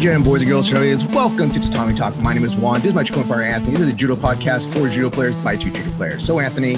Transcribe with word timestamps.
and 0.00 0.02
gentlemen, 0.02 0.22
boys 0.30 0.40
and 0.42 0.50
girls, 0.50 0.66
Australians, 0.66 1.04
welcome 1.06 1.50
to 1.50 1.60
Tatami 1.60 1.94
Talk. 1.94 2.16
My 2.18 2.32
name 2.32 2.44
is 2.44 2.56
Juan. 2.56 2.76
This 2.80 2.86
is 2.90 2.94
my 2.94 3.02
Chikun 3.04 3.26
partner, 3.26 3.42
Anthony. 3.44 3.72
This 3.72 3.80
is 3.82 3.88
a 3.88 3.92
judo 3.92 4.16
podcast 4.16 4.72
for 4.72 4.88
judo 4.88 5.10
players 5.10 5.34
by 5.36 5.56
two 5.56 5.70
judo 5.70 5.90
players. 5.92 6.24
So, 6.24 6.38
Anthony, 6.40 6.76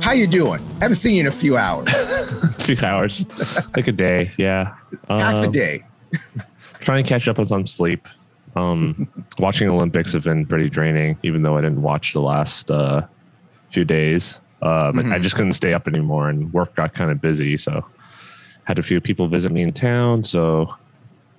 how 0.00 0.12
you 0.12 0.26
doing? 0.26 0.60
I 0.80 0.84
haven't 0.84 0.96
seen 0.96 1.14
you 1.16 1.20
in 1.20 1.26
a 1.26 1.30
few 1.30 1.56
hours. 1.56 1.88
a 1.92 2.48
few 2.60 2.76
hours, 2.86 3.26
like 3.76 3.86
a 3.88 3.92
day, 3.92 4.30
yeah. 4.38 4.74
Half 5.08 5.34
a 5.34 5.46
Um, 5.46 5.52
day. 5.52 5.84
Trying 6.80 7.02
to 7.04 7.08
catch 7.08 7.28
up 7.28 7.38
on 7.38 7.46
some 7.46 7.66
sleep. 7.66 8.06
Um, 8.54 9.08
watching 9.38 9.68
Olympics 9.68 10.12
have 10.14 10.24
been 10.24 10.46
pretty 10.46 10.70
draining, 10.70 11.18
even 11.22 11.42
though 11.42 11.56
I 11.58 11.60
didn't 11.60 11.82
watch 11.82 12.12
the 12.14 12.22
last 12.22 12.70
uh, 12.70 13.02
few 13.70 13.84
days. 13.84 14.40
Um, 14.62 14.98
I 14.98 15.02
Mhm. 15.02 15.22
just 15.22 15.36
couldn't 15.36 15.52
stay 15.52 15.74
up 15.74 15.86
anymore, 15.86 16.30
and 16.30 16.50
work 16.54 16.74
got 16.74 16.94
kind 16.94 17.10
of 17.10 17.20
busy. 17.20 17.56
So, 17.58 17.84
had 18.64 18.78
a 18.78 18.82
few 18.82 19.00
people 19.00 19.28
visit 19.28 19.52
me 19.52 19.62
in 19.62 19.72
town. 19.72 20.24
So, 20.24 20.74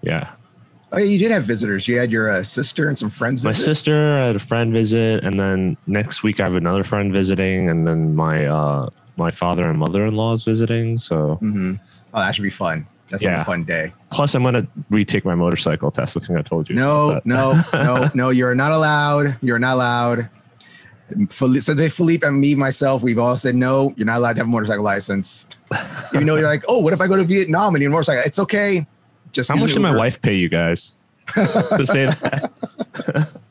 yeah, 0.03 0.29
Oh, 0.91 0.97
yeah, 0.97 1.03
you 1.05 1.19
did 1.19 1.31
have 1.31 1.43
visitors. 1.43 1.87
You 1.87 1.97
had 1.97 2.11
your 2.11 2.29
uh, 2.29 2.43
sister 2.43 2.87
and 2.87 2.97
some 2.97 3.09
friends 3.09 3.43
my 3.43 3.51
sister 3.51 3.93
I 4.21 4.27
had 4.27 4.35
a 4.37 4.39
friend 4.39 4.71
visit, 4.71 5.23
and 5.23 5.37
then 5.39 5.75
next 5.85 6.23
week 6.23 6.39
I 6.39 6.43
have 6.45 6.55
another 6.55 6.83
friend 6.85 7.11
visiting, 7.11 7.69
and 7.69 7.85
then 7.85 8.15
my 8.15 8.45
uh, 8.45 8.89
my 9.17 9.29
father 9.31 9.69
and 9.69 9.77
mother 9.77 10.05
in 10.05 10.15
law 10.15 10.31
is 10.33 10.43
visiting. 10.45 10.97
So, 10.97 11.35
hmm 11.35 11.73
Oh, 12.13 12.19
that 12.19 12.33
should 12.33 12.43
be 12.43 12.49
fun. 12.49 12.87
That's 13.09 13.21
Yeah. 13.23 13.41
a 13.41 13.45
fun 13.45 13.63
day. 13.65 13.91
plus 14.11 14.33
I'm 14.33 14.43
gonna 14.43 14.65
retake 14.89 15.25
my 15.25 15.35
motorcycle 15.35 15.91
test. 15.91 16.15
I 16.15 16.21
think 16.21 16.39
I 16.39 16.41
told 16.41 16.69
you. 16.69 16.75
No, 16.75 17.19
no, 17.25 17.61
no, 17.73 18.09
no. 18.13 18.29
You're 18.29 18.55
not 18.55 18.71
allowed. 18.71 19.35
You're 19.41 19.59
not 19.59 19.75
allowed. 19.75 20.29
Philippe, 21.29 21.61
since 21.61 21.93
Philippe 21.93 22.25
and 22.27 22.39
me 22.39 22.53
myself, 22.55 23.01
we've 23.01 23.19
all 23.19 23.37
said 23.37 23.55
no. 23.55 23.93
You're 23.97 24.05
not 24.05 24.17
allowed 24.17 24.33
to 24.33 24.39
have 24.39 24.47
a 24.47 24.49
motorcycle 24.49 24.83
license. 24.83 25.47
you 26.13 26.23
know, 26.25 26.35
you're 26.35 26.47
like, 26.47 26.63
oh, 26.67 26.79
what 26.79 26.91
if 26.93 26.99
I 27.01 27.07
go 27.07 27.15
to 27.17 27.23
Vietnam 27.23 27.75
and 27.75 27.79
need 27.81 27.85
a 27.87 27.89
motorcycle? 27.89 28.23
It's 28.25 28.39
okay. 28.39 28.85
Just 29.31 29.49
How 29.49 29.55
much 29.55 29.73
did 29.73 29.81
my 29.81 29.95
wife 29.95 30.21
pay 30.21 30.35
you 30.35 30.49
guys 30.49 30.95
to 31.35 31.85
say 31.85 32.05
that? 32.05 32.51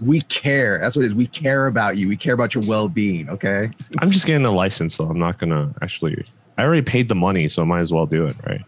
We 0.00 0.22
care. 0.22 0.78
That's 0.78 0.96
what 0.96 1.04
it 1.04 1.08
is. 1.08 1.14
We 1.14 1.26
care 1.26 1.66
about 1.66 1.96
you. 1.96 2.08
We 2.08 2.16
care 2.16 2.34
about 2.34 2.54
your 2.54 2.64
well-being. 2.64 3.28
Okay. 3.28 3.70
I'm 3.98 4.10
just 4.10 4.26
getting 4.26 4.44
a 4.44 4.50
license, 4.50 4.94
so 4.94 5.04
I'm 5.04 5.18
not 5.18 5.38
gonna 5.38 5.72
actually. 5.82 6.24
I 6.58 6.64
already 6.64 6.82
paid 6.82 7.08
the 7.08 7.14
money, 7.14 7.48
so 7.48 7.62
I 7.62 7.64
might 7.64 7.80
as 7.80 7.92
well 7.92 8.06
do 8.06 8.26
it, 8.26 8.36
right? 8.46 8.62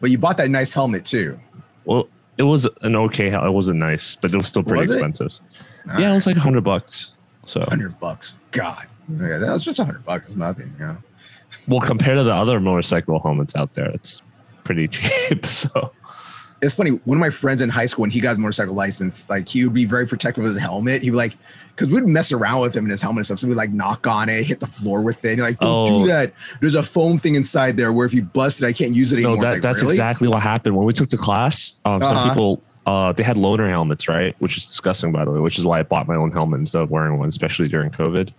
But 0.00 0.10
you 0.10 0.18
bought 0.18 0.36
that 0.38 0.50
nice 0.50 0.72
helmet 0.72 1.04
too. 1.04 1.38
Well, 1.84 2.08
it 2.36 2.42
was 2.42 2.68
an 2.82 2.96
okay. 2.96 3.30
helmet. 3.30 3.50
It 3.50 3.52
wasn't 3.52 3.78
nice, 3.78 4.16
but 4.16 4.32
it 4.32 4.36
was 4.36 4.46
still 4.46 4.62
pretty 4.62 4.82
Was 4.82 4.90
expensive. 4.90 5.38
Yeah, 5.98 6.12
it 6.12 6.14
was 6.14 6.26
like 6.26 6.36
hundred 6.36 6.64
bucks. 6.64 7.14
So, 7.46 7.60
hundred 7.62 7.98
bucks. 8.00 8.36
God, 8.50 8.86
yeah, 9.08 9.38
that 9.38 9.52
was 9.52 9.64
just 9.64 9.78
a 9.78 9.84
hundred 9.84 10.04
bucks. 10.04 10.26
It's 10.26 10.36
nothing. 10.36 10.74
You 10.78 10.86
know. 10.86 10.96
well, 11.68 11.80
compared 11.80 12.16
to 12.16 12.24
the 12.24 12.34
other 12.34 12.58
motorcycle 12.60 13.20
helmets 13.20 13.54
out 13.54 13.74
there, 13.74 13.90
it's 13.90 14.22
pretty 14.64 14.88
cheap. 14.88 15.44
So, 15.46 15.92
It's 16.62 16.74
funny. 16.74 16.90
One 17.04 17.18
of 17.18 17.20
my 17.20 17.30
friends 17.30 17.60
in 17.60 17.68
high 17.68 17.86
school, 17.86 18.02
when 18.02 18.10
he 18.10 18.20
got 18.20 18.30
his 18.30 18.38
motorcycle 18.38 18.74
license, 18.74 19.28
like 19.28 19.48
he 19.48 19.64
would 19.64 19.74
be 19.74 19.84
very 19.84 20.06
protective 20.06 20.44
of 20.44 20.50
his 20.50 20.58
helmet. 20.60 21.02
He 21.02 21.10
would 21.10 21.18
like, 21.18 21.36
because 21.76 21.90
we'd 21.92 22.06
mess 22.06 22.32
around 22.32 22.60
with 22.62 22.74
him 22.74 22.84
and 22.84 22.90
his 22.90 23.02
helmet 23.02 23.18
and 23.18 23.26
stuff. 23.26 23.38
So 23.40 23.48
we'd 23.48 23.56
like 23.56 23.70
knock 23.70 24.06
on 24.06 24.28
it, 24.28 24.44
hit 24.44 24.60
the 24.60 24.66
floor 24.66 25.00
with 25.02 25.24
it. 25.24 25.30
And 25.30 25.38
you're 25.38 25.46
like, 25.46 25.58
don't 25.60 25.88
Oh. 25.90 26.02
do 26.02 26.06
that. 26.08 26.32
There's 26.60 26.74
a 26.76 26.82
foam 26.82 27.18
thing 27.18 27.34
inside 27.34 27.76
there 27.76 27.92
where 27.92 28.06
if 28.06 28.14
you 28.14 28.22
bust 28.22 28.62
it, 28.62 28.66
I 28.66 28.72
can't 28.72 28.94
use 28.94 29.12
it 29.12 29.16
no, 29.20 29.30
anymore. 29.30 29.44
that 29.44 29.52
Like, 29.54 29.62
that's 29.62 29.82
really? 29.82 29.94
exactly 29.94 30.28
what 30.28 30.42
happened 30.42 30.76
when 30.76 30.86
we 30.86 30.92
took 30.92 31.10
the 31.10 31.18
class. 31.18 31.80
Um, 31.84 32.02
Uh-huh. 32.02 32.14
Some 32.14 32.28
people. 32.30 32.62
Uh, 32.86 33.12
they 33.12 33.22
had 33.22 33.36
loaner 33.36 33.66
helmets, 33.68 34.08
right? 34.08 34.36
Which 34.40 34.58
is 34.58 34.66
disgusting, 34.66 35.10
by 35.10 35.24
the 35.24 35.30
way. 35.30 35.40
Which 35.40 35.58
is 35.58 35.64
why 35.64 35.78
I 35.80 35.82
bought 35.84 36.06
my 36.06 36.16
own 36.16 36.30
helmet 36.30 36.60
instead 36.60 36.82
of 36.82 36.90
wearing 36.90 37.18
one, 37.18 37.28
especially 37.30 37.66
during 37.66 37.90
COVID. 37.90 38.30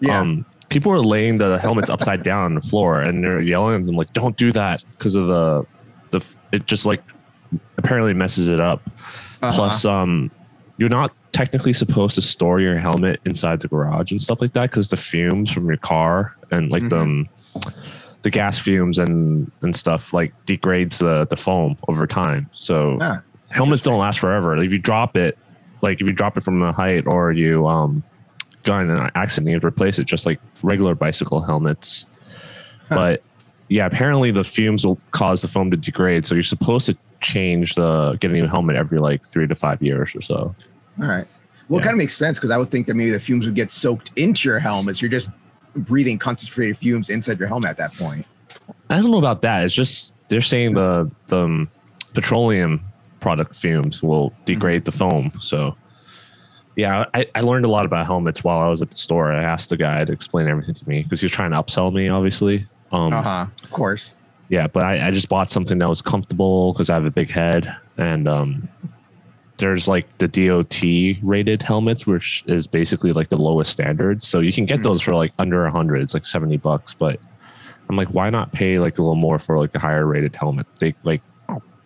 Yeah. 0.00 0.20
um, 0.20 0.46
people 0.70 0.90
were 0.90 1.00
laying 1.00 1.36
the 1.36 1.58
helmets 1.58 1.90
upside 1.90 2.22
down 2.22 2.44
on 2.44 2.54
the 2.54 2.60
floor 2.60 3.00
and 3.00 3.22
they're 3.22 3.40
yelling 3.40 3.82
at 3.82 3.86
them 3.86 3.96
like, 3.96 4.12
"Don't 4.14 4.36
do 4.36 4.50
that," 4.52 4.82
because 4.96 5.14
of 5.14 5.26
the 5.26 5.66
the 6.10 6.24
it 6.52 6.66
just 6.66 6.86
like 6.86 7.02
apparently 7.76 8.14
messes 8.14 8.48
it 8.48 8.60
up. 8.60 8.80
Uh-huh. 9.42 9.52
Plus, 9.54 9.84
um, 9.84 10.30
you're 10.78 10.88
not 10.88 11.12
technically 11.32 11.72
supposed 11.72 12.14
to 12.14 12.22
store 12.22 12.60
your 12.60 12.78
helmet 12.78 13.20
inside 13.24 13.60
the 13.60 13.68
garage 13.68 14.10
and 14.10 14.20
stuff 14.20 14.40
like 14.40 14.52
that 14.54 14.70
because 14.70 14.88
the 14.88 14.96
fumes 14.96 15.50
from 15.50 15.66
your 15.66 15.76
car 15.76 16.36
and 16.50 16.70
like 16.70 16.88
the 16.88 17.00
um, 17.00 17.28
the 18.22 18.30
gas 18.30 18.58
fumes 18.58 18.98
and 18.98 19.50
and 19.62 19.74
stuff 19.76 20.12
like 20.12 20.32
degrades 20.46 20.98
the 20.98 21.26
the 21.26 21.36
foam 21.36 21.76
over 21.88 22.06
time. 22.06 22.48
So 22.52 22.98
Ah, 23.00 23.22
helmets 23.48 23.82
don't 23.82 23.98
last 23.98 24.18
forever. 24.18 24.56
If 24.56 24.72
you 24.72 24.78
drop 24.78 25.16
it, 25.16 25.38
like 25.82 26.00
if 26.00 26.06
you 26.06 26.12
drop 26.12 26.36
it 26.36 26.42
from 26.42 26.62
a 26.62 26.72
height 26.72 27.04
or 27.06 27.32
you 27.32 27.66
um 27.66 28.02
in 28.66 28.90
an 28.90 29.10
accident, 29.14 29.48
you 29.48 29.54
have 29.54 29.62
to 29.62 29.68
replace 29.68 29.98
it 29.98 30.04
just 30.04 30.26
like 30.26 30.40
regular 30.62 30.94
bicycle 30.94 31.40
helmets. 31.40 32.06
Huh. 32.88 32.94
But 32.94 33.22
yeah, 33.68 33.86
apparently 33.86 34.30
the 34.30 34.44
fumes 34.44 34.84
will 34.84 34.98
cause 35.12 35.42
the 35.42 35.48
foam 35.48 35.70
to 35.70 35.76
degrade. 35.76 36.26
So 36.26 36.34
you're 36.34 36.42
supposed 36.42 36.86
to 36.86 36.96
change 37.20 37.74
the 37.74 38.16
get 38.20 38.30
a 38.30 38.34
new 38.34 38.46
helmet 38.46 38.76
every 38.76 38.98
like 38.98 39.24
three 39.24 39.46
to 39.46 39.54
five 39.54 39.82
years 39.82 40.14
or 40.14 40.20
so. 40.20 40.54
all 41.00 41.08
right. 41.08 41.26
Well, 41.68 41.78
it 41.78 41.84
kind 41.84 41.92
of 41.92 41.98
makes 41.98 42.16
sense 42.16 42.36
because 42.36 42.50
I 42.50 42.58
would 42.58 42.68
think 42.68 42.88
that 42.88 42.94
maybe 42.94 43.12
the 43.12 43.20
fumes 43.20 43.46
would 43.46 43.54
get 43.54 43.70
soaked 43.70 44.10
into 44.16 44.48
your 44.48 44.58
helmets. 44.58 45.00
You're 45.00 45.10
just 45.10 45.30
breathing 45.76 46.18
concentrated 46.18 46.76
fumes 46.76 47.10
inside 47.10 47.38
your 47.38 47.46
helmet 47.46 47.70
at 47.70 47.76
that 47.76 47.94
point. 47.94 48.26
I 48.88 48.96
don't 48.96 49.12
know 49.12 49.18
about 49.18 49.42
that. 49.42 49.64
It's 49.64 49.74
just 49.74 50.14
they're 50.28 50.40
saying 50.40 50.74
the 50.74 51.08
the 51.28 51.42
um, 51.42 51.68
petroleum 52.12 52.84
product 53.20 53.54
fumes 53.54 54.02
will 54.02 54.32
degrade 54.46 54.84
the 54.84 54.90
foam. 54.90 55.30
So 55.38 55.76
yeah, 56.76 57.04
I, 57.14 57.26
I 57.34 57.40
learned 57.42 57.64
a 57.64 57.68
lot 57.68 57.84
about 57.84 58.06
helmets 58.06 58.42
while 58.44 58.58
I 58.58 58.68
was 58.68 58.80
at 58.82 58.90
the 58.90 58.96
store. 58.96 59.32
I 59.32 59.42
asked 59.42 59.70
the 59.70 59.76
guy 59.76 60.04
to 60.04 60.12
explain 60.12 60.48
everything 60.48 60.74
to 60.74 60.88
me 60.88 61.02
because 61.02 61.20
he 61.20 61.24
was 61.26 61.32
trying 61.32 61.50
to 61.50 61.56
upsell 61.62 61.92
me, 61.92 62.08
obviously. 62.08 62.66
Um, 62.92 63.12
Uh 63.12 63.22
huh. 63.22 63.46
Of 63.62 63.70
course. 63.70 64.14
Yeah, 64.48 64.66
but 64.66 64.82
I, 64.82 65.08
I 65.08 65.10
just 65.12 65.28
bought 65.28 65.50
something 65.50 65.78
that 65.78 65.88
was 65.88 66.02
comfortable 66.02 66.72
because 66.72 66.90
I 66.90 66.94
have 66.94 67.04
a 67.04 67.10
big 67.10 67.30
head, 67.30 67.72
and 67.98 68.26
um, 68.26 68.68
there's 69.58 69.86
like 69.86 70.06
the 70.18 70.26
DOT 70.26 70.80
rated 71.22 71.62
helmets, 71.62 72.06
which 72.06 72.42
is 72.46 72.66
basically 72.66 73.12
like 73.12 73.28
the 73.28 73.36
lowest 73.36 73.70
standard. 73.70 74.22
So 74.22 74.40
you 74.40 74.52
can 74.52 74.64
get 74.64 74.80
Mhm. 74.80 74.84
those 74.84 75.02
for 75.02 75.14
like 75.14 75.32
under 75.38 75.66
a 75.66 75.70
hundred. 75.70 76.00
It's 76.02 76.14
like 76.14 76.26
seventy 76.26 76.56
bucks, 76.56 76.94
but 76.94 77.20
I'm 77.88 77.96
like, 77.96 78.08
why 78.14 78.30
not 78.30 78.52
pay 78.52 78.78
like 78.78 78.98
a 78.98 79.02
little 79.02 79.14
more 79.16 79.38
for 79.38 79.58
like 79.58 79.74
a 79.74 79.78
higher 79.78 80.06
rated 80.06 80.34
helmet? 80.34 80.66
They 80.80 80.94
like 81.04 81.22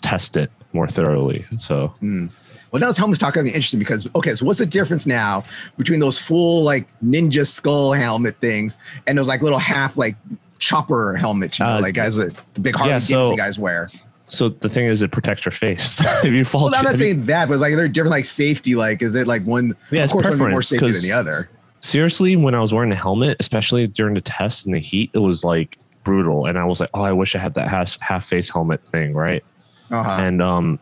test 0.02 0.36
it 0.36 0.50
more 0.72 0.86
thoroughly. 0.88 1.44
So 1.58 1.88
Hmm. 2.00 2.28
Well, 2.74 2.80
now 2.80 2.88
this 2.88 2.96
helmet's 2.98 3.20
talk 3.20 3.34
going 3.34 3.46
to 3.46 3.52
be 3.52 3.54
interesting 3.54 3.78
because 3.78 4.08
okay, 4.16 4.34
so 4.34 4.44
what's 4.44 4.58
the 4.58 4.66
difference 4.66 5.06
now 5.06 5.44
between 5.78 6.00
those 6.00 6.18
full 6.18 6.64
like 6.64 6.88
ninja 7.04 7.46
skull 7.46 7.92
helmet 7.92 8.36
things 8.40 8.78
and 9.06 9.16
those 9.16 9.28
like 9.28 9.42
little 9.42 9.60
half 9.60 9.96
like 9.96 10.16
chopper 10.58 11.14
helmets, 11.14 11.60
you 11.60 11.64
know, 11.64 11.76
Uh, 11.76 11.80
like 11.80 11.94
guys 11.94 12.16
that 12.16 12.34
the 12.54 12.60
big 12.60 12.74
Harley 12.74 12.90
yeah, 12.90 12.98
so- 12.98 13.14
Davidson 13.14 13.36
guys 13.36 13.60
wear. 13.60 13.90
so 14.26 14.48
the 14.48 14.68
thing 14.68 14.86
is, 14.86 15.02
it 15.02 15.12
protects 15.12 15.44
your 15.44 15.52
face 15.52 16.00
if 16.24 16.32
you 16.32 16.44
fall. 16.44 16.64
Well, 16.64 16.74
I'm 16.74 16.82
not 16.84 16.96
saying 16.96 17.26
that, 17.26 17.46
but 17.46 17.54
it's 17.54 17.60
like 17.60 17.76
they're 17.76 17.86
different 17.86 18.10
like 18.10 18.24
safety. 18.24 18.74
Like, 18.74 19.02
is 19.02 19.14
it 19.14 19.28
like 19.28 19.44
one? 19.44 19.76
Yeah, 19.92 20.00
of 20.00 20.04
it's 20.06 20.12
course, 20.12 20.26
one 20.36 20.50
more 20.50 20.60
safety 20.60 20.90
than 20.90 21.02
the 21.02 21.12
other. 21.12 21.48
seriously, 21.78 22.34
when 22.34 22.56
I 22.56 22.58
was 22.58 22.74
wearing 22.74 22.90
a 22.90 22.96
helmet, 22.96 23.36
especially 23.38 23.86
during 23.86 24.14
the 24.14 24.20
test 24.20 24.66
in 24.66 24.72
the 24.72 24.80
heat, 24.80 25.10
it 25.12 25.18
was 25.20 25.44
like 25.44 25.78
brutal, 26.02 26.46
and 26.46 26.58
I 26.58 26.64
was 26.64 26.80
like, 26.80 26.90
oh, 26.94 27.02
I 27.02 27.12
wish 27.12 27.36
I 27.36 27.38
had 27.38 27.54
that 27.54 27.68
half 27.68 28.00
half 28.00 28.26
face 28.26 28.50
helmet 28.50 28.84
thing, 28.84 29.12
right? 29.14 29.44
Uh-huh. 29.92 30.16
and 30.20 30.42
um 30.42 30.80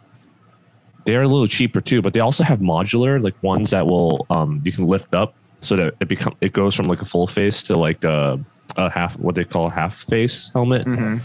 they're 1.04 1.22
a 1.22 1.28
little 1.28 1.46
cheaper 1.46 1.80
too 1.80 2.00
but 2.02 2.12
they 2.12 2.20
also 2.20 2.44
have 2.44 2.60
modular 2.60 3.20
like 3.22 3.40
ones 3.42 3.70
that 3.70 3.86
will 3.86 4.26
um 4.30 4.60
you 4.64 4.72
can 4.72 4.86
lift 4.86 5.14
up 5.14 5.34
so 5.58 5.76
that 5.76 5.94
it 6.00 6.08
become 6.08 6.34
it 6.40 6.52
goes 6.52 6.74
from 6.74 6.86
like 6.86 7.00
a 7.02 7.04
full 7.04 7.26
face 7.26 7.62
to 7.62 7.74
like 7.78 8.02
a, 8.04 8.38
a 8.76 8.90
half 8.90 9.16
what 9.18 9.34
they 9.34 9.44
call 9.44 9.66
a 9.66 9.70
half 9.70 9.94
face 9.94 10.50
helmet 10.52 10.86
Mhm. 10.86 11.20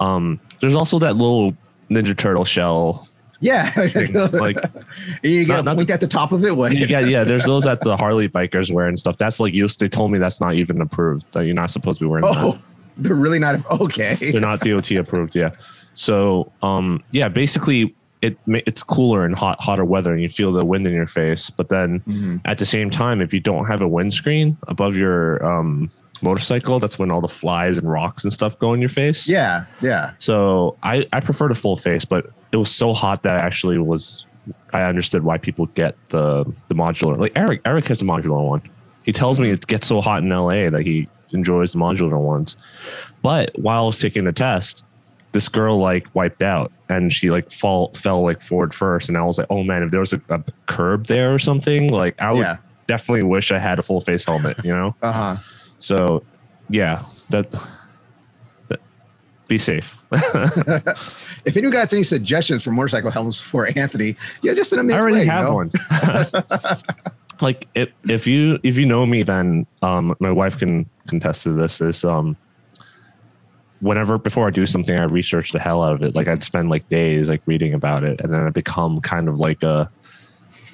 um 0.00 0.40
there's 0.60 0.74
also 0.74 0.98
that 0.98 1.16
little 1.16 1.54
ninja 1.90 2.16
turtle 2.16 2.44
shell 2.44 3.08
Yeah, 3.40 3.70
thing, 3.70 4.12
like 4.32 4.56
you 5.22 5.44
get 5.44 5.64
not- 5.64 5.76
point 5.76 5.90
at 5.90 6.00
the 6.00 6.08
top 6.08 6.32
of 6.32 6.44
it. 6.44 6.56
What? 6.56 6.74
you 6.76 6.86
get 6.86 7.08
yeah 7.08 7.22
there's 7.24 7.44
those 7.52 7.64
that 7.64 7.80
the 7.80 7.96
harley 7.96 8.28
bikers 8.28 8.72
wear 8.72 8.86
and 8.88 8.98
stuff 8.98 9.16
that's 9.18 9.38
like 9.40 9.54
used 9.54 9.78
they 9.80 9.88
told 9.88 10.10
me 10.10 10.18
that's 10.18 10.40
not 10.40 10.54
even 10.54 10.80
approved 10.80 11.24
that 11.32 11.44
you're 11.46 11.54
not 11.54 11.70
supposed 11.70 11.98
to 12.00 12.04
be 12.04 12.08
wearing 12.08 12.24
that 12.26 12.36
Oh, 12.36 12.58
they're 12.96 13.14
really 13.14 13.38
not 13.38 13.64
okay. 13.80 14.16
they're 14.32 14.40
not 14.40 14.58
DOT 14.60 14.90
approved. 14.92 15.36
Yeah. 15.36 15.50
So 15.94 16.50
um, 16.62 17.02
yeah, 17.12 17.28
basically 17.28 17.94
it 18.22 18.36
it's 18.46 18.82
cooler 18.82 19.24
in 19.24 19.32
hot 19.32 19.60
hotter 19.60 19.84
weather, 19.84 20.12
and 20.12 20.20
you 20.22 20.28
feel 20.28 20.52
the 20.52 20.64
wind 20.64 20.86
in 20.86 20.92
your 20.92 21.06
face. 21.06 21.50
But 21.50 21.68
then 21.68 22.00
Mhm. 22.00 22.40
at 22.44 22.58
the 22.58 22.66
same 22.66 22.90
time, 22.90 23.20
if 23.20 23.32
you 23.32 23.40
don't 23.40 23.66
have 23.66 23.80
a 23.80 23.88
windscreen 23.88 24.56
above 24.66 24.96
your 24.96 25.44
um, 25.44 25.90
motorcycle, 26.22 26.80
that's 26.80 26.98
when 26.98 27.10
all 27.10 27.20
the 27.20 27.28
flies 27.28 27.78
and 27.78 27.88
rocks 27.90 28.24
and 28.24 28.32
stuff 28.32 28.58
go 28.58 28.72
in 28.74 28.80
your 28.80 28.88
face. 28.88 29.28
Yeah, 29.28 29.64
yeah. 29.80 30.10
So 30.18 30.76
I 30.82 31.06
I 31.12 31.20
prefer 31.20 31.48
the 31.48 31.54
full 31.54 31.76
face, 31.76 32.04
but 32.04 32.30
it 32.52 32.56
was 32.56 32.70
so 32.70 32.92
hot 32.92 33.22
that 33.22 33.36
I 33.36 33.40
actually 33.40 33.78
was 33.78 34.26
I 34.72 34.82
understood 34.82 35.22
why 35.24 35.38
people 35.38 35.66
get 35.74 35.94
the 36.08 36.44
the 36.68 36.74
modular. 36.74 37.18
Like 37.18 37.32
Eric 37.36 37.60
Eric 37.64 37.86
has 37.88 37.98
the 38.00 38.04
modular 38.06 38.42
one. 38.44 38.62
He 39.04 39.12
tells 39.12 39.38
me 39.38 39.50
it 39.50 39.66
gets 39.66 39.86
so 39.86 40.00
hot 40.00 40.22
in 40.22 40.28
LA 40.30 40.68
that 40.70 40.82
he 40.84 41.08
enjoys 41.32 41.72
the 41.72 41.78
modular 41.78 42.18
ones. 42.18 42.56
But 43.22 43.52
while 43.58 43.84
I 43.84 43.86
was 43.86 43.98
taking 44.00 44.24
the 44.24 44.32
test, 44.32 44.82
this 45.32 45.48
girl 45.48 45.78
like 45.78 46.06
wiped 46.14 46.42
out 46.42 46.72
and 46.88 47.12
she 47.12 47.30
like 47.30 47.50
fall 47.52 47.92
fell 47.94 48.22
like 48.22 48.40
forward 48.40 48.74
first 48.74 49.08
and 49.08 49.18
I 49.18 49.22
was 49.22 49.36
like, 49.38 49.46
oh 49.50 49.62
man, 49.62 49.82
if 49.82 49.90
there 49.90 50.00
was 50.00 50.12
a, 50.12 50.20
a 50.30 50.42
curb 50.66 51.06
there 51.06 51.34
or 51.34 51.38
something, 51.38 51.90
like 51.92 52.14
I 52.20 52.32
would 52.32 52.40
Yeah. 52.40 52.56
definitely 52.86 53.24
wish 53.24 53.52
I 53.52 53.58
had 53.58 53.78
a 53.78 53.82
full 53.82 54.00
face 54.00 54.24
helmet, 54.24 54.56
you 54.64 54.72
know? 54.72 54.94
Uh 55.02 55.12
huh. 55.12 55.36
So 55.78 56.22
yeah, 56.70 57.04
that, 57.30 57.50
that 58.68 58.80
Be 59.48 59.58
safe. 59.58 59.94
if 60.12 61.56
anyone 61.56 61.72
got 61.72 61.92
any 61.92 62.02
suggestions 62.02 62.64
for 62.64 62.70
motorcycle 62.70 63.10
helmets 63.10 63.40
for 63.40 63.66
Anthony, 63.78 64.16
yeah, 64.42 64.54
just 64.54 64.70
send 64.70 64.80
them. 64.88 64.96
I 64.96 64.98
already 65.00 65.18
way, 65.18 65.24
have 65.26 65.44
you 65.44 65.48
know? 65.50 65.54
one. 65.54 65.70
like 67.40 67.68
if 67.74 67.90
if 68.08 68.26
you 68.26 68.58
if 68.62 68.76
you 68.76 68.86
know 68.86 69.04
me, 69.06 69.22
then 69.22 69.66
um, 69.82 70.14
my 70.20 70.30
wife 70.30 70.58
can 70.58 70.88
contest 71.06 71.42
to 71.44 71.52
this. 71.52 71.80
Is 71.80 72.04
um, 72.04 72.36
whenever 73.80 74.18
before 74.18 74.46
I 74.46 74.50
do 74.50 74.66
something, 74.66 74.96
I 74.96 75.04
research 75.04 75.52
the 75.52 75.58
hell 75.58 75.82
out 75.82 75.94
of 75.94 76.02
it. 76.02 76.14
Like 76.14 76.28
I'd 76.28 76.42
spend 76.42 76.70
like 76.70 76.88
days 76.88 77.28
like 77.28 77.42
reading 77.46 77.74
about 77.74 78.04
it, 78.04 78.20
and 78.20 78.32
then 78.32 78.46
I 78.46 78.50
become 78.50 79.00
kind 79.00 79.28
of 79.28 79.38
like 79.38 79.62
a 79.62 79.90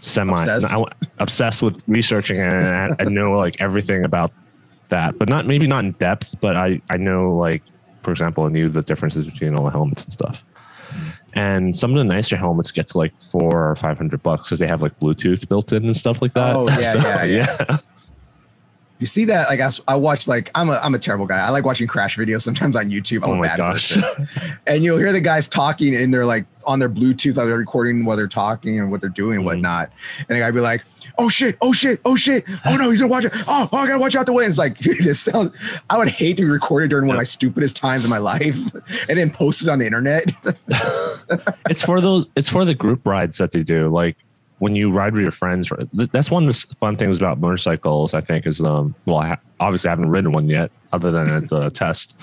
semi 0.01 0.45
Obsessed? 0.45 0.73
I- 0.73 1.07
obsessed 1.19 1.63
with 1.63 1.83
researching 1.87 2.39
it, 2.39 2.53
and 2.53 2.67
I, 2.67 2.97
I 3.01 3.05
know 3.05 3.33
like 3.33 3.61
everything 3.61 4.05
about 4.05 4.33
that, 4.89 5.19
but 5.19 5.29
not 5.29 5.47
maybe 5.47 5.67
not 5.67 5.85
in 5.85 5.93
depth. 5.93 6.41
But 6.41 6.57
I 6.57 6.81
I 6.91 6.97
know 6.97 7.35
like 7.37 7.63
for 8.03 8.11
example, 8.11 8.45
I 8.45 8.49
knew 8.49 8.69
the 8.69 8.83
differences 8.83 9.25
between 9.25 9.55
all 9.57 9.65
the 9.65 9.71
helmets 9.71 10.05
and 10.05 10.13
stuff. 10.13 10.45
And 11.33 11.75
some 11.75 11.91
of 11.91 11.97
the 11.97 12.05
nicer 12.05 12.37
helmets 12.37 12.71
get 12.71 12.89
to 12.89 12.99
like 12.99 13.21
four 13.21 13.71
or 13.71 13.75
five 13.75 13.97
hundred 13.99 14.23
bucks 14.23 14.45
because 14.45 14.61
they 14.61 14.69
have 14.69 14.83
like 14.83 14.99
Bluetooth 15.01 15.49
built 15.49 15.73
in 15.73 15.85
and 15.85 15.97
stuff 15.97 16.23
like 16.23 16.35
that. 16.35 16.55
Oh, 16.55 16.69
yeah, 16.69 16.95
yeah, 17.25 17.25
yeah. 17.25 17.79
You 19.05 19.09
see 19.09 19.27
that? 19.27 19.51
Like 19.51 19.61
I, 19.61 19.71
I 19.87 19.97
watch 19.97 20.27
like 20.27 20.51
I'm 20.55 20.71
a 20.71 20.81
I'm 20.83 20.95
a 20.95 20.99
terrible 20.99 21.27
guy. 21.27 21.39
I 21.39 21.51
like 21.51 21.67
watching 21.67 21.87
crash 21.87 22.17
videos 22.17 22.41
sometimes 22.41 22.75
on 22.75 22.89
YouTube. 22.89 23.23
I'm 23.23 23.29
Oh 23.29 23.33
a 23.35 23.37
my 23.37 23.49
bad 23.49 23.59
gosh. 23.59 23.97
person. 23.97 24.29
and 24.67 24.83
you'll 24.83 24.97
hear 24.97 25.13
the 25.13 25.21
guys 25.21 25.47
talking 25.47 25.95
and 25.95 26.13
they're 26.15 26.25
like 26.25 26.47
on 26.67 26.79
their 26.79 26.89
Bluetooth, 26.89 27.37
like 27.37 27.45
they're 27.49 27.59
recording 27.59 28.07
while 28.07 28.17
they're 28.17 28.27
talking 28.27 28.79
and 28.81 28.91
what 28.91 29.03
they're 29.03 29.11
doing 29.11 29.35
and 29.37 29.43
Mhm. 29.43 29.49
whatnot. 29.49 29.93
And 30.31 30.39
guy 30.39 30.51
be 30.53 30.61
like, 30.61 30.85
"Oh 31.19 31.29
shit! 31.29 31.59
Oh 31.61 31.75
shit! 31.75 32.01
Oh 32.07 32.17
shit! 32.17 32.47
Oh 32.65 32.77
no, 32.77 32.89
he's 32.89 33.01
gonna 33.03 33.11
watch 33.13 33.27
it! 33.27 33.33
Oh, 33.47 33.69
oh 33.71 33.77
I 33.77 33.87
gotta 33.87 33.99
watch 33.99 34.17
out 34.17 34.25
the 34.25 34.33
way!" 34.33 34.45
And 34.45 34.51
it's 34.51 34.59
like, 34.59 34.79
this 34.79 35.21
sounds. 35.21 35.53
I 35.91 35.99
would 35.99 36.09
hate 36.09 36.39
to 36.39 36.45
be 36.45 36.49
recorded 36.49 36.89
during 36.89 37.07
one 37.07 37.17
of 37.17 37.21
my 37.21 37.25
stupidest 37.25 37.77
times 37.77 38.05
in 38.07 38.11
my 38.11 38.17
life 38.17 38.57
and 39.11 39.19
then 39.19 39.29
post 39.31 39.61
it 39.61 39.69
on 39.69 39.81
the 39.81 39.85
internet. 39.85 40.33
it's 41.69 41.83
for 41.83 42.01
those. 42.01 42.27
It's 42.37 42.49
for 42.49 42.65
the 42.65 42.75
group 42.75 43.07
rides 43.07 43.37
that 43.37 43.53
they 43.53 43.65
do. 43.65 43.91
Like 43.91 44.17
when 44.65 44.75
you 44.75 44.91
ride 44.91 45.13
with 45.13 45.21
your 45.21 45.31
friends. 45.31 45.71
That's 45.93 46.31
one 46.31 46.49
of 46.49 46.55
the 46.55 46.75
fun 46.81 46.97
things 46.97 47.19
about 47.19 47.39
motorcycles. 47.39 48.15
I 48.15 48.23
think 48.23 48.47
is 48.47 48.63
um. 48.63 48.95
Well, 49.05 49.19
I 49.19 49.29
ha- 49.29 49.41
obviously 49.61 49.89
I 49.89 49.93
haven't 49.93 50.09
ridden 50.09 50.33
one 50.33 50.49
yet, 50.49 50.71
other 50.91 51.11
than 51.11 51.29
at 51.29 51.51
the 51.51 51.69
test. 51.83 52.15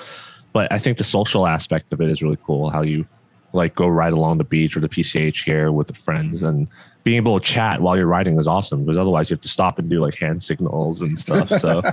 But 0.51 0.71
I 0.71 0.79
think 0.79 0.97
the 0.97 1.03
social 1.03 1.45
aspect 1.45 1.93
of 1.93 2.01
it 2.01 2.09
is 2.09 2.23
really 2.23 2.39
cool. 2.43 2.71
How 2.71 2.81
you 2.81 3.05
like 3.53 3.75
go 3.75 3.87
ride 3.87 4.13
along 4.13 4.39
the 4.39 4.43
beach 4.43 4.75
or 4.75 4.79
the 4.79 4.89
PCH 4.89 5.43
here 5.43 5.71
with 5.71 5.85
the 5.85 5.93
friends 5.93 6.41
and 6.41 6.67
being 7.03 7.17
able 7.17 7.39
to 7.39 7.45
chat 7.45 7.79
while 7.79 7.95
you're 7.95 8.07
riding 8.07 8.39
is 8.39 8.47
awesome 8.47 8.85
because 8.85 8.97
otherwise 8.97 9.29
you 9.29 9.35
have 9.35 9.41
to 9.41 9.49
stop 9.49 9.77
and 9.77 9.87
do 9.87 9.99
like 9.99 10.15
hand 10.15 10.41
signals 10.41 11.01
and 11.01 11.19
stuff. 11.19 11.47
So 11.47 11.83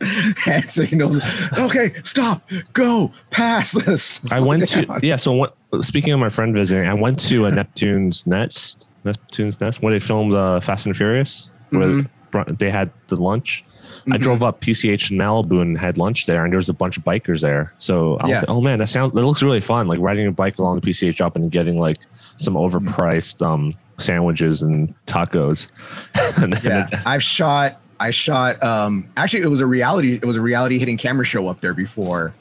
hand 0.38 0.70
signals. 0.70 1.20
Okay, 1.58 1.92
stop, 2.02 2.48
go, 2.72 3.12
pass. 3.30 4.22
I 4.32 4.40
went 4.40 4.66
to 4.68 5.00
yeah. 5.02 5.16
So 5.16 5.32
what, 5.32 5.54
speaking 5.82 6.14
of 6.14 6.20
my 6.20 6.30
friend 6.30 6.54
visiting, 6.54 6.88
I 6.88 6.94
went 6.94 7.18
to 7.28 7.44
a 7.44 7.50
Neptune's 7.50 8.26
Nest, 8.26 8.88
Neptune's 9.04 9.60
Nest, 9.60 9.82
when 9.82 9.92
they 9.92 10.00
filmed 10.00 10.34
uh, 10.34 10.60
Fast 10.60 10.86
and 10.86 10.96
Furious, 10.96 11.50
where 11.70 12.04
Mhm. 12.32 12.58
they 12.58 12.70
had 12.70 12.90
the 13.08 13.16
lunch. 13.16 13.64
I 14.10 14.16
Mhm. 14.16 14.22
drove 14.22 14.42
up 14.42 14.60
PCH 14.60 15.10
in 15.10 15.18
Malibu 15.18 15.60
and 15.60 15.78
had 15.78 15.96
lunch 15.98 16.26
there, 16.26 16.44
and 16.44 16.52
there 16.52 16.56
was 16.58 16.68
a 16.68 16.72
bunch 16.74 16.96
of 16.96 17.04
bikers 17.04 17.40
there. 17.40 17.72
So 17.78 18.16
I 18.18 18.24
was 18.24 18.30
Yeah. 18.30 18.36
like, 18.40 18.50
"Oh 18.50 18.60
man, 18.60 18.78
that 18.80 18.88
sounds 18.88 19.12
that 19.12 19.22
looks 19.24 19.42
really 19.42 19.60
fun!" 19.60 19.86
Like 19.86 19.98
riding 20.00 20.26
a 20.26 20.32
bike 20.32 20.58
along 20.58 20.76
the 20.76 20.80
PCH 20.80 21.20
up 21.20 21.36
and 21.36 21.50
getting 21.50 21.78
like 21.78 21.98
some 22.36 22.54
overpriced 22.54 23.44
um, 23.46 23.74
sandwiches 23.98 24.62
and 24.62 24.94
tacos. 25.06 25.68
And- 26.42 26.58
yeah 26.64 26.88
it- 26.90 26.98
i've 27.06 27.22
shot 27.22 27.76
i 28.00 28.10
shot 28.10 28.60
um 28.64 29.06
actually 29.16 29.42
it 29.42 29.48
was 29.48 29.60
a 29.60 29.66
reality 29.66 30.14
it 30.14 30.24
was 30.24 30.36
a 30.36 30.40
reality 30.40 30.78
hitting 30.78 30.96
camera 30.96 31.24
show 31.24 31.46
up 31.46 31.60
there 31.60 31.74
before 31.74 32.32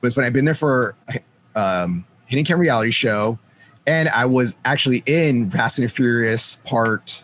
but 0.00 0.06
it's 0.06 0.16
when 0.16 0.24
i've 0.24 0.32
been 0.32 0.44
there 0.46 0.54
for 0.54 0.94
um 1.56 2.04
hitting 2.26 2.44
camera 2.44 2.62
reality 2.62 2.90
show 2.92 3.38
and 3.86 4.08
i 4.10 4.24
was 4.24 4.54
actually 4.64 5.02
in 5.06 5.50
fast 5.50 5.78
and 5.78 5.90
furious 5.92 6.56
part 6.64 7.22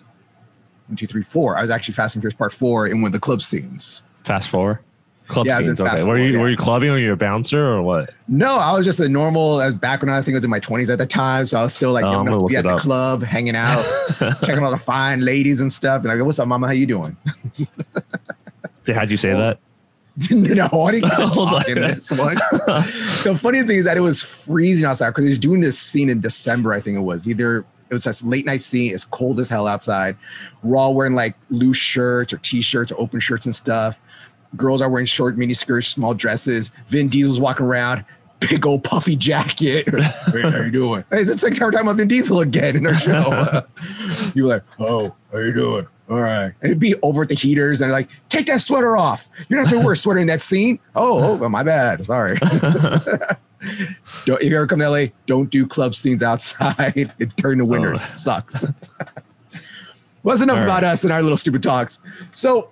one 0.88 0.96
two 0.96 1.06
three 1.06 1.22
four 1.22 1.56
i 1.56 1.62
was 1.62 1.70
actually 1.70 1.94
fast 1.94 2.14
and 2.14 2.22
furious 2.22 2.34
part 2.36 2.52
four 2.52 2.86
in 2.86 3.00
one 3.02 3.08
of 3.08 3.12
the 3.12 3.20
club 3.20 3.40
scenes 3.42 4.02
fast 4.24 4.48
four 4.48 4.80
club 5.28 5.46
Yeah, 5.46 5.56
I 5.56 5.60
was 5.60 5.68
in 5.68 5.76
scenes. 5.76 5.88
Okay, 5.90 6.04
were 6.04 6.16
you 6.18 6.32
yeah. 6.32 6.40
were 6.40 6.48
you 6.48 6.56
clubbing? 6.56 6.88
Or 6.88 6.92
were 6.92 6.98
you 6.98 7.12
a 7.12 7.16
bouncer 7.16 7.62
or 7.66 7.82
what? 7.82 8.14
no 8.28 8.56
i 8.56 8.72
was 8.72 8.86
just 8.86 8.98
a 9.00 9.08
normal 9.08 9.60
I 9.60 9.66
was 9.66 9.74
back 9.74 10.00
when 10.00 10.08
i 10.08 10.22
think 10.22 10.34
i 10.34 10.38
was 10.38 10.44
in 10.44 10.50
my 10.50 10.60
20s 10.60 10.88
at 10.90 10.98
the 10.98 11.06
time 11.06 11.44
so 11.46 11.58
i 11.58 11.62
was 11.62 11.74
still 11.74 11.92
like 11.92 12.04
Oh, 12.04 12.12
young 12.12 12.26
enough 12.26 12.34
gonna 12.40 12.48
be 12.48 12.56
at 12.56 12.64
the 12.64 12.74
up. 12.76 12.80
club 12.80 13.22
hanging 13.22 13.54
out 13.56 13.84
checking 14.42 14.62
all 14.64 14.70
the 14.70 14.78
fine 14.78 15.20
ladies 15.20 15.60
and 15.60 15.70
stuff 15.72 16.02
and 16.04 16.12
like 16.16 16.24
what's 16.24 16.38
up 16.38 16.48
mama 16.48 16.66
how 16.66 16.72
you 16.72 16.86
doing 16.86 17.16
How'd 18.86 19.10
you 19.10 19.18
say 19.18 19.34
that? 19.34 19.58
No, 20.30 20.68
I 20.84 20.92
didn't 20.92 21.10
get 21.10 21.16
to 21.16 21.30
talk 21.30 21.68
in 21.68 21.80
this 21.80 22.10
one. 22.12 22.34
the 22.36 23.38
funniest 23.40 23.68
thing 23.68 23.78
is 23.78 23.84
that 23.84 23.96
it 23.96 24.00
was 24.00 24.22
freezing 24.22 24.84
outside 24.86 25.10
because 25.10 25.24
he 25.24 25.28
was 25.28 25.38
doing 25.38 25.60
this 25.60 25.78
scene 25.78 26.10
in 26.10 26.20
December, 26.20 26.72
I 26.72 26.80
think 26.80 26.96
it 26.96 27.00
was. 27.00 27.28
Either 27.28 27.64
it 27.90 27.94
was 27.94 28.06
a 28.06 28.26
late 28.26 28.44
night 28.44 28.62
scene, 28.62 28.94
it's 28.94 29.04
cold 29.04 29.40
as 29.40 29.48
hell 29.48 29.66
outside. 29.66 30.16
We're 30.62 30.76
all 30.76 30.94
wearing 30.94 31.14
like 31.14 31.36
loose 31.50 31.76
shirts 31.76 32.32
or 32.32 32.38
t-shirts 32.38 32.92
or 32.92 33.00
open 33.00 33.20
shirts 33.20 33.46
and 33.46 33.54
stuff. 33.54 33.98
Girls 34.56 34.80
are 34.82 34.90
wearing 34.90 35.06
short 35.06 35.36
mini 35.36 35.54
skirts, 35.54 35.88
small 35.88 36.14
dresses. 36.14 36.70
Vin 36.88 37.08
Diesel's 37.08 37.40
walking 37.40 37.66
around, 37.66 38.04
big 38.40 38.66
old 38.66 38.84
puffy 38.84 39.16
jacket. 39.16 39.88
hey, 39.92 40.42
how 40.42 40.62
you 40.62 40.70
doing? 40.70 41.04
Hey, 41.10 41.24
that's 41.24 41.42
like 41.42 41.60
our 41.60 41.70
time 41.70 41.82
about 41.82 41.96
Vin 41.96 42.08
Diesel 42.08 42.40
again 42.40 42.76
in 42.76 42.86
our 42.86 42.94
show. 42.94 43.64
you 44.34 44.44
were 44.44 44.48
like, 44.48 44.64
oh, 44.78 45.14
how 45.32 45.38
you 45.38 45.52
doing? 45.52 45.86
All 46.08 46.20
right. 46.20 46.54
And 46.62 46.70
it'd 46.70 46.80
be 46.80 46.94
over 47.02 47.22
at 47.22 47.28
the 47.28 47.34
heaters 47.34 47.80
and 47.80 47.90
they're 47.90 47.98
like, 47.98 48.08
take 48.28 48.46
that 48.46 48.62
sweater 48.62 48.96
off. 48.96 49.28
You're 49.48 49.62
not 49.62 49.70
gonna 49.70 49.84
wear 49.84 49.92
a 49.92 49.96
sweater 49.96 50.20
in 50.20 50.26
that 50.28 50.40
scene. 50.40 50.78
Oh, 50.96 51.22
oh 51.22 51.36
well, 51.36 51.50
my 51.50 51.62
bad. 51.62 52.04
Sorry. 52.06 52.36
don't, 54.24 54.40
if 54.40 54.44
you 54.44 54.56
ever 54.56 54.66
come 54.66 54.78
to 54.78 54.88
LA, 54.88 55.06
don't 55.26 55.50
do 55.50 55.66
club 55.66 55.94
scenes 55.94 56.22
outside 56.22 57.12
during 57.36 57.58
the 57.58 57.64
winter. 57.64 57.94
Oh. 57.94 58.14
Sucks. 58.16 58.64
Was 60.22 60.40
enough 60.42 60.58
All 60.58 60.64
about 60.64 60.84
us 60.84 61.04
and 61.04 61.12
our 61.12 61.22
little 61.22 61.36
stupid 61.36 61.62
talks. 61.62 62.00
So 62.32 62.70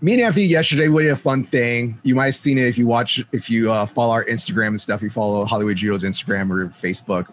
me 0.00 0.14
and 0.14 0.22
Anthony 0.22 0.44
yesterday 0.44 0.88
we 0.88 1.04
did 1.04 1.12
a 1.12 1.16
fun 1.16 1.44
thing. 1.44 1.98
You 2.04 2.14
might 2.14 2.26
have 2.26 2.34
seen 2.36 2.58
it 2.58 2.66
if 2.66 2.78
you 2.78 2.86
watch, 2.86 3.24
if 3.32 3.50
you 3.50 3.72
uh, 3.72 3.86
follow 3.86 4.12
our 4.12 4.24
Instagram 4.26 4.68
and 4.68 4.80
stuff. 4.80 5.02
You 5.02 5.10
follow 5.10 5.44
Hollywood 5.44 5.76
Judo's 5.76 6.04
Instagram 6.04 6.50
or 6.50 6.68
Facebook. 6.68 7.32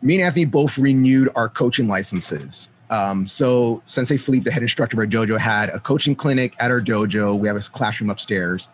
Me 0.00 0.16
and 0.16 0.24
Anthony 0.24 0.46
both 0.46 0.78
renewed 0.78 1.28
our 1.34 1.48
coaching 1.48 1.86
licenses. 1.86 2.68
Um, 2.94 3.26
so 3.26 3.82
Sensei 3.86 4.16
Philippe, 4.16 4.44
the 4.44 4.52
head 4.52 4.62
instructor 4.62 4.94
of 4.94 5.00
our 5.00 5.06
dojo, 5.06 5.36
had 5.36 5.68
a 5.70 5.80
coaching 5.80 6.14
clinic 6.14 6.54
at 6.60 6.70
our 6.70 6.80
dojo. 6.80 7.36
We 7.36 7.48
have 7.48 7.56
a 7.56 7.60
classroom 7.60 8.08
upstairs. 8.08 8.68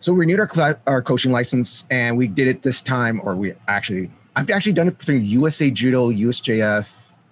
So 0.00 0.12
we 0.12 0.20
renewed 0.20 0.40
our 0.40 0.46
cla- 0.46 0.78
our 0.86 1.00
coaching 1.00 1.32
license, 1.32 1.86
and 1.90 2.18
we 2.18 2.26
did 2.26 2.46
it 2.46 2.62
this 2.62 2.82
time, 2.82 3.22
or 3.24 3.34
we 3.34 3.54
actually, 3.68 4.10
I've 4.36 4.50
actually 4.50 4.74
done 4.74 4.88
it 4.88 4.98
through 4.98 5.16
USA 5.16 5.70
Judo, 5.70 6.10
USJF. 6.10 6.86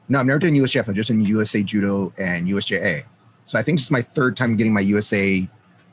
No, 0.09 0.21
I've 0.21 0.27
never 0.27 0.39
done 0.39 0.53
USJF. 0.53 0.89
I've 0.89 0.95
just 0.95 1.11
done 1.11 1.21
USA 1.21 1.63
Judo 1.63 2.15
and 2.17 2.49
USJA. 2.49 3.05
So 3.45 3.59
I 3.59 3.63
think 3.63 3.79
this 3.79 3.85
is 3.85 3.91
my 3.91 4.03
third 4.03 4.39
time 4.39 4.57
getting 4.57 4.73
my 4.73 4.81
USA 4.81 5.47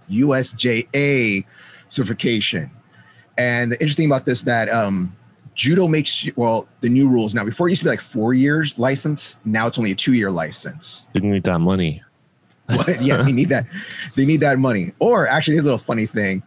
USJA 0.10 1.46
certification. 1.90 2.72
And 3.38 3.74
the 3.74 3.82
interesting 3.82 4.06
about 4.06 4.26
this 4.26 4.44
that 4.44 4.70
um, 4.70 5.18
judo 5.58 5.88
makes 5.88 6.24
you, 6.24 6.32
well 6.38 6.70
the 6.80 6.88
new 6.88 7.10
rules 7.10 7.36
now. 7.36 7.44
Before 7.44 7.68
it 7.68 7.72
used 7.72 7.82
to 7.82 7.86
be 7.86 7.90
like 7.90 8.00
four 8.00 8.34
years 8.34 8.80
license. 8.80 9.36
Now 9.44 9.68
it's 9.68 9.78
only 9.78 9.92
a 9.92 9.96
two 9.96 10.14
year 10.14 10.32
license. 10.32 11.06
Didn't 11.12 11.32
need 11.32 11.44
that 11.44 11.60
money. 11.60 12.02
But 12.68 13.02
yeah, 13.02 13.22
they 13.24 13.32
need 13.32 13.50
that. 13.50 13.66
They 14.16 14.26
need 14.26 14.42
that 14.42 14.60
money. 14.60 14.94
Or 15.00 15.28
actually, 15.28 15.56
here's 15.56 15.66
a 15.66 15.72
little 15.72 15.78
funny 15.78 16.06
thing. 16.06 16.44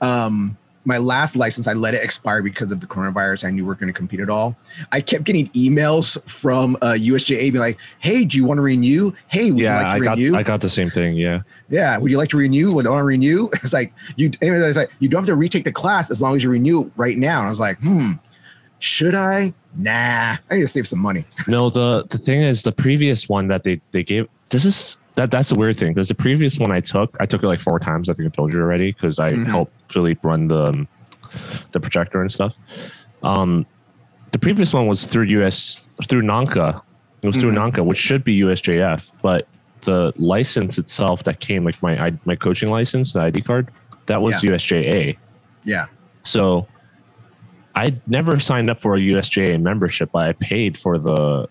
Um, 0.00 0.56
my 0.84 0.96
last 0.96 1.36
license, 1.36 1.66
I 1.68 1.74
let 1.74 1.92
it 1.92 2.02
expire 2.02 2.42
because 2.42 2.72
of 2.72 2.80
the 2.80 2.86
coronavirus. 2.86 3.44
I 3.44 3.50
knew 3.50 3.66
we 3.66 3.72
are 3.72 3.74
going 3.74 3.92
to 3.92 3.96
compete 3.96 4.20
at 4.20 4.30
all. 4.30 4.56
I 4.90 5.02
kept 5.02 5.24
getting 5.24 5.48
emails 5.48 6.18
from 6.26 6.76
uh, 6.80 6.92
USJA 6.92 7.38
being 7.40 7.56
like, 7.56 7.76
"Hey, 7.98 8.24
do 8.24 8.38
you 8.38 8.44
want 8.46 8.56
to 8.56 8.62
renew? 8.62 9.12
Hey, 9.26 9.50
would 9.50 9.60
yeah, 9.60 9.76
you 9.76 9.84
like 9.84 9.92
I 9.92 10.14
to 10.16 10.30
got? 10.30 10.38
I 10.38 10.42
got 10.42 10.60
the 10.62 10.70
same 10.70 10.88
thing. 10.88 11.16
Yeah. 11.16 11.42
yeah, 11.68 11.98
would 11.98 12.10
you 12.10 12.16
like 12.16 12.30
to 12.30 12.38
renew? 12.38 12.72
Would 12.72 12.86
I 12.86 12.90
want 12.90 13.00
to 13.00 13.04
renew? 13.04 13.50
It's 13.62 13.74
like 13.74 13.92
you. 14.16 14.30
Anyway, 14.40 14.60
it's 14.60 14.78
like 14.78 14.90
you 15.00 15.10
don't 15.10 15.20
have 15.20 15.26
to 15.26 15.34
retake 15.34 15.64
the 15.64 15.72
class 15.72 16.10
as 16.10 16.22
long 16.22 16.34
as 16.34 16.42
you 16.42 16.48
renew 16.48 16.90
right 16.96 17.18
now. 17.18 17.40
And 17.40 17.46
I 17.46 17.50
was 17.50 17.60
like, 17.60 17.78
hmm, 17.80 18.12
should 18.80 19.14
I? 19.14 19.52
Nah, 19.76 20.36
I 20.50 20.54
need 20.54 20.60
to 20.62 20.68
save 20.68 20.86
some 20.88 20.98
money. 21.00 21.24
No, 21.48 21.70
the 21.70 22.04
the 22.08 22.18
thing 22.18 22.40
is, 22.42 22.62
the 22.62 22.72
previous 22.72 23.28
one 23.28 23.48
that 23.48 23.64
they 23.64 23.80
they 23.92 24.02
gave. 24.02 24.28
This 24.50 24.64
is 24.64 24.98
that 25.16 25.30
that's 25.30 25.48
the 25.50 25.58
weird 25.58 25.76
thing 25.76 25.92
because 25.92 26.08
the 26.08 26.14
previous 26.14 26.58
one 26.58 26.70
I 26.70 26.80
took, 26.80 27.16
I 27.20 27.26
took 27.26 27.42
it 27.42 27.46
like 27.48 27.60
four 27.60 27.78
times. 27.78 28.08
I 28.08 28.14
think 28.14 28.26
I 28.28 28.30
told 28.34 28.52
you 28.52 28.60
already 28.60 28.92
because 28.92 29.18
I 29.18 29.32
Mhm. 29.32 29.46
helped 29.46 29.92
Philippe 29.92 30.20
run 30.22 30.48
the 30.48 30.66
um, 30.66 30.88
the 31.72 31.80
projector 31.80 32.20
and 32.22 32.30
stuff. 32.30 32.54
Um, 33.22 33.66
the 34.32 34.38
previous 34.38 34.72
one 34.72 34.86
was 34.86 35.04
through 35.06 35.24
US 35.40 35.80
through 36.08 36.22
Nanka. 36.22 36.82
It 37.22 37.26
was 37.26 37.36
through 37.36 37.50
Mhm. 37.52 37.54
Nanka, 37.60 37.82
which 37.82 37.98
should 37.98 38.22
be 38.24 38.34
USJF, 38.44 39.10
but 39.22 39.46
the 39.82 40.12
license 40.16 40.78
itself 40.78 41.24
that 41.24 41.40
came 41.40 41.64
like 41.64 41.80
my 41.82 42.06
I, 42.06 42.12
my 42.24 42.36
coaching 42.36 42.70
license, 42.70 43.12
the 43.14 43.20
ID 43.20 43.40
card, 43.42 43.70
that 44.06 44.20
was 44.22 44.42
Yeah. 44.42 44.50
USJA. 44.50 45.16
Yeah, 45.64 45.86
So 46.24 46.66
I 47.78 47.94
never 48.08 48.40
signed 48.40 48.70
up 48.70 48.80
for 48.80 48.96
a 48.96 48.98
USJA 48.98 49.62
membership, 49.62 50.10
but 50.12 50.28
I 50.28 50.32
paid 50.32 50.76
for 50.76 50.98
the 50.98 51.48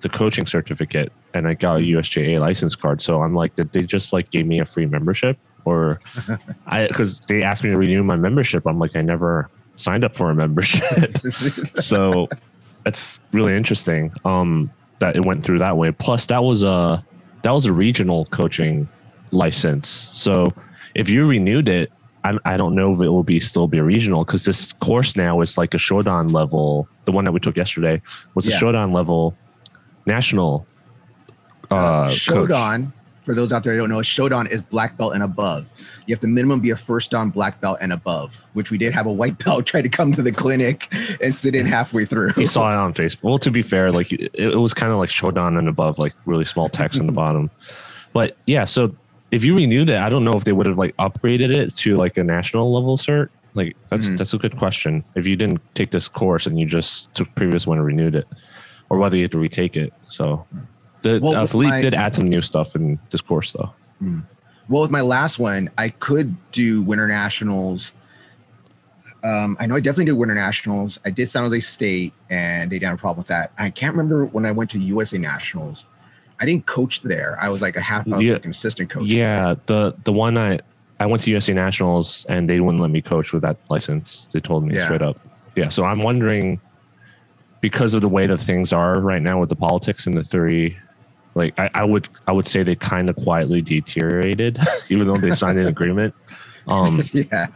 the 0.00 0.08
coaching 0.08 0.46
certificate 0.46 1.10
and 1.34 1.48
I 1.48 1.54
got 1.54 1.78
a 1.78 1.80
USJA 1.80 2.38
license 2.38 2.76
card. 2.76 3.02
So 3.02 3.22
I'm 3.22 3.34
like, 3.34 3.56
did 3.56 3.72
they 3.72 3.82
just 3.82 4.12
like 4.12 4.30
gave 4.30 4.46
me 4.46 4.60
a 4.60 4.64
free 4.64 4.86
membership? 4.86 5.36
Or 5.64 6.00
I 6.66 6.86
because 6.86 7.18
they 7.20 7.42
asked 7.42 7.64
me 7.64 7.70
to 7.70 7.76
renew 7.76 8.04
my 8.04 8.14
membership. 8.14 8.64
I'm 8.64 8.78
like, 8.78 8.94
I 8.94 9.02
never 9.02 9.50
signed 9.74 10.04
up 10.04 10.16
for 10.16 10.30
a 10.30 10.36
membership. 10.36 11.10
so 11.80 12.28
it's 12.84 13.20
really 13.32 13.56
interesting 13.56 14.12
um, 14.24 14.70
that 15.00 15.16
it 15.16 15.26
went 15.26 15.42
through 15.42 15.58
that 15.58 15.76
way. 15.76 15.90
Plus, 15.90 16.26
that 16.26 16.44
was 16.44 16.62
a 16.62 17.04
that 17.42 17.50
was 17.50 17.66
a 17.66 17.72
regional 17.72 18.26
coaching 18.26 18.88
license. 19.32 19.88
So 19.88 20.54
if 20.94 21.08
you 21.08 21.26
renewed 21.26 21.68
it, 21.68 21.90
I, 22.26 22.54
I 22.54 22.56
don't 22.56 22.74
know 22.74 22.92
if 22.92 23.00
it 23.00 23.08
will 23.08 23.22
be 23.22 23.38
still 23.40 23.68
be 23.68 23.78
a 23.78 23.84
regional 23.84 24.24
because 24.24 24.44
this 24.44 24.72
course 24.74 25.16
now 25.16 25.40
is 25.42 25.56
like 25.56 25.74
a 25.74 25.78
Shodan 25.78 26.32
level. 26.32 26.88
The 27.04 27.12
one 27.12 27.24
that 27.24 27.32
we 27.32 27.40
took 27.40 27.56
yesterday 27.56 28.02
was 28.34 28.48
Yeah. 28.48 28.56
a 28.56 28.60
Shodan 28.60 28.92
level 28.92 29.36
national. 30.06 30.66
Uh, 31.70 32.06
coach. 32.08 32.26
Shodan, 32.26 32.92
for 33.22 33.34
those 33.34 33.52
out 33.52 33.64
there 33.64 33.72
who 33.72 33.80
don't 33.80 33.90
know, 33.90 33.98
Shodan 33.98 34.48
is 34.50 34.62
black 34.62 34.96
belt 34.96 35.14
and 35.14 35.22
above. 35.22 35.66
You 36.06 36.14
have 36.14 36.20
to 36.20 36.26
minimum 36.28 36.60
be 36.60 36.70
a 36.70 36.76
first 36.76 37.10
dan 37.10 37.30
black 37.30 37.60
belt 37.60 37.78
and 37.80 37.92
above, 37.92 38.44
which 38.54 38.70
we 38.70 38.78
did 38.78 38.92
have 38.94 39.06
a 39.06 39.12
white 39.12 39.38
belt 39.44 39.66
try 39.66 39.82
to 39.82 39.88
come 39.88 40.12
to 40.12 40.22
the 40.22 40.32
clinic 40.32 40.92
and 41.20 41.34
sit 41.34 41.54
in 41.54 41.66
halfway 41.66 42.04
through. 42.04 42.32
He 42.34 42.46
saw 42.46 42.72
it 42.72 42.76
on 42.76 42.94
Facebook. 42.94 43.22
Well, 43.22 43.38
to 43.38 43.50
be 43.50 43.62
fair, 43.62 43.90
like 43.92 44.12
it, 44.12 44.30
it 44.34 44.56
was 44.56 44.74
kind 44.74 44.92
of 44.92 44.98
like 44.98 45.10
Shodan 45.10 45.58
and 45.58 45.68
above, 45.68 45.98
like 45.98 46.14
really 46.24 46.44
small 46.44 46.68
text 46.68 47.00
on 47.00 47.06
the 47.06 47.12
bottom. 47.24 47.50
But 48.12 48.36
yeah, 48.46 48.64
so 48.64 48.94
if 49.36 49.44
you 49.44 49.54
renewed 49.54 49.90
it, 49.90 49.98
I 49.98 50.08
don't 50.08 50.24
know 50.24 50.36
if 50.36 50.44
they 50.44 50.52
would 50.52 50.66
have 50.66 50.78
like 50.78 50.96
upgraded 50.96 51.54
it 51.54 51.74
to 51.76 51.96
like 51.96 52.16
a 52.16 52.24
national 52.24 52.72
level 52.72 52.96
cert. 52.96 53.28
Like 53.54 53.76
that's 53.90 54.08
Mhm. 54.10 54.18
that's 54.18 54.32
a 54.34 54.38
good 54.38 54.56
question. 54.56 55.04
If 55.14 55.26
you 55.26 55.36
didn't 55.36 55.60
take 55.74 55.90
this 55.90 56.08
course 56.08 56.46
and 56.46 56.58
you 56.58 56.66
just 56.66 57.14
took 57.14 57.32
previous 57.34 57.66
one 57.66 57.78
and 57.78 57.86
renewed 57.86 58.14
it, 58.14 58.26
or 58.90 58.98
whether 58.98 59.16
you 59.16 59.24
had 59.24 59.32
to 59.32 59.38
retake 59.38 59.76
it. 59.76 59.92
So 60.08 60.44
the 61.02 61.20
Well, 61.22 61.36
uh, 61.36 61.46
Philippe 61.46 61.70
my- 61.70 61.80
did 61.80 61.94
add 61.94 62.14
some 62.14 62.26
new 62.26 62.40
stuff 62.40 62.74
in 62.74 62.98
this 63.10 63.20
course 63.20 63.52
though. 63.52 63.72
Well, 64.68 64.82
with 64.82 64.90
my 64.90 65.00
last 65.02 65.38
one, 65.38 65.70
I 65.78 65.90
could 65.90 66.36
do 66.52 66.82
winter 66.82 67.06
nationals. 67.06 67.92
Um, 69.22 69.56
I 69.60 69.66
know 69.66 69.76
I 69.76 69.80
definitely 69.80 70.06
did 70.06 70.12
winter 70.12 70.34
nationals. 70.34 70.98
I 71.04 71.10
did 71.10 71.28
San 71.28 71.42
Jose 71.42 71.60
State, 71.60 72.12
and 72.30 72.70
they 72.70 72.76
didn't 72.78 72.90
have 72.90 72.98
a 72.98 73.00
problem 73.00 73.18
with 73.18 73.28
that. 73.28 73.52
I 73.58 73.70
can't 73.70 73.92
remember 73.94 74.26
when 74.26 74.44
I 74.46 74.52
went 74.52 74.70
to 74.70 74.78
USA 74.78 75.18
Nationals. 75.18 75.84
I 76.38 76.44
didn't 76.46 76.66
coach 76.66 77.02
there. 77.02 77.38
I 77.40 77.48
was 77.48 77.62
like 77.62 77.76
a 77.76 77.80
half. 77.80 78.06
I 78.12 78.16
was 78.18 78.26
Yeah. 78.26 78.32
like 78.34 78.44
an 78.44 78.50
assistant 78.50 78.90
coach. 78.90 79.06
Yeah, 79.06 79.54
the 79.66 79.94
the 80.04 80.12
one 80.12 80.36
I 80.36 80.60
I 81.00 81.06
went 81.06 81.22
to 81.24 81.30
USA 81.30 81.52
Nationals 81.54 82.24
and 82.28 82.48
they 82.48 82.60
wouldn't 82.60 82.80
let 82.82 82.90
me 82.90 83.02
coach 83.02 83.32
with 83.32 83.42
that 83.42 83.56
license. 83.70 84.28
They 84.32 84.40
told 84.40 84.66
me 84.66 84.74
Yeah. 84.74 84.84
straight 84.86 85.02
up. 85.02 85.18
Yeah, 85.56 85.68
so 85.70 85.84
I'm 85.84 86.00
wondering 86.02 86.60
because 87.60 87.94
of 87.94 88.02
the 88.02 88.08
way 88.08 88.26
that 88.26 88.36
things 88.38 88.72
are 88.72 89.00
right 89.00 89.22
now 89.22 89.40
with 89.40 89.48
the 89.48 89.56
politics 89.56 90.06
and 90.06 90.16
the 90.16 90.22
three, 90.22 90.76
like 91.34 91.58
I, 91.58 91.70
I 91.74 91.84
would 91.84 92.08
I 92.26 92.32
would 92.32 92.46
say 92.46 92.62
they 92.62 92.76
kind 92.76 93.08
of 93.08 93.16
quietly 93.16 93.62
deteriorated, 93.62 94.58
even 94.90 95.06
though 95.06 95.16
they 95.16 95.30
signed 95.30 95.58
an 95.58 95.66
agreement. 95.66 96.14
Um, 96.68 97.00
yeah. 97.12 97.46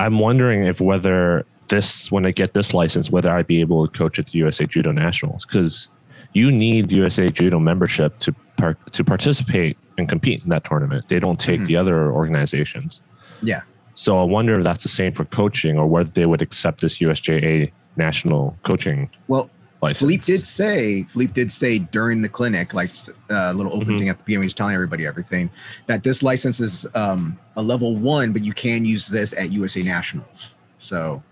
I'm 0.00 0.18
wondering 0.18 0.64
if 0.64 0.80
whether 0.80 1.44
this 1.68 2.10
when 2.12 2.24
I 2.26 2.30
get 2.30 2.54
this 2.54 2.72
license, 2.74 3.10
whether 3.10 3.30
I'd 3.30 3.46
be 3.46 3.60
able 3.60 3.86
to 3.86 3.98
coach 3.98 4.18
at 4.18 4.26
the 4.26 4.38
USA 4.38 4.64
Judo 4.66 4.92
Nationals 4.92 5.44
because 5.44 5.90
you 6.36 6.52
need 6.52 6.92
USA 6.92 7.28
Judo 7.30 7.58
membership 7.58 8.18
to 8.18 8.30
par- 8.58 8.76
to 8.90 9.02
participate 9.02 9.78
and 9.96 10.06
compete 10.06 10.42
in 10.44 10.50
that 10.50 10.64
tournament. 10.64 11.08
They 11.08 11.18
don't 11.18 11.40
take 11.40 11.60
Mhm. 11.62 11.66
the 11.66 11.76
other 11.76 12.12
organizations. 12.12 13.00
Yeah. 13.42 13.62
So 13.94 14.18
I 14.18 14.24
wonder 14.24 14.58
if 14.58 14.64
that's 14.64 14.82
the 14.82 14.90
same 14.90 15.12
for 15.14 15.24
coaching 15.24 15.78
or 15.78 15.86
whether 15.86 16.10
they 16.10 16.26
would 16.26 16.42
accept 16.42 16.82
this 16.82 17.00
USJA 17.00 17.72
national 17.96 18.54
coaching 18.62 19.08
Well, 19.28 19.48
license. 19.80 20.00
Philippe 20.00 20.24
did 20.26 20.44
say, 20.44 21.04
Philippe 21.04 21.32
did 21.32 21.50
say 21.50 21.78
during 21.78 22.20
the 22.20 22.28
clinic, 22.28 22.74
like 22.74 22.90
uh, 23.30 23.48
a 23.52 23.54
little 23.54 23.72
open 23.72 23.94
Mhm. 23.94 23.98
thing 24.00 24.08
at 24.10 24.18
the 24.18 24.24
beginning, 24.24 24.42
he's 24.42 24.52
telling 24.60 24.74
everybody 24.74 25.06
everything, 25.06 25.48
that 25.86 26.02
this 26.02 26.22
license 26.22 26.60
is 26.60 26.86
um, 26.94 27.38
a 27.56 27.62
level 27.62 27.96
one, 27.96 28.32
but 28.34 28.42
you 28.44 28.52
can 28.52 28.84
use 28.84 29.08
this 29.08 29.32
at 29.32 29.50
USA 29.52 29.82
Nationals. 29.82 30.54
So 30.78 31.22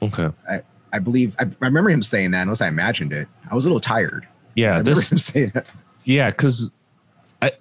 Okay. 0.00 0.28
I 0.94 0.98
believe, 1.00 1.34
I, 1.38 1.44
I 1.44 1.66
remember 1.66 1.90
him 1.90 2.02
saying 2.02 2.30
that, 2.30 2.42
unless 2.42 2.62
I 2.62 2.68
imagined 2.68 3.12
it. 3.12 3.26
I 3.50 3.54
was 3.54 3.66
a 3.66 3.68
little 3.68 3.80
tired. 3.80 4.26
I 4.56 4.60
Yeah, 4.60 4.68
remember 4.70 4.94
this 4.94 5.12
him 5.12 5.18
saying 5.18 5.50
that. 5.54 5.66
Yeah, 6.04 6.30
because 6.30 6.72
I 7.42 7.52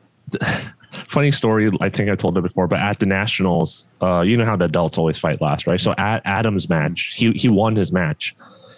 funny 0.91 1.31
story. 1.31 1.71
I 1.81 1.89
think 1.89 2.09
I 2.09 2.15
told 2.15 2.37
it 2.37 2.41
before, 2.41 2.67
but 2.67 2.79
at 2.79 2.99
the 2.99 3.05
nationals, 3.05 3.85
uh, 4.01 4.21
you 4.21 4.35
know 4.37 4.45
how 4.45 4.55
the 4.55 4.65
adults 4.65 4.97
always 4.97 5.17
fight 5.17 5.41
last, 5.41 5.65
right? 5.67 5.79
So 5.79 5.93
at 5.97 6.21
Adam's 6.25 6.69
match, 6.69 7.13
he 7.15 7.31
he 7.33 7.49
won 7.49 7.75
his 7.75 7.91
match, 7.91 8.35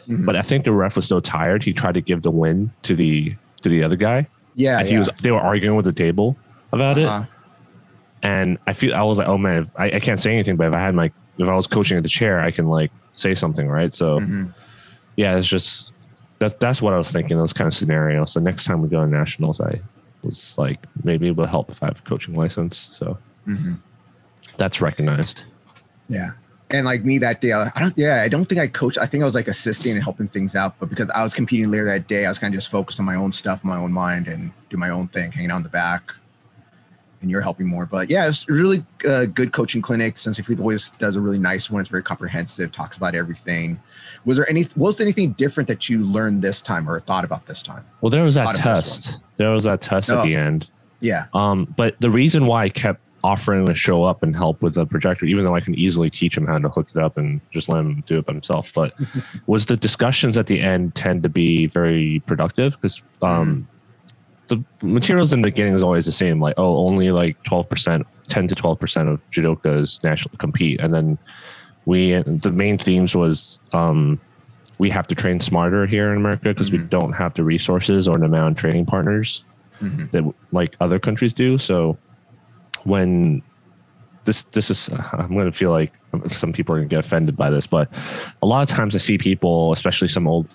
Mhm. 0.07 0.25
but 0.25 0.35
I 0.35 0.41
think 0.41 0.65
the 0.65 0.71
ref 0.71 0.95
was 0.95 1.07
so 1.07 1.19
tired 1.19 1.63
he 1.63 1.73
tried 1.73 1.93
to 1.95 2.01
give 2.01 2.21
the 2.21 2.31
win 2.31 2.71
to 2.83 2.95
the 2.95 3.35
to 3.61 3.69
the 3.69 3.83
other 3.83 3.95
guy. 3.95 4.27
Yeah. 4.57 4.79
and 4.79 4.87
he 4.87 4.93
yeah. 4.93 4.99
was 4.99 5.09
they 5.21 5.31
were 5.31 5.41
arguing 5.41 5.75
with 5.75 5.85
the 5.85 5.91
table 5.93 6.37
about 6.71 6.97
it, 6.97 7.05
Uh-huh. 7.07 7.25
and 8.23 8.57
I 8.67 8.73
feel 8.73 8.95
I 8.95 9.01
was 9.03 9.17
like, 9.17 9.27
oh 9.27 9.37
man, 9.37 9.63
if, 9.63 9.71
I, 9.77 9.85
I 9.91 9.99
can't 9.99 10.19
say 10.19 10.31
anything, 10.31 10.55
but 10.55 10.67
if 10.67 10.73
I 10.73 10.79
had 10.79 10.95
my 10.95 11.11
if 11.37 11.47
I 11.49 11.55
was 11.55 11.67
coaching 11.67 11.97
at 11.97 12.03
the 12.03 12.09
chair, 12.09 12.39
I 12.39 12.51
can 12.51 12.67
like 12.67 12.91
say 13.15 13.35
something, 13.35 13.67
right? 13.67 13.93
So 13.93 14.19
Mhm. 14.19 14.53
yeah, 15.17 15.37
it's 15.37 15.47
just 15.47 15.91
that 16.39 16.59
that's 16.59 16.81
what 16.81 16.93
I 16.93 16.97
was 16.97 17.11
thinking. 17.11 17.37
Those 17.37 17.53
kind 17.53 17.67
of 17.67 17.73
scenarios. 17.73 18.33
So 18.33 18.39
next 18.39 18.65
time 18.65 18.81
we 18.81 18.89
go 18.89 19.03
to 19.03 19.09
nationals, 19.09 19.61
I 19.61 19.79
was 20.23 20.57
like, 20.57 20.79
maybe 21.03 21.27
it 21.27 21.35
will 21.35 21.47
help 21.47 21.69
if 21.69 21.81
I 21.81 21.87
have 21.87 21.99
a 21.99 22.01
coaching 22.01 22.35
license. 22.35 22.89
So 22.93 23.17
Mhm. 23.47 23.79
that's 24.57 24.81
recognized. 24.81 25.43
Yeah. 26.09 26.29
And 26.71 26.85
like 26.85 27.05
me 27.05 27.19
that 27.19 27.41
day, 27.41 27.53
I 27.53 27.71
I 27.75 27.79
don't, 27.79 27.97
yeah, 27.97 28.21
I 28.23 28.27
don't 28.27 28.45
think 28.45 28.59
I 28.59 28.67
coached. 28.67 28.97
I 28.97 29.05
think 29.05 29.21
I 29.21 29.25
was 29.25 29.35
like 29.35 29.47
assisting 29.47 29.91
and 29.93 30.03
helping 30.03 30.27
things 30.27 30.55
out. 30.55 30.75
But 30.79 30.89
because 30.89 31.09
I 31.11 31.21
was 31.23 31.33
competing 31.33 31.69
later 31.69 31.85
that 31.85 32.07
day, 32.07 32.25
I 32.25 32.29
was 32.29 32.39
kind 32.39 32.53
of 32.53 32.57
just 32.57 32.71
focused 32.71 32.99
on 32.99 33.05
my 33.05 33.15
own 33.15 33.31
stuff, 33.31 33.63
my 33.63 33.77
own 33.77 33.91
mind, 33.91 34.27
and 34.27 34.51
do 34.71 34.77
my 34.77 34.89
own 34.89 35.07
thing, 35.09 35.31
hanging 35.31 35.51
out 35.51 35.57
in 35.57 35.63
the 35.63 35.69
back. 35.69 36.11
And 37.21 37.31
you're 37.31 37.41
helping 37.41 37.67
more. 37.67 37.85
But 37.85 38.09
yeah, 38.09 38.27
it's 38.27 38.47
a 38.47 38.53
really 38.53 38.85
uh, 39.07 39.25
good 39.25 39.51
coaching 39.51 39.81
clinic. 39.81 40.17
Sensei 40.17 40.43
Philippe 40.43 40.61
always 40.61 40.91
does 40.99 41.15
a 41.15 41.21
really 41.21 41.39
nice 41.39 41.69
one. 41.69 41.81
It's 41.81 41.89
very 41.89 42.03
comprehensive, 42.03 42.71
talks 42.71 42.97
about 42.97 43.15
everything. 43.15 43.79
Was 44.25 44.37
there 44.37 44.49
any, 44.49 44.65
was 44.75 44.97
there 44.97 45.05
anything 45.05 45.31
different 45.33 45.67
that 45.69 45.89
you 45.89 46.05
learned 46.05 46.41
this 46.41 46.61
time 46.61 46.89
or 46.89 46.99
thought 46.99 47.25
about 47.25 47.45
this 47.47 47.63
time? 47.63 47.85
Well, 48.01 48.09
there 48.09 48.23
was 48.23 48.35
that 48.35 48.55
test. 48.55 49.21
There 49.37 49.49
was 49.51 49.63
that 49.63 49.81
test 49.81 50.11
Oh. 50.11 50.19
at 50.19 50.23
the 50.25 50.35
end. 50.35 50.69
Yeah. 50.99 51.25
Um, 51.33 51.73
but 51.77 51.95
the 51.99 52.09
reason 52.09 52.45
why 52.45 52.63
I 52.63 52.69
kept 52.69 53.01
offering 53.23 53.65
to 53.65 53.73
show 53.73 54.03
up 54.03 54.21
and 54.21 54.35
help 54.35 54.61
with 54.61 54.75
the 54.75 54.85
projector, 54.85 55.25
even 55.25 55.45
though 55.45 55.55
I 55.55 55.59
can 55.59 55.73
easily 55.75 56.11
teach 56.11 56.37
him 56.37 56.45
how 56.45 56.59
to 56.59 56.69
hook 56.69 56.89
it 56.93 57.01
up 57.01 57.17
and 57.17 57.41
just 57.51 57.67
let 57.69 57.79
him 57.79 58.03
do 58.05 58.19
it 58.19 58.25
by 58.27 58.33
himself, 58.33 58.71
but 58.73 58.93
was 59.47 59.65
the 59.65 59.75
discussions 59.75 60.37
at 60.37 60.45
the 60.45 60.61
end 60.61 60.93
tend 60.93 61.23
to 61.23 61.29
be 61.29 61.65
very 61.65 62.21
productive 62.27 62.73
because 62.73 63.01
um, 63.23 63.67
the 64.47 64.63
materials 64.83 65.33
in 65.33 65.41
the 65.41 65.47
beginning 65.47 65.73
is 65.73 65.83
always 65.83 66.05
the 66.05 66.11
same. 66.11 66.39
Like, 66.39 66.55
oh, 66.57 66.77
only 66.85 67.11
like 67.11 67.41
twelve 67.43 67.67
percent, 67.69 68.05
ten 68.27 68.47
to 68.47 68.55
twelve 68.55 68.79
percent 68.79 69.09
of 69.09 69.21
judokas 69.31 70.03
national 70.03 70.37
compete, 70.37 70.79
and 70.81 70.93
then 70.93 71.17
we 71.85 72.13
the 72.21 72.51
main 72.51 72.77
themes 72.77 73.15
was 73.15 73.59
um, 73.73 74.19
we 74.77 74.89
have 74.89 75.07
to 75.07 75.15
train 75.15 75.39
smarter 75.39 75.85
here 75.85 76.11
in 76.11 76.17
America 76.17 76.49
because 76.49 76.71
we 76.71 76.79
Mhm. 76.79 76.89
don't 76.89 77.13
have 77.13 77.33
the 77.33 77.43
resources 77.43 78.07
or 78.07 78.17
the 78.17 78.25
amount 78.25 78.51
of 78.51 78.57
training 78.57 78.85
partners 78.85 79.43
Mhm. 79.81 80.11
that 80.11 80.23
like 80.51 80.75
other 80.79 80.99
countries 80.99 81.33
do. 81.33 81.57
So 81.57 81.97
when 82.83 83.41
this 84.25 84.43
this 84.45 84.69
is 84.69 84.89
I'm 85.13 85.33
going 85.33 85.45
to 85.45 85.51
feel 85.51 85.71
like 85.71 85.93
some 86.31 86.51
people 86.53 86.73
are 86.75 86.79
going 86.79 86.89
to 86.89 86.95
get 86.95 87.05
offended 87.05 87.35
by 87.37 87.49
this, 87.49 87.67
but 87.67 87.89
a 88.41 88.45
lot 88.45 88.69
of 88.69 88.75
times 88.75 88.95
I 88.95 88.99
see 88.99 89.17
people, 89.17 89.71
especially 89.73 90.07
some 90.07 90.27
old 90.27 90.47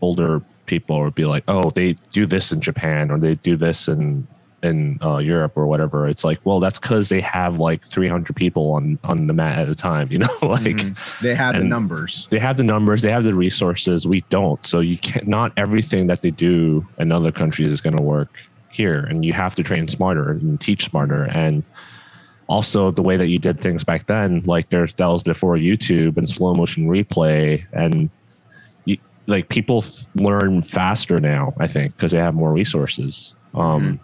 older 0.00 0.42
people, 0.66 1.00
would 1.00 1.14
be 1.14 1.24
like, 1.26 1.44
"Oh, 1.48 1.70
they 1.70 1.92
do 2.12 2.26
this 2.26 2.52
in 2.52 2.60
Japan 2.60 3.10
or 3.10 3.18
they 3.18 3.34
do 3.34 3.56
this 3.56 3.88
in 3.88 4.26
in 4.62 4.98
uh, 5.02 5.18
Europe 5.18 5.52
or 5.56 5.66
whatever." 5.66 6.08
It's 6.08 6.24
like, 6.24 6.40
well, 6.44 6.58
that's 6.60 6.78
because 6.78 7.08
they 7.08 7.20
have 7.20 7.58
like 7.58 7.84
300 7.84 8.34
people 8.34 8.72
on 8.72 8.98
on 9.04 9.26
the 9.26 9.32
mat 9.34 9.58
at 9.58 9.68
a 9.68 9.74
time, 9.74 10.08
you 10.12 10.18
know, 10.18 10.28
like 10.42 10.62
Mhm. 10.62 10.96
they 11.20 11.34
have 11.34 11.56
the 11.56 11.64
numbers. 11.64 12.26
they 12.30 12.38
have 12.38 12.56
the 12.56 12.62
numbers, 12.64 13.02
they 13.02 13.10
have 13.10 13.24
the 13.24 13.34
resources. 13.34 14.06
We 14.06 14.20
don't. 14.30 14.64
So 14.64 14.80
you 14.80 14.98
can't. 14.98 15.26
Not 15.28 15.52
everything 15.56 16.06
that 16.08 16.22
they 16.22 16.30
do 16.30 16.86
in 16.98 17.12
other 17.12 17.32
countries 17.32 17.70
is 17.72 17.80
going 17.80 17.96
to 17.96 18.02
work 18.02 18.30
here, 18.70 19.00
and 19.00 19.24
you 19.24 19.32
have 19.32 19.54
to 19.56 19.62
train 19.62 19.86
smarter 19.88 20.30
and 20.30 20.60
teach 20.60 20.86
smarter. 20.86 21.24
And 21.24 21.62
also 22.46 22.90
the 22.90 23.02
way 23.02 23.16
that 23.16 23.28
you 23.28 23.38
did 23.38 23.58
things 23.60 23.84
back 23.84 24.06
then, 24.06 24.42
like 24.44 24.68
there's 24.70 24.92
that 24.94 25.06
was 25.06 25.22
before 25.22 25.56
YouTube 25.56 26.16
and 26.18 26.28
slow 26.28 26.54
motion 26.54 26.86
replay, 26.88 27.64
and 27.72 28.10
like 29.26 29.48
people 29.48 29.78
f- 29.78 30.06
learn 30.14 30.62
faster 30.62 31.20
now. 31.20 31.54
I 31.58 31.66
think 31.66 31.96
because 31.96 32.12
they 32.12 32.18
have 32.18 32.34
more 32.34 32.52
resources. 32.52 33.34
Um, 33.54 34.00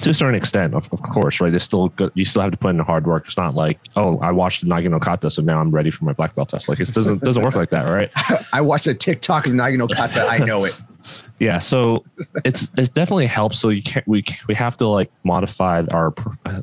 To 0.00 0.08
a 0.10 0.14
certain 0.14 0.34
extent, 0.34 0.72
of, 0.74 0.90
of 0.92 1.02
course, 1.02 1.42
right? 1.42 1.52
It's 1.52 1.64
still 1.64 1.88
good. 1.90 2.10
You 2.14 2.24
still 2.24 2.40
have 2.40 2.52
to 2.52 2.56
put 2.56 2.70
in 2.70 2.78
the 2.78 2.84
hard 2.84 3.06
work. 3.06 3.26
It's 3.26 3.36
not 3.36 3.54
like, 3.54 3.78
oh, 3.96 4.18
I 4.20 4.30
watched 4.32 4.64
Nage 4.64 4.88
no 4.90 4.98
Kata, 4.98 5.30
so 5.30 5.42
now 5.42 5.60
I'm 5.60 5.70
ready 5.70 5.90
for 5.90 6.06
my 6.06 6.14
black 6.14 6.34
belt 6.34 6.48
test. 6.48 6.70
Like 6.70 6.80
it 6.80 6.88
doesn't 6.94 7.20
doesn't 7.22 7.42
work 7.42 7.54
like 7.54 7.68
that, 7.70 7.84
right? 7.84 8.10
I 8.52 8.62
watched 8.62 8.86
a 8.86 8.94
TikTok 8.94 9.46
of 9.46 9.52
Nage 9.52 9.76
no 9.76 9.86
Kata. 9.88 10.26
I 10.26 10.38
know 10.38 10.64
it. 10.64 10.74
yeah 11.38 11.58
so 11.58 12.04
it's 12.44 12.70
it 12.76 12.92
definitely 12.92 13.24
helps 13.26 13.58
so 13.58 13.70
you 13.70 13.82
can't 13.82 14.06
we 14.06 14.22
we 14.46 14.54
have 14.54 14.76
to 14.76 14.86
like 14.86 15.10
modify 15.24 15.82
our 15.90 16.12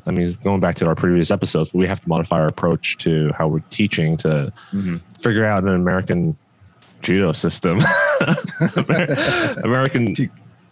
i 0.06 0.12
mean 0.12 0.32
going 0.44 0.60
back 0.60 0.76
to 0.76 0.86
our 0.86 0.94
previous 0.94 1.32
episodes 1.32 1.70
but 1.70 1.78
we 1.78 1.86
have 1.88 2.00
to 2.00 2.08
modify 2.08 2.36
our 2.38 2.46
approach 2.46 2.96
to 2.98 3.32
how 3.36 3.48
we're 3.48 3.58
teaching 3.70 4.16
to 4.18 4.52
Mhm. 4.72 5.00
figure 5.20 5.44
out 5.44 5.64
an 5.64 5.70
american 5.74 6.36
judo 7.02 7.32
system 7.32 7.80
american 9.64 10.14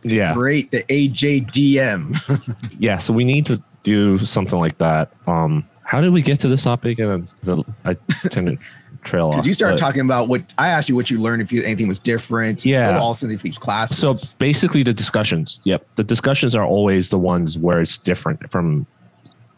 yeah 0.02 0.35
Great. 0.35 0.71
The 0.71 0.83
AJDM. 0.85 2.56
yeah 2.78 2.99
so 2.99 3.12
we 3.12 3.25
need 3.25 3.47
to 3.47 3.62
do 3.83 4.18
something 4.18 4.59
like 4.59 4.78
that 4.78 5.12
um 5.26 5.64
how 5.83 6.00
did 6.00 6.12
we 6.12 6.23
get 6.23 6.40
to 6.40 6.49
this 6.49 6.62
topic 6.64 6.99
and 6.99 7.26
the, 7.42 7.62
i 7.85 7.95
tend 8.28 8.47
to 8.49 8.59
trail 9.04 9.28
off. 9.30 9.47
You 9.47 9.54
started 9.54 9.78
talking 9.78 10.00
about 10.00 10.26
what 10.28 10.42
I 10.59 10.68
asked 10.68 10.88
you 10.88 10.97
what 10.97 11.11
you 11.11 11.21
learned 11.21 11.40
if 11.40 11.52
you, 11.52 11.62
anything 11.62 11.87
was 11.87 12.00
different. 12.00 12.64
Yeah. 12.64 12.99
All 12.99 13.12
of 13.12 13.21
these 13.21 13.56
classes. 13.56 13.97
So 13.99 14.16
basically, 14.38 14.83
the 14.83 14.92
discussions. 14.92 15.61
Yep, 15.62 15.87
the 15.95 16.02
discussions 16.02 16.56
are 16.56 16.64
always 16.64 17.11
the 17.11 17.18
ones 17.18 17.56
where 17.56 17.80
it's 17.80 17.99
different 17.99 18.50
from 18.50 18.85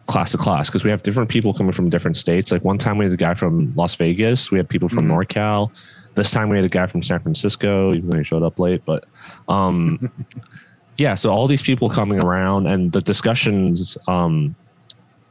class 0.06 0.32
to 0.32 0.36
class 0.38 0.68
because 0.68 0.84
we 0.84 0.90
have 0.90 1.02
different 1.02 1.30
people 1.30 1.54
coming 1.54 1.72
from 1.72 1.88
different 1.88 2.18
states. 2.18 2.52
Like 2.52 2.62
one 2.62 2.76
time 2.76 2.98
we 2.98 3.06
had 3.06 3.14
a 3.14 3.16
guy 3.16 3.32
from 3.32 3.72
Las 3.74 3.94
Vegas. 3.94 4.50
We 4.50 4.58
had 4.58 4.68
people 4.68 4.90
from 4.90 5.06
Mhm. 5.06 5.24
NorCal. 5.26 5.70
This 6.14 6.30
time 6.30 6.48
we 6.48 6.56
had 6.56 6.64
a 6.64 6.68
guy 6.68 6.86
from 6.86 7.02
San 7.02 7.20
Francisco. 7.20 7.92
Even 7.94 8.10
though 8.10 8.18
he 8.18 8.24
showed 8.24 8.42
up 8.42 8.58
late, 8.58 8.82
but 8.84 9.04
um, 9.48 10.10
yeah. 10.98 11.14
So 11.14 11.30
all 11.30 11.46
these 11.46 11.62
people 11.62 11.88
coming 11.88 12.22
around 12.22 12.66
and 12.66 12.90
the 12.92 13.00
discussions 13.00 13.96
um, 14.08 14.54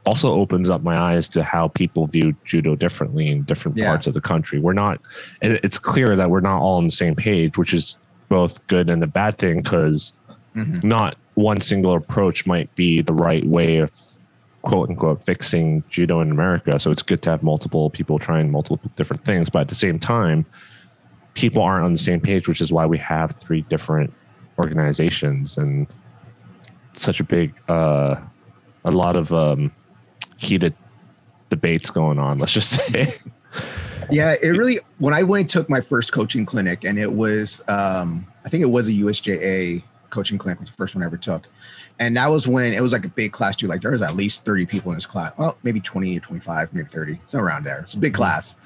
also 0.06 0.32
opens 0.32 0.70
up 0.70 0.82
my 0.82 0.96
eyes 0.96 1.28
to 1.30 1.42
how 1.42 1.68
people 1.68 2.06
view 2.06 2.34
judo 2.44 2.74
differently 2.74 3.28
in 3.28 3.42
different 3.42 3.76
Yeah. 3.76 3.88
parts 3.88 4.06
of 4.06 4.14
the 4.14 4.20
country. 4.20 4.58
We're 4.58 4.72
not. 4.72 5.00
it- 5.42 5.60
It's 5.62 5.78
clear 5.78 6.16
that 6.16 6.30
we're 6.30 6.40
not 6.40 6.60
all 6.62 6.78
on 6.78 6.84
the 6.84 6.90
same 6.92 7.14
page, 7.14 7.58
which 7.58 7.74
is 7.74 7.96
both 8.28 8.66
good 8.66 8.88
and 8.90 9.02
a 9.02 9.06
bad 9.06 9.36
thing 9.38 9.60
because 9.62 10.12
Mhm. 10.56 10.82
not 10.84 11.16
one 11.34 11.60
single 11.60 11.94
approach 11.94 12.46
might 12.46 12.74
be 12.74 13.00
the 13.02 13.12
right 13.14 13.46
way 13.46 13.78
of 13.78 13.90
quote 14.68 14.90
unquote 14.90 15.24
fixing 15.24 15.82
judo 15.88 16.20
in 16.20 16.30
America. 16.30 16.78
So 16.78 16.90
it's 16.90 17.02
good 17.02 17.22
to 17.22 17.30
have 17.30 17.42
multiple 17.42 17.88
people 17.88 18.18
trying 18.18 18.50
multiple 18.50 18.78
different 18.96 19.24
things, 19.24 19.48
but 19.48 19.60
at 19.60 19.68
the 19.68 19.74
same 19.74 19.98
time, 19.98 20.44
people 21.32 21.62
aren't 21.62 21.86
on 21.86 21.92
the 21.92 21.98
same 21.98 22.20
page, 22.20 22.46
which 22.46 22.60
is 22.60 22.70
why 22.70 22.84
we 22.84 22.98
have 22.98 23.32
three 23.36 23.62
different 23.62 24.12
organizations 24.58 25.56
and 25.56 25.86
such 26.92 27.18
a 27.18 27.24
big, 27.24 27.54
uh, 27.70 28.16
a 28.84 28.90
lot 28.90 29.16
of 29.16 29.32
um, 29.32 29.72
heated 30.36 30.74
debates 31.48 31.90
going 31.90 32.18
on. 32.18 32.36
Let's 32.38 32.52
just 32.52 32.68
say, 32.68 33.14
Yeah, 34.10 34.34
it 34.42 34.48
really. 34.48 34.80
When 34.98 35.14
I 35.14 35.22
went 35.22 35.40
and 35.40 35.50
took 35.50 35.70
my 35.70 35.80
first 35.80 36.12
coaching 36.12 36.44
clinic, 36.44 36.84
and 36.84 36.98
it 36.98 37.12
was, 37.12 37.62
um, 37.68 38.26
I 38.44 38.48
think 38.48 38.62
it 38.62 38.70
was 38.70 38.88
a 38.88 38.92
USJA 38.92 39.82
coaching 40.10 40.38
clinic, 40.38 40.60
was 40.60 40.68
the 40.68 40.76
first 40.76 40.94
one 40.94 41.02
I 41.02 41.06
ever 41.06 41.16
took, 41.16 41.46
and 41.98 42.16
that 42.16 42.28
was 42.28 42.46
when 42.46 42.72
it 42.72 42.80
was 42.80 42.92
like 42.92 43.04
a 43.04 43.08
big 43.08 43.32
class 43.32 43.56
too. 43.56 43.66
Like 43.66 43.82
there 43.82 43.90
was 43.90 44.02
at 44.02 44.16
least 44.16 44.44
thirty 44.44 44.66
people 44.66 44.92
in 44.92 44.96
this 44.96 45.06
class. 45.06 45.32
Well, 45.36 45.58
maybe 45.62 45.80
twenty 45.80 46.16
or 46.16 46.20
twenty-five, 46.20 46.72
maybe 46.72 46.88
thirty, 46.88 47.20
so 47.26 47.38
around 47.38 47.64
there. 47.64 47.80
It's 47.80 47.94
a 47.94 47.98
big 47.98 48.14
class. 48.14 48.56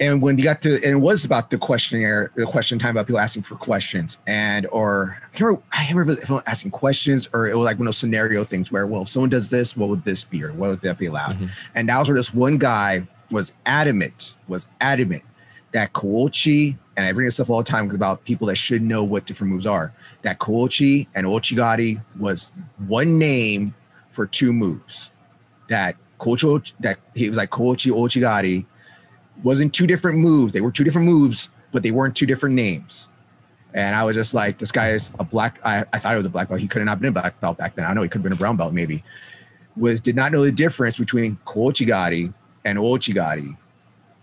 And 0.00 0.20
when 0.20 0.36
you 0.36 0.42
got 0.42 0.62
to, 0.62 0.74
and 0.74 0.84
it 0.84 1.00
was 1.00 1.24
about 1.24 1.50
the 1.50 1.58
questionnaire, 1.58 2.32
the 2.34 2.44
question 2.44 2.76
time 2.76 2.96
about 2.96 3.06
people 3.06 3.20
asking 3.20 3.44
for 3.44 3.54
questions, 3.54 4.18
and 4.26 4.66
or 4.72 5.16
I 5.22 5.36
can't 5.36 5.46
remember, 5.46 5.62
I 5.72 5.76
can't 5.84 5.96
remember 5.96 6.20
if 6.20 6.48
asking 6.48 6.72
questions 6.72 7.28
or 7.32 7.46
it 7.46 7.56
was 7.56 7.64
like 7.66 7.78
one 7.78 7.86
of 7.86 7.92
those 7.92 7.98
scenario 7.98 8.44
things 8.44 8.72
where, 8.72 8.84
well, 8.84 9.02
if 9.02 9.10
someone 9.10 9.30
does 9.30 9.50
this, 9.50 9.76
what 9.76 9.88
would 9.90 10.04
this 10.04 10.24
be, 10.24 10.42
or 10.42 10.52
what 10.52 10.70
would 10.70 10.80
that 10.80 10.98
be 10.98 11.06
allowed? 11.06 11.38
Mhm. 11.38 11.50
And 11.76 11.88
that 11.88 12.00
was 12.00 12.08
where 12.08 12.16
this 12.16 12.34
one 12.34 12.58
guy 12.58 13.06
was 13.30 13.52
adamant, 13.64 14.34
was 14.48 14.66
adamant 14.80 15.22
that 15.72 15.92
Kouchi, 15.92 16.76
and 16.96 17.06
I 17.06 17.12
bring 17.12 17.26
this 17.26 17.38
up 17.38 17.48
all 17.48 17.58
the 17.58 17.70
time 17.70 17.84
because 17.84 17.94
about 17.94 18.24
people 18.24 18.48
that 18.48 18.56
should 18.56 18.82
know 18.82 19.04
what 19.04 19.24
different 19.24 19.52
moves 19.52 19.66
are. 19.66 19.92
That 20.22 20.38
Kouchi 20.38 21.08
and 21.14 21.26
Ouchigari 21.26 22.00
was 22.18 22.52
one 22.86 23.18
name 23.18 23.74
for 24.12 24.26
two 24.26 24.52
moves. 24.52 25.10
That 25.68 25.96
Kouchi, 26.18 26.72
that 26.80 26.98
he 27.14 27.28
was 27.28 27.36
like 27.36 27.50
Kouchi 27.50 27.90
Ouchigari 27.90 28.66
wasn't 29.42 29.74
two 29.74 29.86
different 29.86 30.18
moves. 30.18 30.52
They 30.52 30.60
were 30.60 30.70
two 30.70 30.84
different 30.84 31.06
moves, 31.06 31.48
but 31.72 31.82
they 31.82 31.90
weren't 31.90 32.14
two 32.14 32.26
different 32.26 32.54
names. 32.54 33.08
And 33.74 33.96
I 33.96 34.04
was 34.04 34.14
just 34.14 34.34
like, 34.34 34.58
this 34.58 34.70
guy 34.70 34.90
is 34.90 35.12
a 35.18 35.24
black. 35.24 35.58
I, 35.64 35.84
I 35.92 35.98
thought 35.98 36.14
it 36.14 36.18
was 36.18 36.26
a 36.26 36.30
black 36.30 36.48
belt. 36.48 36.60
He 36.60 36.68
could 36.68 36.80
have 36.80 36.86
not 36.86 37.00
been 37.00 37.08
a 37.08 37.12
black 37.12 37.40
belt 37.40 37.58
back 37.58 37.74
then. 37.74 37.86
I 37.86 37.94
know 37.94 38.02
he 38.02 38.08
could 38.08 38.18
have 38.18 38.22
been 38.22 38.32
a 38.32 38.36
brown 38.36 38.56
belt, 38.56 38.72
maybe. 38.72 39.02
Was 39.76 40.00
did 40.00 40.14
not 40.14 40.32
know 40.32 40.44
the 40.44 40.52
difference 40.52 40.98
between 40.98 41.38
Kouchigari 41.46 42.32
and 42.64 42.78
Ouchigari. 42.78 43.56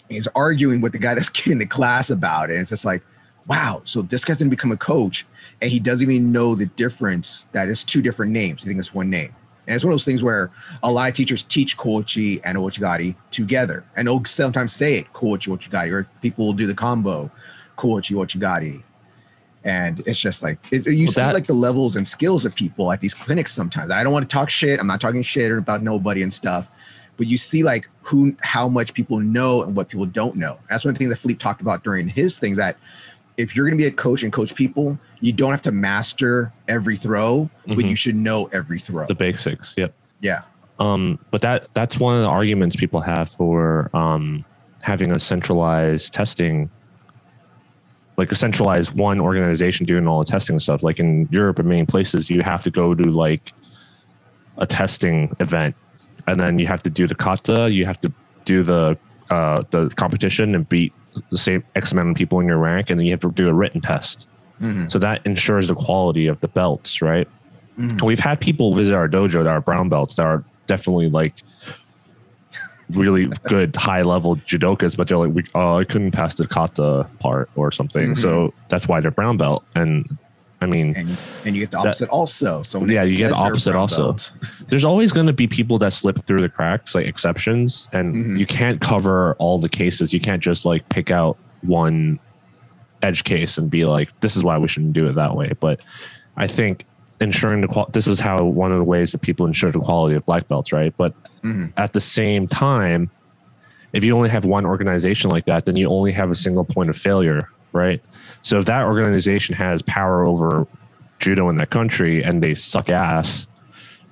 He's 0.07 0.27
arguing 0.35 0.81
with 0.81 0.91
the 0.91 0.99
guy 0.99 1.15
that's 1.15 1.29
getting 1.29 1.57
the 1.57 1.65
class 1.65 2.09
about 2.09 2.49
it. 2.49 2.53
And 2.53 2.61
it's 2.61 2.69
just 2.69 2.85
like, 2.85 3.01
wow. 3.47 3.81
So 3.85 4.03
this 4.03 4.23
guy's 4.23 4.37
gonna 4.37 4.49
become 4.49 4.71
a 4.71 4.77
coach, 4.77 5.25
and 5.61 5.71
he 5.71 5.79
doesn't 5.79 6.09
even 6.09 6.31
know 6.31 6.55
the 6.55 6.65
difference 6.67 7.47
that 7.51 7.67
it's 7.69 7.83
two 7.83 8.01
different 8.01 8.31
names. 8.31 8.63
You 8.63 8.69
think 8.69 8.79
it's 8.79 8.93
one 8.93 9.09
name. 9.09 9.35
And 9.67 9.75
it's 9.75 9.83
one 9.85 9.91
of 9.91 9.95
those 9.99 10.05
things 10.05 10.23
where 10.23 10.51
a 10.81 10.91
lot 10.91 11.09
of 11.09 11.15
teachers 11.15 11.43
teach 11.43 11.77
Kouchi 11.77 12.41
and 12.43 12.57
Ouchigari 12.57 13.15
together. 13.29 13.83
And 13.95 14.07
they'll 14.07 14.23
sometimes 14.25 14.73
say 14.73 14.95
it, 14.95 15.13
Kouchi 15.13 15.47
Ouchigari, 15.55 15.91
or 15.91 16.07
people 16.21 16.45
will 16.47 16.53
do 16.53 16.65
the 16.65 16.73
combo, 16.73 17.29
Kouchi 17.77 18.15
Ouchigari. 18.15 18.81
And 19.63 20.01
it's 20.07 20.19
just 20.19 20.41
like 20.41 20.57
it, 20.71 20.87
you 20.87 21.05
Well, 21.05 21.11
see 21.13 21.21
that- 21.21 21.33
like 21.33 21.45
the 21.45 21.53
levels 21.53 21.95
and 21.97 22.07
skills 22.07 22.45
of 22.45 22.55
people 22.55 22.91
at 22.91 23.01
these 23.01 23.13
clinics 23.13 23.51
sometimes. 23.53 23.91
I 23.91 24.03
don't 24.03 24.13
want 24.13 24.27
to 24.27 24.33
talk 24.33 24.49
shit. 24.49 24.79
I'm 24.79 24.87
not 24.87 25.01
talking 25.01 25.21
shit 25.21 25.51
about 25.51 25.83
nobody 25.83 26.23
and 26.23 26.33
stuff, 26.33 26.69
but 27.17 27.27
you 27.27 27.37
see 27.37 27.61
like 27.61 27.89
who 28.01 28.35
how 28.41 28.69
much 28.69 28.93
people 28.93 29.19
know 29.19 29.61
and 29.63 29.75
what 29.75 29.89
people 29.89 30.05
don't 30.05 30.35
know. 30.37 30.57
That's 30.69 30.85
one 30.85 30.95
thing 30.95 31.09
that 31.09 31.17
Philippe 31.17 31.39
talked 31.39 31.61
about 31.61 31.83
during 31.83 32.07
his 32.07 32.39
thing 32.39 32.55
that 32.55 32.77
if 33.39 33.55
you're 33.55 33.65
going 33.65 33.77
to 33.77 33.81
be 33.81 33.87
a 33.87 33.91
coach 33.91 34.21
and 34.21 34.33
coach 34.33 34.53
people, 34.53 34.99
you 35.21 35.31
don't 35.31 35.51
have 35.51 35.61
to 35.61 35.71
master 35.71 36.51
every 36.67 36.97
throw, 36.97 37.49
but 37.65 37.77
Mhm. 37.77 37.89
you 37.89 37.95
should 37.95 38.15
know 38.15 38.49
every 38.51 38.79
throw. 38.79 39.07
the 39.07 39.15
basics. 39.15 39.73
Yep. 39.77 39.93
yeah. 40.19 40.41
Um, 40.79 41.17
but 41.31 41.41
that 41.41 41.67
that's 41.73 41.97
one 41.99 42.15
of 42.15 42.21
the 42.21 42.27
arguments 42.27 42.75
people 42.75 42.99
have 43.01 43.29
for 43.29 43.89
um, 43.93 44.43
having 44.81 45.11
a 45.11 45.19
centralized 45.19 46.13
testing, 46.13 46.69
like 48.17 48.31
a 48.31 48.35
centralized 48.35 48.93
one 48.97 49.19
organization 49.21 49.85
doing 49.85 50.05
all 50.07 50.19
the 50.19 50.25
testing 50.29 50.57
stuff. 50.59 50.83
Like 50.83 50.99
in 50.99 51.27
Europe 51.31 51.59
and 51.59 51.67
many 51.69 51.85
places, 51.85 52.29
you 52.29 52.41
have 52.43 52.63
to 52.63 52.71
go 52.71 52.93
to 52.93 53.03
like 53.09 53.51
a 54.57 54.65
testing 54.65 55.33
event, 55.39 55.75
and 56.27 56.39
then 56.39 56.59
you 56.59 56.67
have 56.67 56.81
to 56.83 56.89
do 56.89 57.07
the 57.07 57.15
kata. 57.15 57.69
You 57.71 57.85
have 57.85 57.99
to 58.01 58.11
do 58.45 58.63
the 58.63 58.97
uh, 59.29 59.63
the 59.71 59.89
competition 59.95 60.55
and 60.55 60.67
beat 60.67 60.91
the 61.31 61.37
same 61.37 61.63
X 61.75 61.91
amount 61.91 62.09
of 62.09 62.15
people 62.15 62.39
in 62.39 62.47
your 62.47 62.57
rank, 62.57 62.89
and 62.89 62.99
then 62.99 63.05
you 63.05 63.11
have 63.11 63.19
to 63.21 63.31
do 63.31 63.49
a 63.49 63.53
written 63.53 63.81
test. 63.81 64.27
Mhm. 64.61 64.91
So 64.91 64.99
that 64.99 65.25
ensures 65.25 65.67
the 65.69 65.75
quality 65.75 66.27
of 66.27 66.39
the 66.41 66.47
belts, 66.47 67.01
right? 67.01 67.27
Mhm. 67.79 68.01
We've 68.01 68.19
had 68.19 68.39
people 68.41 68.73
visit 68.73 68.93
our 68.95 69.07
dojo 69.07 69.43
that 69.43 69.47
are 69.47 69.61
brown 69.61 69.89
belts 69.89 70.15
that 70.15 70.25
are 70.25 70.43
definitely 70.67 71.09
like 71.09 71.35
really 72.91 73.27
good 73.47 73.75
high 73.75 74.01
level 74.01 74.35
judokas, 74.37 74.97
but 74.97 75.07
they're 75.07 75.17
like, 75.17 75.33
we, 75.33 75.43
oh, 75.55 75.77
I 75.77 75.83
couldn't 75.83 76.11
pass 76.11 76.35
the 76.35 76.47
kata 76.47 77.07
part 77.19 77.49
or 77.55 77.71
something. 77.71 78.11
Mhm. 78.11 78.17
So 78.17 78.53
that's 78.67 78.87
why 78.87 78.99
they're 78.99 79.11
brown 79.11 79.37
belt. 79.37 79.63
And 79.75 80.17
I 80.61 80.65
mean, 80.65 80.93
And 80.95 81.17
and 81.45 81.55
you 81.55 81.61
get 81.63 81.71
the 81.71 81.77
That- 81.77 81.87
opposite 81.87 82.09
also. 82.09 82.61
So 82.63 82.79
when 82.79 82.89
Yeah, 82.89 83.03
you 83.03 83.17
get 83.17 83.29
the 83.29 83.35
opposite 83.35 83.75
also. 83.75 84.07
belt- 84.13 84.31
there's 84.69 84.83
always 84.85 85.13
going 85.13 85.27
to 85.27 85.33
be 85.33 85.47
people 85.47 85.77
that 85.79 85.93
slip 85.93 86.23
through 86.25 86.41
the 86.41 86.49
cracks, 86.49 86.93
like 86.95 87.05
exceptions, 87.05 87.87
and 87.93 88.13
Mhm. 88.15 88.37
you 88.39 88.45
can't 88.45 88.81
cover 88.81 89.35
all 89.39 89.57
the 89.59 89.69
cases. 89.69 90.11
You 90.13 90.19
can't 90.19 90.43
just 90.43 90.65
like 90.65 90.87
pick 90.89 91.11
out 91.11 91.37
one 91.61 92.19
edge 93.01 93.23
case 93.23 93.57
and 93.57 93.69
be 93.69 93.85
like, 93.85 94.09
this 94.19 94.35
is 94.35 94.43
why 94.43 94.57
we 94.57 94.67
shouldn't 94.67 94.91
do 94.93 95.07
it 95.07 95.13
that 95.15 95.33
way. 95.35 95.53
But 95.59 95.79
I 96.35 96.47
think 96.47 96.85
ensuring 97.21 97.61
the 97.61 97.67
qual 97.67 97.89
this 97.93 98.07
is 98.07 98.19
how 98.19 98.43
one 98.43 98.71
of 98.73 98.77
the 98.77 98.83
ways 98.83 99.11
that 99.13 99.19
people 99.21 99.45
ensure 99.45 99.71
the 99.71 99.79
quality 99.79 100.15
of 100.15 100.25
black 100.25 100.47
belts, 100.49 100.73
right? 100.73 100.93
But 100.97 101.13
Mhm. 101.43 101.71
at 101.77 101.93
the 101.93 102.01
same 102.01 102.47
time, 102.47 103.09
if 103.93 104.03
you 104.03 104.15
only 104.15 104.29
have 104.29 104.43
one 104.45 104.65
organization 104.65 105.29
like 105.29 105.45
that, 105.45 105.65
then 105.65 105.75
you 105.77 105.87
only 105.89 106.11
have 106.11 106.29
a 106.31 106.35
single 106.35 106.63
point 106.65 106.89
of 106.89 106.97
failure, 106.97 107.49
right? 107.71 108.01
So 108.41 108.59
if 108.59 108.65
that 108.65 108.85
organization 108.85 109.55
has 109.55 109.81
power 109.81 110.25
over 110.25 110.67
judo 111.19 111.49
in 111.49 111.57
that 111.57 111.69
country 111.69 112.23
and 112.23 112.41
they 112.41 112.55
suck 112.55 112.89
ass, 112.89 113.47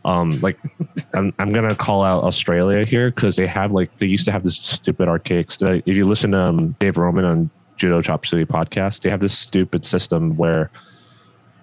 um, 0.06 0.32
like 0.42 0.58
I'm, 1.14 1.34
I'm 1.40 1.52
gonna 1.52 1.76
call 1.76 2.04
out 2.04 2.24
Australia 2.24 2.86
here 2.86 3.10
because 3.10 3.36
they 3.36 3.48
have 3.48 3.72
like 3.72 3.98
they 4.00 4.08
used 4.08 4.26
to 4.26 4.32
have 4.32 4.44
this 4.44 4.56
stupid 4.56 5.08
archaic. 5.08 5.50
Uh, 5.62 5.82
if 5.86 5.96
you 5.96 6.06
listen 6.06 6.32
to 6.32 6.40
um, 6.40 6.72
Dave 6.80 6.98
Roman 6.98 7.26
on 7.26 7.50
Judo 7.78 8.02
Chop 8.02 8.26
City 8.26 8.46
podcast, 8.46 9.02
they 9.02 9.10
have 9.10 9.20
this 9.20 9.38
stupid 9.38 9.86
system 9.86 10.36
where 10.36 10.70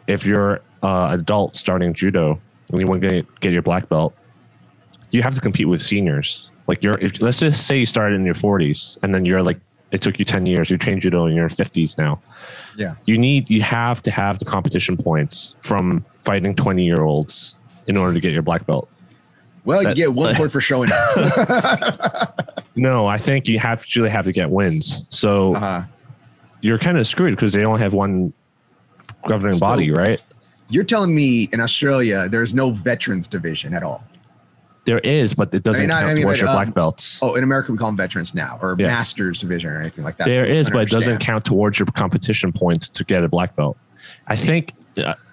if 0.07 0.25
you're 0.25 0.61
uh, 0.83 1.09
adult 1.13 1.57
starting 1.57 1.93
judo 1.95 2.41
and 2.71 2.81
you 2.81 2.87
want 2.87 3.03
to 3.03 3.09
get, 3.09 3.41
get 3.41 3.53
your 3.53 3.63
black 3.63 3.89
belt, 3.89 4.15
you 5.11 5.23
have 5.23 5.35
to 5.35 5.41
compete 5.41 5.69
with 5.69 5.83
seniors. 5.83 6.51
Like 6.67 6.83
you're, 6.83 6.99
if, 6.99 7.21
let's 7.23 7.41
just 7.41 7.67
say 7.67 7.79
you 7.79 7.87
started 7.87 8.17
in 8.17 8.25
your 8.25 8.35
40s 8.35 8.99
and 9.03 9.15
then 9.15 9.25
you're 9.25 9.43
like, 9.43 9.59
it 9.95 10.03
took 10.03 10.19
you 10.19 10.25
10 10.25 10.47
years. 10.47 10.71
You 10.71 10.77
trained 10.77 11.03
judo 11.03 11.27
in 11.27 11.37
your 11.37 11.49
50s 11.49 11.97
now. 11.97 12.21
Yeah. 12.77 12.97
You 13.07 13.17
need, 13.17 13.49
you 13.49 13.63
have 13.63 14.03
to 14.03 14.11
have 14.11 14.41
the 14.41 14.45
competition 14.45 14.97
points 14.97 15.55
from 15.63 16.05
fighting 16.19 16.57
20 16.57 16.85
year 16.85 17.03
olds 17.03 17.57
in 17.87 17.97
order 17.97 18.13
to 18.13 18.21
get 18.21 18.33
your 18.33 18.43
black 18.43 18.67
belt. 18.67 18.89
Well, 19.65 19.85
you 19.85 19.95
get 19.95 20.13
one 20.13 20.35
point 20.37 20.51
for 20.51 20.61
showing 20.61 20.91
up. 20.93 22.51
No, 22.77 23.07
I 23.07 23.19
think 23.19 23.47
you 23.47 23.61
have 23.61 23.79
actually 23.79 24.11
have 24.11 24.25
to 24.25 24.33
get 24.33 24.51
wins. 24.51 25.07
So 25.09 25.55
uh-huh. 25.55 25.85
you're 26.61 26.77
kind 26.77 26.99
of 26.99 27.07
screwed 27.07 27.37
because 27.37 27.53
they 27.53 27.65
only 27.65 27.81
have 27.81 27.93
one 27.93 28.33
governing 29.29 29.55
So- 29.55 29.61
body, 29.61 29.93
right? 29.93 30.21
You're 30.71 30.83
telling 30.83 31.15
me 31.15 31.49
in 31.53 31.61
Australia 31.61 32.29
there's 32.29 32.53
no 32.53 32.71
veterans 32.71 33.29
division 33.29 33.75
at 33.75 33.85
all. 33.85 34.03
There 34.85 34.99
is, 34.99 35.35
but 35.35 35.55
it 35.55 35.63
doesn't 35.63 35.81
I 35.81 35.87
mean, 35.87 35.91
count 35.91 36.05
I 36.11 36.15
mean, 36.15 36.23
towards 36.25 36.41
but, 36.41 36.47
your 36.47 36.51
um, 36.51 36.57
black 36.65 36.75
belts. 36.75 37.23
Oh, 37.23 37.35
in 37.35 37.45
America 37.45 37.73
we 37.73 37.79
call 37.79 37.89
them 37.89 37.97
veterans 37.97 38.35
now, 38.35 38.59
or 38.61 38.77
Yeah. 38.79 38.89
masters 38.89 39.41
division, 39.41 39.71
or 39.71 39.81
anything 39.81 40.05
like 40.05 40.17
that. 40.19 40.27
There 40.27 40.45
is, 40.45 40.51
I 40.51 40.59
is, 40.59 40.67
don't 40.67 40.75
but 40.75 40.83
it 40.83 40.91
doesn't 40.91 41.19
count 41.19 41.45
towards 41.45 41.79
your 41.79 41.87
competition 41.87 42.53
points 42.53 42.89
to 42.91 43.05
get 43.05 43.25
a 43.25 43.29
black 43.29 43.57
belt. 43.57 43.77
I 44.27 44.37
think 44.37 44.73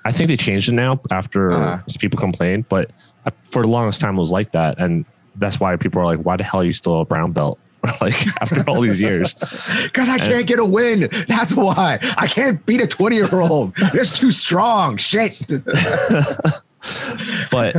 I 0.03 0.11
think 0.11 0.29
they 0.29 0.37
changed 0.37 0.69
it 0.69 0.73
now 0.73 0.99
after 1.11 1.51
Uh-huh. 1.51 1.79
people 1.99 2.19
complained, 2.19 2.65
but 2.69 2.91
uh, 3.25 3.31
for 3.43 3.61
the 3.61 3.67
longest 3.67 4.01
time 4.01 4.15
it 4.15 4.19
was 4.19 4.31
like 4.31 4.51
that, 4.53 4.79
and 4.79 5.05
that's 5.35 5.59
why 5.59 5.75
people 5.75 6.01
are 6.01 6.05
like, 6.05 6.19
"Why 6.19 6.37
the 6.37 6.43
hell 6.43 6.61
are 6.61 6.63
you 6.63 6.73
still 6.73 7.01
a 7.01 7.05
brown 7.05 7.31
belt?" 7.31 7.59
like 8.01 8.15
after 8.41 8.63
all 8.69 8.81
these 8.81 9.01
years. 9.01 9.35
Because 9.83 10.07
I 10.07 10.17
can't 10.19 10.45
get 10.47 10.59
a 10.59 10.65
win. 10.65 11.09
That's 11.27 11.53
why 11.55 11.99
I 12.17 12.27
can't 12.27 12.63
beat 12.65 12.79
a 12.81 12.87
20 12.87 13.15
year 13.15 13.27
old. 13.33 13.73
It's 13.77 14.11
too 14.17 14.31
strong. 14.31 14.97
Shit. 14.97 15.41
but 17.51 17.75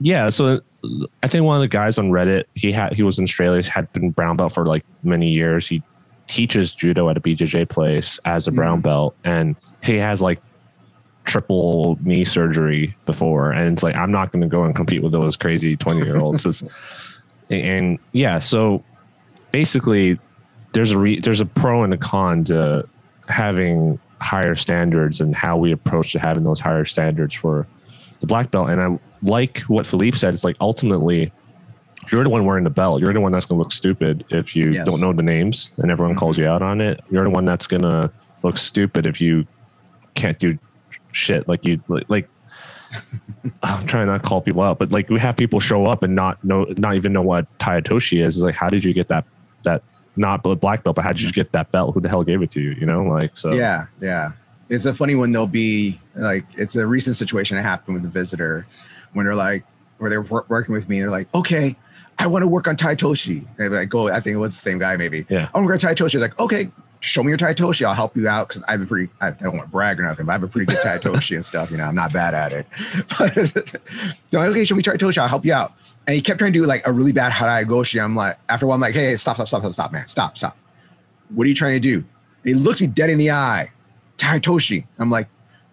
yeah, 0.00 0.30
so 0.30 0.60
I 1.22 1.26
think 1.26 1.44
one 1.44 1.56
of 1.56 1.60
the 1.60 1.68
guys 1.68 1.98
on 1.98 2.10
Reddit, 2.10 2.44
he 2.54 2.72
had 2.72 2.94
he 2.94 3.02
was 3.02 3.18
in 3.18 3.24
Australia, 3.24 3.62
had 3.68 3.92
been 3.92 4.10
brown 4.10 4.36
belt 4.36 4.52
for 4.54 4.64
like 4.66 4.84
many 5.02 5.28
years. 5.30 5.68
He 5.68 5.82
teaches 6.26 6.72
judo 6.74 7.08
at 7.10 7.16
a 7.16 7.20
BJJ 7.20 7.68
place 7.68 8.18
as 8.24 8.46
a 8.48 8.52
brown 8.52 8.78
Mhm. 8.80 8.84
belt, 8.84 9.16
and 9.24 9.56
he 9.82 9.96
has 9.96 10.22
like 10.22 10.40
triple 11.24 11.98
knee 12.02 12.24
surgery 12.24 12.94
before, 13.06 13.52
and 13.52 13.72
it's 13.72 13.82
like 13.82 13.94
I'm 13.96 14.10
not 14.10 14.32
going 14.32 14.42
to 14.42 14.48
go 14.48 14.64
and 14.64 14.74
compete 14.74 15.02
with 15.02 15.12
those 15.12 15.36
crazy 15.36 15.76
twenty 15.76 16.04
year 16.06 16.16
olds. 16.16 16.62
and 17.50 17.98
yeah, 18.12 18.38
so 18.38 18.82
basically, 19.50 20.18
there's 20.72 20.92
a 20.92 20.98
re- 20.98 21.20
there's 21.20 21.40
a 21.40 21.46
pro 21.46 21.82
and 21.84 21.92
a 21.92 21.98
con 21.98 22.44
to 22.44 22.86
having 23.28 23.98
higher 24.20 24.54
standards 24.54 25.20
and 25.20 25.34
how 25.34 25.56
we 25.56 25.72
approach 25.72 26.12
to 26.12 26.18
having 26.18 26.44
those 26.44 26.60
higher 26.60 26.84
standards 26.84 27.34
for 27.34 27.66
the 28.20 28.26
black 28.26 28.50
belt. 28.50 28.68
And 28.70 28.80
I 28.80 28.98
like 29.22 29.60
what 29.60 29.86
Philippe 29.86 30.16
said. 30.18 30.34
It's 30.34 30.44
like 30.44 30.56
ultimately, 30.60 31.32
you're 32.10 32.24
the 32.24 32.30
one 32.30 32.44
wearing 32.44 32.64
the 32.64 32.70
belt. 32.70 33.00
You're 33.00 33.12
the 33.12 33.20
one 33.20 33.32
that's 33.32 33.46
going 33.46 33.58
to 33.58 33.62
look 33.62 33.72
stupid 33.72 34.24
if 34.30 34.56
you 34.56 34.70
Yes. 34.70 34.86
don't 34.86 35.00
know 35.00 35.12
the 35.12 35.22
names 35.22 35.70
and 35.76 35.90
everyone 35.90 36.16
calls 36.16 36.36
mm-hmm. 36.36 36.44
you 36.44 36.48
out 36.48 36.62
on 36.62 36.80
it. 36.80 37.02
You're 37.10 37.24
the 37.24 37.30
one 37.30 37.44
that's 37.44 37.66
going 37.66 37.82
to 37.82 38.10
look 38.42 38.58
stupid 38.58 39.06
if 39.06 39.20
you 39.20 39.46
can't 40.14 40.38
do 40.38 40.58
shit 41.12 41.46
like 41.48 41.66
you 41.66 41.80
like. 41.88 42.28
I'm 43.62 43.86
trying 43.86 44.08
not 44.08 44.22
to 44.22 44.28
call 44.28 44.40
people 44.40 44.62
out, 44.62 44.78
but 44.78 44.90
like 44.90 45.08
we 45.08 45.20
have 45.20 45.36
people 45.36 45.60
show 45.60 45.86
up 45.86 46.02
and 46.02 46.14
not 46.16 46.42
know, 46.44 46.64
not 46.76 46.96
even 46.96 47.12
know 47.12 47.22
what 47.22 47.46
Tai 47.60 47.82
Otoshi 47.82 48.24
is. 48.24 48.36
It's 48.36 48.44
like, 48.44 48.56
how 48.56 48.68
did 48.68 48.82
you 48.82 48.92
get 48.92 49.08
that? 49.08 49.24
That 49.62 49.82
not 50.16 50.42
black 50.42 50.82
belt, 50.82 50.96
but 50.96 51.02
how 51.02 51.12
did 51.12 51.20
you 51.20 51.28
mm-hmm. 51.28 51.34
get 51.34 51.52
that 51.52 51.70
belt? 51.70 51.94
Who 51.94 52.00
the 52.00 52.08
hell 52.08 52.24
gave 52.24 52.42
it 52.42 52.50
to 52.52 52.60
you? 52.60 52.72
You 52.72 52.86
know, 52.86 53.04
like 53.04 53.36
so. 53.36 53.52
Yeah, 53.52 53.86
yeah. 54.00 54.32
It's 54.68 54.86
a 54.86 54.94
funny 54.94 55.14
one. 55.14 55.30
They'll 55.30 55.46
be 55.46 56.00
like, 56.14 56.44
it's 56.56 56.76
a 56.76 56.86
recent 56.86 57.16
situation 57.16 57.56
that 57.56 57.62
happened 57.62 57.96
with 57.96 58.04
a 58.04 58.08
visitor 58.08 58.66
when 59.12 59.26
they're 59.26 59.34
like, 59.34 59.64
where 59.98 60.10
they're 60.10 60.22
wor- 60.22 60.46
working 60.48 60.72
with 60.72 60.88
me. 60.88 61.00
They're 61.00 61.10
like, 61.10 61.32
okay, 61.34 61.76
I 62.18 62.26
want 62.26 62.42
to 62.42 62.48
work 62.48 62.66
on 62.66 62.76
Tai 62.76 62.96
Otoshi. 62.96 63.46
They're 63.56 63.70
like, 63.70 63.88
go. 63.88 64.08
I 64.08 64.20
think 64.20 64.34
it 64.34 64.38
was 64.38 64.54
the 64.54 64.60
same 64.60 64.78
guy, 64.78 64.96
maybe. 64.96 65.26
Yeah. 65.28 65.48
I 65.54 65.58
want 65.58 65.64
to 65.64 65.66
work 65.66 65.74
on 65.74 65.80
Tai 65.80 65.94
Otoshi. 65.94 66.20
Like, 66.20 66.38
okay, 66.40 66.70
show 67.00 67.22
me 67.22 67.28
your 67.28 67.38
Tai 67.38 67.54
Otoshi. 67.54 67.84
I'll 67.84 67.94
help 67.94 68.16
you 68.16 68.28
out 68.28 68.48
because 68.48 68.62
I 68.64 68.72
have 68.72 68.82
a 68.82 68.86
pretty. 68.86 69.10
I, 69.20 69.28
I 69.28 69.30
don't 69.32 69.56
want 69.56 69.68
to 69.68 69.70
brag 69.70 70.00
or 70.00 70.04
nothing, 70.04 70.26
but 70.26 70.32
I 70.32 70.34
have 70.34 70.42
a 70.42 70.48
pretty 70.48 70.66
good 70.66 70.82
Tai 70.82 70.98
Otoshi 70.98 71.34
and 71.34 71.44
stuff. 71.44 71.70
You 71.70 71.76
know, 71.76 71.84
I'm 71.84 71.94
not 71.94 72.12
bad 72.12 72.34
at 72.34 72.52
it. 72.52 72.66
But 73.18 73.34
they're 73.34 74.40
like, 74.40 74.50
okay, 74.50 74.64
show 74.64 74.74
me 74.74 74.82
Tai 74.82 74.96
Otoshi. 74.96 75.18
I'll 75.18 75.28
help 75.28 75.44
you 75.44 75.52
out. 75.52 75.72
And 76.06 76.16
he 76.16 76.22
kept 76.22 76.38
trying 76.38 76.52
to 76.52 76.58
do 76.58 76.66
like 76.66 76.86
a 76.86 76.92
really 76.92 77.12
bad 77.12 77.32
Harai 77.32 77.66
Goshi. 77.66 78.00
I'm 78.00 78.16
like, 78.16 78.38
after 78.48 78.66
a 78.66 78.68
while, 78.68 78.74
I'm 78.74 78.80
like, 78.80 78.94
hey, 78.94 79.06
hey, 79.06 79.16
stop, 79.16 79.36
stop, 79.36 79.48
stop, 79.48 79.62
stop, 79.62 79.74
stop, 79.74 79.92
man, 79.92 80.08
stop, 80.08 80.38
stop. 80.38 80.56
What 81.28 81.44
are 81.44 81.48
you 81.48 81.54
trying 81.54 81.74
to 81.74 81.80
do? 81.80 81.96
And 81.96 82.06
he 82.44 82.54
looks 82.54 82.80
me 82.80 82.86
dead 82.86 83.10
in 83.10 83.18
the 83.18 83.30
eye. 83.30 83.70
Tai 84.16 84.38
Otoshi. 84.38 84.86
I'm 84.98 85.10
like, 85.10 85.28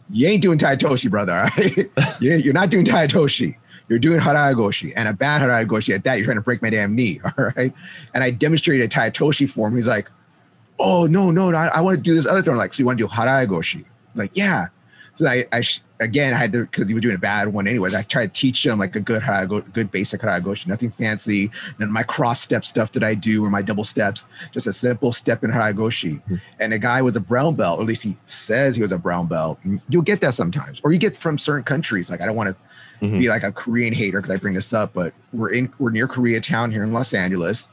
you 0.09 0.27
ain't 0.27 0.41
doing 0.41 0.57
Tai 0.57 0.75
Otoshi, 0.75 1.09
brother. 1.09 1.35
All 1.35 1.43
right, 1.57 1.91
You- 2.21 2.35
you're 2.35 2.53
not 2.53 2.69
doing 2.69 2.85
Tai 2.85 3.07
Otoshi. 3.07 3.57
You're 3.89 3.99
doing 3.99 4.19
Harai 4.19 4.53
Goshi 4.53 4.93
and 4.95 5.07
a 5.07 5.13
bad 5.13 5.41
Harai 5.41 5.65
Goshi 5.65 5.93
at 5.93 6.03
that. 6.03 6.15
You're 6.17 6.25
trying 6.25 6.35
to 6.35 6.41
break 6.41 6.61
my 6.61 6.69
damn 6.69 6.93
knee. 6.93 7.21
All 7.37 7.51
right. 7.55 7.73
And 8.13 8.21
I 8.21 8.31
demonstrated 8.31 8.91
Tai 8.91 9.11
Otoshi 9.11 9.49
for 9.49 9.69
him. 9.69 9.77
He's 9.77 9.87
like, 9.87 10.11
oh, 10.77 11.05
no, 11.05 11.31
no, 11.31 11.51
no 11.51 11.57
I, 11.57 11.67
I 11.67 11.79
want 11.81 11.95
to 11.95 12.01
do 12.03 12.13
this 12.13 12.25
other 12.25 12.41
thing. 12.41 12.51
I'm 12.51 12.57
like, 12.57 12.73
so 12.73 12.79
you 12.79 12.85
want 12.85 12.99
to 12.99 13.07
do 13.07 13.13
Harai 13.13 13.47
Goshi? 13.47 13.85
Like, 14.13 14.31
yeah. 14.35 14.65
So 15.15 15.25
I, 15.25 15.45
I 15.53 15.61
again, 15.99 16.33
I 16.33 16.37
had 16.37 16.51
to, 16.53 16.61
because 16.65 16.87
he 16.87 16.93
was 16.93 17.01
doing 17.01 17.15
a 17.15 17.19
bad 17.19 17.47
one 17.51 17.67
anyways. 17.67 17.93
I 17.93 18.03
tried 18.03 18.33
to 18.33 18.39
teach 18.39 18.65
him 18.65 18.79
like 18.79 18.95
a 18.95 18.99
good 18.99 19.21
Harago, 19.21 19.71
good 19.73 19.89
basic 19.91 20.21
Harai 20.21 20.43
Goshi, 20.43 20.69
nothing 20.69 20.91
fancy. 20.91 21.49
None 21.79 21.89
of 21.89 21.93
my 21.93 22.03
cross 22.03 22.39
step 22.41 22.65
stuff 22.65 22.91
that 22.93 23.03
I 23.03 23.13
do 23.15 23.43
or 23.43 23.49
my 23.49 23.61
double 23.61 23.83
steps, 23.83 24.27
just 24.51 24.67
a 24.67 24.73
simple 24.73 25.11
step 25.13 25.43
in 25.43 25.51
Harai 25.51 25.75
Goshi. 25.75 26.21
And 26.59 26.73
a 26.73 26.79
guy 26.79 27.01
was 27.01 27.15
a 27.15 27.19
brown 27.19 27.55
belt, 27.55 27.79
or 27.79 27.81
at 27.81 27.87
least 27.87 28.03
he 28.03 28.15
says 28.27 28.75
he 28.75 28.81
was 28.81 28.91
a 28.91 28.97
brown 28.97 29.27
belt. 29.27 29.59
You'll 29.89 30.01
get 30.03 30.21
that 30.21 30.33
sometimes, 30.35 30.81
or 30.83 30.91
you 30.91 30.99
get 30.99 31.15
from 31.17 31.37
certain 31.37 31.63
countries. 31.63 32.09
Like, 32.09 32.21
I 32.21 32.25
don't 32.25 32.35
want 32.35 32.49
to 32.55 33.05
Mhm. 33.05 33.19
be 33.19 33.29
like 33.29 33.43
a 33.43 33.51
Korean 33.51 33.93
hater 33.93 34.19
because 34.21 34.33
I 34.33 34.37
bring 34.37 34.55
this 34.55 34.73
up, 34.73 34.91
but 34.93 35.13
we're 35.31 35.49
in 35.51 35.71
we're 35.77 35.91
near 35.91 36.07
Koreatown 36.07 36.71
here 36.71 36.83
in 36.83 36.91
Los 36.93 37.13
Angeles. 37.13 37.67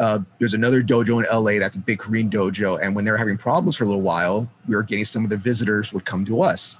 Uh, 0.00 0.20
there's 0.38 0.54
another 0.54 0.82
dojo 0.82 1.18
in 1.20 1.26
LA 1.30 1.58
that's 1.58 1.76
a 1.76 1.78
big 1.80 1.98
Korean 1.98 2.30
dojo, 2.30 2.78
and 2.82 2.94
when 2.94 3.04
they 3.04 3.10
were 3.10 3.16
having 3.18 3.36
problems 3.36 3.76
for 3.76 3.84
a 3.84 3.86
little 3.88 4.02
while, 4.02 4.48
we 4.68 4.74
were 4.76 4.82
getting 4.82 5.04
some 5.04 5.22
of 5.24 5.30
the 5.30 5.36
visitors 5.36 5.92
would 5.92 6.04
come 6.04 6.24
to 6.24 6.42
us. 6.42 6.78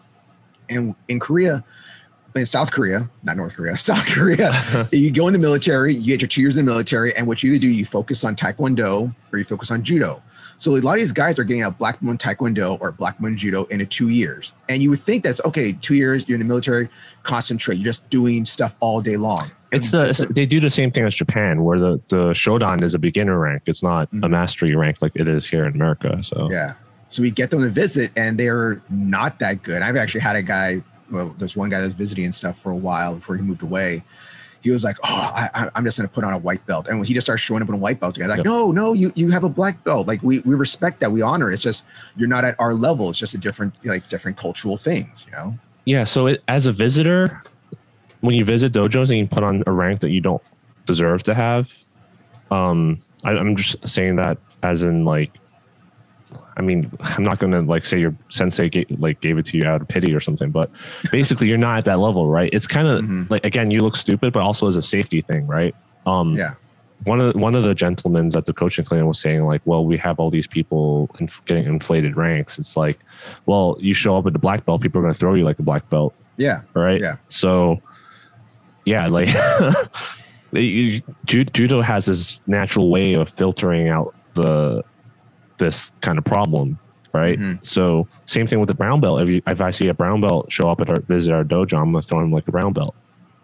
And 0.73 0.95
in 1.09 1.21
Korea, 1.21 1.65
in 2.35 2.47
South 2.47 2.71
Korea, 2.73 3.09
not 3.23 3.37
North 3.37 3.55
Korea, 3.55 3.77
South 3.91 4.07
Korea, 4.07 4.89
you 4.93 5.11
go 5.11 5.27
in 5.27 5.33
the 5.33 5.39
military, 5.39 5.95
you 5.95 6.07
get 6.07 6.21
your 6.23 6.29
two 6.29 6.41
years 6.41 6.57
in 6.57 6.65
the 6.65 6.71
military, 6.71 7.15
and 7.17 7.27
what 7.27 7.43
you 7.43 7.51
either 7.53 7.61
do, 7.61 7.69
you 7.69 7.85
focus 7.85 8.25
on 8.25 8.35
Taekwondo 8.37 9.15
or 9.33 9.39
you 9.39 9.45
focus 9.45 9.71
on 9.71 9.83
Judo. 9.83 10.23
So 10.59 10.77
a 10.77 10.79
lot 10.79 10.93
of 10.95 11.01
these 11.01 11.11
guys 11.13 11.41
are 11.41 11.45
getting 11.45 11.65
a 11.65 11.73
black 11.73 12.01
belt 12.01 12.13
in 12.13 12.19
Taekwondo 12.19 12.79
or 12.81 12.93
black 12.93 13.19
belt 13.19 13.31
in 13.33 13.37
Judo 13.37 13.65
in 13.65 13.81
a 13.81 13.85
two 13.87 14.11
years. 14.11 14.53
And 14.69 14.81
you 14.81 14.91
would 14.91 15.03
think 15.03 15.25
that's 15.25 15.41
okay, 15.45 15.73
two 15.73 15.95
years, 15.97 16.29
you're 16.29 16.37
in 16.37 16.41
the 16.41 16.47
military, 16.47 16.89
concentrate, 17.25 17.77
you're 17.79 17.85
just 17.87 18.09
doing 18.11 18.45
stuff 18.45 18.75
all 18.79 19.01
day 19.01 19.17
long. 19.17 19.51
It's 19.73 19.91
the 19.91 20.27
they 20.31 20.47
do 20.47 20.61
the 20.61 20.71
same 20.71 20.91
thing 20.93 21.05
as 21.05 21.15
Japan, 21.15 21.65
where 21.65 21.79
the 21.81 22.01
the 22.09 22.23
shodan 22.33 22.83
is 22.83 22.95
a 22.95 22.99
beginner 22.99 23.39
rank. 23.39 23.63
It's 23.67 23.83
not 23.83 24.09
a 24.13 24.17
Mhm. 24.17 24.31
mastery 24.31 24.77
rank 24.77 25.01
like 25.03 25.13
it 25.17 25.27
is 25.27 25.49
here 25.49 25.65
in 25.65 25.75
America. 25.75 26.23
So 26.23 26.49
Yeah. 26.51 26.75
So 27.13 27.21
we 27.23 27.31
get 27.31 27.51
them 27.51 27.61
to 27.61 27.69
visit, 27.69 28.11
and 28.17 28.39
they're 28.41 28.81
not 28.91 29.39
that 29.41 29.63
good. 29.63 29.83
I've 29.83 29.97
actually 29.97 30.23
had 30.23 30.35
a 30.35 30.43
guy. 30.43 30.83
Well, 31.11 31.35
there's 31.39 31.55
one 31.55 31.69
guy 31.69 31.79
that 31.81 31.85
was 31.87 31.95
visiting 31.95 32.25
and 32.25 32.35
stuff 32.35 32.59
for 32.63 32.73
a 32.73 32.77
while 32.77 33.15
before 33.17 33.37
he 33.37 33.43
moved 33.43 33.63
away. 33.63 34.03
He 34.63 34.71
was 34.71 34.83
like, 34.83 34.97
"Oh, 35.05 35.33
I, 35.37 35.51
I- 35.55 35.71
I'm 35.75 35.85
just 35.85 35.99
gonna 35.99 36.09
put 36.09 36.25
on 36.25 36.33
a 36.33 36.39
white 36.39 36.65
belt," 36.67 36.89
and 36.89 36.99
when 36.99 37.07
he 37.07 37.13
just 37.13 37.27
starts 37.27 37.43
showing 37.43 37.63
up 37.63 37.69
in 37.69 37.75
a 37.75 37.79
white 37.79 38.01
belt 38.01 38.17
again, 38.17 38.31
like, 38.31 38.39
Yep. 38.39 38.47
"No, 38.47 38.73
no, 38.73 38.95
you 38.95 39.13
you 39.15 39.29
have 39.31 39.45
a 39.45 39.49
black 39.51 39.85
belt. 39.85 40.07
Like 40.09 40.23
we 40.23 40.41
we 40.41 40.55
respect 40.55 41.01
that, 41.01 41.13
we 41.13 41.21
honor 41.21 41.51
it. 41.51 41.55
It's 41.55 41.63
just 41.63 41.85
you're 42.17 42.29
not 42.29 42.45
at 42.47 42.55
our 42.59 42.73
level. 42.73 43.11
It's 43.11 43.19
just 43.19 43.35
a 43.35 43.39
different 43.39 43.75
like 43.85 44.09
different 44.09 44.39
cultural 44.39 44.79
things, 44.79 45.25
you 45.27 45.33
know." 45.33 45.59
yeah. 45.85 46.05
So 46.05 46.29
it, 46.29 46.43
as 46.49 46.65
a 46.67 46.73
visitor, 46.73 47.43
when 48.23 48.35
you 48.35 48.45
visit 48.47 48.73
dojos 48.73 49.11
and 49.11 49.19
you 49.19 49.27
put 49.27 49.43
on 49.45 49.63
a 49.67 49.71
rank 49.73 50.01
that 50.01 50.11
you 50.11 50.23
don't 50.23 50.43
deserve 50.87 51.25
to 51.25 51.35
have, 51.35 51.75
um, 52.51 53.01
I, 53.25 53.33
I'm 53.33 53.55
just 53.57 53.77
saying 53.87 54.17
that 54.17 54.39
as 54.63 54.83
in 54.83 55.05
like. 55.05 55.31
I 56.57 56.61
mean, 56.63 56.91
I'm 57.01 57.23
not 57.23 57.39
gonna 57.39 57.63
like 57.63 57.87
say 57.87 57.99
your 57.99 58.15
sensei 58.29 58.69
ga- 58.69 58.87
like 58.99 59.21
gave 59.21 59.39
it 59.39 59.47
to 59.47 59.57
you 59.59 59.65
out 59.65 59.81
of 59.81 59.89
pity 59.89 60.15
or 60.15 60.21
something, 60.21 60.51
but 60.51 60.71
basically 61.11 61.49
you're 61.49 61.59
not 61.59 61.79
at 61.79 61.85
that 61.87 61.99
level, 61.99 62.29
right? 62.29 62.51
It's 62.53 62.67
kind 62.67 62.87
of 62.89 63.03
Mhm. 63.05 63.31
like 63.31 63.45
again, 63.45 63.71
you 63.71 63.81
look 63.81 63.97
stupid, 63.97 64.33
but 64.33 64.41
also 64.43 64.67
as 64.67 64.77
a 64.77 64.83
safety 64.83 65.21
thing, 65.23 65.47
right? 65.47 65.75
Um, 66.07 66.35
Yeah. 66.35 66.55
one 67.05 67.21
of 67.21 67.35
one 67.35 67.55
of 67.55 67.63
the 67.65 67.75
gentlemen 67.75 68.31
at 68.37 68.45
the 68.45 68.53
coaching 68.53 68.85
clinic 68.85 69.07
was 69.07 69.19
saying 69.19 69.45
like, 69.45 69.63
well, 69.65 69.85
we 69.87 69.97
have 69.97 70.21
all 70.21 70.31
these 70.31 70.47
people 70.47 71.11
inf- 71.21 71.43
getting 71.47 71.65
inflated 71.65 72.17
ranks. 72.17 72.59
It's 72.59 72.77
like, 72.77 72.99
well, 73.47 73.77
you 73.81 73.95
show 73.95 74.17
up 74.19 74.27
at 74.27 74.33
the 74.35 74.39
black 74.39 74.65
belt, 74.67 74.83
people 74.83 74.99
are 75.01 75.03
going 75.03 75.15
to 75.15 75.19
throw 75.19 75.35
you 75.35 75.45
like 75.45 75.59
a 75.59 75.63
black 75.63 75.89
belt, 75.91 76.15
Yeah. 76.37 76.61
right? 76.75 77.01
Yeah. 77.01 77.17
So, 77.29 77.81
yeah, 78.85 79.07
like 79.07 79.29
you- 80.53 81.01
judo 81.27 81.81
has 81.81 82.07
this 82.07 82.41
natural 82.47 82.91
way 82.91 83.15
of 83.15 83.29
filtering 83.29 83.89
out 83.89 84.15
the 84.35 84.83
this 85.59 85.93
kind 86.01 86.19
of 86.19 86.25
problem, 86.25 86.79
right? 87.13 87.39
Mhm. 87.39 87.65
So, 87.65 88.07
same 88.27 88.47
thing 88.47 88.61
with 88.61 88.69
the 88.69 88.75
brown 88.75 89.01
belt. 89.01 89.21
If 89.23 89.29
you 89.29 89.43
if 89.47 89.61
I 89.61 89.71
see 89.71 89.89
a 89.89 89.95
brown 89.95 90.21
belt 90.21 90.51
show 90.51 90.69
up 90.69 90.81
at 90.81 90.89
our 90.89 91.01
visit 91.01 91.33
our 91.33 91.45
dojo, 91.45 91.79
I'm 91.79 91.93
going 91.93 92.03
to 92.03 92.09
throw 92.09 92.21
him 92.21 92.33
like 92.33 92.47
a 92.49 92.53
brown 92.53 92.73
belt, 92.73 92.95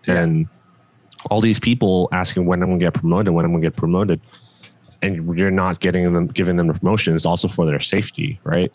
Yeah. 0.06 0.20
and 0.22 0.46
all 1.30 1.40
these 1.40 1.58
people 1.58 2.08
asking 2.12 2.46
when 2.46 2.62
I'm 2.62 2.68
going 2.68 2.80
to 2.80 2.86
get 2.86 2.94
promoted, 2.94 3.32
when 3.34 3.44
I'm 3.44 3.50
going 3.52 3.62
to 3.62 3.66
get 3.68 3.76
promoted, 3.76 4.20
and 5.02 5.36
you're 5.38 5.50
not 5.50 5.80
getting 5.80 6.12
them, 6.12 6.26
giving 6.28 6.56
them 6.56 6.68
the 6.68 6.74
promotion 6.74 7.14
is 7.14 7.26
also 7.26 7.48
for 7.48 7.66
their 7.66 7.80
safety, 7.80 8.38
right? 8.44 8.72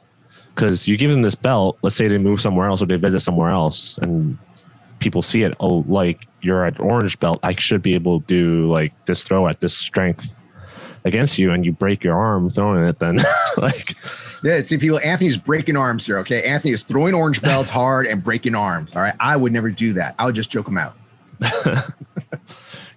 Because 0.54 0.88
you 0.88 0.98
give 0.98 1.10
them 1.10 1.22
this 1.22 1.36
belt, 1.36 1.78
let's 1.82 1.96
say 1.96 2.08
they 2.08 2.17
move 2.17 2.39
somewhere 2.41 2.67
else 2.67 2.82
or 2.82 2.86
they 2.86 2.96
visit 2.98 3.22
somewhere 3.22 3.50
else, 3.50 3.98
and 4.00 4.38
people 5.00 5.22
see 5.22 5.43
it. 5.43 5.54
Oh, 5.60 5.84
like 5.88 6.28
you're 6.41 6.65
at 6.65 6.80
orange 6.80 7.19
belt, 7.19 7.39
I 7.43 7.54
should 7.56 7.82
be 7.82 7.96
able 7.96 8.19
to 8.22 8.26
do 8.28 8.69
like 8.72 8.93
this 9.06 9.24
throw 9.24 9.48
at 9.48 9.60
this 9.62 9.74
strength 9.76 10.39
against 11.06 11.38
you, 11.38 11.52
and 11.52 11.66
you 11.66 11.72
break 11.72 12.04
your 12.04 12.16
arm 12.16 12.50
throwing 12.50 12.88
it. 12.88 13.00
Then, 13.00 13.18
like, 13.58 13.96
Yeah, 14.44 14.62
see 14.63 14.78
people. 14.78 15.00
Anthony's 15.00 15.38
breaking 15.38 15.78
arms 15.78 16.06
here. 16.06 16.18
Okay, 16.20 16.44
Anthony 16.44 16.74
is 16.74 16.84
throwing 16.84 17.13
orange 17.13 17.42
belts 17.42 17.70
hard 17.70 18.08
and 18.08 18.24
breaking 18.24 18.56
arms. 18.56 18.92
All 18.96 19.02
right, 19.02 19.16
I 19.20 19.38
would 19.38 19.54
never 19.54 19.72
do 19.72 19.94
that. 19.94 20.16
I 20.20 20.26
would 20.26 20.36
just 20.36 20.50
joke 20.50 20.68
him 20.68 20.78
out. 20.78 20.96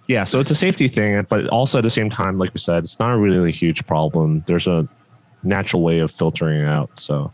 yeah. 0.07 0.23
So 0.25 0.39
it's 0.39 0.51
a 0.51 0.55
safety 0.55 0.87
thing, 0.87 1.25
but 1.29 1.47
also 1.47 1.79
at 1.79 1.83
the 1.83 1.89
same 1.89 2.09
time, 2.09 2.37
like 2.37 2.53
we 2.53 2.59
said, 2.59 2.83
it's 2.83 2.99
not 2.99 3.13
a 3.13 3.17
really 3.17 3.51
huge 3.51 3.85
problem. 3.87 4.43
There's 4.45 4.67
a 4.67 4.87
natural 5.43 5.81
way 5.81 5.99
of 5.99 6.11
filtering 6.11 6.61
it 6.61 6.67
out. 6.67 6.99
So. 6.99 7.31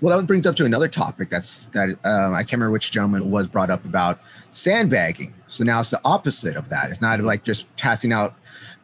Well, 0.00 0.16
that 0.16 0.26
brings 0.26 0.46
up 0.46 0.56
to 0.56 0.64
another 0.64 0.88
topic 0.88 1.28
that's 1.28 1.66
that 1.74 1.90
um, 2.02 2.32
I 2.32 2.42
can't 2.42 2.52
remember 2.52 2.70
which 2.70 2.90
gentleman 2.90 3.30
was 3.30 3.46
brought 3.46 3.68
up 3.68 3.84
about 3.84 4.18
sandbagging. 4.50 5.34
So 5.48 5.62
now 5.62 5.80
it's 5.80 5.90
the 5.90 6.00
opposite 6.06 6.56
of 6.56 6.70
that. 6.70 6.90
It's 6.90 7.02
not 7.02 7.20
like 7.20 7.44
just 7.44 7.74
passing 7.76 8.10
out 8.10 8.34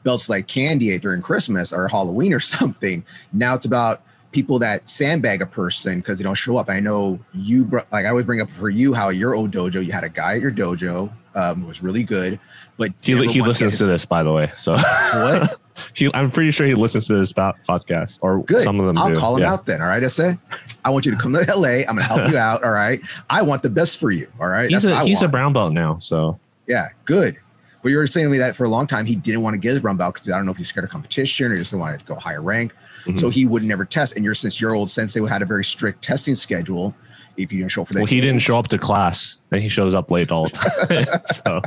belts 0.04 0.28
like 0.28 0.46
candy 0.46 0.96
during 0.98 1.20
Christmas 1.22 1.72
or 1.72 1.88
Halloween 1.88 2.32
or 2.32 2.40
something. 2.58 3.04
Now 3.32 3.54
it's 3.56 3.66
about 3.66 4.02
people 4.30 4.58
that 4.58 4.88
sandbag 4.90 5.40
a 5.42 5.46
person 5.46 5.98
because 6.00 6.18
they 6.18 6.24
don't 6.24 6.34
show 6.34 6.56
up. 6.56 6.68
I 6.70 6.78
know 6.80 7.18
you 7.32 7.64
like 7.92 8.04
I 8.04 8.08
always 8.10 8.24
bring 8.26 8.40
up 8.40 8.50
for 8.50 8.68
you 8.70 8.92
how 8.94 9.08
your 9.10 9.34
old 9.34 9.50
dojo 9.50 9.84
you 9.84 9.92
had 9.92 10.04
a 10.04 10.08
guy 10.08 10.34
at 10.36 10.40
your 10.40 10.52
dojo 10.52 11.10
um, 11.36 11.62
who 11.62 11.66
was 11.66 11.82
really 11.82 12.04
good, 12.04 12.38
but 12.76 12.92
He, 13.02 13.14
he 13.26 13.42
listens 13.42 13.78
to 13.78 13.86
this, 13.86 14.04
by 14.04 14.22
the 14.22 14.32
way. 14.32 14.52
So 14.54 14.72
what? 14.76 15.56
he, 15.94 16.08
I'm 16.14 16.30
pretty 16.30 16.52
sure 16.52 16.64
he 16.66 16.74
listens 16.74 17.08
to 17.08 17.14
this 17.18 17.32
podcast, 17.32 18.18
or 18.22 18.44
Good. 18.44 18.62
some 18.62 18.78
of 18.78 18.86
them. 18.86 18.96
I'll 18.98 19.08
do. 19.08 19.16
call 19.18 19.34
him 19.36 19.42
Yeah. 19.42 19.52
out 19.54 19.66
then. 19.66 19.80
All 19.82 19.88
right, 19.88 20.02
I 20.02 20.06
say, 20.06 20.38
I 20.84 20.90
want 20.90 21.06
you 21.06 21.10
to 21.12 21.18
come 21.18 21.32
to 21.32 21.40
LA. 21.56 21.68
I'm 21.88 21.96
gonna 21.96 22.04
help 22.04 22.30
you 22.30 22.38
out. 22.50 22.62
All 22.62 22.70
right. 22.70 23.00
I 23.30 23.42
want 23.42 23.62
the 23.64 23.70
best 23.70 23.98
for 23.98 24.10
you. 24.12 24.28
All 24.40 24.46
right. 24.48 24.70
He's 24.70 24.82
That's 24.84 24.96
a 24.96 25.00
I 25.00 25.04
he's 25.06 25.22
a 25.22 25.28
brown 25.28 25.52
belt 25.52 25.72
now, 25.72 25.98
so 25.98 26.38
Yeah, 26.68 26.88
good. 27.04 27.36
But 27.84 27.90
you 27.90 27.98
were 27.98 28.06
saying 28.06 28.24
to 28.26 28.30
me 28.30 28.38
that 28.38 28.56
for 28.56 28.64
a 28.64 28.68
long 28.70 28.86
time 28.86 29.04
he 29.04 29.14
didn't 29.14 29.42
want 29.42 29.52
to 29.52 29.58
get 29.58 29.72
his 29.72 29.80
brown 29.80 29.98
belt 29.98 30.14
because 30.14 30.30
I 30.30 30.36
don't 30.36 30.46
know 30.46 30.52
if 30.52 30.56
he's 30.56 30.68
scared 30.68 30.84
of 30.84 30.90
competition 30.90 31.52
or 31.52 31.56
just 31.58 31.70
didn't 31.70 31.80
want 31.80 31.98
to 32.00 32.04
go 32.06 32.14
higher 32.14 32.40
rank. 32.40 32.74
Mhm. 33.04 33.20
So 33.20 33.28
he 33.28 33.44
would 33.44 33.62
never 33.62 33.84
test. 33.84 34.16
And 34.16 34.24
you're 34.24 34.34
since 34.34 34.58
your 34.58 34.74
old 34.74 34.90
sensei 34.90 35.20
had 35.26 35.42
a 35.42 35.44
very 35.44 35.64
strict 35.66 36.02
testing 36.02 36.34
schedule. 36.34 36.94
If 37.36 37.52
you 37.52 37.58
didn't 37.58 37.72
show 37.72 37.82
up 37.82 37.88
for 37.88 37.94
that, 37.94 38.00
well, 38.00 38.06
he 38.06 38.20
day- 38.22 38.28
didn't 38.28 38.40
show 38.40 38.56
up 38.56 38.68
to 38.68 38.78
class, 38.78 39.40
and 39.50 39.60
he 39.60 39.68
shows 39.68 39.94
up 39.94 40.10
late 40.10 40.30
all 40.30 40.44
the 40.44 40.50
time. 40.50 41.20
so 41.26 41.60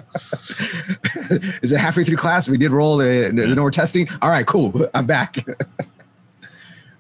Is 1.62 1.72
it 1.72 1.80
halfway 1.80 2.04
through 2.04 2.18
class? 2.18 2.50
We 2.50 2.58
did 2.58 2.72
roll 2.72 2.98
the, 2.98 3.30
the 3.32 3.46
no 3.48 3.56
more 3.62 3.70
testing. 3.70 4.10
All 4.24 4.30
right, 4.32 4.48
cool. 4.48 4.90
I'm 4.96 5.06
back. 5.06 5.46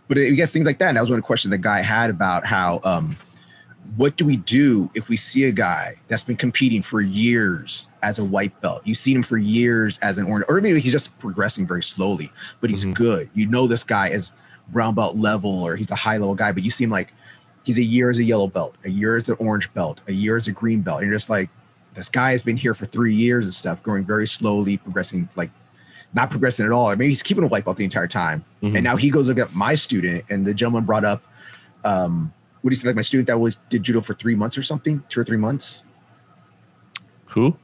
but 0.07 0.17
it 0.19 0.35
gets 0.35 0.51
things 0.51 0.67
like 0.67 0.77
that. 0.77 0.89
And 0.89 0.97
that 0.97 1.01
was 1.01 1.09
one 1.09 1.21
question 1.23 1.49
the 1.49 1.57
guy 1.57 1.81
had 1.81 2.11
about 2.11 2.45
how 2.45 2.79
um, 2.83 3.15
what 3.95 4.17
do 4.17 4.25
we 4.25 4.35
do 4.37 4.89
if 4.93 5.07
we 5.07 5.17
see 5.17 5.45
a 5.45 5.51
guy 5.51 5.95
that's 6.07 6.23
been 6.23 6.35
competing 6.35 6.81
for 6.81 6.99
years 7.01 7.87
as 8.03 8.19
a 8.19 8.23
white 8.23 8.59
belt? 8.61 8.81
You've 8.85 8.97
seen 8.97 9.17
him 9.17 9.23
for 9.23 9.37
years 9.37 9.97
as 9.99 10.17
an 10.17 10.25
orange, 10.25 10.45
or 10.49 10.59
maybe 10.61 10.79
he's 10.79 10.91
just 10.91 11.17
progressing 11.19 11.65
very 11.65 11.83
slowly, 11.83 12.31
but 12.59 12.69
he's 12.69 12.85
Mhm. 12.85 12.93
good. 12.93 13.29
You 13.33 13.47
know 13.47 13.65
this 13.67 13.83
guy 13.83 14.09
is 14.09 14.31
brown 14.69 14.93
belt 14.95 15.15
level 15.15 15.49
or 15.63 15.75
he's 15.77 15.89
a 15.91 15.95
high 15.95 16.17
level 16.17 16.35
guy, 16.35 16.51
but 16.51 16.63
you 16.63 16.71
seem 16.71 16.89
like 16.89 17.13
he's 17.63 17.77
a 17.77 17.83
year 17.83 18.09
as 18.09 18.17
a 18.17 18.23
yellow 18.23 18.47
belt, 18.47 18.75
a 18.83 18.89
year 18.89 19.15
as 19.15 19.29
an 19.29 19.35
orange 19.39 19.73
belt, 19.73 20.01
a 20.07 20.13
year 20.13 20.35
as 20.35 20.47
a 20.47 20.51
green 20.51 20.81
belt. 20.81 20.99
And 21.01 21.07
you're 21.09 21.15
just 21.17 21.29
like, 21.29 21.49
this 21.93 22.09
guy 22.09 22.31
has 22.31 22.43
been 22.43 22.57
here 22.57 22.73
for 22.73 22.85
three 22.85 23.13
years 23.15 23.45
and 23.45 23.53
stuff, 23.55 23.81
growing 23.83 24.03
very 24.05 24.27
slowly, 24.27 24.77
progressing 24.77 25.29
like 25.35 25.49
not 26.13 26.29
progressing 26.29 26.65
at 26.65 26.71
all. 26.71 26.87
I 26.87 26.95
mean, 26.95 27.09
he's 27.09 27.21
keeping 27.23 27.43
a 27.43 27.47
white 27.47 27.65
belt 27.65 27.77
the 27.77 27.83
entire 27.83 28.07
time. 28.07 28.43
Mhm. 28.63 28.75
And 28.75 28.83
now 28.83 28.95
he 28.95 29.09
goes 29.09 29.27
look 29.27 29.39
at 29.39 29.53
my 29.55 29.75
student, 29.75 30.23
and 30.29 30.45
the 30.45 30.53
gentleman 30.53 30.85
brought 30.85 31.03
up, 31.05 31.21
um, 31.83 32.31
what 32.61 32.69
do 32.69 32.71
you 32.71 32.75
say, 32.75 32.87
like 32.87 32.95
my 32.95 33.01
student 33.01 33.27
that 33.27 33.39
was 33.39 33.59
did 33.69 33.83
judo 33.83 34.01
for 34.01 34.13
three 34.13 34.35
months 34.35 34.57
or 34.57 34.63
something, 34.63 35.03
two 35.09 35.19
or 35.19 35.23
three 35.23 35.37
months. 35.37 35.83
who? 37.27 37.55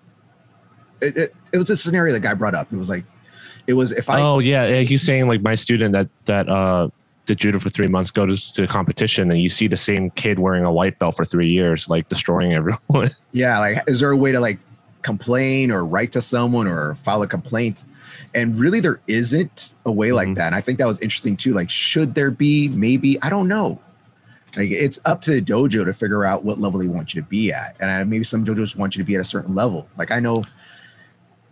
It, 1.01 1.17
it, 1.17 1.36
it 1.51 1.58
was 1.58 1.69
a 1.69 1.77
scenario 1.77 2.13
the 2.13 2.19
guy 2.19 2.34
brought 2.34 2.56
up. 2.56 2.71
It 2.71 2.77
was 2.77 2.88
like, 2.89 3.03
it 3.67 3.73
was 3.73 3.91
if 3.91 4.10
I 4.10 4.21
oh 4.21 4.39
yeah, 4.39 4.82
he's 4.82 5.01
saying 5.01 5.27
like 5.27 5.41
my 5.41 5.56
student 5.56 5.93
that 5.93 6.10
that 6.25 6.49
uh 6.49 6.89
did 7.25 7.38
judo 7.38 7.60
for 7.60 7.69
three 7.69 7.88
months 7.88 8.12
goes 8.12 8.51
to 8.51 8.62
to 8.62 8.67
competition, 8.67 9.32
and 9.32 9.41
you 9.41 9.49
see 9.49 9.67
the 9.67 9.77
same 9.77 10.10
kid 10.12 10.39
wearing 10.39 10.65
a 10.65 10.71
white 10.71 10.99
belt 10.99 11.15
for 11.15 11.25
three 11.25 11.49
years, 11.49 11.89
like 11.89 12.08
destroying 12.10 12.53
everyone. 12.53 13.10
yeah, 13.32 13.60
like 13.60 13.79
is 13.88 13.99
there 13.99 14.12
a 14.12 14.17
way 14.17 14.32
to 14.32 14.39
like 14.39 14.60
complain 15.01 15.71
or 15.71 15.84
write 15.86 16.12
to 16.13 16.21
someone 16.21 16.67
or 16.67 16.95
file 16.95 17.21
a 17.21 17.27
complaint? 17.27 17.86
And 18.36 18.58
really, 18.60 18.79
there 18.79 18.99
isn't 19.08 19.73
a 19.86 19.91
way 19.91 20.12
like 20.12 20.27
Mhm. 20.29 20.36
that. 20.36 20.47
And 20.47 20.56
I 20.56 20.62
think 20.62 20.79
that 20.79 20.88
was 20.88 20.97
interesting 20.99 21.38
too. 21.38 21.53
Like, 21.53 21.69
should 21.69 22.15
there 22.15 22.32
be? 22.32 22.67
Maybe 22.69 23.21
I 23.21 23.29
don't 23.29 23.47
know. 23.47 23.79
Like, 24.56 24.70
it's 24.70 25.00
up 25.06 25.22
to 25.24 25.32
the 25.32 25.42
dojo 25.42 25.84
to 25.86 25.94
figure 25.94 26.26
out 26.26 26.44
what 26.44 26.60
level 26.60 26.80
they 26.80 26.88
want 26.88 27.13
you 27.13 27.22
to 27.22 27.28
be 27.28 27.52
at. 27.52 27.76
And 27.80 27.89
I, 27.89 28.04
maybe 28.04 28.24
some 28.24 28.46
dojos 28.46 28.76
want 28.76 28.96
you 28.96 29.04
to 29.04 29.08
be 29.08 29.16
at 29.16 29.22
a 29.22 29.26
certain 29.26 29.56
level. 29.56 29.89
Like, 29.98 30.12
I 30.12 30.20
know 30.20 30.44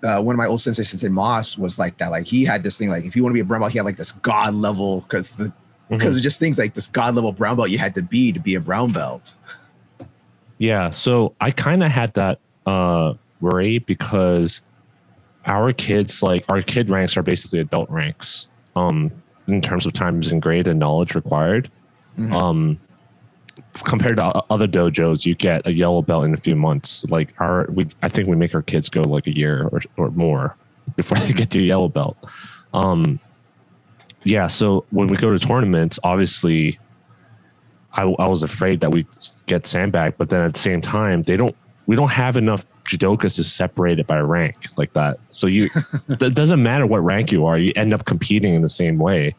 uh, 0.04 0.22
one 0.22 0.36
of 0.36 0.38
my 0.38 0.48
old 0.48 0.62
sensei, 0.62 0.84
Sensei 0.84 1.10
Moss, 1.10 1.58
was 1.58 1.80
like 1.80 1.98
that. 1.98 2.12
Like, 2.12 2.28
he 2.28 2.46
had 2.46 2.64
this 2.64 2.78
thing. 2.78 2.90
Like, 2.90 3.06
if 3.06 3.16
you 3.16 3.24
want 3.24 3.32
to 3.32 3.36
be 3.36 3.40
a 3.40 3.46
brown 3.46 3.62
belt, 3.62 3.72
he 3.72 3.80
had 3.80 3.86
like 3.86 3.98
this 3.98 4.12
god 4.12 4.54
level 4.54 5.02
because 5.02 5.34
the 5.34 5.52
because 5.90 6.16
of 6.16 6.24
just 6.24 6.40
things 6.40 6.58
like 6.58 6.74
this 6.74 6.88
god 6.88 7.16
level 7.16 7.34
brown 7.34 7.58
belt 7.58 7.70
you 7.70 7.78
had 7.78 7.94
to 7.96 8.02
be 8.02 8.32
to 8.32 8.40
be 8.40 8.56
a 8.56 8.60
brown 8.60 8.92
belt. 8.92 9.36
Yeah, 10.58 10.92
so 10.92 11.36
I 11.42 11.52
kind 11.52 11.84
of 11.84 11.92
had 11.92 12.14
that 12.14 12.40
uh 12.66 13.16
worry 13.42 13.80
because 13.80 14.62
our 15.46 15.74
kids 15.74 16.22
like 16.22 16.46
our 16.48 16.62
kid 16.62 16.90
ranks 16.90 17.18
are 17.18 17.24
basically 17.24 17.60
adult 17.60 17.90
ranks 17.90 18.48
um 18.76 19.12
in 19.48 19.60
terms 19.60 19.86
of 19.86 19.94
times 19.94 20.32
and 20.32 20.42
grade 20.42 20.68
and 20.68 20.80
knowledge 20.80 21.16
required. 21.16 21.70
Mhm. 22.18 22.32
Um 22.42 22.80
compared 23.74 24.18
to 24.18 24.26
other 24.50 24.68
dojos, 24.68 25.26
you 25.26 25.36
get 25.36 25.66
a 25.66 25.74
yellow 25.74 26.02
belt 26.02 26.26
in 26.26 26.34
a 26.34 26.38
few 26.38 26.56
months. 26.56 27.04
Like 27.06 27.34
our 27.40 27.68
we 27.72 27.88
I 28.02 28.10
think 28.10 28.28
we 28.28 28.36
make 28.36 28.54
our 28.56 28.62
kids 28.62 28.90
go 28.90 29.02
like 29.02 29.28
a 29.28 29.36
year 29.36 29.70
or 29.72 29.82
or 29.98 30.12
more 30.12 30.56
before 30.96 31.18
they 31.20 31.34
get 31.34 31.54
a 31.56 31.62
yellow 31.62 31.90
belt. 31.90 32.18
Um 32.74 33.20
yeah, 34.24 34.48
so 34.48 34.86
when 34.92 35.08
we 35.08 35.18
go 35.18 35.32
to 35.32 35.40
tournaments, 35.40 36.00
obviously 36.04 36.80
I, 37.94 38.04
I 38.04 38.28
was 38.28 38.44
afraid 38.44 38.80
that 38.82 38.92
we 38.92 39.06
get 39.48 39.66
sandbagged, 39.66 40.18
but 40.18 40.30
then 40.30 40.42
at 40.42 40.54
the 40.54 40.60
same 40.60 40.82
time, 40.82 41.24
they 41.24 41.38
don't. 41.38 41.56
We 41.88 41.96
don't 41.96 42.12
have 42.12 42.38
enough 42.38 42.66
judokas 42.84 43.36
to 43.36 43.44
separate 43.44 44.00
it 44.00 44.08
by 44.08 44.20
rank 44.20 44.56
like 44.78 44.94
that. 44.94 45.20
So 45.32 45.48
you, 45.48 45.70
it 46.10 46.36
doesn't 46.36 46.62
matter 46.62 46.86
what 46.86 47.00
rank 47.04 47.32
you 47.32 47.46
are, 47.46 47.58
you 47.58 47.74
end 47.76 47.94
up 47.94 48.06
competing 48.06 48.54
in 48.54 48.62
the 48.62 48.70
same 48.70 48.98
way. 48.98 49.36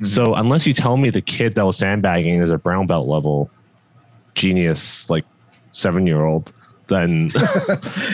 Mhm. 0.00 0.06
So 0.06 0.34
unless 0.34 0.66
you 0.66 0.72
tell 0.72 0.96
me 0.96 1.10
the 1.10 1.20
kid 1.20 1.56
that 1.56 1.66
was 1.66 1.76
sandbagging 1.76 2.40
is 2.40 2.50
a 2.50 2.58
brown 2.58 2.86
belt 2.86 3.06
level 3.06 3.50
genius, 4.40 5.08
like 5.10 5.24
seven 5.72 6.06
year 6.06 6.24
old, 6.24 6.52
then 6.88 7.30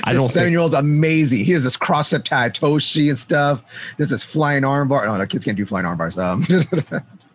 I 0.04 0.12
don't 0.12 0.28
Seven 0.28 0.52
year 0.52 0.60
old's 0.60 0.74
amazing. 0.74 1.44
He 1.44 1.52
has 1.52 1.64
this 1.64 1.76
cross 1.76 2.12
up 2.12 2.24
Toshi 2.24 3.08
and 3.08 3.16
stuff. 3.18 3.62
There's 3.96 4.10
this 4.10 4.24
flying 4.24 4.64
arm 4.64 4.88
bar. 4.88 5.06
Oh, 5.06 5.16
no, 5.16 5.24
kids 5.26 5.44
can't 5.44 5.56
do 5.56 5.64
flying 5.64 5.86
arm 5.86 5.96
bars. 5.98 6.18
Um, 6.18 6.44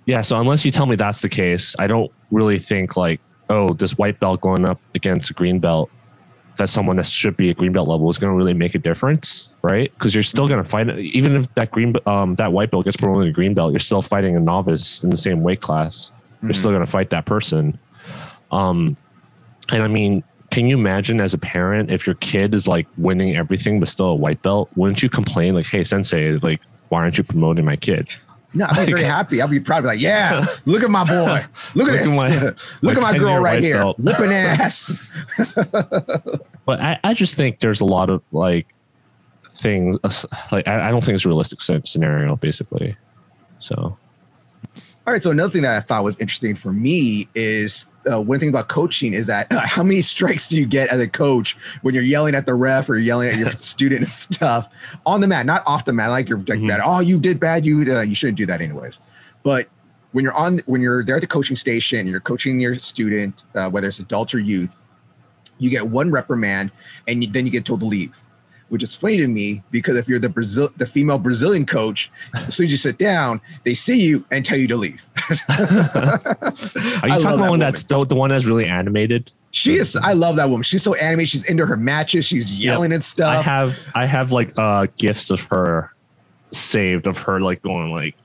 Yeah. 0.08 0.22
So 0.24 0.40
unless 0.40 0.66
you 0.66 0.72
tell 0.72 0.88
me 0.88 0.96
that's 0.96 1.22
the 1.22 1.30
case, 1.30 1.76
I 1.78 1.86
don't 1.86 2.12
really 2.32 2.58
think 2.58 2.98
like, 2.98 3.22
oh, 3.52 3.74
this 3.74 3.98
white 4.00 4.20
belt 4.20 4.42
going 4.42 4.68
up 4.68 4.80
against 4.96 5.30
a 5.30 5.34
green 5.34 5.60
belt 5.60 5.92
that 6.58 6.70
someone 6.70 6.98
that 6.98 7.06
should 7.06 7.38
be 7.38 7.50
a 7.52 7.54
green 7.54 7.72
belt 7.72 7.88
level 7.88 8.10
is 8.10 8.18
going 8.18 8.32
to 8.34 8.36
really 8.36 8.54
make 8.56 8.74
a 8.74 8.80
difference, 8.80 9.54
right? 9.62 9.94
Because 9.94 10.14
you're 10.16 10.24
still 10.24 10.48
going 10.48 10.62
to 10.62 10.68
fight, 10.68 10.90
even 10.98 11.36
if 11.36 11.54
that 11.54 11.70
green, 11.72 11.94
um, 12.08 12.34
that 12.36 12.52
white 12.52 12.72
belt 12.72 12.86
gets 12.86 12.98
promoted 12.98 13.28
to 13.28 13.32
green 13.32 13.54
belt, 13.54 13.72
you're 13.72 13.80
still 13.80 14.02
fighting 14.02 14.36
a 14.36 14.40
novice 14.40 15.04
in 15.04 15.12
the 15.12 15.18
same 15.18 15.44
weight 15.44 15.62
class. 15.62 16.12
You're 16.42 16.52
Mhm. 16.52 16.56
still 16.56 16.72
going 16.72 16.84
to 16.86 16.92
fight 16.92 17.12
that 17.12 17.26
person. 17.28 17.78
Um, 18.52 18.98
and 19.70 19.84
I 19.84 19.88
mean, 19.88 20.24
can 20.50 20.68
you 20.68 20.78
imagine 20.78 21.22
as 21.22 21.34
a 21.34 21.38
parent 21.38 21.90
if 21.92 22.06
your 22.06 22.16
kid 22.16 22.54
is 22.54 22.68
like 22.68 22.86
winning 22.98 23.36
everything 23.38 23.80
but 23.80 23.88
still 23.90 24.08
a 24.10 24.16
white 24.16 24.42
belt? 24.42 24.70
Wouldn't 24.76 25.02
you 25.02 25.10
complain 25.10 25.54
like, 25.56 25.66
"Hey, 25.66 25.84
sensei, 25.84 26.34
like, 26.40 26.62
why 26.90 27.00
aren't 27.02 27.18
you 27.18 27.24
promoting 27.24 27.64
my 27.66 27.76
kid?" 27.78 28.14
no, 28.54 28.66
I'd 28.70 28.86
be 28.86 28.92
very 28.92 29.06
happy. 29.06 29.42
I'd 29.42 29.50
be 29.50 29.62
proud. 29.62 29.82
Be 29.84 29.88
like, 29.88 30.02
yeah, 30.02 30.46
look 30.66 30.84
at 30.84 30.90
my 30.90 31.06
boy. 31.06 31.46
Look 31.74 31.88
at 31.88 31.94
Look 31.94 32.02
at 32.02 32.06
this. 32.06 32.16
my- 32.18 32.54
look 32.82 32.98
at 32.98 33.02
my 33.02 33.12
my 33.14 33.18
girl 33.18 33.42
right 33.42 33.64
here, 33.64 33.76
belt. 33.78 33.98
whooping 33.98 34.32
ass. 34.34 34.92
But 36.66 36.82
I, 36.82 37.00
I 37.04 37.14
just 37.14 37.36
think 37.36 37.60
there's 37.60 37.80
a 37.82 37.86
lot 37.86 38.10
of 38.10 38.22
like 38.34 38.68
things 39.54 39.98
like 40.52 40.68
I, 40.68 40.90
I 40.90 40.92
don't 40.92 41.02
think 41.04 41.16
it's 41.16 41.26
a 41.26 41.30
realistic 41.30 41.62
scenario 41.62 42.36
basically. 42.36 42.98
So 43.60 43.98
All 45.08 45.14
right. 45.14 45.22
So 45.24 45.32
another 45.32 45.50
thing 45.50 45.64
that 45.64 45.76
I 45.76 45.80
thought 45.80 46.04
was 46.04 46.16
interesting 46.18 46.54
for 46.56 46.72
me 46.72 47.28
is 47.34 47.88
uh, 48.12 48.22
one 48.22 48.40
thing 48.40 48.50
about 48.50 48.68
coaching 48.70 49.14
is 49.14 49.26
that 49.28 49.52
uh, 49.52 49.62
how 49.66 49.82
many 49.84 50.02
strikes 50.02 50.48
do 50.48 50.58
you 50.60 50.66
get 50.66 50.90
as 50.90 51.00
a 51.00 51.08
coach 51.08 51.58
when 51.82 51.96
you're 51.96 52.04
yelling 52.04 52.36
at 52.36 52.46
the 52.46 52.54
ref 52.54 52.90
or 52.90 52.98
yelling 52.98 53.30
at 53.30 53.38
your 53.38 53.52
student 53.52 54.02
and 54.02 54.10
stuff 54.10 54.70
on 55.06 55.22
the 55.22 55.28
mat, 55.28 55.46
not 55.46 55.64
off 55.66 55.86
the 55.86 55.94
mat, 55.94 56.10
like 56.12 56.30
you're 56.30 56.38
like 56.40 56.60
Mhm. 56.60 56.68
bad. 56.68 56.82
Oh, 56.84 57.00
you 57.00 57.20
did 57.20 57.40
bad. 57.40 57.66
You 57.66 57.96
uh, 57.96 58.02
you 58.02 58.14
shouldn't 58.16 58.38
do 58.38 58.46
that 58.46 58.62
anyways. 58.62 59.00
But 59.44 59.68
when 60.12 60.24
you're 60.24 60.36
on 60.36 60.60
when 60.68 60.82
you're 60.82 61.04
there 61.04 61.16
at 61.16 61.22
the 61.22 61.28
coaching 61.28 61.56
station, 61.56 62.06
you're 62.08 62.20
coaching 62.20 62.60
your 62.60 62.76
student, 62.76 63.44
uh, 63.56 63.70
whether 63.72 63.88
it's 63.88 63.98
adults 64.00 64.34
or 64.36 64.40
youth, 64.40 64.70
you 65.58 65.70
get 65.72 65.88
one 65.90 66.12
reprimand 66.12 66.72
and 67.08 67.24
you, 67.24 67.32
then 67.32 67.46
you 67.46 67.52
get 67.52 67.66
told 67.66 67.80
to 67.80 67.86
leave. 67.88 68.22
Which 68.72 68.84
is 68.84 68.96
funny 68.96 69.18
to 69.18 69.28
me 69.28 69.64
because 69.70 69.98
if 69.98 70.08
you're 70.08 70.18
the 70.18 70.30
Brazil, 70.30 70.70
the 70.78 70.86
female 70.86 71.18
Brazilian 71.18 71.66
coach, 71.66 72.10
as 72.34 72.56
soon 72.56 72.68
as 72.68 72.72
you 72.72 72.78
sit 72.78 72.98
down, 72.98 73.42
they 73.66 73.74
see 73.74 74.00
you 74.00 74.24
and 74.32 74.46
tell 74.46 74.58
you 74.58 74.68
to 74.70 74.78
leave. 74.78 75.06
are 75.50 75.58
you 77.04 77.22
talking 77.22 77.26
about 77.26 77.50
one 77.50 77.60
that's 77.60 77.84
the, 77.84 78.06
the 78.06 78.16
one 78.16 78.30
that's 78.30 78.46
really 78.46 78.66
animated? 78.66 79.30
She 79.52 79.74
is. 79.74 79.98
I 79.98 80.14
love 80.14 80.38
that 80.38 80.50
woman. 80.50 80.64
She's 80.64 80.84
so 80.84 80.94
animated. 80.96 81.30
She's 81.30 81.50
into 81.50 81.66
her 81.66 81.76
matches. 81.76 82.24
She's 82.24 82.54
yelling 82.54 82.94
and 82.94 83.04
stuff. 83.04 83.40
I 83.40 83.42
have 83.42 83.88
I 83.94 84.06
have 84.06 84.32
like 84.32 84.54
uh 84.58 84.88
gifts 84.98 85.30
of 85.32 85.42
her 85.42 85.94
saved 86.54 87.08
of 87.08 87.18
her 87.18 87.42
like 87.42 87.62
going 87.62 87.92
like 87.92 88.16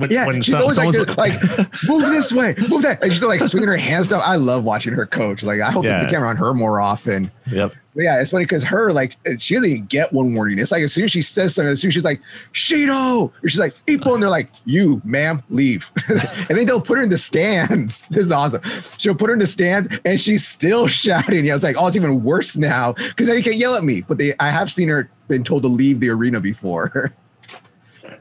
when, 0.00 0.10
yeah, 0.10 0.26
when 0.26 0.42
she's 0.42 0.52
some- 0.52 0.62
always 0.62 0.76
like, 0.78 1.16
like, 1.16 1.32
move 1.88 2.02
this 2.10 2.32
way, 2.32 2.54
move 2.68 2.82
that. 2.82 3.02
And 3.02 3.12
she's 3.12 3.22
like 3.22 3.40
swinging 3.40 3.68
her 3.68 3.76
hands 3.76 4.06
stuff. 4.06 4.22
I 4.24 4.36
love 4.36 4.64
watching 4.64 4.92
her 4.94 5.06
coach. 5.06 5.42
Like, 5.42 5.60
I 5.60 5.70
hope 5.70 5.84
they 5.84 5.90
put 5.92 6.04
the 6.04 6.10
camera 6.10 6.28
on 6.28 6.36
her 6.36 6.52
more 6.54 6.80
often. 6.80 7.30
yep 7.50 7.74
But 7.94 8.02
yeah, 8.04 8.20
it's 8.20 8.30
funny 8.30 8.44
because 8.44 8.64
her 8.64 8.92
like 8.92 9.16
eh, 9.26 9.36
she 9.38 9.54
doesn't 9.54 9.70
even 9.70 9.86
get 9.86 10.12
one 10.12 10.34
warning. 10.34 10.58
It's 10.58 10.72
like 10.72 10.82
as 10.82 10.92
soon 10.92 11.04
as 11.04 11.10
she 11.10 11.22
says 11.22 11.54
something, 11.54 11.70
as 11.72 11.80
soon 11.80 11.88
as 11.88 11.94
she's 11.94 12.04
like 12.04 12.20
Shido, 12.52 13.32
or 13.42 13.48
she's 13.48 13.58
like 13.60 13.74
Ippon, 13.86 14.14
and 14.14 14.22
they're 14.22 14.30
like, 14.30 14.50
"You, 14.64 15.00
ma'am, 15.04 15.42
leave." 15.50 15.90
and 16.08 16.56
then 16.56 16.66
they'll 16.66 16.80
put 16.80 16.96
her 16.98 17.02
in 17.02 17.08
the 17.10 17.18
stands. 17.18 18.06
This 18.10 18.24
is 18.26 18.32
awesome. 18.32 18.62
She'll 18.98 19.14
put 19.14 19.28
her 19.28 19.32
in 19.34 19.38
the 19.40 19.46
stands, 19.46 19.88
and 20.04 20.20
she's 20.20 20.46
still 20.46 20.86
shouting. 20.88 21.44
Yeah, 21.44 21.54
it's 21.54 21.64
like, 21.64 21.76
oh, 21.78 21.86
it's 21.86 21.96
even 21.96 22.22
worse 22.24 22.56
now 22.56 22.92
because 22.92 23.28
now 23.28 23.34
you 23.34 23.42
can't 23.42 23.56
yell 23.56 23.74
at 23.74 23.84
me. 23.84 24.00
But 24.02 24.18
they, 24.18 24.32
I 24.40 24.48
have 24.50 24.70
seen 24.70 24.88
her 24.88 25.10
been 25.28 25.44
told 25.44 25.62
to 25.62 25.68
leave 25.68 26.00
the 26.00 26.10
arena 26.10 26.40
before. 26.40 27.12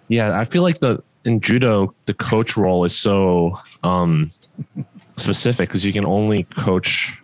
yeah 0.08 0.38
I 0.40 0.46
feel 0.46 0.62
like 0.64 0.80
the 0.80 1.04
in 1.30 1.40
judo 1.48 1.94
the 2.10 2.14
coach 2.30 2.52
role 2.64 2.82
is 2.90 2.96
so 3.08 3.54
um 3.84 4.32
specific 5.18 5.66
because 5.70 5.84
you 5.88 5.94
can 5.98 6.06
only 6.18 6.44
coach 6.68 7.22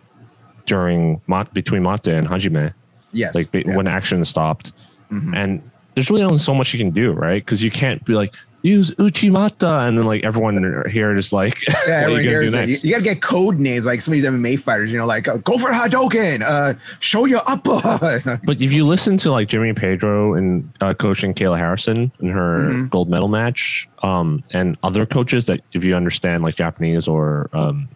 during 0.70 1.20
mat 1.32 1.46
between 1.60 1.82
mate 1.82 2.06
and 2.18 2.26
hajime 2.32 2.72
yes, 3.12 3.34
like 3.34 3.48
yeah. 3.52 3.76
when 3.76 3.86
action 3.98 4.18
is 4.24 4.28
stopped 4.28 4.72
Mhm. 5.10 5.32
and 5.40 5.50
there's 5.94 6.10
really 6.10 6.24
only 6.30 6.38
so 6.38 6.52
much 6.52 6.74
you 6.74 6.78
can 6.84 6.90
do, 6.90 7.12
right? 7.12 7.42
Because 7.42 7.60
you 7.66 7.70
can't 7.70 8.04
be 8.04 8.12
like 8.22 8.34
use 8.62 8.90
Uchimata, 8.92 9.86
and 9.86 9.96
then 9.98 10.06
like 10.06 10.24
everyone 10.24 10.84
here 10.90 11.14
is 11.14 11.32
like, 11.32 11.62
Yeah, 11.86 12.08
you 12.08 12.16
gonna 12.16 12.22
do. 12.22 12.44
You, 12.44 12.50
next? 12.50 12.84
you 12.84 12.90
gotta 12.90 13.04
get 13.04 13.22
code 13.22 13.60
names 13.60 13.86
like 13.86 14.00
some 14.00 14.12
of 14.12 14.16
these 14.16 14.24
MMA 14.28 14.58
fighters, 14.58 14.90
you 14.90 14.98
know, 14.98 15.06
like 15.06 15.28
uh, 15.28 15.36
go 15.38 15.56
for 15.58 15.70
Hadoken, 15.70 16.42
uh, 16.42 16.74
show 17.00 17.24
your 17.26 17.40
upper. 17.46 18.40
But 18.44 18.60
if 18.60 18.72
you 18.72 18.84
listen 18.84 19.16
to 19.18 19.30
like 19.30 19.48
Jimmy 19.48 19.72
Pedro 19.72 20.34
and 20.34 20.68
uh, 20.80 20.94
coaching 20.94 21.32
Kayla 21.34 21.58
Harrison 21.58 22.10
in 22.20 22.28
her 22.30 22.56
Mhm. 22.58 22.90
gold 22.90 23.08
medal 23.08 23.28
match, 23.28 23.88
um, 24.02 24.42
and 24.52 24.76
other 24.82 25.06
coaches 25.06 25.44
that 25.46 25.60
if 25.72 25.84
you 25.84 25.94
understand 25.94 26.42
like 26.42 26.56
Japanese 26.56 27.06
or 27.06 27.48
um, 27.52 27.88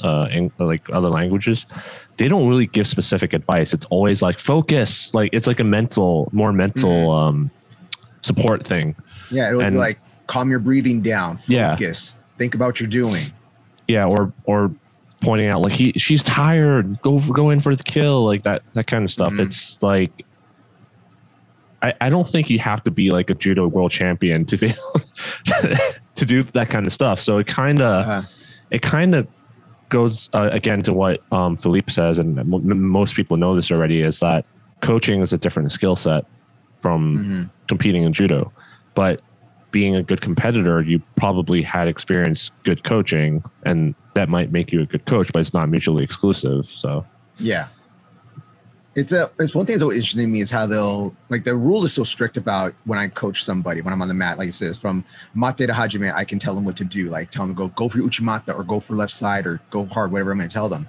uh, 0.00 0.28
in, 0.30 0.50
like 0.58 0.82
other 0.92 1.08
languages, 1.08 1.66
they 2.18 2.26
don't 2.28 2.48
really 2.48 2.66
give 2.66 2.86
specific 2.86 3.32
advice. 3.32 3.72
It's 3.72 3.86
always 3.86 4.22
like 4.22 4.38
focus, 4.40 5.14
like 5.14 5.30
it's 5.32 5.46
like 5.46 5.60
a 5.60 5.64
mental, 5.64 6.28
more 6.32 6.52
mental 6.52 7.10
um, 7.10 7.50
support 8.22 8.66
thing. 8.66 8.94
Yeah, 9.34 9.50
it 9.50 9.54
would 9.56 9.64
And- 9.66 9.74
be 9.74 9.78
like 9.80 9.98
calm 10.26 10.48
your 10.50 10.58
breathing 10.58 11.00
down, 11.02 11.38
Yeah. 11.46 11.72
focus, 11.76 12.14
think 12.38 12.54
about 12.54 12.66
what 12.66 12.80
you're 12.80 12.88
doing. 12.88 13.26
Yeah, 13.88 14.06
or 14.06 14.32
or 14.44 14.70
pointing 15.20 15.48
out 15.48 15.60
like 15.62 15.72
he 15.72 15.92
she's 15.96 16.22
tired, 16.22 17.00
go 17.02 17.18
go 17.20 17.50
in 17.50 17.60
for 17.60 17.74
the 17.74 17.82
kill, 17.82 18.24
like 18.24 18.42
that 18.44 18.62
that 18.72 18.86
kind 18.86 19.04
of 19.04 19.10
stuff. 19.10 19.32
Mhm. 19.32 19.40
It's 19.46 19.82
like 19.82 20.24
I, 21.82 21.92
I 22.00 22.08
don't 22.08 22.26
think 22.26 22.48
you 22.48 22.58
have 22.60 22.82
to 22.84 22.90
be 22.90 23.10
like 23.10 23.28
a 23.30 23.34
judo 23.34 23.66
world 23.68 23.90
champion 23.90 24.44
to 24.46 24.56
be 24.56 24.68
to 26.14 26.24
do 26.24 26.42
that 26.54 26.68
kind 26.70 26.86
of 26.86 26.92
stuff. 26.92 27.20
So 27.20 27.38
it 27.38 27.46
kind 27.46 27.82
of 27.82 28.06
Uh, 28.08 28.22
it 28.70 28.80
kind 28.82 29.14
of 29.14 29.26
goes 29.90 30.30
uh, 30.32 30.48
again 30.50 30.82
to 30.82 30.92
what 30.94 31.20
um, 31.30 31.56
Philippe 31.56 31.92
says, 31.92 32.18
and 32.18 32.38
m- 32.38 32.88
most 32.88 33.14
people 33.14 33.36
know 33.36 33.54
this 33.54 33.70
already, 33.70 34.00
is 34.00 34.18
that 34.20 34.46
coaching 34.80 35.20
is 35.20 35.32
a 35.32 35.38
different 35.38 35.70
skill 35.72 35.94
set 35.94 36.24
from 36.80 37.18
mhm. 37.18 37.50
competing 37.68 38.02
in 38.02 38.12
judo. 38.12 38.50
But 38.94 39.20
being 39.70 39.96
a 39.96 40.02
good 40.02 40.20
competitor, 40.20 40.82
you 40.82 41.02
probably 41.16 41.60
had 41.60 41.88
experienced 41.88 42.52
good 42.62 42.84
coaching, 42.84 43.42
and 43.64 43.94
that 44.14 44.28
might 44.28 44.52
make 44.52 44.72
you 44.72 44.80
a 44.80 44.86
good 44.86 45.04
coach, 45.04 45.32
but 45.32 45.40
it's 45.40 45.52
not 45.52 45.68
mutually 45.68 46.04
exclusive. 46.04 46.66
So 46.66 47.04
Yeah. 47.38 47.68
It's 48.94 49.10
a 49.10 49.28
it's 49.40 49.56
one 49.56 49.66
thing 49.66 49.76
that's 49.76 49.90
interesting 49.90 50.20
to 50.20 50.26
me 50.28 50.40
is 50.40 50.52
how 50.52 50.66
they'll 50.66 51.16
like 51.28 51.42
the 51.42 51.56
rule 51.56 51.84
is 51.84 51.92
so 51.92 52.04
strict 52.04 52.36
about 52.36 52.74
when 52.84 52.96
I 52.96 53.08
coach 53.08 53.42
somebody 53.42 53.80
when 53.80 53.92
I'm 53.92 54.00
on 54.00 54.06
the 54.06 54.14
mat, 54.14 54.38
like 54.38 54.48
it 54.48 54.54
says 54.54 54.78
from 54.78 55.04
mate 55.34 55.56
to 55.56 55.66
hajime, 55.66 56.14
I 56.14 56.24
can 56.24 56.38
tell 56.38 56.54
them 56.54 56.64
what 56.64 56.76
to 56.76 56.84
do, 56.84 57.06
like 57.10 57.32
tell 57.32 57.44
them 57.44 57.56
to 57.56 57.58
go 57.58 57.68
go 57.68 57.88
for 57.88 57.98
uchimata 57.98 58.56
or 58.56 58.62
go 58.62 58.78
for 58.78 58.94
left 58.94 59.12
side 59.12 59.46
or 59.46 59.60
go 59.70 59.86
hard, 59.86 60.12
whatever 60.12 60.30
I'm 60.30 60.38
gonna 60.38 60.48
tell 60.48 60.68
them. 60.68 60.88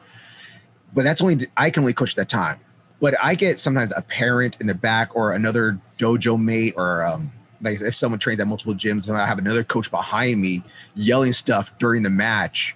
But 0.93 1.03
that's 1.03 1.19
only 1.19 1.47
I 1.57 1.71
can 1.71 1.81
only 1.81 1.93
coach 1.93 2.13
that 2.13 2.29
time. 2.29 2.59
But 2.99 3.15
I 3.21 3.33
get 3.33 3.59
sometimes 3.59 3.91
a 3.97 4.03
parent 4.03 4.57
in 4.59 4.67
the 4.67 4.75
back 4.75 5.15
or 5.15 5.33
another 5.33 5.79
dojo 5.97 6.39
mate 6.39 6.75
or 6.77 7.03
um 7.03 7.31
like 7.65 7.82
if 7.82 7.95
someone 7.95 8.19
trains 8.19 8.39
at 8.39 8.47
multiple 8.47 8.73
gyms 8.75 9.08
and 9.08 9.17
I 9.17 9.25
have 9.25 9.39
another 9.39 9.63
coach 9.63 9.91
behind 9.91 10.39
me 10.39 10.63
yelling 10.93 11.34
stuff 11.34 11.78
during 11.80 12.04
the 12.04 12.10
match, 12.10 12.75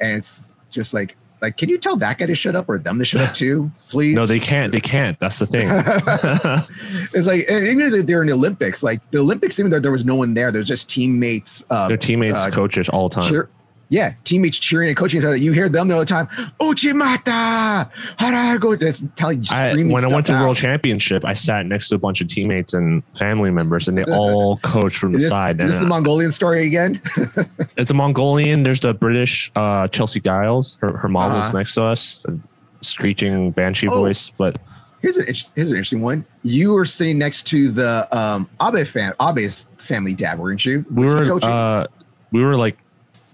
and 0.00 0.16
it's 0.18 0.52
just 0.70 0.92
like 0.92 1.16
like 1.40 1.56
can 1.56 1.68
you 1.68 1.78
tell 1.78 1.96
that 1.96 2.18
guy 2.18 2.26
to 2.26 2.34
shut 2.34 2.56
up 2.56 2.68
or 2.68 2.78
them 2.78 2.98
to 2.98 3.04
shut 3.04 3.20
up 3.20 3.34
too, 3.34 3.70
please? 3.88 4.14
no, 4.16 4.26
they 4.26 4.40
can't. 4.40 4.72
They 4.72 4.80
can't. 4.80 5.18
That's 5.20 5.38
the 5.38 5.46
thing. 5.46 5.68
it's 7.14 7.26
like 7.26 7.44
and 7.48 7.66
even 7.66 7.92
if 7.92 8.06
they're 8.06 8.22
in 8.22 8.28
the 8.28 8.34
Olympics, 8.34 8.82
like 8.82 9.08
the 9.10 9.18
Olympics, 9.18 9.58
even 9.58 9.70
though 9.70 9.80
there 9.80 9.92
was 9.92 10.04
no 10.04 10.16
one 10.16 10.34
there, 10.34 10.50
there's 10.50 10.68
just 10.68 10.90
teammates. 10.90 11.64
Uh, 11.70 11.88
Their 11.88 11.96
teammates, 11.96 12.36
uh, 12.36 12.50
coaches, 12.50 12.88
all 12.88 13.08
the 13.08 13.20
time. 13.20 13.30
cheer, 13.30 13.48
yeah, 13.88 14.14
teammates 14.24 14.58
cheering 14.58 14.88
and 14.88 14.96
coaching 14.96 15.20
each 15.20 15.26
other. 15.26 15.36
You 15.36 15.52
hear 15.52 15.68
them 15.68 15.90
all 15.90 15.98
the 16.00 16.06
time. 16.06 16.26
Uchimata, 16.60 17.90
harago, 18.18 18.78
just 18.78 19.06
telling 19.16 19.40
I, 19.50 19.70
screaming 19.70 19.92
when 19.92 20.04
I 20.04 20.08
went 20.08 20.26
to 20.26 20.32
stuff 20.32 20.42
World. 20.42 20.56
Championship, 20.56 21.24
I 21.24 21.34
sat 21.34 21.66
next 21.66 21.88
to 21.88 21.96
a 21.96 21.98
bunch 21.98 22.20
of 22.20 22.28
teammates 22.28 22.74
and 22.74 23.02
family 23.16 23.50
members, 23.50 23.88
and 23.88 23.96
they 23.96 24.04
all 24.12 24.58
coach 24.58 24.96
from 24.96 25.12
the 25.12 25.18
Is 25.18 25.24
this, 25.24 25.30
side. 25.32 25.60
is 25.60 25.68
this 25.68 25.76
And 25.76 25.84
the 25.86 25.88
Mongolian 25.88 26.30
story 26.30 26.66
again? 26.66 27.00
at 27.78 27.88
the 27.88 27.94
Mongolian, 27.94 28.62
there's 28.62 28.80
the 28.80 28.94
British 28.94 29.50
uh, 29.56 29.88
Chelsea 29.88 30.20
Giles. 30.20 30.76
Her, 30.80 30.96
her 30.96 31.08
mom 31.08 31.32
was 31.32 31.48
Uh-huh. 31.48 31.58
next 31.58 31.74
to 31.74 31.82
us, 31.82 32.24
a 32.28 32.38
screeching 32.84 33.50
banshee 33.50 33.88
Oh. 33.88 33.94
voice. 33.94 34.30
But 34.36 34.58
Here's 35.02 35.18
an 35.18 35.26
here's 35.26 35.70
an 35.70 35.76
interesting 35.76 36.00
one. 36.00 36.24
You 36.42 36.72
were 36.72 36.86
sitting 36.86 37.18
next 37.18 37.42
to 37.48 37.68
the 37.68 38.08
um, 38.16 38.48
Abe 38.62 38.86
fam 38.86 39.12
Abe's 39.20 39.66
family 39.76 40.14
dad, 40.14 40.38
weren't 40.38 40.64
you? 40.64 40.82
we 40.90 41.04
Was 41.04 41.28
were 41.30 41.44
uh, 41.44 41.86
we 42.32 42.42
were 42.42 42.56
like 42.56 42.78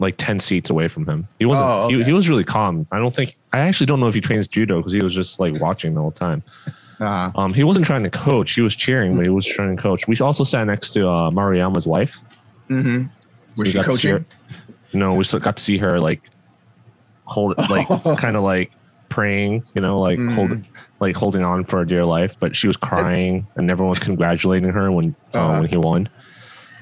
like 0.01 0.17
ten 0.17 0.41
seats 0.41 0.71
away 0.71 0.89
from 0.89 1.07
him. 1.07 1.29
He 1.39 1.47
wasn't. 1.47 1.69
Oh, 1.69 1.89
he, 1.89 1.97
okay. 1.97 2.05
he 2.07 2.13
was 2.13 2.29
really 2.29 2.43
calm. 2.45 2.87
I 2.91 2.99
don't 2.99 3.15
think. 3.15 3.37
I 3.53 3.61
actually 3.61 3.87
don't 3.87 4.01
know 4.01 4.09
if 4.09 4.15
he 4.15 4.21
trains 4.21 4.49
judo 4.49 4.79
because 4.79 4.93
he 4.93 5.03
was 5.03 5.15
just 5.15 5.39
like 5.39 5.61
watching 5.61 5.95
the 5.95 6.01
whole 6.01 6.11
time. 6.11 6.43
Uh, 6.99 7.31
Um, 7.35 7.55
he 7.55 7.63
wasn't 7.65 7.87
trying 7.87 8.03
to 8.03 8.11
coach. 8.11 8.53
He 8.53 8.61
was 8.61 8.75
cheering, 8.75 9.15
but 9.17 9.23
he 9.23 9.29
was 9.31 9.47
trying 9.47 9.77
to 9.77 9.81
coach. 9.83 10.09
We 10.09 10.17
also 10.19 10.43
sat 10.45 10.65
next 10.65 10.91
to 10.93 11.09
uh, 11.09 11.31
Maruyama's 11.31 11.87
wife. 11.87 12.21
mm-hmm. 12.69 13.05
Was 13.57 13.57
We 13.57 13.67
she 13.67 13.73
got 13.75 13.85
to 13.87 13.97
see 13.97 14.11
coaching? 14.11 14.27
No, 14.93 15.15
we 15.15 15.25
still 15.25 15.41
got 15.41 15.57
to 15.57 15.63
see 15.63 15.79
her 15.79 16.01
like 16.01 16.21
hold, 17.25 17.57
like 17.71 17.87
kind 18.19 18.37
of 18.37 18.43
like 18.43 18.73
praying, 19.09 19.65
you 19.75 19.83
know, 19.83 20.01
like 20.01 20.19
Mm. 20.19 20.33
hold, 20.35 20.65
like 21.01 21.17
holding 21.17 21.45
on 21.45 21.65
for 21.65 21.85
dear 21.85 22.05
life. 22.05 22.37
But 22.41 22.55
she 22.57 22.67
was 22.67 22.77
crying, 22.77 23.47
and 23.57 23.71
everyone 23.71 23.91
was 23.91 23.99
congratulating 23.99 24.71
her 24.71 24.91
when 24.93 25.15
uh, 25.35 25.39
Uh-huh. 25.39 25.61
when 25.61 25.69
he 25.69 25.77
won. 25.77 26.09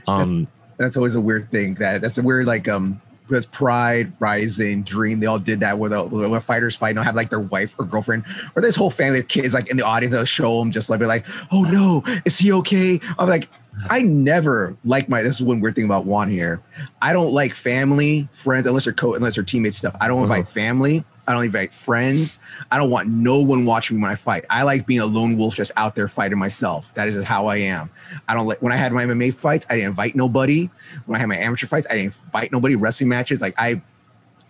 Um, 0.07 0.47
that's 0.79 0.97
always 0.97 1.15
a 1.17 1.21
weird 1.21 1.51
thing. 1.51 1.75
That 1.75 2.01
that's 2.03 2.19
a 2.19 2.23
weird 2.23 2.47
like 2.47 2.69
um 2.69 3.01
because 3.29 3.47
Pride, 3.47 4.13
Rizin, 4.21 4.83
Dream, 4.83 5.21
they 5.21 5.27
all 5.27 5.39
did 5.39 5.61
that 5.61 5.79
where 5.79 5.91
the 5.91 6.03
when 6.05 6.41
fighters 6.41 6.75
fight, 6.77 6.95
they'll 6.95 7.05
have 7.05 7.15
like 7.15 7.31
their 7.31 7.41
wife 7.41 7.75
or 7.79 7.85
girlfriend 7.85 8.25
or 8.57 8.63
this 8.63 8.75
whole 8.77 8.91
family 8.91 9.21
of 9.21 9.29
kids 9.29 9.55
like 9.55 9.69
in 9.71 9.77
the 9.77 9.85
audience. 9.85 10.13
They'll 10.15 10.25
show 10.25 10.59
them 10.59 10.73
just 10.73 10.89
like 10.91 11.01
be 11.01 11.07
like, 11.07 11.27
oh 11.53 11.63
no, 11.63 12.03
is 12.25 12.39
he 12.39 12.53
okay? 12.53 13.01
I'm 13.19 13.29
like, 13.29 13.49
I 13.91 14.03
never 14.03 14.77
like 14.85 15.09
my. 15.09 15.23
This 15.23 15.37
is 15.37 15.43
one 15.43 15.61
weird 15.61 15.75
thing 15.77 15.85
about 15.85 16.05
Juan 16.05 16.29
here. 16.31 16.61
I 17.01 17.13
don't 17.13 17.33
like 17.33 17.55
family, 17.55 18.29
friends, 18.33 18.67
unless 18.67 18.85
they're 18.85 18.93
co 18.93 19.15
unless 19.15 19.37
they're 19.37 19.45
teammates 19.45 19.77
stuff. 19.77 19.95
I 20.01 20.09
don't 20.09 20.17
Uh-huh. 20.25 20.35
invite 20.35 20.49
family. 20.49 21.05
I 21.29 21.35
don't 21.35 21.45
invite 21.45 21.75
friends. 21.75 22.39
I 22.73 22.79
don't 22.79 22.89
want 22.89 23.07
no 23.07 23.39
one 23.41 23.67
watching 23.67 23.99
me 23.99 24.03
when 24.03 24.11
I 24.11 24.15
fight. 24.15 24.47
I 24.49 24.63
like 24.63 24.87
being 24.87 25.01
a 25.01 25.07
lone 25.07 25.37
wolf 25.37 25.55
just 25.55 25.71
out 25.77 25.95
there 25.95 26.09
fighting 26.09 26.39
myself. 26.39 26.93
That 26.95 27.07
is 27.07 27.23
how 27.23 27.47
I 27.49 27.57
am. 27.57 27.91
I 28.27 28.33
don't 28.33 28.47
like 28.47 28.63
when 28.63 28.73
I 28.73 28.77
had 28.77 28.93
my 28.95 29.05
MMA 29.05 29.35
fights, 29.35 29.67
I 29.69 29.75
didn't 29.75 29.89
invite 29.91 30.17
nobody. 30.17 30.71
When 31.05 31.17
I 31.17 31.19
had 31.19 31.29
my 31.29 31.37
amateur 31.37 31.67
fights, 31.67 31.87
I 31.91 31.97
didn't 31.97 32.15
invite 32.25 32.51
nobody. 32.51 32.77
Wrestling 32.77 33.11
matches, 33.11 33.43
like 33.43 33.55
I 33.59 33.83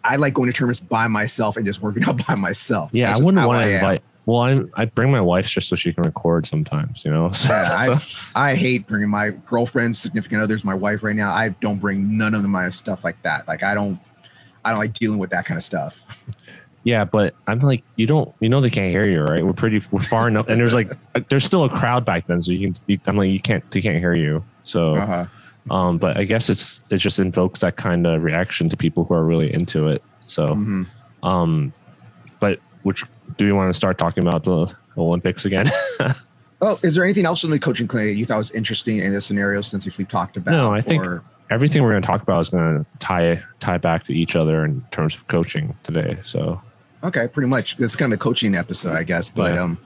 I 0.05 0.17
like 0.17 0.35
going 0.35 0.47
to 0.51 0.57
tournaments 0.57 0.79
by 0.79 1.09
myself 1.09 1.57
and 1.57 1.67
just 1.67 1.83
working 1.83 2.05
out 2.09 2.25
by 2.29 2.37
myself. 2.37 2.91
yeah, 2.93 3.09
That's 3.09 3.21
I 3.21 3.25
wouldn't 3.25 3.45
want 3.45 3.64
to 3.64 3.71
invite. 3.75 4.03
Well, 4.27 4.41
I 4.41 4.62
I 4.81 4.85
bring 4.85 5.11
my 5.11 5.21
wife 5.21 5.49
just 5.49 5.69
so 5.69 5.75
she 5.75 5.93
can 5.93 6.05
record 6.05 6.47
sometimes, 6.47 7.05
you 7.05 7.11
know. 7.11 7.31
So, 7.33 7.49
Yeah, 7.49 7.97
so- 7.97 8.21
I, 8.37 8.53
I 8.53 8.55
hate 8.55 8.87
bringing 8.87 9.09
my 9.09 9.31
girlfriends, 9.31 9.99
significant 9.99 10.43
others, 10.43 10.64
my 10.64 10.75
wife 10.75 11.03
right 11.03 11.17
now. 11.17 11.33
I 11.33 11.49
don't 11.61 11.81
bring 11.81 12.17
none 12.17 12.37
of 12.37 12.45
my 12.45 12.71
stuff 12.71 13.03
like 13.03 13.21
that. 13.23 13.49
Like 13.49 13.64
I 13.64 13.75
don't, 13.75 13.99
I 14.64 14.71
don't 14.71 14.79
like 14.79 14.93
dealing 14.93 15.19
with 15.19 15.31
that 15.31 15.45
kind 15.45 15.59
of 15.59 15.64
stuff. 15.64 16.03
yeah, 16.88 17.05
but 17.05 17.35
I'm 17.46 17.59
like, 17.59 17.83
you 17.96 18.07
don't, 18.07 18.35
you 18.40 18.48
know, 18.48 18.62
they 18.62 18.70
can't 18.70 18.90
hear 18.90 19.07
you, 19.07 19.22
right? 19.22 19.44
We're 19.44 19.53
pretty, 19.53 19.83
we're 19.90 20.01
far 20.01 20.27
enough, 20.27 20.48
and 20.48 20.59
there's 20.59 20.72
like, 20.72 20.90
there's 21.29 21.44
still 21.44 21.64
a 21.64 21.68
crowd 21.68 22.07
back 22.07 22.27
then, 22.29 22.40
so 22.40 22.51
you 22.53 22.66
can. 22.72 22.83
You, 22.87 22.98
I'm 23.07 23.14
like, 23.16 23.29
you 23.29 23.40
can't, 23.40 23.62
they 23.70 23.83
can't 23.83 23.98
hear 23.98 24.14
you. 24.14 24.42
So, 24.62 24.94
Uh-huh. 24.94 25.27
um, 25.74 25.98
but 25.98 26.16
I 26.16 26.24
guess 26.24 26.48
it's 26.48 26.81
it 26.88 26.96
just 26.96 27.18
invokes 27.18 27.61
that 27.61 27.77
kind 27.77 28.07
of 28.07 28.22
reaction 28.22 28.70
to 28.70 28.77
people 28.77 29.05
who 29.05 29.12
are 29.12 29.24
really 29.24 29.53
into 29.53 29.88
it. 29.88 30.03
So, 30.24 30.55
Mhm. 30.55 30.87
um, 31.22 31.74
but 32.40 32.59
which 32.85 33.05
do 33.37 33.44
you 33.44 33.55
want 33.55 33.68
to 33.68 33.74
start 33.74 33.98
talking 33.98 34.27
about 34.27 34.44
the 34.44 34.74
Olympics 34.96 35.44
again? 35.44 35.70
Well, 36.61 36.79
is 36.83 36.94
there 36.94 37.05
anything 37.05 37.27
else 37.27 37.44
in 37.44 37.51
the 37.51 37.59
coaching 37.59 37.87
clinic 37.87 38.16
you 38.16 38.24
thought 38.24 38.38
was 38.38 38.51
interesting 38.53 38.96
in 38.98 39.12
this 39.12 39.27
scenario 39.27 39.61
since 39.61 39.85
we've 39.98 40.09
talked 40.09 40.38
about? 40.38 40.53
No, 40.53 40.72
I 40.72 40.81
think- 40.81 41.05
or- 41.05 41.22
Everything 41.51 41.83
we're 41.83 41.92
going 41.92 42.03
to 42.03 42.07
talk 42.07 42.20
about 42.22 42.40
is 42.40 42.51
going 42.51 42.79
to 42.85 42.87
tie 42.98 43.42
tie 43.59 43.79
back 43.79 44.03
to 44.05 44.12
each 44.12 44.37
other 44.37 44.66
in 44.66 44.83
terms 44.90 45.14
of 45.14 45.27
coaching 45.29 45.74
today. 45.83 46.18
So, 46.22 46.61
Okay, 47.05 47.29
pretty 47.29 47.49
much. 47.49 47.77
It's 47.79 47.97
kind 47.97 48.12
of 48.12 48.18
a 48.18 48.22
coaching 48.22 48.55
episode, 48.55 48.97
I 48.97 49.05
guess. 49.05 49.31
But 49.31 49.55
Yeah. 49.55 49.62
um, 49.62 49.79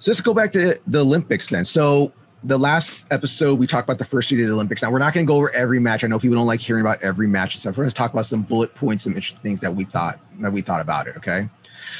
so 0.00 0.10
let's 0.10 0.20
go 0.20 0.32
back 0.34 0.52
to 0.52 0.78
the 0.86 1.00
Olympics 1.00 1.48
then. 1.48 1.64
So 1.64 2.12
the 2.44 2.58
last 2.58 3.00
episode 3.10 3.58
we 3.58 3.66
talked 3.66 3.86
about 3.88 3.98
the 3.98 4.04
first 4.04 4.30
day 4.30 4.40
of 4.40 4.46
the 4.46 4.52
Olympics. 4.54 4.82
Now 4.82 4.90
we're 4.92 5.00
not 5.00 5.12
going 5.12 5.26
to 5.26 5.30
go 5.30 5.36
over 5.36 5.52
every 5.54 5.80
match. 5.80 6.04
I 6.04 6.06
know 6.06 6.18
people 6.20 6.36
don't 6.36 6.46
like 6.46 6.60
hearing 6.60 6.82
about 6.82 7.02
every 7.02 7.26
match 7.26 7.54
and 7.54 7.60
stuff. 7.60 7.76
We're 7.76 7.82
going 7.84 7.90
to 7.90 7.94
talk 7.96 8.12
about 8.12 8.26
some 8.26 8.42
bullet 8.42 8.74
points, 8.76 9.04
some 9.04 9.14
interesting 9.14 9.40
things 9.42 9.60
that 9.60 9.74
we 9.74 9.84
thought 9.84 10.20
that 10.40 10.52
we 10.52 10.60
thought 10.60 10.80
about 10.80 11.08
it. 11.08 11.16
Okay. 11.16 11.48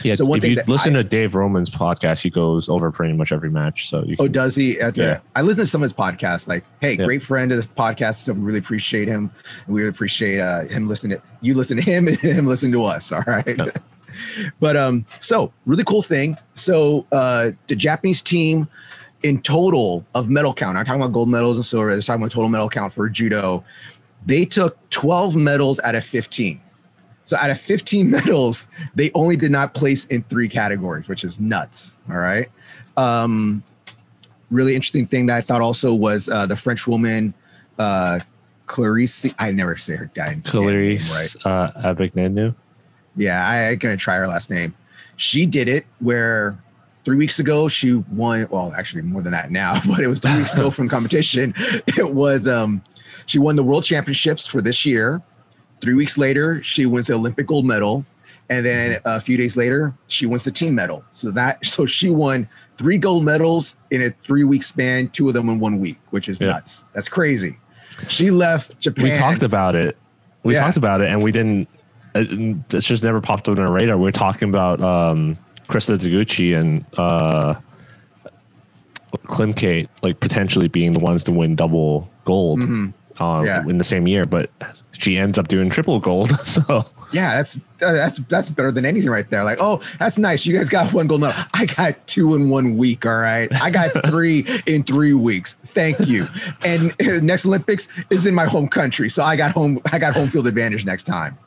yeah, 0.05 0.14
So 0.14 0.25
one 0.25 0.37
if 0.39 0.43
thing 0.43 0.51
you 0.53 0.62
listen 0.68 0.95
I- 0.95 1.03
to 1.03 1.05
Dave 1.09 1.35
Roman's 1.35 1.70
podcast, 1.70 2.22
he 2.22 2.31
goes 2.31 2.68
over 2.68 2.93
pretty 2.93 3.14
much 3.14 3.33
every 3.33 3.51
match. 3.51 3.89
So, 3.91 4.05
you 4.05 4.14
Oh, 4.20 4.25
can, 4.25 4.33
does 4.33 4.55
he? 4.55 4.81
Okay. 4.81 5.03
Yeah. 5.03 5.18
I 5.35 5.43
listen 5.43 5.64
to 5.64 5.66
some 5.66 5.83
of 5.83 5.87
his 5.87 5.93
podcasts. 5.93 6.47
Like, 6.47 6.64
hey, 6.81 6.93
Yeah. 6.95 7.05
great 7.05 7.22
friend 7.22 7.51
of 7.51 7.61
the 7.61 7.68
podcast. 7.75 8.16
So 8.22 8.33
we 8.33 8.41
really 8.41 8.59
appreciate 8.61 9.09
him. 9.09 9.33
We 9.66 9.81
really 9.81 9.89
appreciate 9.89 10.39
uh, 10.39 10.66
him 10.66 10.87
listening. 10.87 11.18
To, 11.18 11.22
you 11.41 11.55
listen 11.55 11.79
to 11.79 11.83
him 11.83 12.07
and 12.09 12.16
him 12.18 12.47
listen 12.47 12.70
to 12.72 12.85
us. 12.85 13.11
All 13.11 13.25
right. 13.27 13.45
Yeah. 13.59 13.70
but 14.61 14.77
um, 14.77 15.05
so 15.21 15.53
really 15.66 15.85
cool 15.85 16.03
thing. 16.03 16.37
So 16.55 17.07
uh, 17.12 17.51
the 17.66 17.77
Japanese 17.77 18.23
team 18.23 18.69
in 19.23 19.41
total 19.41 20.05
of 20.14 20.29
medal 20.29 20.55
count. 20.55 20.77
I'm 20.77 20.85
talking 20.85 21.01
about 21.01 21.12
gold 21.12 21.29
medals 21.29 21.57
and 21.57 21.66
silver. 21.66 21.91
They're 21.91 22.01
talking 22.01 22.23
about 22.23 22.33
total 22.33 22.49
medal 22.49 22.69
count 22.69 22.93
for 22.93 23.09
judo. 23.09 23.64
They 24.27 24.45
took 24.45 24.77
12 24.91 25.37
medals 25.37 25.81
out 25.81 25.95
of 25.95 26.05
15. 26.05 26.61
So 27.25 27.37
out 27.37 27.51
of 27.51 27.61
15 27.61 28.11
medals, 28.11 28.66
they 28.95 29.11
only 29.14 29.37
did 29.37 29.51
not 29.51 29.75
place 29.75 30.07
in 30.07 30.23
three 30.25 30.49
categories, 30.49 31.09
which 31.09 31.25
is 31.25 31.41
nuts. 31.41 31.97
All 32.09 32.16
right. 32.16 32.49
Um, 32.97 33.62
really 34.51 34.75
interesting 34.75 35.07
thing 35.07 35.27
that 35.27 35.37
I 35.37 35.41
thought 35.41 35.61
also 35.61 35.95
was 35.95 36.29
uh, 36.29 36.47
the 36.47 36.57
French 36.57 36.87
woman, 36.87 37.35
uh, 37.79 38.21
Clarisse. 38.66 39.35
I 39.39 39.53
never 39.53 39.77
say 39.77 39.97
her 39.97 40.11
name 40.16 40.43
Clarisse 40.43 41.37
right. 41.45 41.47
uh, 41.47 41.95
Agbegnenou. 41.95 42.55
Yeah, 43.19 43.47
I, 43.47 43.71
I'm 43.71 43.79
gonna 43.79 43.97
try 43.97 44.16
her 44.16 44.27
last 44.27 44.49
name. 44.51 44.75
She 45.16 45.45
did 45.45 45.69
it 45.69 45.85
where 45.99 46.57
three 47.05 47.16
weeks 47.16 47.39
ago 47.41 47.69
she 47.69 47.95
won. 47.95 48.47
Well, 48.51 48.73
actually 48.75 49.03
more 49.03 49.21
than 49.23 49.33
that 49.33 49.51
now, 49.51 49.81
but 49.89 50.01
it 50.01 50.07
was 50.07 50.21
three 50.21 50.37
weeks 50.37 50.55
ago 50.55 50.71
from 50.71 50.89
competition. 50.89 51.55
It 51.99 52.14
was 52.14 52.47
um, 52.49 52.83
she 53.27 53.39
won 53.39 53.57
the 53.57 53.62
world 53.64 53.85
championships 53.85 54.47
for 54.47 54.61
this 54.61 54.87
year. 54.87 55.21
Three 55.81 55.95
weeks 55.95 56.16
later, 56.16 56.62
she 56.62 56.87
wins 56.87 57.09
the 57.09 57.14
Olympic 57.14 57.47
gold 57.47 57.64
medal, 57.66 58.05
and 58.49 58.64
then 58.64 58.99
a 59.05 59.21
few 59.21 59.37
days 59.37 59.57
later, 59.57 59.93
she 60.07 60.27
wins 60.27 60.45
the 60.45 60.51
team 60.53 60.75
medal. 60.77 61.05
So 61.12 61.31
that 61.33 61.64
so 61.66 61.87
she 61.87 62.11
won 62.11 62.49
three 62.79 62.99
gold 62.99 63.25
medals 63.25 63.75
in 63.91 64.03
a 64.03 64.11
three 64.25 64.45
week 64.45 64.62
span, 64.62 65.09
two 65.09 65.27
of 65.27 65.35
them 65.35 65.49
in 65.49 65.59
one 65.59 65.81
week, 65.81 65.99
which 66.11 66.29
is 66.29 66.41
Yeah. 66.41 66.49
nuts. 66.51 66.85
That's 66.95 67.09
crazy. 67.09 67.59
She 68.07 68.31
left 68.31 68.79
Japan. 68.79 69.05
We 69.05 69.11
talked 69.11 69.43
about 69.43 69.75
it. 69.75 69.97
We 70.45 70.55
Yeah. 70.55 70.61
talked 70.61 70.77
about 70.77 71.01
it, 71.01 71.09
and 71.11 71.21
we 71.21 71.33
didn't. 71.33 71.69
It, 72.15 72.57
it's 72.75 72.87
just 72.87 73.03
never 73.05 73.21
popped 73.21 73.49
up 73.49 73.59
on 73.59 73.65
our 73.65 73.73
radar. 73.73 73.97
We 73.99 74.09
are 74.09 74.13
talking 74.13 74.49
about 74.49 74.81
um, 74.81 75.37
Christa 75.69 75.97
Deguchi 75.99 76.59
and 76.59 76.85
uh, 76.97 77.55
Klimkait, 79.27 79.89
like 80.03 80.21
potentially 80.21 80.69
being 80.69 80.93
the 80.93 81.01
ones 81.01 81.25
to 81.25 81.33
win 81.33 81.57
double 81.57 82.09
gold 82.25 82.61
um, 82.61 82.95
Mm-hmm. 83.19 83.45
Yeah. 83.47 83.63
in 83.67 83.79
the 83.79 83.85
same 83.85 84.07
year, 84.07 84.25
but 84.25 84.49
she 84.93 85.19
ends 85.19 85.39
up 85.39 85.49
doing 85.49 85.71
triple 85.71 85.99
gold. 85.99 86.31
So 86.47 86.87
Yeah, 87.13 87.37
that's 87.37 87.57
uh, 87.83 87.93
that's 87.93 88.19
that's 88.19 88.49
better 88.49 88.71
than 88.71 88.85
anything 88.85 89.11
right 89.11 89.29
there. 89.31 89.43
Like, 89.43 89.59
oh, 89.61 89.81
that's 89.99 90.19
nice. 90.19 90.45
You 90.47 90.57
guys 90.57 90.69
got 90.69 90.93
one 90.93 91.07
gold 91.09 91.23
medal. 91.23 91.43
I 91.55 91.65
got 91.67 92.07
two 92.07 92.35
in 92.35 92.49
one 92.51 92.77
week. 92.77 93.07
All 93.07 93.19
right, 93.19 93.49
I 93.61 93.71
got 93.71 93.91
three 94.07 94.47
in 94.67 94.85
three 94.85 95.15
weeks. 95.15 95.55
Thank 95.69 96.01
you. 96.07 96.29
And 96.65 96.93
uh, 97.01 97.21
next 97.23 97.45
Olympics 97.47 97.89
is 98.11 98.27
in 98.27 98.35
my 98.35 98.45
home 98.45 98.69
country, 98.69 99.09
so 99.09 99.23
I 99.23 99.37
got 99.37 99.53
home. 99.53 99.81
I 99.91 99.99
got 99.99 100.15
home 100.15 100.29
field 100.29 100.47
advantage 100.47 100.85
next 100.85 101.05
time. 101.05 101.39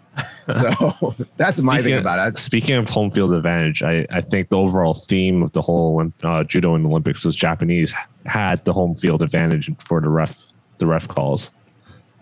So 0.54 1.16
that's 1.38 1.62
my 1.62 1.82
thing 1.82 1.94
about 1.96 2.28
it. 2.28 2.40
Speaking 2.40 2.76
of 2.76 2.90
home 2.90 3.10
field 3.12 3.34
advantage, 3.34 3.84
I, 3.84 4.06
I 4.10 4.22
think 4.22 4.50
the 4.50 4.58
overall 4.58 4.94
theme 4.94 5.42
of 5.44 5.52
the 5.54 5.62
whole 5.62 6.02
uh, 6.24 6.44
judo 6.44 6.76
in 6.76 6.84
the 6.84 6.90
Olympics 6.90 7.24
was 7.24 7.36
Japanese 7.36 7.94
had 8.26 8.64
the 8.66 8.74
home 8.74 8.96
field 8.96 9.22
advantage 9.22 9.70
for 9.80 10.02
the 10.02 10.10
ref 10.10 10.46
the 10.80 10.88
ref 10.88 11.08
calls. 11.08 11.52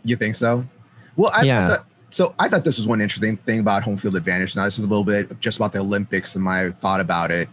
You 0.04 0.16
think 0.16 0.36
so? 0.36 0.66
Well, 1.16 1.32
I 1.36 1.44
Yeah. 1.44 1.68
thought, 1.70 1.86
so 2.12 2.36
I 2.40 2.50
thought 2.50 2.64
this 2.64 2.78
was 2.78 2.88
one 2.88 3.02
interesting 3.02 3.38
thing 3.38 3.60
about 3.60 3.84
home 3.84 3.98
field 3.98 4.16
advantage. 4.16 4.56
Now, 4.56 4.66
this 4.66 4.78
is 4.78 4.84
a 4.84 4.88
little 4.88 5.04
bit 5.04 5.40
just 5.40 5.58
about 5.58 5.74
the 5.74 5.80
Olympics 5.80 6.36
and 6.36 6.44
my 6.44 6.72
thought 6.72 7.00
about 7.00 7.32
it. 7.32 7.50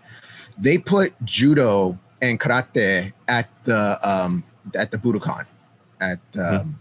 They 0.58 0.78
put 0.78 1.12
judo 1.24 1.98
and 2.20 2.40
karate 2.40 3.12
at 3.28 3.48
the 3.64 3.98
um, 4.02 4.42
at 4.74 4.90
the 4.90 4.98
Budokan, 4.98 5.46
at 6.00 6.18
um, 6.38 6.78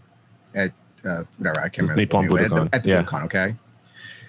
at 0.54 0.72
uh, 1.06 1.24
whatever 1.38 1.60
I 1.60 1.68
can't 1.68 1.88
remember. 1.88 2.00
Nippon 2.02 2.28
full 2.28 2.38
at 2.38 2.50
the- 2.50 2.56
Budokan, 2.56 2.68
At 2.72 2.82
the 2.82 2.88
yeah. 2.90 3.02
Budokan, 3.02 3.24
okay. 3.24 3.54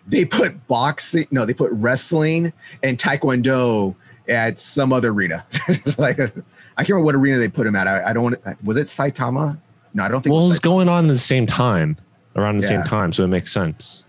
They 0.07 0.23
put 0.23 0.67
boxing. 0.67 1.27
No, 1.31 1.45
they 1.45 1.53
put 1.53 1.71
wrestling 1.73 2.53
and 2.83 2.97
taekwondo 2.97 3.93
at 4.29 4.57
some 4.59 4.93
other 4.93 5.09
arena. 5.09 5.45
it's 5.67 5.99
like 5.99 6.19
I 6.19 6.25
can't 6.25 6.89
remember 6.89 7.05
what 7.05 7.15
arena 7.15 7.39
they 7.39 7.49
put 7.49 7.67
him 7.67 7.75
at. 7.75 7.87
I, 7.87 8.09
I 8.09 8.13
don't 8.13 8.23
want. 8.23 8.43
to 8.43 8.57
Was 8.63 8.77
it 8.77 8.87
Saitama? 8.87 9.57
No, 9.93 10.03
I 10.03 10.07
don't 10.07 10.21
think. 10.21 10.31
Well, 10.33 10.43
it 10.43 10.45
it 10.45 10.49
was 10.49 10.59
going 10.59 10.87
on 10.87 11.05
at 11.09 11.13
the 11.13 11.19
same 11.19 11.45
time, 11.45 11.97
around 12.37 12.57
the 12.57 12.61
Yeah. 12.63 12.67
same 12.69 12.83
time, 12.83 13.11
so 13.11 13.23
it 13.25 13.27
makes 13.27 13.51
sense. 13.51 14.05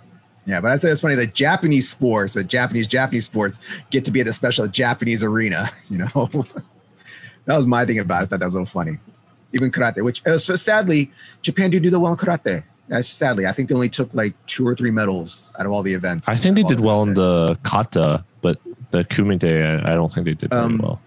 Yeah, 0.47 0.61
but 0.61 0.71
I'd 0.71 0.81
say 0.81 0.91
it's 0.91 1.01
funny 1.03 1.15
that 1.17 1.35
Japanese 1.35 1.89
sports, 1.91 2.35
the 2.35 2.45
Japanese 2.45 2.87
Japanese 2.89 3.27
sports, 3.27 3.59
get 3.91 4.05
to 4.05 4.11
be 4.11 4.21
at 4.21 4.27
the 4.27 4.33
special 4.33 4.67
Japanese 4.69 5.23
arena. 5.23 5.71
You 5.91 5.99
know, 5.99 6.09
that 7.47 7.57
was 7.57 7.67
my 7.67 7.85
thing 7.87 7.99
about 7.99 8.23
it. 8.23 8.25
I 8.25 8.27
thought 8.27 8.41
that 8.41 8.47
was 8.47 8.55
a 8.55 8.59
little 8.59 8.67
funny. 8.71 8.99
Even 9.53 9.71
karate, 9.71 10.03
which 10.05 10.25
uh, 10.27 10.37
so 10.39 10.57
sadly, 10.57 11.11
Japan 11.43 11.71
do 11.71 11.81
do 11.81 11.91
the 11.91 11.99
well 12.01 12.13
in 12.13 12.19
karate. 12.19 12.65
That's 12.89 13.09
sadly, 13.09 13.47
I 13.47 13.53
think 13.53 13.69
they 13.69 13.75
only 13.75 13.89
took 13.89 14.13
like 14.15 14.35
two 14.47 14.67
or 14.67 14.75
three 14.75 14.91
medals 14.91 15.53
out 15.59 15.67
of 15.67 15.73
all 15.73 15.83
the 15.83 15.93
events. 15.95 16.29
I 16.29 16.37
think 16.37 16.57
they 16.57 16.63
did 16.63 16.81
well 16.81 17.03
in 17.03 17.15
the 17.15 17.59
kata, 17.63 18.25
but 18.41 18.59
the 18.91 19.05
kumite, 19.05 19.85
I 19.87 19.95
don't 19.95 20.13
think 20.13 20.25
they 20.27 20.35
did 20.35 20.51
very 20.51 20.63
Um, 20.63 20.79
well. 20.79 21.01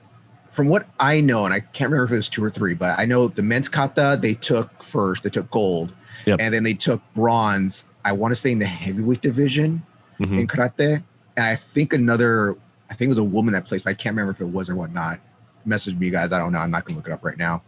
From 0.51 0.67
what 0.67 0.87
I 0.99 1.21
know, 1.21 1.45
and 1.45 1.53
I 1.53 1.61
can't 1.61 1.89
remember 1.91 2.05
if 2.05 2.11
it 2.11 2.15
was 2.17 2.29
two 2.29 2.43
or 2.43 2.49
three, 2.51 2.73
but 2.73 2.99
I 2.99 3.05
know 3.05 3.27
the 3.29 3.41
men's 3.41 3.69
kata 3.69 4.19
they 4.21 4.33
took 4.35 4.83
first. 4.83 5.23
They 5.23 5.29
took 5.29 5.49
gold, 5.49 5.91
Yep. 6.25 6.39
and 6.39 6.53
then 6.53 6.63
they 6.63 6.73
took 6.75 7.01
bronze. 7.15 7.85
I 8.03 8.11
want 8.13 8.31
to 8.31 8.35
say 8.39 8.51
in 8.51 8.59
the 8.59 8.65
heavyweight 8.65 9.21
division. 9.21 9.83
Mhm. 10.19 10.39
in 10.41 10.47
karate. 10.47 11.01
And 11.35 11.45
I 11.47 11.55
think 11.55 11.93
another, 11.93 12.55
I 12.91 12.93
think 12.93 13.07
it 13.07 13.09
was 13.09 13.17
a 13.17 13.23
woman 13.23 13.53
that 13.53 13.65
placed, 13.65 13.85
but 13.85 13.89
I 13.89 13.93
can't 13.95 14.13
remember 14.15 14.31
if 14.33 14.39
it 14.41 14.45
was 14.49 14.69
or 14.69 14.75
whatnot. 14.75 15.19
Message 15.65 15.95
me, 15.97 16.11
guys. 16.11 16.31
I 16.31 16.37
don't 16.37 16.51
know. 16.51 16.59
I'm 16.59 16.69
not 16.69 16.85
going 16.85 16.93
to 16.93 16.99
look 16.99 17.07
it 17.07 17.11
up 17.11 17.23
right 17.25 17.37
now. 17.39 17.63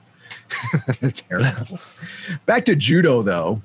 Terrible. 1.14 1.80
Back 2.46 2.66
to 2.66 2.76
judo, 2.76 3.22
though. 3.22 3.62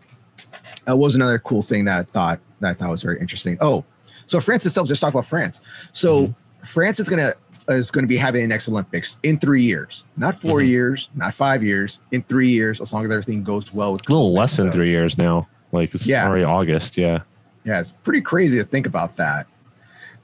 That 0.86 0.96
was 0.96 1.14
another 1.14 1.38
cool 1.38 1.62
thing 1.62 1.84
that 1.86 1.98
I 2.00 2.02
thought 2.02 2.40
that 2.60 2.70
I 2.70 2.74
thought 2.74 2.90
was 2.90 3.02
very 3.02 3.20
interesting. 3.20 3.58
Oh, 3.60 3.84
so 4.26 4.40
France 4.40 4.64
itself. 4.66 4.88
Just 4.88 5.00
talk 5.00 5.12
about 5.12 5.26
France. 5.26 5.60
So 5.92 6.34
France 6.64 6.98
is 7.00 7.08
gonna 7.08 7.32
is 7.68 7.90
going 7.90 8.02
to 8.02 8.08
be 8.08 8.16
having 8.16 8.40
the 8.40 8.46
next 8.48 8.66
Olympics 8.70 9.18
in 9.22 9.38
three 9.38 9.60
years, 9.62 10.04
not 10.16 10.34
4 10.34 10.60
Mhm. 10.60 10.66
years, 10.68 11.10
not 11.14 11.34
five 11.34 11.62
years, 11.62 12.00
in 12.12 12.22
three 12.22 12.48
years, 12.48 12.80
as 12.80 12.94
long 12.94 13.04
as 13.04 13.10
everything 13.10 13.44
goes 13.44 13.74
well. 13.74 13.92
With 13.92 14.08
A 14.08 14.12
little 14.12 14.32
less 14.32 14.56
than 14.56 14.72
three 14.72 14.88
years 14.88 15.18
now. 15.18 15.46
Like 15.70 15.94
it's 15.94 16.06
Yeah. 16.06 16.26
already 16.26 16.44
August. 16.44 16.96
Yeah. 16.96 17.18
Yeah, 17.64 17.78
it's 17.80 17.92
pretty 17.92 18.22
crazy 18.22 18.56
to 18.56 18.64
think 18.64 18.86
about 18.86 19.16
that. 19.18 19.46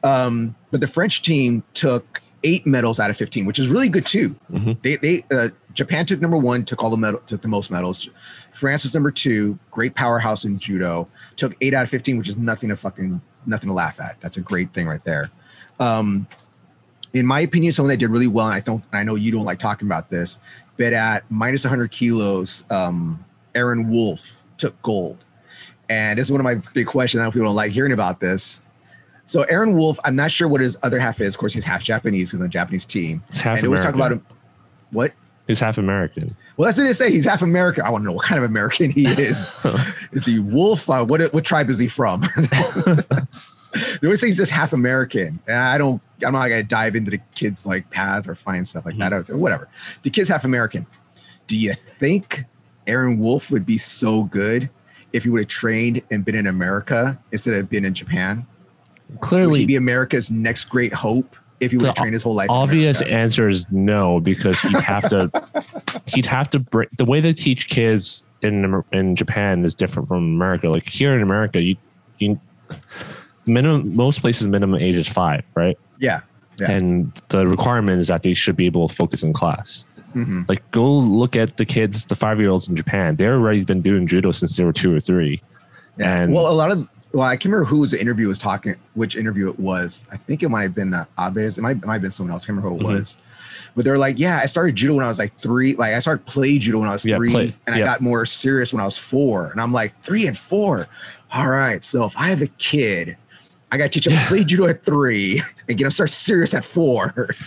Um, 0.03 0.55
but 0.71 0.81
the 0.81 0.87
French 0.87 1.21
team 1.21 1.63
took 1.75 2.23
eight 2.45 2.67
medals 2.67 2.99
out 2.99 3.11
of 3.11 3.17
15, 3.19 3.45
which 3.45 3.59
is 3.59 3.69
really 3.69 3.91
good 3.91 4.07
too. 4.07 4.37
Mhm. 4.51 4.79
They, 4.83 4.97
they, 4.97 5.25
uh, 5.31 5.49
Japan 5.75 6.07
took 6.07 6.21
number 6.21 6.37
one, 6.37 6.65
took 6.65 6.83
all 6.83 6.91
the 6.91 6.97
medal, 6.97 7.21
took 7.27 7.43
the 7.43 7.49
most 7.49 7.71
medals. 7.71 8.09
France 8.53 8.85
was 8.85 8.95
number 8.95 9.11
two, 9.11 9.59
great 9.71 9.95
powerhouse 9.95 10.45
in 10.45 10.59
judo, 10.59 11.09
took 11.37 11.57
eight 11.61 11.75
out 11.75 11.83
of 11.83 11.91
15, 11.91 12.17
which 12.17 12.29
is 12.29 12.37
nothing 12.37 12.69
to 12.69 12.77
fucking, 12.77 13.21
nothing 13.47 13.69
to 13.69 13.75
laugh 13.75 14.01
at. 14.01 14.21
That's 14.21 14.37
a 14.37 14.41
great 14.41 14.73
thing 14.73 14.87
right 14.87 15.03
there. 15.05 15.31
Um, 15.81 16.27
in 17.13 17.27
my 17.27 17.41
opinion, 17.41 17.73
someone 17.73 17.91
that 17.91 17.99
did 17.99 18.09
really 18.09 18.27
well, 18.27 18.47
and 18.47 18.55
I 18.55 18.61
don't, 18.61 18.85
I 18.93 19.03
know 19.03 19.17
you 19.17 19.33
don't 19.33 19.45
like 19.45 19.59
talking 19.59 19.87
about 19.87 20.11
this, 20.11 20.39
but 20.77 20.93
at 20.93 21.29
minus 21.31 21.65
100 21.65 21.91
kilos, 21.91 22.65
um, 22.71 23.25
Aaron 23.55 23.89
Wolf 23.89 24.43
took 24.59 24.81
gold. 24.83 25.19
And 25.89 26.19
this 26.19 26.29
is 26.29 26.33
one 26.33 26.41
of 26.41 26.45
my 26.45 26.55
big 26.73 26.87
questions. 26.87 27.21
I 27.21 27.23
don't 27.23 27.27
know 27.27 27.29
if 27.29 27.35
people 27.35 27.49
don't 27.49 27.57
like 27.57 27.73
hearing 27.73 27.93
about 27.93 28.21
this. 28.21 28.61
So 29.27 29.43
Aaron 29.45 29.77
Wolf, 29.77 29.99
I'm 30.05 30.17
not 30.17 30.31
sure 30.31 30.49
what 30.49 30.61
his 30.61 30.77
other 30.83 30.99
half 30.99 31.21
is. 31.21 31.35
Of 31.35 31.39
course, 31.39 31.55
he's 31.55 31.65
half 31.65 31.83
Japanese 31.83 32.35
in 32.35 32.41
the 32.41 32.49
Japanese 32.49 32.85
team. 32.85 33.23
It's 33.29 33.41
half 33.41 33.59
and 33.59 33.67
it 33.67 33.69
was 33.69 33.81
talk 33.81 33.95
about 33.95 34.13
him. 34.13 34.27
What? 34.91 35.13
He's 35.47 35.61
half 35.61 35.77
American. 35.77 36.35
Well, 36.57 36.67
that's 36.67 36.79
what 36.79 36.85
they 36.85 36.93
say. 36.93 37.11
He's 37.11 37.27
half 37.27 37.43
American. 37.43 37.85
I 37.85 37.91
want 37.91 38.03
to 38.03 38.07
know 38.07 38.13
what 38.13 38.25
kind 38.25 38.43
of 38.43 38.49
American 38.49 38.91
he 38.91 39.07
is. 39.07 39.55
is 40.13 40.25
he 40.25 40.39
Wolf? 40.39 40.89
Uh, 40.89 41.05
what 41.05 41.21
what 41.35 41.45
tribe 41.45 41.69
is 41.69 41.79
he 41.79 41.89
from? 41.89 42.23
they 43.75 44.07
always 44.07 44.21
say 44.21 44.29
he's 44.29 44.39
just 44.39 44.53
half 44.53 44.73
American, 44.73 45.41
and 45.47 45.59
I 45.59 45.77
don't. 45.77 46.01
I'm 46.25 46.33
not 46.33 46.49
gonna 46.49 46.63
dive 46.63 46.97
into 46.97 47.11
the 47.11 47.21
kid's 47.35 47.67
like 47.67 47.91
path 47.91 48.27
or 48.27 48.35
find 48.35 48.67
stuff 48.67 48.87
like 48.87 48.97
that. 48.99 49.13
Mm-hmm. 49.13 49.39
Whatever. 49.39 49.69
The 50.03 50.11
kid's 50.11 50.31
half 50.31 50.45
American. 50.45 50.87
Do 51.47 51.59
you 51.59 51.75
think 51.99 52.45
Aaron 52.87 53.19
Wolf 53.19 53.51
would 53.51 53.67
be 53.67 53.77
so 53.77 54.25
good 54.25 54.71
if 55.13 55.25
he 55.25 55.29
would 55.29 55.43
have 55.43 55.49
trained 55.49 56.03
and 56.11 56.25
been 56.25 56.35
in 56.35 56.47
America 56.47 57.19
instead 57.33 57.55
of 57.55 57.69
being 57.69 57.85
in 57.85 57.93
Japan? 57.93 58.47
Would 59.09 59.15
he 59.15 59.21
Clearly, 59.21 59.67
be 59.67 59.77
America's 59.77 60.31
next 60.31 60.65
great 60.65 60.95
hope 60.95 61.37
if 61.61 61.71
he 61.71 61.77
would 61.77 61.87
have 61.87 61.95
trained 61.95 62.13
his 62.15 62.23
whole 62.23 62.35
life? 62.35 62.51
obvious 62.51 63.01
answer 63.03 63.49
is 63.49 63.71
no 63.73 64.21
because 64.21 64.61
he'd 64.61 64.75
have 64.81 65.09
to 65.09 65.31
he'd 66.07 66.27
have 66.27 66.51
to 66.51 66.59
break 66.59 66.89
the 66.99 67.05
way 67.05 67.21
they 67.21 67.33
teach 67.33 67.69
kids 67.69 68.25
in 68.43 68.83
in 68.93 69.17
Japan 69.17 69.65
is 69.65 69.75
different 69.75 70.09
from 70.09 70.19
America. 70.19 70.69
Like 70.69 70.89
here 70.89 71.15
in 71.15 71.23
America, 71.23 71.61
you 71.61 71.77
you 72.19 72.39
minimum 73.47 73.95
most 73.95 74.21
places 74.21 74.47
minimum 74.47 74.81
age 74.81 74.97
is 74.97 75.09
five, 75.09 75.45
right? 75.55 75.79
Yeah. 75.99 76.21
Yeah. 76.61 76.71
And 76.71 77.13
the 77.31 77.47
requirement 77.47 77.99
is 77.99 78.09
that 78.09 78.23
they 78.23 78.33
should 78.35 78.57
be 78.57 78.67
able 78.67 78.89
to 78.89 78.95
focus 78.95 79.23
in 79.23 79.33
class. 79.33 79.85
hmm 80.13 80.43
Like 80.49 80.69
go 80.71 80.91
look 80.93 81.35
at 81.37 81.57
the 81.57 81.65
kids, 81.65 82.05
the 82.07 82.15
five 82.15 82.39
year 82.39 82.51
olds 82.51 82.69
in 82.69 82.77
Japan. 82.77 83.17
They're 83.17 83.35
already 83.35 83.65
been 83.65 83.83
doing 83.83 84.07
judo 84.07 84.31
since 84.31 84.57
they 84.57 84.65
were 84.65 84.73
two 84.73 84.95
or 84.95 85.01
three. 85.01 85.43
Yeah. 85.99 86.23
And- 86.23 86.33
well, 86.33 86.49
a 86.49 86.55
lot 86.55 86.71
of 86.71 86.89
well, 87.15 87.23
I 87.27 87.37
can't 87.37 87.47
remember 87.47 87.65
who 87.65 87.79
was 87.79 87.93
the 87.93 88.01
interview 88.01 88.29
was 88.29 88.39
talking, 88.39 88.75
which 88.95 89.17
interview 89.17 89.49
it 89.49 89.59
was. 89.59 90.05
I 90.13 90.17
think 90.17 90.43
it 90.43 90.49
might 90.51 90.63
have 90.63 90.75
been 90.75 90.93
uh, 90.93 91.05
Abe's. 91.17 91.57
It 91.59 91.63
might, 91.63 91.77
it 91.79 91.85
might 91.87 91.95
have 91.95 92.03
been 92.03 92.11
someone 92.11 92.33
else. 92.33 92.43
I 92.45 92.47
can't 92.47 92.59
remember 92.59 92.77
who 92.85 92.89
it 92.91 92.93
Mhm. 92.95 92.99
was. 93.01 93.17
But 93.77 93.85
they're 93.85 93.99
like, 93.99 94.19
yeah, 94.19 94.41
I 94.43 94.47
started 94.47 94.75
judo 94.77 94.95
when 94.95 95.05
I 95.05 95.09
was 95.09 95.19
like 95.19 95.33
three. 95.41 95.75
Like 95.77 95.95
I 95.95 96.01
started 96.01 96.27
play 96.27 96.59
judo 96.59 96.79
when 96.79 96.89
I 96.89 96.93
was 96.93 97.05
Yeah, 97.05 97.17
three, 97.17 97.31
play. 97.31 97.55
and 97.67 97.75
I 97.75 97.81
got 97.81 98.01
more 98.01 98.27
serious 98.27 98.73
when 98.73 98.81
I 98.81 98.85
was 98.85 98.99
four. 98.99 99.51
And 99.51 99.61
I'm 99.61 99.73
like, 99.73 100.01
three 100.03 100.27
and 100.27 100.37
four. 100.37 100.87
All 101.33 101.49
right. 101.49 101.85
So 101.85 102.05
if 102.05 102.17
I 102.17 102.29
have 102.29 102.43
a 102.43 102.47
kid, 102.47 103.17
I 103.73 103.77
got 103.77 103.85
to 103.85 103.89
teach 103.91 104.07
him 104.07 104.13
to 104.19 104.27
play 104.27 104.45
judo 104.45 104.67
at 104.67 104.85
three 104.85 105.41
and 105.69 105.79
get 105.79 105.85
him 105.85 105.91
start 105.91 106.11
serious 106.11 106.53
at 106.55 106.65
four. 106.65 107.35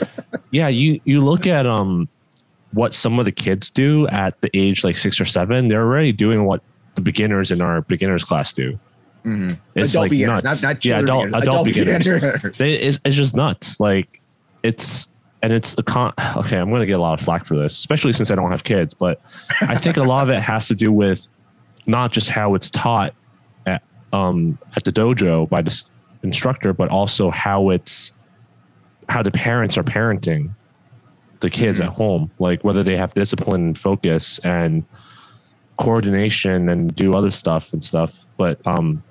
Yeah, 0.51 0.70
you 0.70 1.01
you 1.03 1.20
look 1.20 1.45
at 1.45 1.68
um 1.68 2.07
what 2.72 2.93
some 2.93 3.20
of 3.20 3.26
the 3.26 3.34
kids 3.34 3.70
do 3.70 4.07
at 4.07 4.39
the 4.39 4.49
age 4.57 4.82
like 4.86 4.97
six 4.97 5.20
or 5.20 5.26
seven, 5.26 5.68
they're 5.68 5.82
already 5.84 6.13
doing 6.13 6.45
what 6.45 6.61
the 6.95 7.01
beginners 7.01 7.51
in 7.51 7.59
our 7.61 7.82
beginners 7.82 8.24
class 8.24 8.53
do. 8.53 8.80
Mhm. 9.26 9.57
It's 9.76 9.91
adult 9.91 10.11
like 10.11 10.20
nuts. 10.20 10.43
not, 10.63 10.63
not 10.76 10.86
yeah, 10.86 10.99
adult 10.99 11.26
beginners, 11.26 11.43
adult 11.43 11.65
beginners. 11.65 12.03
beginners. 12.05 12.57
They, 12.57 12.74
it's, 12.76 12.99
it's 13.03 13.15
just 13.15 13.36
nuts. 13.36 13.80
Like 13.80 14.22
it's 14.63 15.09
and 15.41 15.51
it's 15.53 15.76
the 15.76 15.84
con. 15.84 16.13
Okay, 16.38 16.57
I'm 16.57 16.70
going 16.70 16.80
to 16.82 16.86
get 16.86 16.97
a 16.97 17.01
lot 17.01 17.20
of 17.20 17.24
flack 17.26 17.45
for 17.45 17.55
this, 17.57 17.78
especially 17.78 18.13
since 18.13 18.32
I 18.32 18.36
don't 18.36 18.51
have 18.51 18.63
kids. 18.63 18.93
But 18.93 19.20
I 19.61 19.76
think 19.76 19.97
a 19.97 20.03
lot 20.03 20.24
of 20.24 20.30
it 20.30 20.39
has 20.41 20.68
to 20.70 20.76
do 20.76 20.91
with 20.91 21.28
not 21.86 22.11
just 22.11 22.30
how 22.30 22.55
it's 22.55 22.70
taught 22.70 23.13
at 23.65 23.84
um, 24.13 24.57
at 24.76 24.84
the 24.84 24.91
dojo 24.91 25.47
by 25.49 25.61
the 25.61 25.84
instructor, 26.24 26.74
but 26.74 26.89
also 26.89 27.30
how 27.30 27.70
it's 27.70 28.13
how 29.09 29.22
the 29.24 29.32
parents 29.32 29.78
are 29.78 29.84
parenting 29.84 30.51
the 31.39 31.49
kids 31.49 31.80
Mm-hmm. 31.80 31.88
at 31.89 31.93
home, 31.93 32.32
like 32.39 32.63
whether 32.63 32.82
they 32.82 32.97
have 32.97 33.13
discipline 33.13 33.61
and 33.61 33.78
focus 33.78 34.39
and 34.39 34.84
coordination 35.78 36.70
and 36.70 36.95
do 36.95 37.13
other 37.13 37.32
stuff 37.32 37.74
and 37.74 37.84
stuff. 37.84 38.20
But 38.38 38.59
um, 38.65 39.03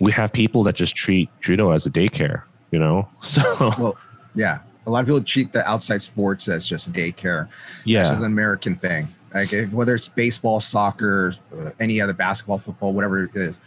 we 0.00 0.10
have 0.12 0.32
people 0.32 0.64
that 0.64 0.74
just 0.74 0.96
treat 0.96 1.28
judo 1.40 1.70
as 1.70 1.86
a 1.86 1.90
daycare, 1.90 2.42
you 2.72 2.78
know. 2.78 3.08
So 3.20 3.72
Well, 3.78 3.96
yeah. 4.34 4.60
A 4.86 4.90
lot 4.90 5.00
of 5.00 5.06
people 5.06 5.22
treat 5.22 5.52
the 5.52 5.68
outside 5.68 6.02
sports 6.02 6.48
as 6.48 6.66
just 6.66 6.90
daycare. 6.92 7.48
That's 7.86 8.10
It's 8.10 8.18
an 8.18 8.24
American 8.24 8.74
thing. 8.74 9.14
Like 9.32 9.70
whether 9.70 9.94
it's 9.94 10.08
baseball, 10.08 10.58
soccer, 10.58 11.34
uh, 11.56 11.70
any 11.78 12.00
other 12.00 12.14
basketball, 12.14 12.58
football, 12.58 12.92
whatever 12.92 13.24
it 13.24 13.36
is. 13.36 13.60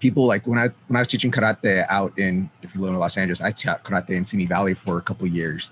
People 0.00 0.26
like 0.26 0.46
when 0.46 0.58
I 0.58 0.68
when 0.88 0.96
I 0.96 0.98
was 0.98 1.08
teaching 1.08 1.30
karate 1.30 1.86
out 1.88 2.18
in 2.18 2.50
if 2.62 2.74
you 2.74 2.82
live 2.82 2.92
in 2.92 2.98
Los 2.98 3.16
Angeles, 3.16 3.40
I 3.40 3.52
taught 3.52 3.82
karate 3.82 4.10
in 4.10 4.26
Simi 4.26 4.44
Valley 4.44 4.74
for 4.74 4.98
a 4.98 5.00
couple 5.00 5.26
years. 5.26 5.70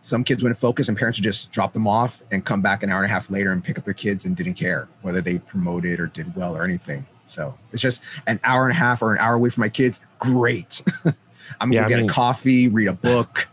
Some 0.00 0.22
kids 0.22 0.44
wouldn't 0.44 0.60
focus, 0.60 0.88
and 0.88 0.96
parents 0.96 1.18
would 1.18 1.24
just 1.24 1.50
drop 1.50 1.72
them 1.72 1.88
off 1.88 2.22
and 2.30 2.44
come 2.44 2.60
back 2.60 2.84
an 2.84 2.90
hour 2.90 3.02
and 3.02 3.10
a 3.10 3.12
half 3.12 3.30
later 3.30 3.50
and 3.50 3.64
pick 3.64 3.78
up 3.78 3.84
their 3.84 3.94
kids 3.94 4.26
and 4.26 4.36
didn't 4.36 4.54
care 4.54 4.88
whether 5.02 5.20
they 5.20 5.38
promoted 5.38 5.98
or 5.98 6.06
did 6.06 6.36
well 6.36 6.56
or 6.56 6.62
anything. 6.62 7.04
So 7.28 7.56
it's 7.72 7.82
just 7.82 8.02
an 8.26 8.40
hour 8.44 8.64
and 8.64 8.72
a 8.72 8.78
half 8.78 9.02
or 9.02 9.12
an 9.12 9.18
hour 9.18 9.34
away 9.34 9.50
from 9.50 9.62
my 9.62 9.68
kids. 9.68 10.00
Great. 10.18 10.82
I'm 11.60 11.72
Yeah, 11.72 11.80
gonna 11.82 11.86
I 11.86 11.88
get 11.88 11.96
mean- 12.00 12.10
a 12.10 12.12
coffee, 12.12 12.68
read 12.68 12.88
a 12.88 12.92
book. 12.92 13.48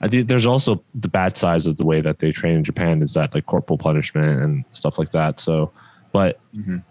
I 0.00 0.08
think 0.08 0.28
there's 0.28 0.44
also 0.46 0.82
the 0.94 1.08
bad 1.08 1.36
sides 1.36 1.66
of 1.66 1.76
the 1.78 1.86
way 1.86 2.00
that 2.02 2.18
they 2.18 2.30
train 2.30 2.56
in 2.56 2.64
Japan 2.64 3.00
is 3.02 3.14
that 3.14 3.34
like 3.34 3.46
corporal 3.46 3.78
punishment 3.78 4.40
and 4.42 4.64
stuff 4.72 4.98
like 4.98 5.12
that. 5.12 5.40
So, 5.40 5.70
but 6.12 6.38
Mhm. 6.54 6.82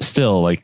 still, 0.00 0.40
like 0.42 0.62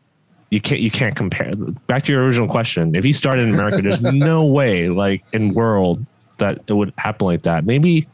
you 0.51 0.61
can't 0.61 0.81
you 0.81 0.91
can't 0.91 1.17
compare. 1.17 1.51
Back 1.89 2.05
to 2.05 2.13
your 2.13 2.23
original 2.23 2.47
question, 2.49 2.95
if 2.95 3.03
he 3.03 3.13
started 3.13 3.49
in 3.49 3.55
America, 3.55 3.83
there's 3.83 4.01
no 4.03 4.45
way 4.47 4.89
like 4.89 5.25
in 5.33 5.53
world 5.53 6.05
that 6.39 6.61
it 6.69 6.75
would 6.75 6.93
happen 6.99 7.27
like 7.27 7.43
that. 7.43 7.65
Maybe, 7.65 8.07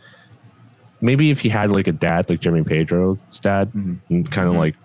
maybe 1.03 1.31
if 1.31 1.41
he 1.41 1.49
had 1.51 1.71
like 1.71 1.87
a 1.89 1.93
dad 1.93 2.31
like 2.31 2.41
Jimmy 2.41 2.63
Pedro's 2.63 3.21
dad, 3.41 3.71
Mhm. 3.73 3.99
and 4.09 4.31
kind 4.31 4.49
of 4.49 4.55
Mhm. 4.55 4.59
like 4.59 4.77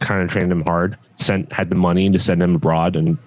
kind 0.00 0.22
of 0.22 0.30
trained 0.30 0.50
him 0.50 0.62
hard, 0.62 0.96
sent 1.16 1.52
had 1.52 1.70
the 1.70 1.76
money 1.76 2.10
to 2.10 2.18
send 2.18 2.42
him 2.42 2.54
abroad 2.54 2.96
and 2.96 3.18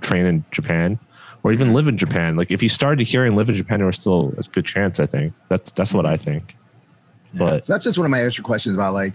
train 0.00 0.26
in 0.26 0.44
Japan 0.50 0.98
or 1.42 1.52
even 1.52 1.72
live 1.72 1.88
in 1.88 1.96
Japan. 1.96 2.36
Like 2.36 2.50
if 2.50 2.60
he 2.60 2.68
started 2.68 3.06
here 3.06 3.24
and 3.24 3.36
live 3.36 3.48
in 3.48 3.54
Japan, 3.54 3.78
there 3.78 3.86
was 3.86 3.96
still 3.96 4.34
a 4.36 4.42
good 4.42 4.66
chance. 4.66 4.98
I 4.98 5.06
think 5.06 5.32
that's 5.48 5.70
that's 5.72 5.94
what 5.94 6.04
I 6.04 6.16
think. 6.16 6.56
But 7.34 7.66
So 7.66 7.72
that's 7.72 7.84
just 7.84 7.98
one 7.98 8.04
of 8.04 8.10
my 8.10 8.22
extra 8.22 8.42
questions 8.42 8.74
about 8.74 8.94
like 8.94 9.12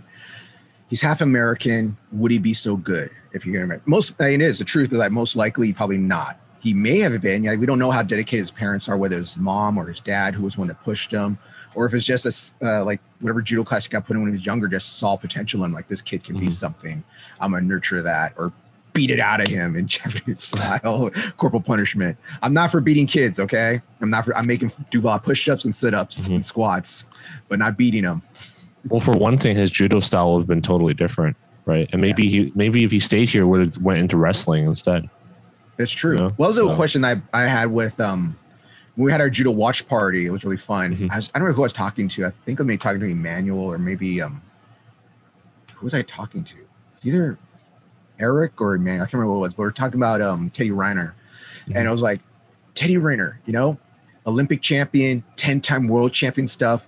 he's 0.88 1.02
half 1.02 1.22
American. 1.22 1.98
Would 2.14 2.32
he 2.32 2.40
be 2.40 2.54
so 2.54 2.78
good 2.78 3.12
if 3.34 3.46
you're 3.46 3.66
gonna 3.66 3.82
most? 3.86 4.16
I 4.20 4.30
mean, 4.30 4.42
it 4.42 4.46
is 4.46 4.60
the 4.60 4.66
truth 4.66 4.92
is 4.92 5.00
that 5.00 5.12
most 5.12 5.36
likely 5.36 5.74
probably 5.74 5.98
not. 5.98 6.40
He 6.62 6.74
may 6.74 7.00
have 7.00 7.20
been. 7.22 7.44
Yeah, 7.44 7.56
we 7.56 7.66
don't 7.66 7.80
know 7.80 7.92
how 7.92 8.04
dedicated 8.04 8.44
his 8.44 8.52
parents 8.52 8.88
are, 8.88 8.96
whether 8.96 9.20
it's 9.20 9.34
his 9.34 9.42
mom 9.42 9.78
or 9.78 9.88
his 9.88 10.00
dad 10.00 10.36
who 10.36 10.44
was 10.44 10.58
one 10.58 10.68
that 10.68 10.82
pushed 10.84 11.12
him, 11.12 11.38
or 11.76 11.86
if 11.86 11.94
it's 11.94 12.06
just 12.06 12.26
a 12.62 12.66
uh, 12.80 12.86
like 12.86 13.00
whatever 13.20 13.42
judo 13.42 13.64
class 13.64 13.86
he 13.86 13.90
got 13.90 14.06
put 14.06 14.16
in 14.16 14.22
when 14.22 14.32
he 14.32 14.38
was 14.38 14.46
younger, 14.46 14.68
just 14.68 14.98
saw 14.98 15.16
potential 15.16 15.64
and 15.64 15.74
like 15.74 15.88
this 15.88 16.02
kid 16.02 16.24
can 16.24 16.40
be 16.40 16.48
Mhm. 16.48 16.52
something. 16.54 17.04
I'm 17.40 17.52
gonna 17.52 17.66
nurture 17.66 18.02
that 18.02 18.34
or 18.38 18.52
beat 18.94 19.10
it 19.10 19.20
out 19.22 19.40
of 19.40 19.48
him 19.48 19.76
in 19.76 19.88
Japanese 19.98 20.44
style 20.44 21.10
corporal 21.38 21.62
punishment. 21.62 22.18
I'm 22.42 22.54
not 22.54 22.72
for 22.72 22.82
beating 22.82 23.08
kids, 23.08 23.40
okay? 23.40 23.82
I'm 24.02 24.10
not 24.10 24.26
for. 24.26 24.36
I'm 24.36 24.48
making 24.48 24.72
do 24.90 25.08
a 25.08 25.20
push-ups 25.20 25.66
and 25.66 25.74
sit-ups 25.74 26.28
Mhm. 26.28 26.36
and 26.36 26.46
squats, 26.46 27.06
but 27.48 27.58
not 27.60 27.78
beating 27.78 28.04
them. 28.04 28.22
well, 28.90 29.00
for 29.00 29.12
one 29.12 29.38
thing, 29.38 29.56
his 29.56 29.70
judo 29.72 30.00
style 30.00 30.34
would 30.34 30.40
have 30.42 30.48
been 30.48 30.62
totally 30.62 30.94
different, 30.96 31.38
right? 31.66 31.88
And 31.94 32.02
maybe 32.02 32.28
he 32.30 32.52
maybe 32.56 32.84
if 32.84 32.92
he 32.92 33.00
stayed 33.00 33.30
here, 33.30 33.46
would 33.48 33.60
have 33.66 33.78
went 33.78 34.00
into 34.00 34.18
wrestling 34.18 34.66
instead. 34.66 35.08
It's 35.78 35.92
true. 35.92 36.16
Yeah, 36.20 36.30
well, 36.38 36.52
that 36.52 36.64
was 36.64 36.70
so- 36.70 36.72
a 36.72 36.76
question 36.76 37.06
I, 37.06 37.22
I 37.34 37.44
had 37.44 37.68
with 37.72 38.00
um 38.00 38.36
when 38.96 39.06
we 39.06 39.12
had 39.12 39.22
our 39.22 39.30
judo 39.30 39.52
watch 39.52 39.88
party. 39.88 40.26
It 40.26 40.32
was 40.32 40.44
really 40.44 40.58
fun. 40.58 40.96
Mhm. 40.96 41.12
I, 41.12 41.18
was, 41.18 41.30
I 41.34 41.40
don't 41.40 41.48
know 41.48 41.54
who 41.54 41.62
I 41.62 41.64
was 41.64 41.74
talking 41.74 42.08
to. 42.10 42.26
I 42.26 42.32
think 42.46 42.60
I'm 42.60 42.68
maybe 42.68 42.78
talking 42.78 43.00
to 43.00 43.06
Emmanuel 43.06 43.72
or 43.72 43.78
maybe 43.78 44.22
um 44.22 44.42
who 45.76 45.86
was 45.86 45.94
I 45.94 46.02
talking 46.04 46.44
to? 46.44 46.56
Either 47.04 47.38
Eric 48.20 48.62
or 48.62 48.76
Emmanuel. 48.76 49.04
I 49.04 49.06
can't 49.06 49.14
remember 49.16 49.32
what 49.34 49.38
it 49.40 49.42
was, 49.48 49.54
but 49.56 49.64
we 49.64 49.68
are 49.68 49.72
talking 49.72 50.00
about 50.00 50.22
um 50.22 50.50
Teddy 50.52 50.72
Riner. 50.72 51.14
And 51.74 51.88
I 51.88 51.92
was 51.92 52.02
like, 52.02 52.22
Teddy 52.76 52.96
Riner, 52.96 53.36
you 53.46 53.54
know, 53.54 53.78
Olympic 54.28 54.62
champion, 54.62 55.24
10-time 55.38 55.88
world 55.88 56.12
champion 56.12 56.48
stuff. 56.48 56.88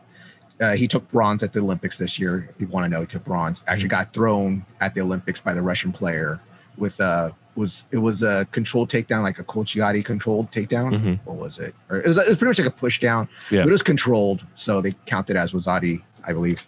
Uh, 0.62 0.74
he 0.76 0.88
took 0.88 1.08
bronze 1.10 1.42
at 1.44 1.52
the 1.54 1.60
Olympics 1.60 1.98
this 1.98 2.20
year. 2.20 2.50
If 2.54 2.62
you 2.62 2.68
want 2.68 2.86
to 2.86 2.90
know, 2.90 3.02
he 3.02 3.08
took 3.08 3.24
bronze. 3.24 3.64
Actually 3.68 3.90
got 3.90 4.14
thrown 4.14 4.66
at 4.82 4.94
the 4.94 5.02
Olympics 5.02 5.42
by 5.42 5.54
the 5.54 5.62
Russian 5.62 5.92
player 5.92 6.40
with 6.78 7.00
uh 7.02 7.32
was 7.56 7.86
it 7.92 7.98
was 7.98 8.24
a 8.24 8.46
controlled 8.52 8.90
takedown, 8.90 9.22
like 9.24 9.40
a 9.40 9.44
Colchiati 9.44 10.04
controlled 10.04 10.52
takedown. 10.52 10.92
Mhm. 10.92 11.20
What 11.26 11.38
was 11.38 11.60
it? 11.60 11.76
Or 11.90 11.98
it 11.98 12.08
was, 12.08 12.18
it 12.18 12.30
was 12.30 12.38
pretty 12.38 12.50
much 12.50 12.60
like 12.60 12.68
a 12.68 12.72
push 12.72 13.00
down. 13.00 13.28
Yeah. 13.52 13.62
But 13.62 13.70
it 13.70 13.72
was 13.72 13.84
controlled, 13.84 14.46
so 14.56 14.82
they 14.82 14.94
counted 15.06 15.36
as 15.36 15.52
Wazari, 15.54 16.02
I 16.26 16.34
believe. 16.34 16.68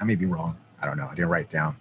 I 0.00 0.04
may 0.04 0.14
be 0.14 0.26
wrong. 0.26 0.56
I 0.80 0.86
don't 0.86 0.96
know. 0.96 1.06
I 1.06 1.14
didn't 1.14 1.28
write 1.30 1.42
it 1.46 1.50
down. 1.50 1.76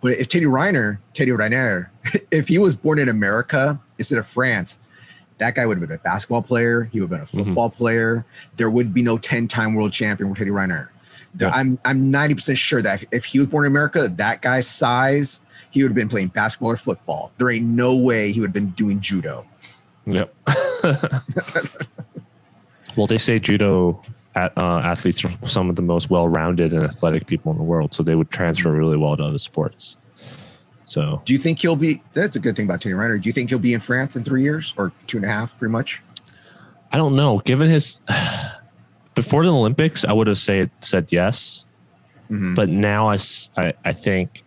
But 0.00 0.12
if 0.12 0.28
Teddy 0.28 0.46
Riner, 0.46 0.98
Teddy 1.12 1.30
Riner, 1.32 1.88
if 2.30 2.48
he 2.48 2.58
was 2.58 2.74
born 2.74 2.98
in 2.98 3.08
America 3.08 3.80
instead 3.98 4.18
of 4.18 4.26
France, 4.26 4.78
that 5.38 5.54
guy 5.54 5.66
would 5.66 5.78
have 5.78 5.86
been 5.88 5.94
a 5.96 6.00
basketball 6.00 6.42
player. 6.42 6.84
He 6.92 7.00
would 7.00 7.10
have 7.10 7.10
been 7.10 7.20
a 7.20 7.42
Mm-hmm. 7.42 7.50
football 7.50 7.70
player. 7.70 8.24
There 8.56 8.70
would 8.70 8.94
be 8.94 9.02
no 9.02 9.18
10-time 9.18 9.74
world 9.74 9.92
champion 9.92 10.30
with 10.30 10.38
Teddy 10.38 10.50
Riner. 10.50 10.88
Yeah. 11.38 11.50
I'm 11.52 11.78
I'm 11.84 12.10
90% 12.12 12.56
sure 12.56 12.82
that 12.82 13.04
if 13.12 13.24
he 13.24 13.38
was 13.38 13.46
born 13.48 13.64
in 13.66 13.70
America, 13.72 14.08
that 14.16 14.42
guy's 14.42 14.66
size, 14.66 15.40
he 15.70 15.82
would 15.82 15.90
have 15.90 15.96
been 15.96 16.08
playing 16.08 16.28
basketball 16.28 16.72
or 16.72 16.76
football. 16.76 17.32
There 17.38 17.50
ain't 17.50 17.66
no 17.66 17.96
way 17.96 18.32
he 18.32 18.40
would 18.40 18.48
have 18.48 18.54
been 18.54 18.70
doing 18.70 19.00
judo. 19.00 19.46
Yep. 20.06 20.34
well, 22.96 23.06
they 23.06 23.18
say 23.18 23.38
judo 23.38 24.02
at, 24.34 24.56
uh, 24.56 24.78
athletes 24.80 25.24
are 25.24 25.30
some 25.46 25.70
of 25.70 25.76
the 25.76 25.82
most 25.82 26.10
well-rounded 26.10 26.72
and 26.72 26.84
athletic 26.84 27.26
people 27.26 27.52
in 27.52 27.58
the 27.58 27.64
world, 27.64 27.94
so 27.94 28.02
they 28.02 28.14
would 28.14 28.30
transfer 28.30 28.72
really 28.72 28.96
well 28.96 29.16
to 29.16 29.22
other 29.24 29.38
sports. 29.38 29.96
So 30.84 31.22
Do 31.24 31.32
you 31.32 31.38
think 31.38 31.60
he'll 31.60 31.76
be? 31.76 32.02
That's 32.14 32.34
a 32.34 32.40
good 32.40 32.56
thing 32.56 32.64
about 32.64 32.80
Teddy 32.80 32.94
Riner. 32.94 33.20
Do 33.22 33.28
you 33.28 33.32
think 33.32 33.50
he'll 33.50 33.60
be 33.60 33.74
in 33.74 33.80
France 33.80 34.16
in 34.16 34.24
three 34.24 34.42
years 34.42 34.74
or 34.76 34.90
two 35.06 35.18
and 35.18 35.24
a 35.24 35.28
half, 35.28 35.56
pretty 35.56 35.70
much? 35.70 36.02
I 36.90 36.96
don't 36.96 37.14
know. 37.14 37.38
Given 37.38 37.68
his 37.70 38.00
before 39.14 39.44
the 39.44 39.52
Olympics, 39.52 40.04
I 40.04 40.12
would 40.12 40.26
have 40.26 40.38
said 40.38 40.68
said 40.80 41.06
yes, 41.10 41.66
Mhm. 42.28 42.56
but 42.56 42.68
now 42.68 43.08
I 43.08 43.18
I 43.84 43.92
think 43.92 44.42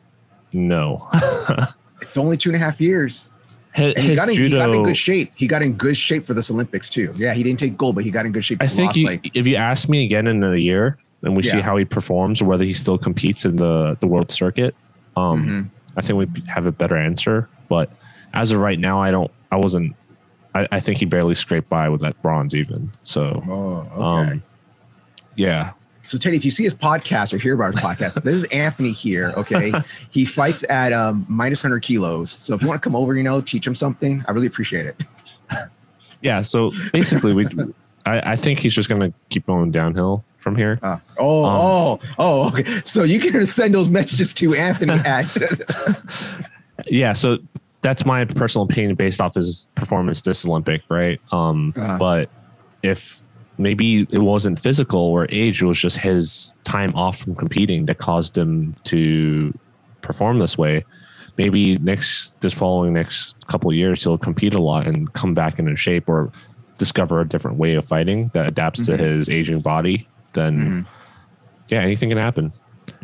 no. 0.53 1.07
It's 2.01 2.17
only 2.17 2.35
two 2.35 2.49
and 2.49 2.57
a 2.57 2.59
half 2.59 2.81
years. 2.81 3.29
his 3.73 3.93
he 3.95 4.13
got, 4.13 4.27
in, 4.27 4.35
he 4.35 4.49
got 4.49 4.75
in 4.75 4.83
good 4.83 4.97
shape. 4.97 5.31
He 5.35 5.47
got 5.47 5.61
in 5.61 5.71
good 5.73 5.95
shape 5.95 6.25
for 6.25 6.33
this 6.33 6.51
Olympics 6.51 6.89
too. 6.89 7.13
Yeah, 7.15 7.33
he 7.33 7.43
didn't 7.43 7.59
take 7.59 7.77
gold, 7.77 7.95
but 7.95 8.03
he 8.03 8.11
got 8.11 8.25
in 8.25 8.33
good 8.33 8.43
shape. 8.43 8.61
I 8.61 8.67
think 8.67 8.93
you, 8.97 9.19
if 9.33 9.47
you 9.47 9.55
ask 9.55 9.87
me 9.87 10.03
again 10.03 10.27
in 10.27 10.43
a 10.43 10.57
year 10.57 10.97
and 11.21 11.33
we 11.35 11.43
see 11.43 11.61
how 11.61 11.77
he 11.77 11.85
performs 11.85 12.41
or 12.41 12.45
whether 12.45 12.65
he 12.65 12.73
still 12.73 12.97
competes 12.97 13.45
in 13.45 13.55
the 13.55 13.97
the 14.01 14.07
world 14.07 14.31
circuit, 14.31 14.75
um, 15.15 15.47
Mhm. 15.47 15.69
I 15.97 16.01
think 16.01 16.19
we 16.19 16.43
have 16.49 16.67
a 16.67 16.73
better 16.73 16.97
answer. 16.97 17.47
But 17.69 17.89
as 18.33 18.51
of 18.51 18.59
right 18.59 18.77
now, 18.79 19.01
I 19.01 19.09
don't. 19.09 19.31
I 19.51 19.55
wasn't. 19.55 19.95
I, 20.53 20.67
I 20.73 20.79
think 20.81 20.97
he 20.97 21.05
barely 21.05 21.35
scraped 21.35 21.69
by 21.69 21.87
with 21.87 22.01
that 22.01 22.21
bronze 22.21 22.53
even. 22.53 22.91
So 23.03 23.41
Oh, 23.47 23.87
okay. 23.95 24.31
um, 24.33 24.43
yeah, 25.37 25.71
so 26.05 26.17
Teddy, 26.17 26.35
if 26.37 26.43
you 26.45 26.51
see 26.51 26.63
his 26.63 26.75
podcast 26.75 27.33
or 27.33 27.37
hear 27.37 27.53
about 27.55 27.73
his 27.73 27.81
podcast, 27.83 28.21
this 28.23 28.37
is 28.37 28.45
Anthony 28.45 28.91
here. 28.91 29.33
Okay, 29.37 29.71
he 30.11 30.25
fights 30.25 30.63
at 30.69 30.91
um, 30.93 31.25
minus 31.29 31.61
hundred 31.61 31.81
kilos. 31.81 32.31
So 32.31 32.53
if 32.53 32.61
you 32.61 32.67
want 32.67 32.81
to 32.81 32.83
come 32.87 32.95
over, 32.95 33.15
you 33.15 33.23
know, 33.23 33.41
teach 33.41 33.65
him 33.65 33.75
something, 33.75 34.23
I 34.27 34.31
really 34.31 34.47
appreciate 34.47 34.85
it. 34.85 35.03
yeah. 36.21 36.41
So 36.41 36.71
basically, 36.91 37.33
we. 37.33 37.47
I, 38.05 38.33
I 38.33 38.35
think 38.35 38.59
he's 38.59 38.73
just 38.73 38.89
gonna 38.89 39.13
keep 39.29 39.45
going 39.47 39.71
downhill 39.71 40.25
from 40.39 40.57
here. 40.57 40.77
Uh, 40.83 40.97
oh, 41.17 41.45
Um, 41.45 41.55
oh, 41.55 41.99
oh. 42.19 42.47
Okay. 42.49 42.81
So 42.83 43.03
you 43.03 43.17
can 43.19 43.45
send 43.45 43.73
those 43.73 43.87
messages 43.87 44.33
to 44.33 44.53
Anthony 44.55 44.93
at. 45.05 45.29
yeah 46.87 47.13
so 47.13 47.37
that's 47.81 48.05
my 48.05 48.25
personal 48.25 48.65
opinion 48.65 48.95
based 48.95 49.21
off 49.21 49.35
his 49.35 49.67
performance 49.75 50.21
this 50.21 50.45
olympic 50.45 50.81
right 50.89 51.21
um 51.31 51.73
Uh-huh. 51.77 51.97
but 51.97 52.29
if 52.81 53.22
maybe 53.57 54.07
it 54.11 54.19
wasn't 54.19 54.59
physical 54.59 54.99
or 55.01 55.27
age 55.29 55.61
it 55.61 55.65
was 55.65 55.79
just 55.79 55.97
his 55.97 56.53
time 56.63 56.93
off 56.95 57.17
from 57.19 57.35
competing 57.35 57.85
that 57.85 57.97
caused 57.97 58.37
him 58.37 58.75
to 58.83 59.57
perform 60.01 60.39
this 60.39 60.57
way 60.57 60.83
maybe 61.37 61.77
next 61.77 62.39
this 62.41 62.53
following 62.53 62.93
next 62.93 63.45
couple 63.47 63.69
of 63.69 63.75
years 63.75 64.03
he'll 64.03 64.17
compete 64.17 64.53
a 64.53 64.61
lot 64.61 64.87
and 64.87 65.11
come 65.13 65.33
back 65.33 65.59
into 65.59 65.75
shape 65.75 66.09
or 66.09 66.31
discover 66.77 67.21
a 67.21 67.27
different 67.27 67.57
way 67.57 67.75
of 67.75 67.87
fighting 67.87 68.29
that 68.33 68.47
adapts 68.49 68.83
to 68.85 68.93
Mhm. 68.93 68.99
his 68.99 69.29
aging 69.29 69.59
body 69.61 70.07
then 70.33 70.55
Mhm. 70.57 70.85
yeah, 71.69 71.79
anything 71.81 72.09
can 72.09 72.17
happen. 72.17 72.51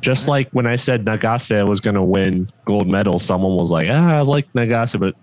Just 0.02 0.28
like 0.28 0.50
when 0.52 0.66
I 0.66 0.76
said 0.76 1.06
Nagase 1.06 1.66
was 1.68 1.80
going 1.80 1.96
to 1.96 2.02
win 2.04 2.48
gold 2.66 2.88
medal, 2.88 3.20
someone 3.20 3.56
was 3.56 3.72
like, 3.72 3.88
"Ah, 3.90 4.18
I 4.18 4.22
like 4.22 4.52
Nagase," 4.54 5.00
but 5.00 5.14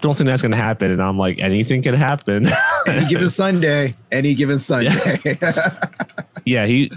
don't 0.00 0.16
think 0.16 0.28
that's 0.28 0.42
going 0.42 0.52
to 0.52 0.58
happen. 0.58 0.90
And 0.90 1.02
I'm 1.02 1.18
like, 1.18 1.38
anything 1.38 1.82
can 1.82 1.94
happen. 1.94 2.46
Any 2.86 3.04
given 3.06 3.28
Sunday, 3.30 3.94
any 4.12 4.34
given 4.34 4.58
Sunday. 4.58 5.20
yeah, 6.44 6.66
he. 6.66 6.90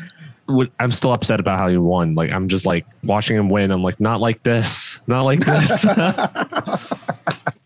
would- 0.47 0.71
I'm 0.79 0.91
still 0.91 1.13
upset 1.13 1.39
about 1.39 1.57
how 1.57 1.67
he 1.69 1.77
won. 1.77 2.13
Like 2.13 2.31
I'm 2.31 2.47
just 2.49 2.65
like 2.65 2.85
watching 3.03 3.37
him 3.37 3.49
win. 3.49 3.71
I'm 3.71 3.83
like, 3.83 3.99
not 3.99 4.19
like 4.19 4.43
this, 4.43 4.99
not 5.07 5.21
like 5.23 5.39
this. 5.39 5.85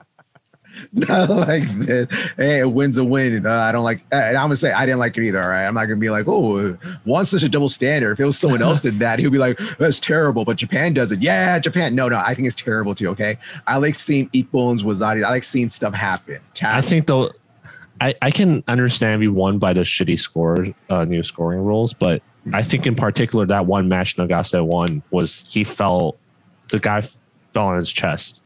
Not 1.09 1.29
like 1.29 1.67
this. 1.79 2.07
Hey, 2.37 2.61
a 2.61 2.69
win's 2.69 2.97
a 2.97 3.03
win. 3.03 3.45
Uh, 3.45 3.51
I 3.51 3.73
don't 3.73 3.83
like. 3.83 4.05
And 4.13 4.37
I'm 4.37 4.45
gonna 4.45 4.55
say 4.55 4.71
I 4.71 4.85
didn't 4.85 4.99
like 4.99 5.17
it 5.17 5.25
either. 5.25 5.43
All 5.43 5.49
right, 5.49 5.65
I'm 5.65 5.73
not 5.73 5.87
gonna 5.87 5.97
be 5.97 6.09
like, 6.09 6.25
oh, 6.25 6.77
one's 7.03 7.29
such 7.29 7.43
a 7.43 7.49
double 7.49 7.67
standard. 7.67 8.13
If 8.13 8.21
it 8.21 8.25
was 8.25 8.37
someone 8.37 8.61
else 8.61 8.81
did 8.81 8.99
that, 8.99 9.19
he'll 9.19 9.29
be 9.29 9.37
like, 9.37 9.59
that's 9.77 9.99
terrible. 9.99 10.45
But 10.45 10.55
Japan 10.55 10.93
does 10.93 11.11
it. 11.11 11.21
Yeah, 11.21 11.59
Japan. 11.59 11.95
No, 11.95 12.07
no, 12.07 12.15
I 12.25 12.33
think 12.33 12.47
it's 12.47 12.55
terrible 12.55 12.95
too. 12.95 13.09
Okay, 13.09 13.37
I 13.67 13.75
like 13.75 13.95
seeing 13.95 14.29
ippons 14.29 14.83
Wazari. 14.83 15.25
I 15.25 15.31
like 15.31 15.43
seeing 15.43 15.67
stuff 15.67 15.93
happen. 15.93 16.39
I 16.63 16.79
think 16.79 17.07
though, 17.07 17.33
I, 17.99 18.15
I 18.21 18.31
can 18.31 18.63
understand 18.69 19.19
we 19.19 19.27
won 19.27 19.59
by 19.59 19.73
the 19.73 19.81
shitty 19.81 20.17
score, 20.17 20.65
uh, 20.89 21.03
new 21.03 21.23
scoring 21.23 21.59
rules, 21.59 21.93
but 21.93 22.21
I 22.53 22.61
think 22.61 22.85
in 22.85 22.95
particular 22.95 23.45
that 23.47 23.65
one 23.65 23.89
match 23.89 24.17
Nagase 24.17 24.63
won 24.65 25.01
was 25.11 25.45
he 25.49 25.65
fell, 25.65 26.15
the 26.69 26.79
guy 26.79 27.01
fell 27.53 27.65
on 27.67 27.75
his 27.75 27.91
chest. 27.91 28.43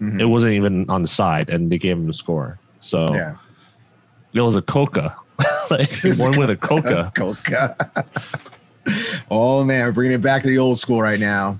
Mhm. 0.00 0.20
It 0.20 0.26
wasn't 0.26 0.54
even 0.54 0.88
on 0.90 1.02
the 1.02 1.08
side, 1.08 1.48
and 1.48 1.70
they 1.70 1.78
gave 1.78 1.96
him 1.96 2.06
the 2.06 2.14
score. 2.14 2.58
So 2.80 3.14
yeah. 3.14 3.36
it 4.32 4.40
was 4.40 4.56
a 4.56 4.62
koka. 4.62 5.14
like 5.70 5.90
won 6.18 6.36
with 6.38 6.50
a 6.50 6.56
koka. 6.56 7.14
Koka. 7.14 8.06
oh 9.30 9.64
man, 9.64 9.92
bringing 9.92 10.14
it 10.14 10.22
back 10.22 10.42
to 10.42 10.48
the 10.48 10.58
old 10.58 10.78
school 10.78 11.00
right 11.00 11.20
now. 11.20 11.58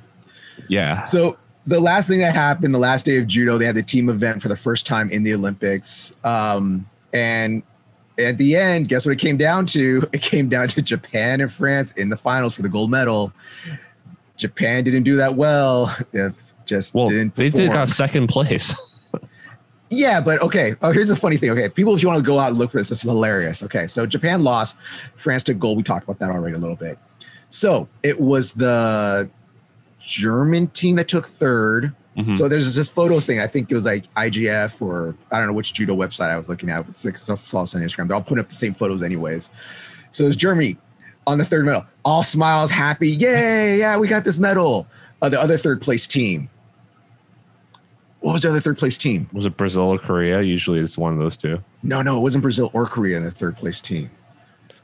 Yeah. 0.68 1.04
So 1.04 1.36
the 1.66 1.80
last 1.80 2.08
thing 2.08 2.18
that 2.20 2.34
happened, 2.34 2.74
the 2.74 2.78
last 2.78 3.06
day 3.06 3.18
of 3.18 3.26
judo, 3.26 3.58
they 3.58 3.66
had 3.66 3.76
the 3.76 3.82
team 3.82 4.08
event 4.08 4.42
for 4.42 4.48
the 4.48 4.56
first 4.56 4.86
time 4.86 5.10
in 5.10 5.22
the 5.22 5.34
Olympics. 5.34 6.12
Um, 6.24 6.88
and 7.12 7.62
at 8.18 8.38
the 8.38 8.56
end, 8.56 8.88
guess 8.88 9.06
what 9.06 9.12
it 9.12 9.18
came 9.18 9.36
down 9.36 9.66
to? 9.66 10.08
It 10.12 10.22
came 10.22 10.48
down 10.48 10.68
to 10.68 10.82
Japan 10.82 11.40
and 11.40 11.50
France 11.50 11.92
in 11.92 12.08
the 12.08 12.16
finals 12.16 12.54
for 12.54 12.62
the 12.62 12.68
gold 12.68 12.90
medal. 12.90 13.32
Japan 14.36 14.84
didn't 14.84 15.04
do 15.04 15.16
that 15.16 15.34
well. 15.34 15.96
If 16.12 16.51
just 16.72 16.94
Well, 16.94 17.08
didn't 17.08 17.34
they 17.36 17.50
did 17.50 17.54
perform. 17.68 17.74
got 17.76 17.88
second 17.88 18.26
place. 18.28 18.74
Yeah, 19.94 20.22
but 20.22 20.40
okay. 20.40 20.74
Oh, 20.80 20.90
here's 20.90 21.10
the 21.10 21.16
funny 21.16 21.36
thing. 21.36 21.50
Okay, 21.50 21.68
people, 21.68 21.94
if 21.94 22.00
you 22.02 22.08
want 22.08 22.16
to 22.18 22.24
go 22.24 22.38
out 22.38 22.48
and 22.48 22.58
look 22.58 22.70
for 22.70 22.78
this, 22.78 22.88
this 22.88 23.04
is 23.04 23.10
hilarious. 23.10 23.62
Okay, 23.62 23.86
so 23.86 24.06
Japan 24.06 24.42
lost, 24.42 24.78
France 25.16 25.42
took 25.42 25.58
gold. 25.58 25.76
We 25.76 25.82
talked 25.82 26.04
about 26.04 26.18
that 26.20 26.30
already 26.30 26.54
a 26.56 26.58
little 26.58 26.76
bit. 26.76 26.98
So 27.50 27.88
it 28.02 28.18
was 28.18 28.52
the 28.54 29.28
German 30.00 30.68
team 30.68 30.96
that 30.96 31.08
took 31.08 31.28
3rd 31.38 31.94
Mhm. 32.16 32.36
So 32.38 32.46
there's 32.48 32.74
this 32.74 32.88
photo 32.88 33.20
thing. 33.20 33.40
I 33.40 33.46
think 33.46 33.70
it 33.70 33.74
was 33.74 33.84
like 33.86 34.04
IJF 34.16 34.80
or 34.82 35.14
I 35.30 35.38
don't 35.38 35.46
know 35.46 35.52
which 35.54 35.72
judo 35.74 35.94
website 35.96 36.28
I 36.30 36.36
was 36.36 36.46
looking 36.48 36.68
at. 36.70 36.84
It's 36.90 37.04
like 37.06 37.16
stuff 37.16 37.46
saw 37.46 37.62
us 37.62 37.74
on 37.74 37.80
Instagram. 37.82 38.08
They're 38.08 38.16
all 38.16 38.22
putting 38.22 38.40
up 38.40 38.48
the 38.50 38.54
same 38.54 38.74
photos 38.74 39.02
anyways. 39.02 39.48
So 40.10 40.26
it's 40.26 40.36
Germany 40.36 40.76
on 41.26 41.38
the 41.38 41.44
third 41.44 41.64
medal, 41.64 41.86
all 42.04 42.22
smiles, 42.22 42.70
happy, 42.70 43.08
yay, 43.10 43.78
yeah, 43.78 43.96
we 43.96 44.08
got 44.08 44.24
this 44.24 44.38
medal. 44.38 44.86
Uh, 45.22 45.28
the 45.30 45.40
other 45.40 45.56
third 45.56 45.80
place 45.80 46.06
team. 46.06 46.48
What 48.22 48.34
was 48.34 48.42
the 48.42 48.50
other 48.50 48.60
third 48.60 48.78
place 48.78 48.96
team? 48.96 49.28
Was 49.32 49.46
it 49.46 49.56
Brazil 49.56 49.82
or 49.82 49.98
Korea? 49.98 50.40
Usually 50.42 50.78
it's 50.78 50.96
one 50.96 51.12
of 51.12 51.18
those 51.18 51.36
two. 51.36 51.62
No, 51.82 52.02
no, 52.02 52.16
it 52.18 52.20
wasn't 52.20 52.42
Brazil 52.42 52.70
or 52.72 52.86
Korea 52.86 53.16
in 53.16 53.24
the 53.24 53.32
third 53.32 53.56
place 53.56 53.80
team. 53.80 54.10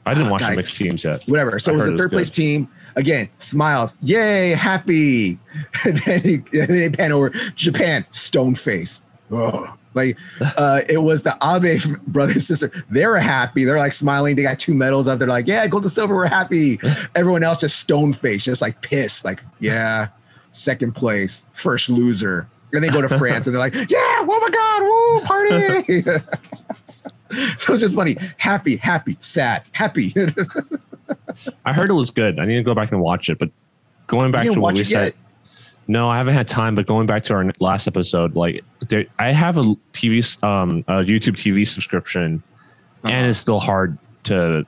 I 0.05 0.13
didn't 0.13 0.29
watch 0.29 0.41
God, 0.41 0.51
the 0.51 0.55
mixed 0.57 0.75
teams 0.75 1.03
yet. 1.03 1.23
Whatever. 1.27 1.57
So 1.57 1.71
I 1.71 1.75
it 1.75 1.77
was 1.77 1.83
the 1.85 1.89
it 1.89 1.93
was 1.93 2.01
third 2.01 2.11
place 2.11 2.31
team. 2.31 2.69
Again, 2.95 3.29
smiles, 3.37 3.93
yay, 4.01 4.51
happy. 4.51 5.39
And 5.85 5.97
then, 5.99 6.21
he, 6.21 6.33
and 6.35 6.45
then 6.51 6.67
they 6.67 6.89
pan 6.89 7.11
over 7.11 7.29
Japan, 7.55 8.05
stone 8.11 8.55
face. 8.55 9.01
Ugh. 9.31 9.69
Like 9.93 10.17
uh, 10.41 10.81
it 10.89 10.97
was 10.97 11.23
the 11.23 11.37
Abe 11.41 11.97
brother 12.07 12.39
sister. 12.39 12.71
They're 12.89 13.17
happy. 13.17 13.63
They're 13.63 13.77
like 13.77 13.93
smiling. 13.93 14.35
They 14.35 14.43
got 14.43 14.59
two 14.59 14.73
medals 14.73 15.07
up. 15.07 15.19
They're 15.19 15.27
like, 15.27 15.47
yeah, 15.47 15.65
gold 15.67 15.83
and 15.83 15.91
silver. 15.91 16.15
We're 16.15 16.27
happy. 16.27 16.79
Everyone 17.15 17.43
else 17.43 17.59
just 17.59 17.79
stone 17.79 18.11
face, 18.11 18.43
just 18.43 18.61
like 18.61 18.81
pissed. 18.81 19.23
Like, 19.23 19.41
yeah, 19.59 20.07
second 20.51 20.93
place, 20.93 21.45
first 21.53 21.89
loser. 21.89 22.49
And 22.73 22.83
they 22.83 22.89
go 22.89 23.01
to 23.01 23.09
France 23.17 23.47
and 23.47 23.55
they're 23.55 23.59
like, 23.59 23.73
yeah, 23.73 23.97
oh 23.99 24.39
my 24.41 24.49
God, 24.49 24.83
woo, 24.83 25.21
party. 25.25 26.03
so 27.59 27.73
it's 27.73 27.81
just 27.81 27.95
funny. 27.95 28.17
Happy, 28.37 28.75
happy, 28.77 29.17
sad, 29.19 29.63
happy. 29.71 30.13
I 31.65 31.73
heard 31.73 31.89
it 31.89 31.93
was 31.93 32.11
good. 32.11 32.39
I 32.39 32.45
need 32.45 32.55
to 32.57 32.63
go 32.63 32.75
back 32.75 32.91
and 32.91 33.01
watch 33.01 33.29
it. 33.29 33.39
But 33.39 33.49
going 34.07 34.31
back 34.31 34.45
to 34.45 34.59
what 34.59 34.75
we 34.75 34.83
said, 34.83 35.13
no, 35.87 36.09
I 36.09 36.17
haven't 36.17 36.35
had 36.35 36.47
time. 36.47 36.75
But 36.75 36.85
going 36.85 37.07
back 37.07 37.23
to 37.25 37.33
our 37.33 37.51
last 37.59 37.87
episode, 37.87 38.35
like 38.35 38.63
there, 38.87 39.05
I 39.17 39.31
have 39.31 39.57
a 39.57 39.63
TV, 39.93 40.43
um, 40.43 40.83
a 40.87 41.03
YouTube 41.03 41.35
TV 41.35 41.67
subscription, 41.67 42.43
Uh-huh. 43.03 43.13
and 43.13 43.29
it's 43.29 43.39
still 43.39 43.59
hard 43.59 43.97
to 44.25 44.65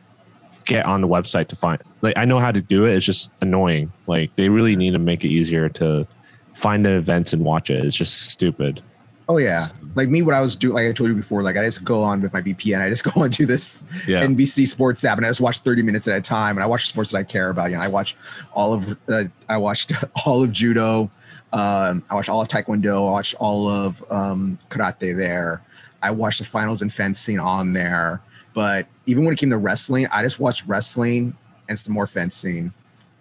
get 0.65 0.85
on 0.85 1.01
the 1.01 1.07
website 1.07 1.47
to 1.49 1.55
find. 1.55 1.81
Like 2.01 2.17
I 2.17 2.25
know 2.25 2.39
how 2.39 2.51
to 2.51 2.61
do 2.61 2.85
it. 2.85 2.95
It's 2.95 3.05
just 3.05 3.29
annoying. 3.41 3.91
Like 4.07 4.35
they 4.35 4.49
really 4.49 4.75
need 4.75 4.91
to 4.91 4.99
make 4.99 5.23
it 5.23 5.29
easier 5.29 5.69
to 5.69 6.07
find 6.53 6.85
the 6.85 6.91
events 6.91 7.33
and 7.33 7.43
watch 7.43 7.69
it. 7.69 7.83
It's 7.85 7.95
just 7.95 8.29
stupid. 8.31 8.81
Oh 9.29 9.37
yeah, 9.37 9.69
like 9.95 10.09
me, 10.09 10.21
what 10.23 10.35
I 10.35 10.41
was 10.41 10.55
doing, 10.57 10.73
like 10.73 10.87
I 10.87 10.91
told 10.91 11.09
you 11.09 11.15
before, 11.15 11.41
like 11.41 11.55
I 11.55 11.63
just 11.63 11.83
go 11.85 12.01
on 12.03 12.19
with 12.19 12.33
my 12.33 12.41
VPN. 12.41 12.81
I 12.81 12.89
just 12.89 13.03
go 13.13 13.21
onto 13.21 13.45
this 13.45 13.83
Yeah. 14.05 14.25
NBC 14.25 14.67
Sports 14.67 15.05
app, 15.05 15.17
and 15.17 15.25
I 15.25 15.29
just 15.29 15.39
watch 15.41 15.59
30 15.59 15.83
minutes 15.83 16.07
at 16.07 16.17
a 16.17 16.21
time. 16.21 16.57
And 16.57 16.63
I 16.63 16.67
watch 16.67 16.89
sports 16.89 17.11
that 17.11 17.17
I 17.19 17.23
care 17.23 17.49
about. 17.49 17.69
You 17.71 17.77
know, 17.77 17.83
I 17.83 17.87
watch 17.87 18.15
all 18.53 18.73
of, 18.73 18.97
uh, 19.07 19.23
I 19.47 19.57
watched 19.57 19.93
all 20.25 20.43
of 20.43 20.51
judo. 20.51 21.09
Um, 21.53 22.03
I 22.09 22.15
watched 22.15 22.29
all 22.29 22.41
of 22.41 22.47
taekwondo. 22.47 23.07
I 23.07 23.11
watched 23.11 23.35
all 23.39 23.69
of 23.69 24.03
um, 24.11 24.57
karate 24.69 25.15
there. 25.15 25.61
I 26.03 26.11
watched 26.11 26.39
the 26.39 26.45
finals 26.45 26.81
and 26.81 26.91
fencing 26.91 27.39
on 27.39 27.73
there. 27.73 28.21
But 28.53 28.87
even 29.05 29.23
when 29.23 29.33
it 29.33 29.37
came 29.37 29.49
to 29.51 29.57
wrestling, 29.57 30.07
I 30.11 30.23
just 30.23 30.39
watched 30.39 30.65
wrestling 30.67 31.37
and 31.69 31.77
some 31.79 31.93
more 31.93 32.07
fencing. 32.07 32.73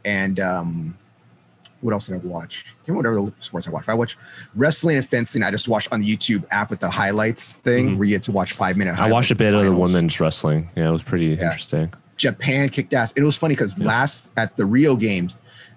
And 0.05 0.41
um, 0.41 0.99
what 1.81 1.93
else 1.93 2.07
did 2.07 2.15
I 2.15 2.19
watch? 2.19 2.65
I 2.67 2.71
can't 2.87 2.89
remember 2.99 3.11
whatever 3.21 3.37
the 3.39 3.45
sports 3.45 3.67
I 3.67 3.71
watched. 3.71 3.89
I 3.89 3.95
watched 3.95 4.17
wrestling 4.55 4.97
and 4.97 5.07
fencing. 5.07 5.43
I 5.43 5.51
just 5.51 5.67
watched 5.69 5.89
on 5.93 6.01
the 6.01 6.17
YouTube 6.17 6.45
app 6.51 6.71
with 6.71 6.81
the 6.81 6.91
highlights 6.91 7.55
thing 7.55 7.91
Mhm. 7.91 7.97
where 7.99 8.05
you 8.09 8.15
get 8.17 8.23
to 8.25 8.33
watch 8.33 8.53
five 8.53 8.77
minute. 8.77 8.99
I 8.99 9.11
watched 9.11 9.31
a 9.31 9.35
bit 9.35 9.55
of 9.55 9.65
the 9.65 9.73
women's 9.73 10.19
wrestling. 10.21 10.69
Yeah, 10.77 10.89
it 10.89 10.93
was 10.93 11.03
pretty 11.03 11.27
Yeah. 11.27 11.45
interesting. 11.47 11.93
Japan 12.17 12.69
kicked 12.69 12.93
ass. 12.93 13.13
It 13.17 13.23
was 13.23 13.37
funny 13.37 13.55
because 13.55 13.79
Yeah. 13.79 13.87
last 13.87 14.31
at 14.37 14.57
the 14.57 14.67
Rio 14.67 14.95
Games, 14.97 15.37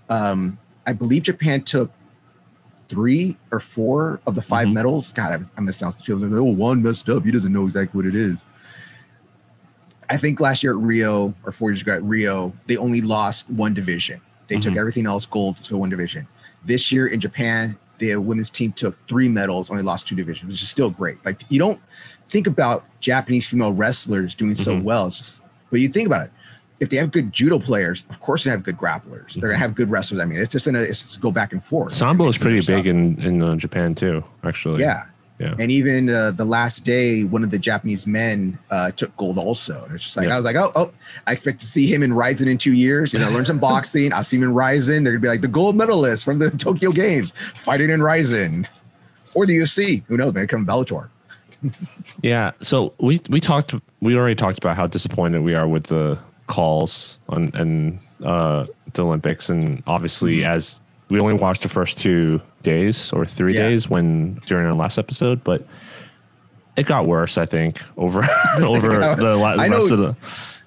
um, 0.09 0.57
I 0.85 0.91
believe 0.93 1.23
Japan 1.23 1.61
took 1.61 1.91
three 2.89 3.37
or 3.51 3.59
four 3.61 4.19
of 4.27 4.35
the 4.35 4.41
5 4.41 4.67
Mhm. 4.67 4.73
medals. 4.73 5.13
God, 5.13 5.31
I, 5.31 5.39
I 5.57 5.61
missed 5.61 5.81
out. 5.81 5.95
She 6.03 6.11
was 6.13 6.21
like, 6.21 6.33
oh, 6.37 6.43
one 6.43 6.83
messed 6.83 7.07
up. 7.09 7.23
He 7.23 7.31
doesn't 7.31 7.51
know 7.53 7.65
exactly 7.65 7.97
what 7.97 8.05
it 8.05 8.13
is. 8.15 8.39
I 10.09 10.17
think 10.17 10.39
last 10.39 10.61
year 10.63 10.73
at 10.73 10.77
Rio 10.79 11.33
or 11.45 11.51
four 11.53 11.71
years 11.71 11.81
ago 11.81 11.93
at 11.93 12.03
Rio, 12.03 12.53
they 12.67 12.75
only 12.77 13.01
lost 13.01 13.49
one 13.49 13.73
division. 13.73 14.19
They 14.47 14.57
took 14.57 14.73
Mhm. 14.73 14.77
everything 14.77 15.05
else 15.05 15.25
gold 15.25 15.57
to 15.63 15.77
one 15.77 15.89
division. 15.89 16.27
This 16.65 16.91
year 16.91 17.07
in 17.07 17.19
Japan, 17.19 17.77
the 17.97 18.15
women's 18.17 18.49
team 18.49 18.71
took 18.73 18.95
three 19.07 19.29
medals, 19.29 19.69
only 19.69 19.83
lost 19.83 20.07
two 20.07 20.15
divisions, 20.15 20.51
which 20.51 20.61
is 20.61 20.69
still 20.69 20.89
great. 20.89 21.17
Like 21.25 21.41
you 21.49 21.59
don't 21.59 21.79
think 22.29 22.47
about 22.47 22.85
Japanese 22.99 23.45
female 23.47 23.73
wrestlers 23.73 24.35
doing 24.35 24.55
so 24.55 24.73
Mhm. 24.79 24.83
well. 24.83 25.07
It's 25.07 25.17
just, 25.19 25.43
but 25.69 25.79
you 25.79 25.89
think 25.89 26.07
about 26.07 26.25
it. 26.27 26.31
If 26.79 26.89
they 26.89 26.97
have 26.97 27.11
good 27.11 27.31
judo 27.31 27.59
players, 27.59 28.03
of 28.09 28.19
course 28.19 28.43
they 28.43 28.49
have 28.49 28.63
good 28.63 28.77
grapplers. 28.77 29.33
They're 29.33 29.49
gonna 29.49 29.57
have 29.59 29.75
good 29.75 29.89
wrestlers. 29.89 30.19
I 30.19 30.25
mean, 30.25 30.39
it's 30.39 30.51
just 30.51 30.65
gonna 30.65 30.79
it's 30.81 31.01
just 31.03 31.21
go 31.21 31.31
back 31.31 31.53
and 31.53 31.63
forth. 31.63 31.93
Sambo 31.93 32.27
is 32.27 32.37
pretty 32.37 32.59
stuff. 32.61 32.77
big 32.77 32.87
in 32.87 33.19
in 33.21 33.41
uh, 33.41 33.55
Japan 33.55 33.95
too. 33.95 34.23
Actually, 34.43 34.81
Yeah. 34.81 35.03
Yeah. 35.39 35.55
And 35.59 35.71
even 35.71 36.09
uh, 36.09 36.31
the 36.31 36.45
last 36.45 36.83
day, 36.85 37.23
one 37.23 37.43
of 37.43 37.49
the 37.51 37.57
Japanese 37.57 38.05
men 38.05 38.57
uh, 38.69 38.91
took 38.91 39.15
gold 39.17 39.37
also. 39.37 39.83
And 39.85 39.95
it's 39.95 40.03
just 40.03 40.15
like, 40.15 40.27
Yeah. 40.27 40.33
I 40.33 40.37
was 40.37 40.45
like, 40.45 40.55
oh, 40.55 40.71
oh, 40.75 40.91
I 41.27 41.33
expect 41.33 41.59
to 41.61 41.65
see 41.67 41.87
him 41.87 42.03
in 42.03 42.13
Rizin 42.13 42.47
in 42.47 42.57
two 42.57 42.73
years. 42.73 43.13
You 43.13 43.19
know, 43.19 43.29
learn 43.31 43.43
some 43.45 43.59
boxing. 43.71 44.13
I'll 44.13 44.23
see 44.23 44.37
him 44.37 44.43
in 44.43 44.53
Rizin. 44.53 45.03
They're 45.03 45.13
going 45.13 45.21
to 45.21 45.25
be 45.25 45.29
like 45.29 45.41
the 45.41 45.47
gold 45.47 45.75
medalist 45.75 46.23
from 46.23 46.37
the 46.39 46.49
Tokyo 46.65 46.91
Games 46.91 47.33
fighting 47.55 47.89
in 47.89 48.01
Rizin 48.03 48.67
or 49.33 49.45
the 49.47 49.57
UFC. 49.57 50.03
Who 50.07 50.17
knows? 50.17 50.33
Maybe 50.33 50.47
come 50.47 50.65
Bellator. 50.65 51.09
Yeah. 52.21 52.51
So 52.61 52.93
we 52.99 53.21
we 53.29 53.39
talked. 53.39 53.73
We 54.01 54.15
already 54.17 54.35
talked 54.35 54.57
about 54.57 54.75
how 54.75 54.85
disappointed 54.85 55.41
we 55.43 55.55
are 55.55 55.67
with 55.67 55.85
the 55.85 56.19
calls 56.47 57.19
on 57.29 57.51
and 57.53 57.99
uh, 58.23 58.65
the 58.93 59.03
Olympics, 59.05 59.49
and 59.49 59.81
obviously 59.87 60.37
Mhm. 60.39 60.47
as 60.47 60.81
we 61.09 61.19
only 61.19 61.33
watched 61.35 61.61
the 61.63 61.69
first 61.69 61.97
two 61.97 62.41
days 62.63 63.11
or 63.13 63.25
three 63.25 63.53
Yeah. 63.55 63.69
days 63.69 63.89
when 63.89 64.35
during 64.45 64.65
our 64.65 64.73
last 64.73 64.97
episode, 64.97 65.43
but 65.43 65.65
it 66.75 66.85
got 66.87 67.05
worse. 67.05 67.37
I 67.37 67.45
think 67.45 67.81
over 67.97 68.21
over 68.61 68.89
the 69.15 69.35
la- 69.35 69.49
I 69.55 69.67
know- 69.67 69.79
rest 69.81 69.91
of 69.91 69.99
the. 69.99 70.15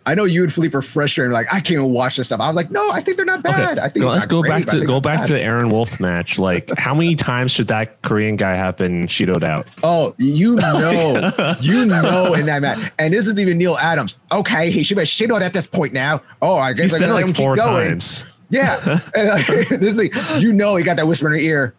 I 0.08 0.14
know 0.14 0.22
you 0.22 0.44
and 0.44 0.52
Philippe 0.52 0.78
are 0.78 0.82
frustrated. 0.82 1.32
Like, 1.32 1.48
I 1.48 1.58
can't 1.58 1.72
even 1.72 1.90
watch 1.90 2.16
this 2.16 2.28
stuff. 2.28 2.38
I 2.40 2.46
was 2.46 2.54
like, 2.54 2.70
no, 2.70 2.92
I 2.92 3.00
think 3.00 3.16
they're 3.16 3.26
not 3.26 3.42
bad. 3.42 3.80
I 3.80 3.88
think 3.88 4.04
let's 4.04 4.24
go 4.24 4.40
great, 4.40 4.50
back 4.64 4.66
to 4.66 4.84
go 4.86 5.00
back 5.00 5.18
bad. 5.18 5.26
to 5.26 5.32
the 5.32 5.40
Aaron 5.40 5.68
Wolf 5.68 5.98
match. 5.98 6.38
Like, 6.38 6.70
how 6.78 6.94
many 6.94 7.16
times 7.16 7.50
should 7.50 7.66
that 7.66 8.00
Korean 8.02 8.36
guy 8.36 8.54
have 8.54 8.76
been 8.76 9.08
shidoed 9.08 9.42
out? 9.42 9.66
Oh, 9.82 10.14
you 10.16 10.54
know, 10.60 11.56
you 11.60 11.84
know, 11.86 12.34
in 12.34 12.46
that 12.46 12.62
match. 12.62 12.92
And 13.00 13.12
this 13.12 13.26
is 13.26 13.36
even 13.40 13.58
Neil 13.58 13.76
Adams. 13.78 14.16
Okay, 14.30 14.70
he 14.70 14.84
should 14.84 14.96
be 14.96 15.02
shitted 15.02 15.40
at 15.40 15.52
this 15.52 15.66
point 15.66 15.92
now. 15.92 16.22
Oh, 16.40 16.54
I 16.56 16.68
He 16.68 16.74
guess 16.76 16.92
I 16.92 16.98
said 16.98 17.06
it 17.06 17.08
gotta 17.08 17.20
him 17.22 17.26
like 17.26 17.34
keep 17.34 17.44
four 17.44 17.56
going. 17.56 17.88
times. 17.88 18.24
Yeah. 18.48 19.00
And, 19.12 19.28
like, 19.28 19.46
this 19.70 19.82
is 19.82 19.96
like, 19.98 20.14
you 20.40 20.52
know, 20.52 20.76
he 20.76 20.84
got 20.84 20.98
that 20.98 21.08
whisper 21.08 21.26
in 21.26 21.32
her 21.32 21.38
ear. 21.40 21.74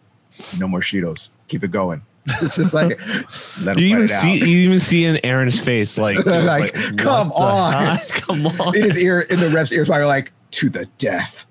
No 0.58 0.68
more 0.68 0.80
Cheetos. 0.80 1.28
Keep 1.48 1.64
it 1.64 1.70
going. 1.70 2.02
It's 2.42 2.56
just 2.56 2.74
like 2.74 3.00
let 3.62 3.78
You 3.78 3.86
even 3.86 4.06
fight 4.06 4.16
it 4.16 4.20
see 4.20 4.42
out. 4.42 4.48
you 4.48 4.58
even 4.58 4.80
see 4.80 5.04
in 5.06 5.18
Aaron's 5.24 5.58
face 5.58 5.96
like, 5.98 6.24
Like, 6.26 6.74
what 6.76 6.98
come 6.98 7.32
on. 7.32 7.96
heck? 7.96 8.08
come 8.08 8.46
on. 8.46 8.76
in 8.76 8.84
his 8.84 8.98
ear, 8.98 9.20
in 9.20 9.40
the 9.40 9.48
ref's 9.48 9.72
ears, 9.72 9.88
probably 9.88 10.04
like 10.06 10.30
to 10.50 10.68
the 10.68 10.84
death. 10.98 11.46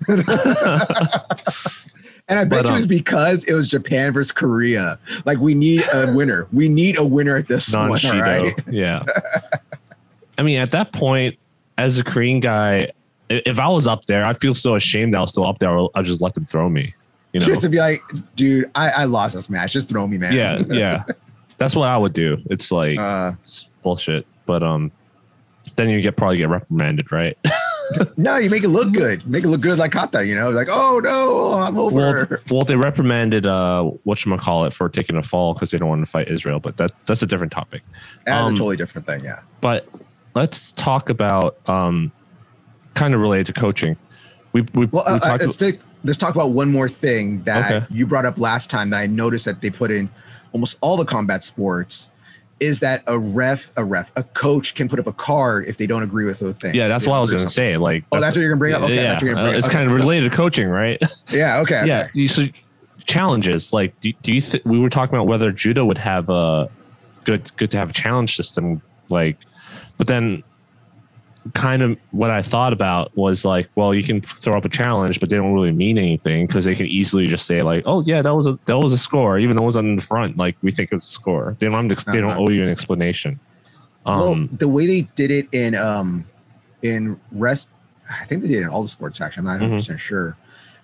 and 2.28 2.38
I 2.38 2.44
bet 2.44 2.50
But, 2.50 2.66
you 2.68 2.72
um, 2.74 2.78
it's 2.78 2.86
because 2.86 3.44
it 3.44 3.54
was 3.54 3.66
Japan 3.68 4.12
versus 4.12 4.32
Korea. 4.32 4.98
Like 5.24 5.38
we 5.38 5.54
need 5.54 5.82
a 5.92 6.12
winner. 6.14 6.46
We 6.52 6.68
need 6.68 6.98
a 6.98 7.04
winner 7.04 7.36
at 7.36 7.48
this 7.48 7.72
non 7.72 7.88
one. 7.90 8.00
Right. 8.20 8.54
Yeah. 8.70 9.04
I 10.36 10.42
mean, 10.42 10.60
at 10.60 10.70
that 10.72 10.92
point, 10.92 11.36
as 11.76 11.98
a 11.98 12.04
Korean 12.04 12.40
guy, 12.40 12.92
if 13.28 13.58
I 13.58 13.68
was 13.68 13.86
up 13.86 14.04
there, 14.06 14.24
I'd 14.24 14.38
feel 14.38 14.54
so 14.54 14.74
ashamed 14.74 15.14
that 15.14 15.18
I 15.18 15.20
was 15.22 15.30
still 15.30 15.46
up 15.46 15.58
there. 15.58 15.70
I'll, 15.76 15.90
I'll 15.94 16.02
just 16.02 16.20
let 16.20 16.34
them 16.34 16.44
throw 16.44 16.68
me. 16.68 16.94
You 17.40 17.46
know? 17.46 17.52
Just 17.52 17.62
to 17.62 17.68
be 17.68 17.78
like, 17.78 18.02
dude, 18.36 18.70
I, 18.74 18.90
I 18.90 19.04
lost 19.04 19.34
this 19.34 19.48
match. 19.48 19.72
Just 19.72 19.88
throw 19.88 20.06
me, 20.06 20.18
man. 20.18 20.32
yeah, 20.32 20.62
yeah. 20.70 21.04
That's 21.58 21.74
what 21.74 21.88
I 21.88 21.98
would 21.98 22.12
do. 22.12 22.38
It's 22.50 22.70
like 22.70 22.98
Uh, 22.98 23.32
it's 23.44 23.68
bullshit. 23.82 24.26
But 24.46 24.62
um, 24.62 24.90
then 25.76 25.90
you 25.90 26.00
get 26.00 26.16
probably 26.16 26.38
get 26.38 26.48
reprimanded, 26.48 27.12
right? 27.12 27.36
no, 28.16 28.36
you 28.36 28.50
make 28.50 28.64
it 28.64 28.68
look 28.68 28.92
good. 28.92 29.26
Make 29.26 29.44
it 29.44 29.48
look 29.48 29.60
good 29.60 29.78
like 29.78 29.92
Kata, 29.92 30.24
you 30.24 30.34
know, 30.34 30.50
like, 30.50 30.68
oh 30.70 31.00
no, 31.02 31.52
I'm 31.52 31.78
over. 31.78 32.42
well, 32.50 32.64
they 32.64 32.76
reprimanded 32.76 33.46
uh, 33.46 33.84
what 34.04 34.18
call 34.38 34.64
it 34.64 34.72
for 34.72 34.88
taking 34.88 35.16
a 35.16 35.22
fall 35.22 35.54
because 35.54 35.70
they 35.70 35.78
don't 35.78 35.88
want 35.88 36.04
to 36.04 36.10
fight 36.10 36.28
Israel. 36.28 36.60
But 36.60 36.76
that 36.78 36.92
that's 37.06 37.22
a 37.22 37.26
different 37.26 37.52
topic. 37.52 37.82
That's 38.24 38.46
um, 38.46 38.54
a 38.54 38.56
totally 38.56 38.76
different 38.76 39.06
thing. 39.06 39.24
Yeah. 39.24 39.40
but 39.60 39.88
let's 40.34 40.72
talk 40.72 41.10
about 41.10 41.58
um, 41.68 42.12
kind 42.94 43.14
of 43.14 43.20
related 43.20 43.46
to 43.46 43.60
coaching. 43.60 43.96
We 44.52 44.62
we, 44.74 44.86
Well, 44.86 45.04
we 45.06 45.12
uh, 45.12 45.16
uh, 45.16 45.18
talked 45.18 45.42
let's, 46.04 46.18
talk 46.18 46.34
about 46.34 46.50
one 46.52 46.70
more 46.70 46.88
thing 46.88 47.42
that 47.44 47.72
Okay. 47.72 47.86
you 47.90 48.06
brought 48.06 48.26
up 48.26 48.38
last 48.38 48.70
time 48.70 48.90
that 48.90 48.98
I 48.98 49.06
noticed 49.06 49.44
that 49.44 49.60
they 49.60 49.70
put 49.70 49.90
in 49.90 50.10
almost 50.52 50.76
all 50.80 50.96
the 50.96 51.04
combat 51.04 51.44
sports 51.44 52.08
is 52.60 52.80
that 52.80 53.04
a 53.06 53.16
ref, 53.18 53.70
a 53.76 53.84
ref, 53.84 54.10
a 54.16 54.22
coach 54.24 54.74
can 54.74 54.88
put 54.88 54.98
up 54.98 55.06
a 55.06 55.12
card 55.12 55.66
if 55.66 55.76
they 55.76 55.86
don't 55.86 56.02
agree 56.02 56.24
with 56.24 56.40
the 56.40 56.52
thing. 56.54 56.74
yeah, 56.74 56.88
that's 56.88 57.06
what 57.06 57.14
I 57.14 57.20
was 57.20 57.30
going 57.30 57.44
to 57.44 57.48
say. 57.48 57.76
Like, 57.76 58.04
Oh, 58.10 58.18
that's 58.20 58.34
what 58.34 58.42
you're 58.42 58.50
gonna 58.50 58.58
bring 58.58 58.74
up? 58.74 58.82
Okay, 58.82 58.96
yeah, 58.96 59.02
that's 59.02 59.22
what 59.22 59.26
you're 59.26 59.34
gonna 59.34 59.44
bring 59.46 59.54
up. 59.54 59.58
it's 59.58 59.68
Okay, 59.68 59.74
kind 59.76 59.86
of 59.86 59.92
so- 59.92 59.98
related 59.98 60.30
to 60.30 60.36
coaching, 60.36 60.68
right? 60.68 61.00
Yeah. 61.30 61.60
Okay. 61.60 61.84
yeah. 61.86 62.00
okay. 62.00 62.10
You, 62.14 62.26
so 62.28 62.46
challenges 63.04 63.72
like 63.72 63.98
do, 64.00 64.12
do 64.22 64.32
you 64.34 64.40
th- 64.40 64.64
we 64.64 64.78
were 64.78 64.90
talking 64.90 65.14
about 65.14 65.26
whether 65.26 65.50
judo 65.50 65.84
would 65.84 65.96
have 65.98 66.28
a 66.28 66.68
good 67.24 67.50
good 67.56 67.70
to 67.70 67.78
have 67.78 67.88
a 67.90 67.92
challenge 67.92 68.36
system 68.36 68.82
like 69.08 69.38
but 69.96 70.06
then 70.06 70.42
kind 71.54 71.82
of 71.82 71.98
what 72.10 72.30
i 72.30 72.42
thought 72.42 72.72
about 72.72 73.16
was 73.16 73.44
like 73.44 73.68
well 73.76 73.94
you 73.94 74.02
can 74.02 74.20
throw 74.20 74.54
up 74.56 74.64
a 74.64 74.68
challenge 74.68 75.20
but 75.20 75.30
they 75.30 75.36
don't 75.36 75.52
really 75.54 75.72
mean 75.72 75.96
anything 75.98 76.46
because 76.46 76.64
they 76.64 76.74
can 76.74 76.86
easily 76.86 77.26
just 77.26 77.46
say 77.46 77.62
like 77.62 77.82
oh 77.86 78.02
yeah 78.02 78.20
that 78.22 78.34
was 78.34 78.46
a 78.46 78.58
that 78.66 78.78
was 78.78 78.92
a 78.92 78.98
score 78.98 79.38
even 79.38 79.56
though 79.56 79.62
it 79.64 79.66
was 79.66 79.76
on 79.76 79.96
the 79.96 80.02
front 80.02 80.36
like 80.36 80.56
we 80.62 80.70
think 80.70 80.90
it's 80.92 81.06
a 81.06 81.10
score 81.10 81.56
they 81.60 81.68
don't 81.68 81.88
to, 81.88 81.94
they 82.06 82.20
don't 82.20 82.30
Uh-huh. 82.30 82.44
owe 82.48 82.50
you 82.50 82.62
an 82.62 82.68
explanation 82.68 83.38
um 84.06 84.18
well, 84.20 84.48
the 84.58 84.68
way 84.68 84.86
they 84.86 85.02
did 85.16 85.30
it 85.30 85.48
in 85.52 85.74
um 85.74 86.26
in 86.82 87.20
rest, 87.32 87.68
I 88.10 88.24
think 88.24 88.42
they 88.42 88.48
did 88.48 88.58
it 88.58 88.62
in 88.62 88.68
all 88.68 88.82
the 88.82 88.88
sports. 88.88 89.20
Actually, 89.20 89.40
I'm 89.40 89.44
not 89.46 89.50
100 89.60 89.66
Mm-hmm. 89.68 89.76
percent 89.78 90.00
sure. 90.00 90.36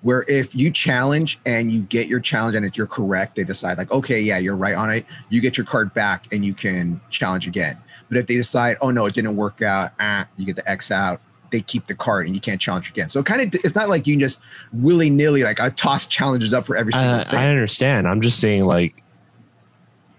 Where 0.02 0.24
if 0.28 0.54
you 0.54 0.70
challenge 0.70 1.40
and 1.46 1.72
you 1.72 1.80
get 1.82 2.08
your 2.08 2.20
challenge 2.20 2.56
and 2.56 2.66
if 2.66 2.76
you're 2.76 2.86
correct, 2.86 3.36
they 3.36 3.44
decide 3.44 3.78
like, 3.78 3.90
okay, 3.90 4.20
yeah, 4.20 4.36
you're 4.38 4.56
right 4.56 4.74
on 4.74 4.90
it. 4.90 5.06
You 5.30 5.40
get 5.40 5.56
your 5.56 5.64
card 5.64 5.94
back 5.94 6.30
and 6.32 6.44
you 6.44 6.52
can 6.52 7.00
challenge 7.10 7.46
again. 7.46 7.78
But 8.14 8.20
if 8.20 8.26
they 8.28 8.36
decide, 8.36 8.76
oh 8.80 8.90
no, 8.92 9.06
it 9.06 9.14
didn't 9.14 9.34
work 9.36 9.60
out, 9.60 9.90
ah, 9.98 10.26
you 10.36 10.46
get 10.46 10.54
the 10.56 10.70
X 10.70 10.90
out. 10.92 11.20
They 11.50 11.60
keep 11.60 11.86
the 11.86 11.94
card 11.94 12.26
and 12.26 12.34
you 12.34 12.40
can't 12.40 12.60
challenge 12.60 12.88
again. 12.90 13.08
So 13.08 13.22
kind 13.22 13.40
of, 13.42 13.60
it's 13.64 13.74
not 13.74 13.88
like 13.88 14.06
you 14.06 14.14
can 14.14 14.20
just 14.20 14.40
willy 14.72 15.10
nilly 15.10 15.42
like 15.44 15.60
I 15.60 15.70
toss 15.70 16.06
challenges 16.06 16.54
up 16.54 16.64
for 16.64 16.76
every 16.76 16.92
single 16.92 17.14
I, 17.20 17.24
thing. 17.24 17.34
I 17.38 17.48
understand. 17.48 18.08
I'm 18.08 18.20
just 18.20 18.38
saying, 18.40 18.64
like, 18.64 19.02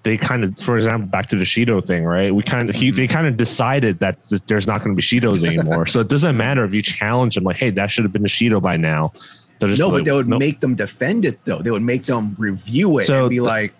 they 0.03 0.17
kind 0.17 0.43
of, 0.43 0.57
for 0.59 0.75
example, 0.75 1.07
back 1.07 1.25
to 1.27 1.35
the 1.35 1.43
Shido 1.45 1.83
thing, 1.83 2.03
right? 2.05 2.33
We 2.33 2.43
kind 2.43 2.69
of, 2.69 2.75
he, 2.75 2.87
Mm-hmm. 2.89 2.95
they 2.97 3.07
kind 3.07 3.27
of 3.27 3.37
decided 3.37 3.99
that, 3.99 4.17
there's 4.47 4.67
not 4.67 4.83
going 4.83 4.91
to 4.91 4.95
be 4.95 5.01
Shidos 5.01 5.43
anymore. 5.47 5.85
so 5.87 5.99
it 5.99 6.07
doesn't 6.09 6.37
matter 6.37 6.63
if 6.63 6.73
you 6.73 6.81
challenge 6.81 7.35
them, 7.35 7.43
like, 7.43 7.55
hey, 7.57 7.69
that 7.71 7.89
should 7.91 8.03
have 8.05 8.13
been 8.13 8.23
a 8.25 8.27
Shido 8.29 8.61
by 8.61 8.77
now. 8.77 9.11
No, 9.61 9.67
like, 9.87 9.99
but 9.99 10.05
they 10.05 10.11
would 10.11 10.27
nope. 10.27 10.39
make 10.39 10.59
them 10.59 10.75
defend 10.75 11.25
it 11.25 11.39
though. 11.45 11.59
They 11.59 11.71
would 11.71 11.81
make 11.81 12.05
them 12.05 12.35
review 12.37 12.99
it 12.99 13.07
So 13.07 13.21
and 13.21 13.29
be 13.29 13.37
the- 13.37 13.45
like, 13.45 13.73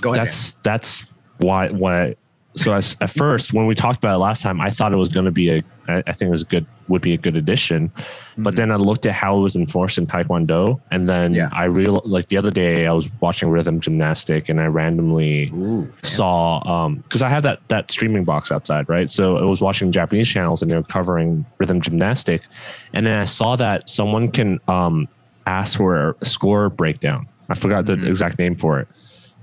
go 0.00 0.12
ahead. 0.12 0.26
that's 0.26 0.54
that's 0.62 1.06
why 1.38 1.68
why 1.70 2.16
so 2.56 2.72
as, 2.72 2.96
at 3.00 3.10
first 3.10 3.52
when 3.52 3.66
we 3.66 3.74
talked 3.74 3.98
about 3.98 4.14
it 4.14 4.18
last 4.18 4.42
time 4.42 4.60
i 4.60 4.70
thought 4.70 4.92
it 4.92 4.96
was 4.96 5.08
going 5.10 5.24
to 5.26 5.30
be 5.30 5.50
a 5.50 5.60
i 5.88 6.12
think 6.12 6.28
it 6.28 6.30
was 6.30 6.42
a 6.42 6.46
good 6.46 6.66
would 6.88 7.02
be 7.02 7.14
a 7.14 7.16
good 7.16 7.36
addition 7.36 7.90
but 8.38 8.54
Mhm. 8.54 8.56
then 8.56 8.72
i 8.72 8.76
looked 8.76 9.06
at 9.06 9.12
how 9.12 9.36
it 9.38 9.40
was 9.40 9.56
enforced 9.56 9.98
in 9.98 10.06
taekwondo 10.06 10.80
and 10.90 11.08
then 11.08 11.34
Yeah. 11.34 11.48
i 11.52 11.64
real 11.64 12.00
like 12.04 12.28
the 12.28 12.36
other 12.36 12.50
day 12.50 12.86
i 12.86 12.92
was 12.92 13.08
watching 13.20 13.50
rhythm 13.50 13.80
gymnastic 13.80 14.48
and 14.48 14.60
i 14.60 14.66
randomly 14.66 15.50
Ooh, 15.54 15.92
saw 16.02 16.62
um 16.66 16.96
because 16.96 17.22
i 17.22 17.28
had 17.28 17.42
that 17.42 17.60
that 17.68 17.90
streaming 17.90 18.24
box 18.24 18.50
outside 18.50 18.88
right 18.88 19.10
so 19.12 19.36
i 19.36 19.42
was 19.44 19.60
watching 19.60 19.92
japanese 19.92 20.28
channels 20.28 20.62
and 20.62 20.70
they 20.70 20.76
were 20.76 20.82
covering 20.82 21.44
rhythm 21.58 21.80
gymnastic 21.80 22.42
and 22.94 23.06
then 23.06 23.18
i 23.18 23.24
saw 23.24 23.54
that 23.56 23.88
someone 23.90 24.30
can 24.30 24.58
um 24.68 25.06
ask 25.46 25.76
for 25.76 26.16
a 26.20 26.24
score 26.24 26.68
breakdown 26.70 27.26
i 27.50 27.54
forgot 27.54 27.84
the 27.86 27.94
Mhm. 27.94 28.08
exact 28.08 28.38
name 28.38 28.56
for 28.56 28.80
it 28.80 28.88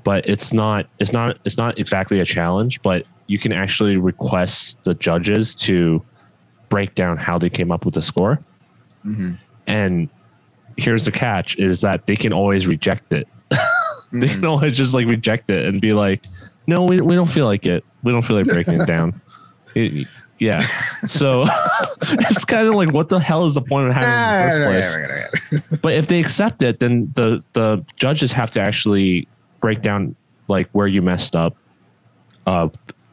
but 0.04 0.28
it's 0.28 0.52
not 0.54 0.86
it's 1.00 1.12
not 1.14 1.38
it's 1.46 1.58
not 1.58 1.78
exactly 1.80 2.20
a 2.20 2.26
challenge 2.26 2.82
but 2.82 3.06
you 3.28 3.38
can 3.40 3.52
actually 3.54 3.98
request 3.98 4.78
the 4.84 4.94
judges 4.96 5.56
to 5.56 6.04
break 6.70 6.94
down 6.96 7.18
how 7.18 7.38
they 7.38 7.50
came 7.50 7.72
up 7.72 7.86
with 7.86 7.94
the 7.94 8.02
score 8.02 8.40
Mhm. 9.06 9.38
and 9.68 10.10
here's 10.78 11.06
the 11.06 11.12
catch 11.12 11.56
is 11.58 11.82
that 11.82 12.06
they 12.08 12.16
can 12.16 12.34
always 12.34 12.68
reject 12.68 13.14
it 13.14 13.28
they 14.12 14.28
Mhm. 14.28 14.30
can 14.36 14.46
always 14.46 14.76
just 14.78 14.94
like 14.94 15.08
reject 15.08 15.50
it 15.50 15.66
and 15.66 15.80
be 15.82 15.94
like, 15.94 16.26
no, 16.68 16.84
we, 16.84 17.02
we 17.02 17.14
don't 17.16 17.30
feel 17.30 17.46
like 17.46 17.66
it. 17.66 17.84
We 18.04 18.12
don't 18.12 18.22
feel 18.22 18.38
like 18.38 18.46
breaking 18.48 18.80
it 18.82 18.88
down. 18.88 19.20
It- 19.76 20.08
yeah. 20.40 20.62
So 21.08 21.44
it's 22.02 22.46
kind 22.46 22.68
of 22.68 22.76
like, 22.76 22.92
what 22.92 23.10
the 23.10 23.20
hell 23.20 23.46
is 23.46 23.54
the 23.56 23.62
point 23.62 23.88
of 23.88 23.94
having 23.94 24.10
it 24.10 24.14
in 24.14 24.32
the 24.32 24.44
first 24.44 24.60
Ah, 24.60 24.66
place? 24.66 24.98
right, 24.98 25.62
right. 25.72 25.82
But 25.82 25.94
if 25.94 26.08
they 26.08 26.20
accept 26.20 26.62
it, 26.62 26.80
then 26.80 27.12
the, 27.16 27.44
the 27.54 27.84
judges 28.00 28.32
have 28.34 28.50
to 28.52 28.62
actually 28.62 29.28
break 29.64 29.82
down 29.82 30.14
like 30.50 30.70
where 30.72 30.88
you 30.88 31.02
messed 31.02 31.38
up. 31.38 31.56
Uh, 32.46 32.68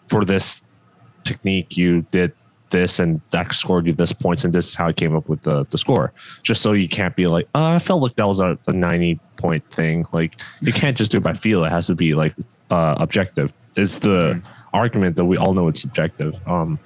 for 0.08 0.24
this 0.24 0.64
technique, 1.22 1.76
you 1.76 2.02
did 2.10 2.32
this 2.70 2.98
and 2.98 3.20
that 3.30 3.54
scored 3.54 3.86
you 3.86 3.92
this 3.92 4.12
points, 4.12 4.44
and 4.44 4.52
this 4.52 4.66
is 4.66 4.74
how 4.74 4.88
I 4.88 4.92
came 4.92 5.14
up 5.14 5.28
with 5.28 5.42
the, 5.42 5.64
the 5.66 5.78
score. 5.78 6.12
Just 6.42 6.60
so 6.60 6.72
you 6.72 6.88
can't 6.88 7.14
be 7.14 7.28
like, 7.28 7.48
oh, 7.54 7.64
I 7.64 7.78
felt 7.78 8.02
like 8.02 8.16
that 8.16 8.26
was 8.26 8.40
a, 8.40 8.58
a 8.66 8.72
90 8.72 9.20
point 9.36 9.64
thing. 9.70 10.04
Like, 10.12 10.40
you 10.60 10.72
can't 10.72 10.96
just 10.96 11.12
do 11.12 11.18
it 11.18 11.22
by 11.22 11.34
feel. 11.34 11.64
It 11.64 11.70
has 11.70 11.86
to 11.86 11.94
be 11.94 12.14
like 12.14 12.34
uh, 12.70 12.96
objective. 12.98 13.52
It's 13.76 14.00
the 14.00 14.42
argument 14.72 15.14
that 15.16 15.26
we 15.26 15.36
all 15.36 15.54
know 15.54 15.68
it's 15.68 15.80
subjective. 15.80 16.36
Um, 16.48 16.80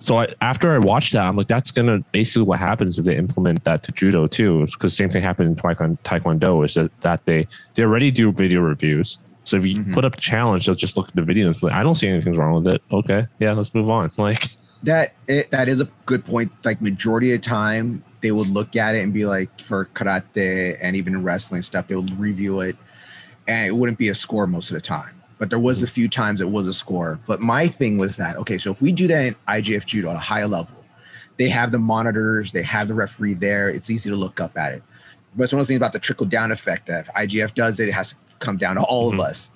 so 0.00 0.18
I, 0.18 0.28
after 0.40 0.72
I 0.74 0.78
watched 0.78 1.12
that, 1.12 1.24
I'm 1.24 1.36
like, 1.36 1.46
that's 1.48 1.70
gonna 1.70 1.98
basically 2.12 2.42
what 2.42 2.58
happens 2.58 2.98
if 2.98 3.04
they 3.04 3.16
implement 3.16 3.64
that 3.64 3.82
to 3.84 3.92
judo 3.92 4.26
too. 4.26 4.66
Because 4.66 4.96
same 4.96 5.10
thing 5.10 5.22
happened 5.22 5.48
in 5.50 5.56
taekwondo, 5.56 5.98
taekwondo 6.02 6.64
is 6.64 6.74
that, 6.74 6.90
that 7.02 7.24
they 7.26 7.46
they 7.74 7.82
already 7.84 8.10
do 8.10 8.32
video 8.32 8.60
reviews. 8.60 9.18
So 9.44 9.56
if 9.58 9.64
you 9.66 9.76
Mhm. 9.76 9.94
put 9.94 10.04
up 10.04 10.16
a 10.16 10.20
challenge, 10.20 10.66
they'll 10.66 10.74
just 10.74 10.96
look 10.96 11.08
at 11.08 11.14
the 11.14 11.22
videos. 11.22 11.60
But 11.60 11.72
I 11.72 11.82
don't 11.82 11.94
see 11.94 12.08
anything's 12.08 12.38
wrong 12.38 12.62
with 12.62 12.74
it. 12.74 12.82
Okay, 12.90 13.26
yeah, 13.38 13.52
let's 13.52 13.74
move 13.74 13.90
on. 13.90 14.10
Like, 14.18 14.48
That 14.82 15.12
it, 15.28 15.50
that 15.50 15.68
is 15.68 15.80
a 15.80 15.88
good 16.06 16.24
point. 16.24 16.50
Like 16.64 16.80
majority 16.80 17.34
of 17.34 17.42
the 17.42 17.46
time, 17.46 18.02
they 18.22 18.32
would 18.32 18.48
look 18.48 18.76
at 18.76 18.94
it 18.94 19.02
and 19.02 19.12
be 19.12 19.26
like, 19.26 19.60
for 19.60 19.86
karate 19.94 20.78
and 20.80 20.96
even 20.96 21.22
wrestling 21.22 21.60
stuff, 21.62 21.88
they 21.88 21.94
would 21.94 22.18
review 22.18 22.60
it, 22.60 22.76
and 23.46 23.66
it 23.66 23.72
wouldn't 23.76 23.98
be 23.98 24.08
a 24.08 24.14
score 24.14 24.46
most 24.46 24.70
of 24.70 24.74
the 24.74 24.80
time. 24.80 25.19
But 25.40 25.48
there 25.50 25.58
was 25.58 25.82
a 25.82 25.86
few 25.86 26.06
times 26.08 26.40
it 26.42 26.50
was 26.50 26.66
a 26.68 26.74
score. 26.74 27.18
But 27.26 27.40
my 27.40 27.66
thing 27.66 27.96
was 27.98 28.16
that 28.16 28.36
okay, 28.36 28.58
so 28.58 28.70
if 28.70 28.80
we 28.82 28.92
do 28.92 29.06
that 29.08 29.24
in 29.26 29.34
IJF 29.48 29.86
judo 29.86 30.10
at 30.10 30.16
a 30.16 30.20
high 30.20 30.44
level, 30.44 30.84
they 31.38 31.48
have 31.48 31.72
the 31.72 31.78
monitors, 31.78 32.52
they 32.52 32.62
have 32.62 32.86
the 32.88 32.94
referee 32.94 33.34
there. 33.34 33.68
It's 33.70 33.88
easy 33.90 34.10
to 34.10 34.16
look 34.16 34.38
up 34.38 34.56
at 34.58 34.74
it. 34.74 34.82
But 35.34 35.44
it's 35.44 35.52
one 35.54 35.60
of 35.60 35.66
the 35.66 35.70
things 35.72 35.78
about 35.78 35.94
the 35.94 35.98
trickle 35.98 36.26
down 36.26 36.52
effect 36.52 36.88
that 36.88 37.06
if 37.08 37.14
IJF 37.14 37.54
does 37.54 37.80
it, 37.80 37.88
it 37.88 37.92
has 37.92 38.10
to 38.10 38.16
come 38.38 38.58
down 38.58 38.76
to 38.76 38.82
all 38.82 39.10
Mhm. 39.10 39.14
of 39.14 39.20
us. 39.20 39.50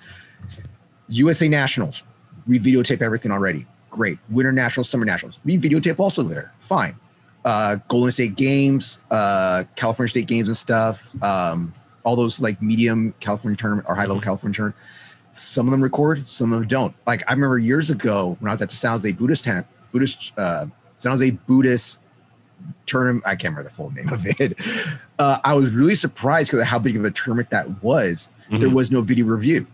USA 1.07 1.47
Nationals, 1.47 2.01
we 2.47 2.59
videotape 2.59 3.01
everything 3.01 3.31
already. 3.31 3.67
Great. 3.91 4.17
Winter 4.29 4.51
Nationals, 4.51 4.89
Summer 4.89 5.05
Nationals, 5.05 5.37
we 5.45 5.57
videotape 5.57 5.99
also 5.99 6.23
there. 6.23 6.51
Fine. 6.61 6.95
Uh, 7.43 7.77
Golden 7.87 8.11
State 8.11 8.35
Games, 8.35 8.97
uh, 9.11 9.65
California 9.75 10.09
State 10.09 10.25
Games 10.27 10.47
and 10.47 10.57
stuff. 10.57 11.03
Um, 11.21 11.73
all 12.03 12.15
those 12.15 12.39
like 12.39 12.59
medium 12.61 13.13
California 13.19 13.55
tournament 13.55 13.85
or 13.87 13.95
high 13.95 14.01
level 14.03 14.17
Mhm. 14.19 14.23
California 14.23 14.55
tournament. 14.55 14.75
Some 15.37 15.67
of 15.67 15.71
them 15.71 15.83
record, 15.83 16.27
some 16.27 16.53
of 16.53 16.59
them 16.59 16.67
don't. 16.67 16.95
Like 17.05 17.23
I 17.29 17.33
remember 17.33 17.57
years 17.59 17.89
ago 17.89 18.37
when 18.39 18.49
I 18.49 18.53
was 18.53 18.61
at 18.61 18.69
the 18.69 18.75
San 18.75 18.91
Jose 18.91 19.11
Buddhist 19.11 19.43
Ten- 19.43 19.65
Buddhist 19.91 20.31
uh, 20.37 20.65
San 20.95 21.11
Jose 21.11 21.29
Buddhist 21.31 21.99
tournament. 22.85 23.23
I 23.27 23.35
can't 23.35 23.53
remember 23.55 23.69
the 23.69 23.75
full 23.75 23.91
name 23.91 24.09
of 24.09 24.25
it. 24.39 24.57
Uh, 25.19 25.39
I 25.43 25.53
was 25.53 25.71
really 25.71 25.95
surprised 25.95 26.49
because 26.49 26.61
of 26.61 26.67
how 26.67 26.79
big 26.79 26.95
of 26.95 27.03
a 27.03 27.11
tournament 27.11 27.49
that 27.49 27.83
was. 27.83 28.29
There 28.49 28.69
Mhm. 28.69 28.73
was 28.73 28.91
no 28.91 29.01
video 29.01 29.25
review. 29.25 29.67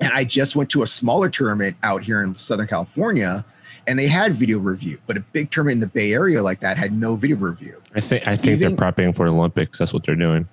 And 0.00 0.12
I 0.12 0.24
just 0.24 0.54
went 0.56 0.70
to 0.70 0.82
a 0.82 0.86
smaller 0.86 1.28
tournament 1.28 1.76
out 1.82 2.04
here 2.04 2.22
in 2.22 2.34
Southern 2.34 2.66
California 2.68 3.44
and 3.86 3.98
they 3.98 4.06
had 4.06 4.32
video 4.34 4.58
review, 4.58 4.98
but 5.06 5.16
a 5.16 5.20
big 5.20 5.50
tournament 5.50 5.74
in 5.76 5.80
the 5.80 5.86
Bay 5.88 6.12
Area 6.12 6.42
like 6.42 6.60
that 6.60 6.76
had 6.78 6.92
no 6.92 7.16
video 7.16 7.36
review. 7.36 7.80
I 7.94 8.00
think 8.00 8.26
I 8.26 8.36
think 8.36 8.60
Even- 8.60 8.76
they're 8.76 8.92
prepping 8.92 9.16
for 9.16 9.26
Olympics. 9.26 9.78
That's 9.78 9.92
what 9.92 10.04
they're 10.04 10.14
doing. 10.14 10.46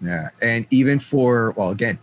Yeah. 0.00 0.28
And 0.42 0.66
even 0.70 0.98
for, 0.98 1.52
well, 1.56 1.70
again, 1.70 1.98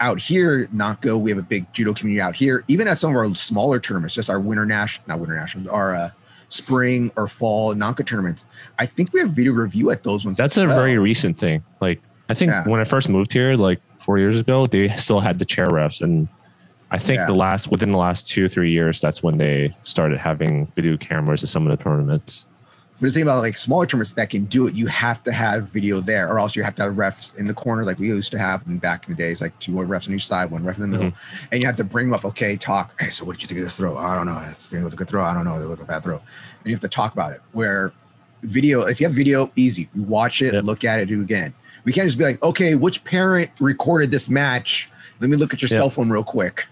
out 0.00 0.20
here, 0.20 0.68
Nanka, 0.72 1.16
we 1.16 1.30
have 1.30 1.38
a 1.38 1.42
big 1.42 1.72
judo 1.72 1.94
community 1.94 2.20
out 2.20 2.36
here. 2.36 2.64
Even 2.68 2.88
at 2.88 2.98
some 2.98 3.10
of 3.10 3.16
our 3.16 3.34
smaller 3.34 3.80
tournaments, 3.80 4.14
just 4.14 4.30
our 4.30 4.40
winter 4.40 4.66
national, 4.66 5.08
not 5.08 5.20
winter 5.20 5.36
nationals, 5.36 5.68
our 5.68 5.94
uh, 5.94 6.10
spring 6.48 7.10
or 7.16 7.28
fall 7.28 7.74
Nanka 7.74 8.04
tournaments. 8.04 8.44
I 8.78 8.86
think 8.86 9.12
we 9.12 9.20
have 9.20 9.30
video 9.30 9.52
review 9.52 9.90
at 9.90 10.02
those 10.02 10.24
ones. 10.24 10.36
That's 10.38 10.56
a 10.56 10.66
well. 10.66 10.76
very 10.76 10.98
recent 10.98 11.38
thing. 11.38 11.62
Like 11.80 12.00
I 12.28 12.34
think 12.34 12.50
Yeah. 12.50 12.68
when 12.68 12.80
I 12.80 12.84
first 12.84 13.08
moved 13.08 13.32
here, 13.32 13.54
like 13.54 13.80
four 13.98 14.18
years 14.18 14.40
ago, 14.40 14.66
they 14.66 14.88
still 14.96 15.20
had 15.20 15.38
the 15.38 15.44
chair 15.44 15.68
refs, 15.68 16.00
and 16.00 16.28
I 16.90 16.98
think 16.98 17.18
Yeah. 17.18 17.26
the 17.26 17.34
last 17.34 17.70
within 17.70 17.90
the 17.90 17.98
last 17.98 18.28
two 18.28 18.44
or 18.44 18.48
three 18.48 18.70
years, 18.70 19.00
that's 19.00 19.22
when 19.22 19.38
they 19.38 19.76
started 19.82 20.18
having 20.18 20.66
video 20.76 20.96
cameras 20.96 21.42
at 21.42 21.48
some 21.48 21.66
of 21.66 21.76
the 21.76 21.82
tournaments. 21.82 22.45
But 22.98 23.08
the 23.08 23.12
thing 23.12 23.22
about 23.24 23.42
like 23.42 23.58
smaller 23.58 23.84
tournaments 23.84 24.14
that 24.14 24.30
can 24.30 24.46
do 24.46 24.66
it, 24.66 24.74
you 24.74 24.86
have 24.86 25.22
to 25.24 25.32
have 25.32 25.68
video 25.68 26.00
there, 26.00 26.30
or 26.30 26.38
else 26.38 26.56
you 26.56 26.62
have 26.62 26.74
to 26.76 26.84
have 26.84 26.94
refs 26.94 27.36
in 27.36 27.46
the 27.46 27.52
corner, 27.52 27.84
like 27.84 27.98
we 27.98 28.06
used 28.06 28.30
to 28.32 28.38
have 28.38 28.62
in 28.66 28.78
back 28.78 29.06
in 29.06 29.14
the 29.14 29.18
days, 29.18 29.42
like 29.42 29.58
two 29.58 29.72
refs 29.72 30.08
on 30.08 30.14
each 30.14 30.26
side, 30.26 30.50
one 30.50 30.64
ref 30.64 30.76
in 30.76 30.82
the 30.82 30.88
middle, 30.88 31.10
mm-hmm. 31.10 31.46
and 31.52 31.62
you 31.62 31.66
have 31.66 31.76
to 31.76 31.84
bring 31.84 32.06
them 32.06 32.14
up. 32.14 32.24
Okay, 32.24 32.56
talk. 32.56 32.98
Hey, 33.00 33.10
so 33.10 33.24
what 33.26 33.34
did 33.34 33.42
you 33.42 33.48
think 33.48 33.58
of 33.58 33.66
this 33.66 33.76
throw? 33.76 33.98
I 33.98 34.14
don't 34.14 34.26
know. 34.26 34.38
It 34.38 34.82
was 34.82 34.92
a 34.94 34.96
good 34.96 35.08
throw. 35.08 35.22
I 35.22 35.34
don't 35.34 35.44
know. 35.44 35.60
It 35.60 35.66
looked 35.66 35.82
a 35.82 35.84
bad 35.84 36.02
throw, 36.02 36.16
and 36.16 36.24
you 36.64 36.72
have 36.72 36.80
to 36.80 36.88
talk 36.88 37.12
about 37.12 37.32
it. 37.32 37.42
Where 37.52 37.92
video, 38.42 38.82
if 38.82 39.00
you 39.00 39.06
have 39.06 39.14
video, 39.14 39.50
easy. 39.56 39.88
You 39.94 40.02
watch 40.02 40.40
it, 40.40 40.54
Yep. 40.54 40.64
look 40.64 40.84
at 40.84 41.00
it, 41.00 41.06
do 41.06 41.20
it 41.20 41.24
again. 41.24 41.54
We 41.84 41.92
can't 41.92 42.06
just 42.06 42.18
be 42.18 42.24
like, 42.24 42.42
okay, 42.42 42.74
which 42.74 43.04
parent 43.04 43.50
recorded 43.60 44.10
this 44.10 44.28
match? 44.28 44.90
Let 45.20 45.30
me 45.30 45.36
look 45.36 45.52
at 45.52 45.62
your 45.62 45.68
Yep. 45.68 45.78
cell 45.78 45.90
phone 45.90 46.10
real 46.10 46.24
quick. 46.24 46.66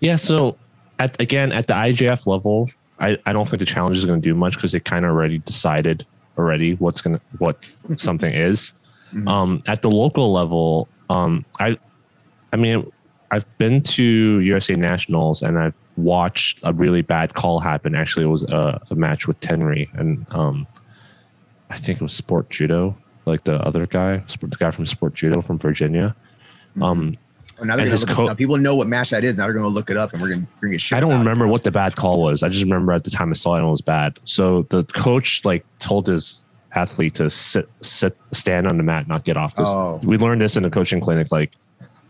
Yeah. 0.00 0.16
So 0.16 0.56
at 0.98 1.20
again 1.20 1.52
at 1.52 1.66
the 1.66 1.74
IJF 1.74 2.26
level, 2.26 2.70
I, 3.02 3.18
I 3.26 3.32
don't 3.32 3.48
think 3.48 3.58
the 3.58 3.66
challenge 3.66 3.98
is 3.98 4.06
going 4.06 4.22
to 4.22 4.28
do 4.28 4.34
much 4.34 4.54
because 4.54 4.72
they 4.72 4.80
kind 4.80 5.04
of 5.04 5.10
already 5.10 5.38
decided 5.38 6.06
already 6.38 6.74
what's 6.76 7.02
going 7.02 7.16
to 7.16 7.22
what 7.38 7.68
something 7.98 8.32
is. 8.32 8.72
Mhm. 9.12 9.28
Um, 9.28 9.62
at 9.66 9.82
the 9.82 9.90
local 9.90 10.32
level, 10.32 10.88
um, 11.10 11.44
I 11.60 11.76
I 12.52 12.56
mean 12.56 12.90
I've 13.32 13.46
been 13.58 13.80
to 13.82 14.04
USA 14.40 14.74
Nationals 14.74 15.42
and 15.42 15.58
I've 15.58 15.76
watched 15.96 16.60
a 16.62 16.72
really 16.72 17.02
bad 17.02 17.34
call 17.34 17.60
happen. 17.60 17.94
Actually, 17.94 18.26
it 18.26 18.28
was 18.28 18.44
a, 18.44 18.80
a 18.90 18.94
match 18.94 19.26
with 19.26 19.40
Tenry 19.40 19.92
and 19.98 20.26
um, 20.30 20.66
I 21.70 21.78
think 21.78 21.96
it 22.00 22.02
was 22.02 22.12
Sport 22.12 22.50
Judo, 22.50 22.96
like 23.26 23.44
the 23.44 23.56
other 23.66 23.86
guy, 23.86 24.18
the 24.18 24.56
guy 24.58 24.70
from 24.70 24.86
Sport 24.86 25.14
Judo 25.14 25.40
from 25.40 25.58
Virginia. 25.58 26.14
Um, 26.80 27.16
And 27.62 27.68
now, 27.68 27.76
they're 27.76 27.86
And 27.86 27.90
gonna 27.90 27.90
his 27.92 28.18
look 28.18 28.28
co- 28.28 28.34
people 28.34 28.56
know 28.58 28.74
what 28.76 28.88
match 28.88 29.10
that 29.10 29.22
is. 29.24 29.36
Now 29.36 29.44
they're 29.44 29.52
going 29.54 29.62
to 29.64 29.68
look 29.68 29.88
it 29.88 29.96
up, 29.96 30.12
and 30.12 30.20
we're 30.20 30.28
going 30.28 30.42
to 30.42 30.46
bring 30.60 30.74
it. 30.74 30.80
Shit 30.80 30.98
I 30.98 31.00
don't 31.00 31.16
remember 31.18 31.46
what 31.46 31.62
the 31.62 31.70
bad 31.70 31.96
call 31.96 32.20
was. 32.22 32.42
I 32.42 32.48
just 32.48 32.62
remember 32.64 32.92
at 32.92 33.04
the 33.04 33.10
time 33.10 33.30
I 33.30 33.34
saw 33.34 33.54
it 33.54 33.58
and 33.58 33.68
it 33.68 33.70
was 33.70 33.80
bad. 33.80 34.18
So 34.24 34.62
the 34.70 34.82
coach 34.84 35.44
like 35.44 35.64
told 35.78 36.06
his 36.08 36.44
athlete 36.74 37.14
to 37.14 37.30
sit, 37.30 37.68
sit, 37.80 38.16
stand 38.32 38.66
on 38.66 38.76
the 38.78 38.82
mat, 38.82 39.06
not 39.08 39.24
get 39.24 39.36
off. 39.36 39.54
Oh. 39.58 40.00
we 40.02 40.18
learned 40.18 40.40
this 40.40 40.56
in 40.56 40.62
the 40.64 40.70
coaching 40.70 41.00
clinic. 41.00 41.30
Like, 41.30 41.52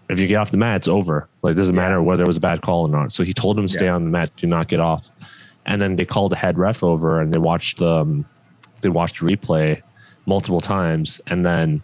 if 0.09 0.19
you 0.19 0.27
get 0.27 0.37
off 0.37 0.51
the 0.51 0.57
mat, 0.57 0.77
it's 0.77 0.89
over. 0.89 1.29
Like, 1.43 1.53
it 1.53 1.57
doesn't 1.57 1.75
Yeah. 1.75 1.81
matter 1.83 2.03
whether 2.03 2.25
it 2.25 2.27
was 2.27 2.37
a 2.39 2.41
bad 2.41 2.63
call 2.63 2.87
or 2.87 2.89
not. 2.89 3.13
So 3.13 3.23
he 3.23 3.33
told 3.35 3.59
him 3.59 3.67
to 3.67 3.73
stay 3.73 3.85
Yeah. 3.87 3.95
on 3.95 4.05
the 4.05 4.11
mat, 4.11 4.31
do 4.37 4.47
not 4.47 4.69
get 4.69 4.81
off. 4.81 5.11
And 5.67 5.81
then 5.83 5.97
they 5.97 6.05
called 6.05 6.33
the 6.33 6.37
head 6.37 6.59
ref 6.59 6.83
over 6.83 7.21
and 7.21 7.33
they 7.33 7.39
watched 7.39 7.79
the 7.79 7.99
um, 8.01 8.25
they 8.81 8.89
watched 8.89 9.21
the 9.21 9.27
replay 9.27 9.81
multiple 10.27 10.61
times, 10.61 11.21
and 11.29 11.45
then 11.47 11.83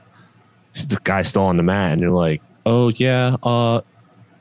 the 0.88 0.98
guy's 1.04 1.28
still 1.28 1.42
on 1.44 1.56
the 1.56 1.62
mat, 1.62 1.92
and 1.92 2.00
you're 2.00 2.10
like, 2.10 2.40
oh 2.68 2.90
yeah, 2.96 3.36
uh, 3.42 3.80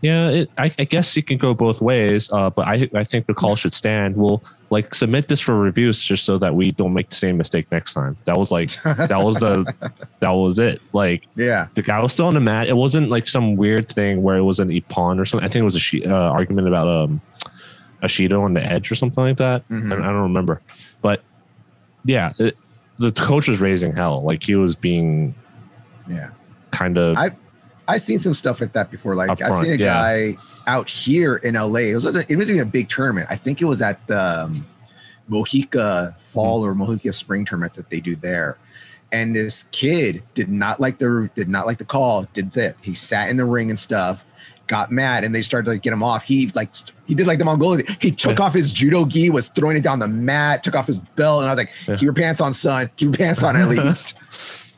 yeah, 0.01 0.29
it, 0.29 0.51
I, 0.57 0.71
I 0.77 0.83
guess 0.83 1.15
it 1.17 1.23
can 1.27 1.37
go 1.37 1.53
both 1.53 1.81
ways, 1.81 2.29
uh, 2.31 2.49
but 2.49 2.67
I 2.67 2.89
I 2.93 3.03
think 3.03 3.25
the 3.25 3.33
call 3.33 3.55
should 3.55 3.73
stand. 3.73 4.15
We'll 4.15 4.43
like 4.69 4.93
submit 4.93 5.27
this 5.29 5.39
for 5.39 5.55
reviews 5.57 6.03
just 6.03 6.25
so 6.25 6.37
that 6.39 6.53
we 6.53 6.71
don't 6.71 6.93
make 6.93 7.09
the 7.09 7.15
same 7.15 7.37
mistake 7.37 7.65
next 7.71 7.93
time. 7.93 8.17
That 8.25 8.37
was 8.37 8.51
like 8.51 8.69
that 8.83 9.19
was 9.27 9.35
the 9.37 9.73
that 10.19 10.31
was 10.31 10.59
it. 10.59 10.81
Like 10.93 11.25
Yeah. 11.35 11.67
the 11.75 11.81
guy 11.81 12.01
was 12.03 12.11
still 12.13 12.27
on 12.27 12.33
the 12.33 12.41
mat. 12.41 12.67
It 12.67 12.75
wasn't 12.75 13.09
like 13.09 13.27
some 13.27 13.55
weird 13.55 13.87
thing 13.89 14.21
where 14.21 14.35
it 14.37 14.43
was 14.43 14.59
an 14.59 14.67
ippon 14.69 15.19
or 15.21 15.25
something. 15.25 15.45
I 15.47 15.49
think 15.49 15.61
it 15.61 15.65
was 15.65 15.77
a 15.77 15.79
she, 15.79 16.05
uh, 16.05 16.11
argument 16.13 16.67
about 16.67 16.87
um 16.87 17.21
a 18.03 18.07
Shido 18.07 18.41
on 18.43 18.53
the 18.53 18.63
edge 18.63 18.91
or 18.91 18.95
something 18.95 19.23
like 19.23 19.37
that. 19.37 19.67
Mhm. 19.69 19.91
I, 19.93 19.95
I 19.97 20.11
don't 20.11 20.21
remember, 20.31 20.61
but 21.01 21.23
yeah, 22.03 22.33
it, 22.37 22.55
the 22.99 23.11
coach 23.13 23.47
was 23.47 23.61
raising 23.61 23.95
hell. 23.95 24.21
Like 24.21 24.43
he 24.43 24.55
was 24.55 24.75
being 24.75 25.33
Yeah. 26.09 26.29
kind 26.71 26.97
of 26.97 27.17
I- 27.17 27.35
I've 27.87 28.01
seen 28.01 28.19
some 28.19 28.33
stuff 28.33 28.59
like 28.61 28.73
that 28.73 28.91
before. 28.91 29.15
Like 29.15 29.29
Up 29.29 29.41
I've 29.41 29.55
seen 29.55 29.71
a 29.73 29.75
yeah. 29.75 29.85
guy 29.85 30.37
out 30.67 30.89
here 30.89 31.37
in 31.37 31.55
LA. 31.55 31.79
It 31.79 31.95
was 31.95 32.05
it 32.29 32.35
was 32.35 32.47
doing 32.47 32.59
a 32.59 32.65
big 32.65 32.89
tournament. 32.89 33.27
I 33.29 33.35
think 33.37 33.61
it 33.61 33.65
was 33.65 33.81
at 33.81 34.05
the 34.07 34.43
um, 34.43 34.65
Mojica 35.29 36.15
Fall 36.19 36.61
Mm-hmm. 36.63 36.81
or 36.81 36.87
Mojica 36.87 37.13
Spring 37.13 37.45
tournament 37.45 37.73
that 37.75 37.89
they 37.89 37.99
do 37.99 38.15
there. 38.15 38.57
And 39.11 39.35
this 39.35 39.65
kid 39.71 40.21
did 40.33 40.49
not 40.49 40.79
like 40.79 40.97
the 40.99 41.29
did 41.35 41.49
not 41.49 41.65
like 41.65 41.77
the 41.77 41.85
call. 41.85 42.27
Did 42.33 42.51
that? 42.53 42.75
He 42.81 42.93
sat 42.93 43.29
in 43.29 43.37
the 43.37 43.45
ring 43.45 43.69
and 43.69 43.79
stuff. 43.79 44.25
Got 44.67 44.91
mad 44.91 45.23
and 45.23 45.33
they 45.33 45.41
started 45.41 45.63
to 45.65 45.71
like, 45.71 45.81
get 45.81 45.93
him 45.93 46.03
off. 46.03 46.23
He 46.23 46.51
like 46.53 46.71
he 47.05 47.15
did 47.15 47.25
like 47.25 47.39
the 47.39 47.45
Mongolian. 47.45 47.87
He 48.01 48.11
took 48.11 48.37
Yeah. 48.39 48.45
off 48.45 48.53
his 48.53 48.73
judo 48.73 49.05
gi, 49.05 49.29
was 49.29 49.47
throwing 49.47 49.77
it 49.77 49.81
down 49.81 49.99
the 49.99 50.09
mat, 50.09 50.61
took 50.61 50.75
off 50.75 50.87
his 50.87 50.97
belt, 51.15 51.41
and 51.43 51.49
I 51.49 51.53
was 51.53 51.57
like, 51.57 51.71
Yeah. 51.87 51.95
"Keep 51.95 52.01
your 52.01 52.13
pants 52.13 52.41
on, 52.41 52.53
son. 52.53 52.89
Keep 52.97 53.05
your 53.05 53.17
pants 53.17 53.43
on 53.43 53.55
at 53.55 53.69
least." 53.69 54.17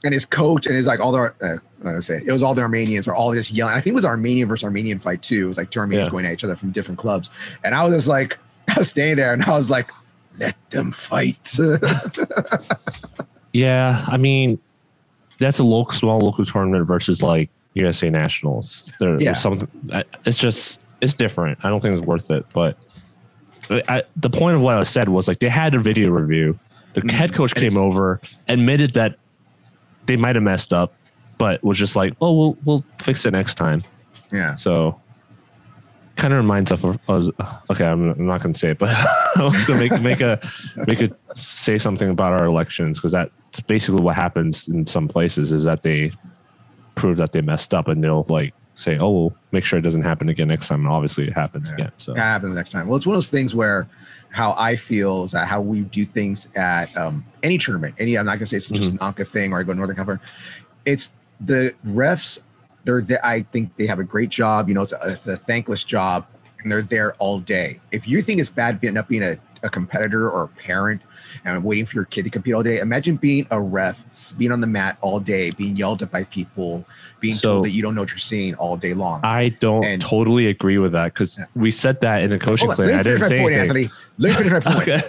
And 0.04 0.14
his 0.14 0.26
coach 0.26 0.66
and 0.66 0.76
his 0.76 0.86
like 0.88 1.00
all 1.00 1.12
the 1.12 1.34
uh, 1.42 1.58
I 1.88 2.00
say 2.00 2.22
it 2.26 2.32
was 2.32 2.42
all 2.44 2.54
the 2.56 2.62
Armenians 2.62 3.08
were 3.08 3.16
all 3.16 3.34
just 3.34 3.52
yelling. 3.52 3.74
I 3.76 3.82
think 3.82 3.94
it 3.94 3.96
was 3.96 4.06
Armenian 4.06 4.48
versus 4.48 4.64
Armenian 4.64 5.00
fight 5.00 5.22
too. 5.22 5.46
It 5.46 5.48
was 5.50 5.58
like 5.58 5.72
two 5.72 5.80
Armenians 5.80 6.08
Yeah. 6.08 6.12
going 6.12 6.26
at 6.26 6.34
each 6.34 6.44
other 6.44 6.56
from 6.56 6.72
different 6.72 6.98
clubs, 7.00 7.30
and 7.64 7.74
I 7.76 7.84
was 7.84 7.94
just 7.94 8.08
like, 8.08 8.38
I 8.70 8.80
was 8.80 8.90
staying 8.90 9.16
there, 9.18 9.34
and 9.34 9.44
I 9.44 9.52
was 9.58 9.70
like, 9.70 9.90
let 10.38 10.56
them 10.70 10.92
fight. 10.92 11.58
Yeah, 13.52 14.06
I 14.08 14.18
mean, 14.18 14.60
that's 15.40 15.58
a 15.60 15.64
local, 15.64 15.94
small 15.94 16.20
local 16.20 16.46
tournament 16.46 16.86
versus 16.86 17.24
like 17.24 17.50
USA 17.74 18.10
Nationals. 18.10 18.92
There, 19.00 19.14
Yeah. 19.14 19.26
There's 19.32 19.40
something. 19.42 19.68
It's 20.26 20.38
just 20.38 20.84
it's 21.02 21.14
different. 21.14 21.58
I 21.64 21.70
don't 21.70 21.80
think 21.80 21.98
it's 21.98 22.06
worth 22.06 22.30
it. 22.30 22.46
But 22.54 22.78
I, 23.88 24.04
the 24.18 24.30
point 24.30 24.56
of 24.56 24.62
what 24.62 24.76
I 24.78 24.84
said 24.84 25.10
was 25.10 25.28
like 25.28 25.40
they 25.40 25.50
had 25.50 25.74
a 25.74 25.80
video 25.80 26.12
review. 26.12 26.60
The 26.94 27.02
Mhm. 27.02 27.12
head 27.12 27.34
coach 27.34 27.56
came 27.56 27.78
over, 27.78 28.20
admitted 28.48 28.94
that 28.94 29.18
they 30.10 30.18
might 30.18 30.36
have 30.36 30.44
messed 30.44 30.74
up, 30.74 30.92
but 31.38 31.64
was 31.64 31.78
just 31.78 31.96
like, 31.96 32.14
"Oh, 32.20 32.36
we'll 32.36 32.58
we'll 32.66 32.84
fix 33.00 33.26
it 33.28 33.32
next 33.32 33.54
time." 33.56 33.84
yeah, 34.34 34.56
So 34.56 35.00
kind 36.18 36.34
of 36.34 36.38
reminds 36.38 36.72
us 36.72 36.84
of, 36.84 37.00
of 37.08 37.30
okay, 37.72 37.86
I'm, 37.86 38.10
I'm 38.12 38.26
not 38.26 38.42
going 38.44 38.54
to 38.54 38.60
say 38.60 38.72
it, 38.72 38.80
but 38.80 38.90
I 39.38 39.44
was 39.44 39.66
going 39.68 39.80
to 39.88 39.90
make 39.90 40.02
make 40.02 40.22
a 40.22 40.40
make 40.88 41.00
a 41.02 41.12
say 41.36 41.78
something 41.78 42.10
about 42.10 42.34
our 42.34 42.46
elections 42.46 42.98
because 42.98 43.12
that's 43.12 43.60
basically 43.68 44.02
what 44.04 44.16
happens 44.16 44.68
in 44.68 44.86
some 44.88 45.08
places 45.08 45.52
is 45.52 45.64
that 45.64 45.84
they 45.84 46.12
prove 46.96 47.18
that 47.18 47.32
they 47.32 47.42
messed 47.42 47.74
up 47.74 47.88
and 47.88 48.04
they'll 48.04 48.26
like 48.30 48.54
say, 48.74 48.98
oh, 48.98 49.10
well, 49.12 49.34
make 49.52 49.64
sure 49.64 49.78
it 49.78 49.84
doesn't 49.84 50.02
happen 50.04 50.28
again 50.30 50.48
next 50.48 50.68
time, 50.70 50.80
and 50.82 50.90
obviously 50.90 51.28
it 51.28 51.34
happens 51.34 51.70
Yeah. 51.70 51.76
again. 51.76 51.92
So 51.98 52.14
that 52.16 52.22
happens 52.22 52.56
next 52.56 52.72
time. 52.72 52.88
Well, 52.88 52.98
it's 52.98 53.06
one 53.06 53.14
of 53.14 53.18
those 53.18 53.30
things 53.30 53.54
where 53.56 53.88
how 54.30 54.54
I 54.58 54.76
feel 54.76 55.26
is 55.26 55.32
that 55.32 55.48
how 55.48 55.62
we 55.62 55.82
do 55.82 56.06
things 56.06 56.48
at 56.56 56.96
um, 56.96 57.26
any 57.44 57.58
tournament. 57.58 57.96
Any, 57.98 58.18
I'm 58.18 58.26
not 58.26 58.36
gonna 58.36 58.48
say 58.48 58.58
it's 58.58 58.70
just 58.70 58.92
a 58.92 58.96
Nanka 58.96 59.26
thing 59.26 59.54
or 59.54 59.60
I 59.60 59.64
go 59.64 59.74
to 59.74 59.78
Northern 59.78 59.96
California. 59.96 60.24
It's 60.86 61.14
the 61.40 61.74
refs. 61.86 62.40
They're 62.84 63.02
there. 63.02 63.26
I 63.26 63.42
think 63.44 63.76
they 63.78 63.88
have 63.88 64.00
a 64.00 64.04
great 64.04 64.30
job. 64.30 64.70
You 64.70 64.76
know, 64.76 64.84
it's 64.84 64.94
a, 64.94 65.20
a 65.26 65.38
thankless 65.38 65.84
job, 65.84 66.26
and 66.62 66.72
they're 66.72 66.82
there 66.82 67.14
all 67.16 67.40
day. 67.40 67.80
If 67.92 68.08
you 68.08 68.22
think 68.22 68.40
it's 68.40 68.50
bad 68.50 68.80
being 68.80 68.98
up 68.98 69.08
being 69.08 69.24
a, 69.24 69.38
a 69.64 69.70
competitor 69.70 70.30
or 70.30 70.44
a 70.44 70.48
parent 70.48 71.02
and 71.46 71.64
waiting 71.64 71.86
for 71.86 71.96
your 71.96 72.06
kid 72.06 72.24
to 72.24 72.30
compete 72.30 72.54
all 72.54 72.64
day, 72.64 72.80
imagine 72.80 73.16
being 73.16 73.48
a 73.52 73.60
ref, 73.60 74.06
being 74.38 74.52
on 74.52 74.62
the 74.62 74.68
mat 74.68 74.98
all 75.02 75.20
day, 75.20 75.52
being 75.52 75.76
yelled 75.76 76.02
at 76.02 76.12
by 76.12 76.24
people, 76.26 76.86
being 77.20 77.34
So- 77.34 77.54
told 77.56 77.66
that 77.66 77.72
you 77.72 77.82
don't 77.82 77.96
know 77.96 78.02
what 78.02 78.10
you're 78.12 78.18
seeing 78.18 78.54
all 78.56 78.78
day 78.78 78.94
long. 78.94 79.22
I 79.24 79.50
don't 79.60 79.84
And- 79.84 80.02
totally 80.02 80.48
agree 80.48 80.78
with 80.78 80.92
that 80.94 81.14
because 81.14 81.38
Yeah. 81.38 81.46
we 81.56 81.72
said 81.72 82.02
that 82.02 82.24
in 82.24 82.30
the 82.30 82.40
coaching 82.40 82.70
plan. 82.72 83.00
I 83.00 83.04
didn't 83.04 83.28
say 83.28 83.40
point, 83.40 83.54
anything. 83.56 83.60
Anthony. 83.86 83.90
Let 84.18 84.30
me 84.30 84.36
finish 84.50 84.52
my 84.54 84.60
point. 84.74 84.88
Okay. 84.90 85.02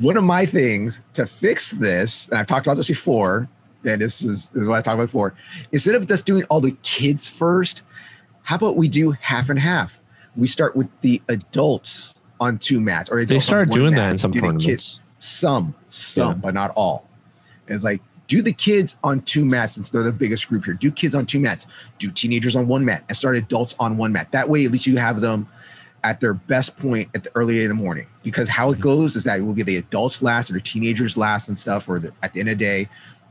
one 0.00 0.16
of 0.16 0.24
my 0.24 0.44
things 0.44 1.00
to 1.14 1.24
fix 1.26 1.70
this, 1.70 2.28
and 2.28 2.38
I've 2.40 2.46
talked 2.48 2.66
about 2.66 2.76
this 2.76 2.88
before, 2.88 3.48
and 3.84 4.00
this 4.00 4.22
is, 4.22 4.48
this 4.48 4.62
is 4.62 4.68
what 4.68 4.76
I 4.78 4.82
talked 4.82 4.94
about 4.94 5.06
before. 5.06 5.34
Instead 5.70 5.94
of 5.94 6.08
just 6.08 6.26
doing 6.26 6.42
all 6.50 6.60
the 6.60 6.72
kids 6.82 7.28
first, 7.28 7.82
how 8.42 8.56
about 8.56 8.76
we 8.76 8.88
do 8.88 9.12
half 9.20 9.48
and 9.50 9.58
half? 9.58 10.00
We 10.36 10.48
start 10.48 10.74
with 10.74 10.88
the 11.02 11.22
adults 11.28 12.14
on 12.40 12.58
two 12.58 12.80
mats, 12.80 13.08
or 13.08 13.24
They 13.24 13.38
started 13.38 13.72
doing 13.72 13.94
mat, 13.94 14.06
that 14.06 14.10
in 14.12 14.18
some 14.18 14.32
tournaments. 14.32 14.64
kids- 14.64 15.00
some, 15.20 15.74
some, 15.86 16.32
Yeah. 16.32 16.38
but 16.42 16.54
not 16.54 16.72
all. 16.74 17.08
And 17.68 17.76
it's 17.76 17.84
like 17.84 18.02
do 18.26 18.40
the 18.42 18.52
kids 18.52 18.96
on 19.04 19.20
two 19.22 19.44
mats 19.44 19.74
since 19.74 19.90
they're 19.90 20.02
the 20.02 20.12
biggest 20.12 20.48
group 20.48 20.64
here. 20.64 20.74
Do 20.74 20.90
kids 20.90 21.14
on 21.14 21.26
two 21.26 21.40
mats. 21.40 21.66
Do 21.98 22.10
teenagers 22.10 22.56
on 22.56 22.66
one 22.68 22.84
mat, 22.84 23.04
and 23.08 23.16
start 23.16 23.36
adults 23.36 23.74
on 23.78 23.96
one 23.96 24.12
mat. 24.12 24.32
That 24.32 24.48
way, 24.48 24.64
at 24.64 24.70
least 24.72 24.86
you 24.86 24.96
have 24.96 25.20
them 25.20 25.48
at 26.02 26.20
their 26.20 26.34
best 26.34 26.76
point 26.76 27.08
at 27.14 27.24
the 27.24 27.30
early 27.34 27.62
in 27.62 27.68
the 27.68 27.74
morning. 27.74 28.06
Because 28.22 28.48
how 28.48 28.70
Mm-hmm. 28.70 28.80
it 28.80 28.82
goes 28.82 29.16
is 29.16 29.24
that 29.24 29.38
it 29.38 29.42
will 29.42 29.54
be 29.54 29.62
the 29.62 29.76
adults 29.76 30.22
last 30.22 30.50
or 30.50 30.54
the 30.54 30.60
teenagers 30.60 31.16
last 31.16 31.48
and 31.48 31.58
stuff. 31.58 31.88
Or 31.88 31.98
the, 31.98 32.12
at 32.22 32.32
the 32.34 32.40
end 32.40 32.48
of 32.50 32.58
the 32.58 32.64
day, 32.64 32.88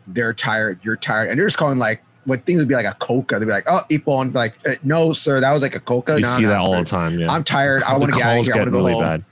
they're 0.08 0.34
tired, 0.34 0.80
you're 0.84 0.96
tired, 0.96 1.30
and 1.30 1.40
they're 1.40 1.48
just 1.48 1.58
calling 1.58 1.78
like 1.80 2.04
what 2.26 2.46
things 2.46 2.58
would 2.60 2.68
be 2.68 2.76
like 2.76 2.86
a 2.86 2.96
koka. 3.00 3.38
They'd 3.40 3.46
be 3.46 3.52
like, 3.52 3.66
"Oh, 3.68 3.82
Ippon," 3.90 4.22
and 4.24 4.34
be 4.34 4.40
like, 4.40 4.56
uh, 4.68 4.76
"No, 4.84 5.12
sir, 5.14 5.40
that 5.40 5.52
was 5.52 5.62
like 5.62 5.76
a 5.76 5.80
koka." 5.80 6.16
You 6.16 6.22
No, 6.22 6.38
see 6.38 6.46
that 6.46 6.60
all 6.60 6.78
the 6.78 6.84
time. 6.86 7.20
Yeah. 7.20 7.32
I'm 7.32 7.44
tired. 7.44 7.84
I 7.84 7.98
want 7.98 8.14
to 8.14 8.18
get 8.20 8.26
out 8.28 8.38
of 8.40 8.46
here. 8.46 8.54
I 8.54 8.58
want 8.60 8.68
to 8.68 8.72
go 8.72 8.78
really 8.78 8.94
home. 8.94 9.26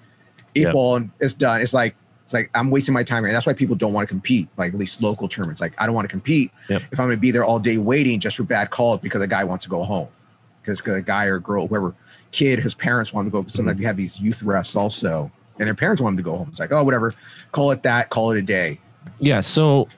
Eight 0.55 0.71
ball 0.73 0.95
and 0.97 1.09
it's 1.21 1.33
done. 1.33 1.61
It's 1.61 1.73
like 1.73 1.95
it's 2.31 2.33
like 2.33 2.49
I'm 2.55 2.71
wasting 2.71 2.93
my 2.93 3.03
time 3.03 3.25
here. 3.25 3.33
That's 3.33 3.45
why 3.45 3.51
people 3.51 3.75
don't 3.75 3.91
want 3.91 4.07
to 4.07 4.13
compete, 4.13 4.47
like 4.55 4.73
at 4.73 4.79
least 4.79 5.01
local 5.01 5.27
tournaments. 5.27 5.59
Like 5.59 5.73
I 5.77 5.85
don't 5.85 5.93
want 5.93 6.05
to 6.05 6.11
compete 6.11 6.49
Yep. 6.69 6.81
if 6.91 6.99
I'm 6.99 7.07
gonna 7.07 7.17
be 7.17 7.29
there 7.31 7.43
all 7.43 7.59
day 7.59 7.77
waiting 7.77 8.21
just 8.21 8.37
for 8.37 8.43
bad 8.43 8.69
calls 8.69 9.01
because 9.01 9.21
a 9.21 9.27
guy 9.27 9.43
wants 9.43 9.63
to 9.65 9.69
go 9.69 9.83
home. 9.83 10.07
because 10.63 10.79
a 10.87 11.01
guy 11.01 11.25
or 11.25 11.39
girl, 11.39 11.67
whoever 11.67 11.93
kid, 12.31 12.59
his 12.59 12.73
parents 12.73 13.11
want 13.11 13.25
to 13.27 13.31
go. 13.31 13.43
Sometimes 13.47 13.73
Mm-hmm. 13.75 13.81
you 13.81 13.87
have 13.87 13.97
these 13.97 14.17
youth 14.19 14.41
refs 14.43 14.75
also, 14.77 15.29
and 15.59 15.67
their 15.67 15.75
parents 15.75 16.01
want 16.01 16.15
them 16.15 16.23
to 16.23 16.29
go 16.29 16.37
home. 16.37 16.47
It's 16.51 16.59
like, 16.61 16.71
oh, 16.71 16.83
whatever, 16.85 17.13
call 17.51 17.71
it 17.71 17.83
that, 17.83 18.09
call 18.09 18.31
it 18.31 18.37
a 18.37 18.41
day. 18.41 18.79
Yeah, 19.19 19.41
so 19.41 19.89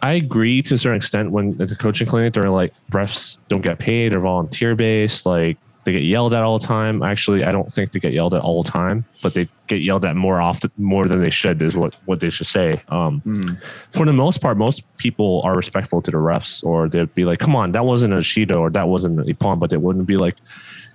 I 0.00 0.12
agree 0.12 0.62
to 0.62 0.74
a 0.74 0.78
certain 0.78 0.96
extent 0.96 1.30
when 1.30 1.60
at 1.60 1.68
the 1.68 1.76
coaching 1.76 2.06
clinic 2.06 2.32
they're 2.34 2.48
like 2.48 2.72
refs 2.92 3.38
don't 3.48 3.60
get 3.60 3.78
paid, 3.78 4.12
they're 4.12 4.20
volunteer 4.20 4.74
based, 4.74 5.26
like 5.26 5.58
they 5.84 5.92
get 5.92 6.02
yelled 6.02 6.32
at 6.34 6.42
all 6.42 6.58
the 6.58 6.66
time. 6.66 7.02
Actually, 7.02 7.42
I 7.44 7.50
don't 7.50 7.70
think 7.72 7.92
they 7.92 7.98
get 7.98 8.12
yelled 8.12 8.34
at 8.34 8.40
all 8.42 8.62
the 8.62 8.70
time, 8.70 9.04
but 9.22 9.34
they 9.34 9.48
get 9.66 9.82
yelled 9.82 10.04
at 10.04 10.14
more 10.14 10.40
often 10.40 10.70
more 10.78 11.06
than 11.08 11.20
they 11.20 11.30
should 11.30 11.60
is 11.62 11.76
what 11.76 11.94
what 12.04 12.20
they 12.20 12.30
should 12.30 12.46
say. 12.46 12.80
Um, 12.88 13.20
Mm. 13.26 13.60
for 13.90 14.06
the 14.06 14.12
most 14.12 14.40
part, 14.40 14.56
most 14.56 14.84
people 14.98 15.40
are 15.44 15.54
respectful 15.56 16.00
to 16.02 16.10
the 16.10 16.18
refs, 16.18 16.62
or 16.64 16.88
they'd 16.88 17.12
be 17.14 17.24
like, 17.24 17.38
"Come 17.40 17.56
on, 17.56 17.72
that 17.72 17.84
wasn't 17.84 18.14
a 18.14 18.18
Shido 18.18 18.56
or 18.60 18.70
that 18.70 18.88
wasn't 18.88 19.20
a 19.20 19.24
Ippon," 19.24 19.58
but 19.58 19.70
they 19.70 19.76
wouldn't 19.76 20.06
be 20.06 20.16
like, 20.16 20.36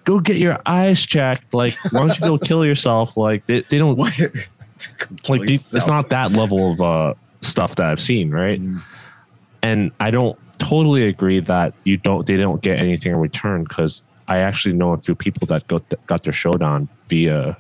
"Go 0.06 0.20
get 0.20 0.38
your 0.38 0.60
eyes 0.66 1.06
checked." 1.06 1.54
Like, 1.54 1.76
why 1.92 2.00
don't 2.00 2.18
you 2.20 2.26
go 2.26 2.38
kill 2.38 2.64
yourself? 2.66 3.18
Like, 3.18 3.46
they, 3.46 3.64
they 3.70 3.78
don't 3.78 3.98
like 5.30 5.50
it's 5.50 5.88
not 5.88 6.10
that 6.10 6.32
level 6.32 6.72
of 6.72 6.82
uh 6.82 7.14
stuff 7.42 7.76
that 7.76 7.88
I've 7.90 8.02
seen, 8.02 8.32
right? 8.32 8.62
Mm. 8.62 8.82
And 9.64 9.92
I 10.00 10.12
don't 10.12 10.38
totally 10.60 11.08
agree 11.08 11.40
that 11.42 11.74
you 11.84 11.98
don't 11.98 12.26
they 12.26 12.38
don't 12.38 12.62
get 12.62 12.80
anything 12.80 13.12
in 13.12 13.18
return 13.20 13.64
because 13.64 14.02
I 14.28 14.40
actually 14.40 14.76
know 14.76 14.94
a 14.94 14.98
few 14.98 15.16
people 15.16 15.48
that 15.48 15.68
got 15.68 15.84
got 16.08 16.24
their 16.24 16.34
shodan 16.34 16.88
via 17.08 17.58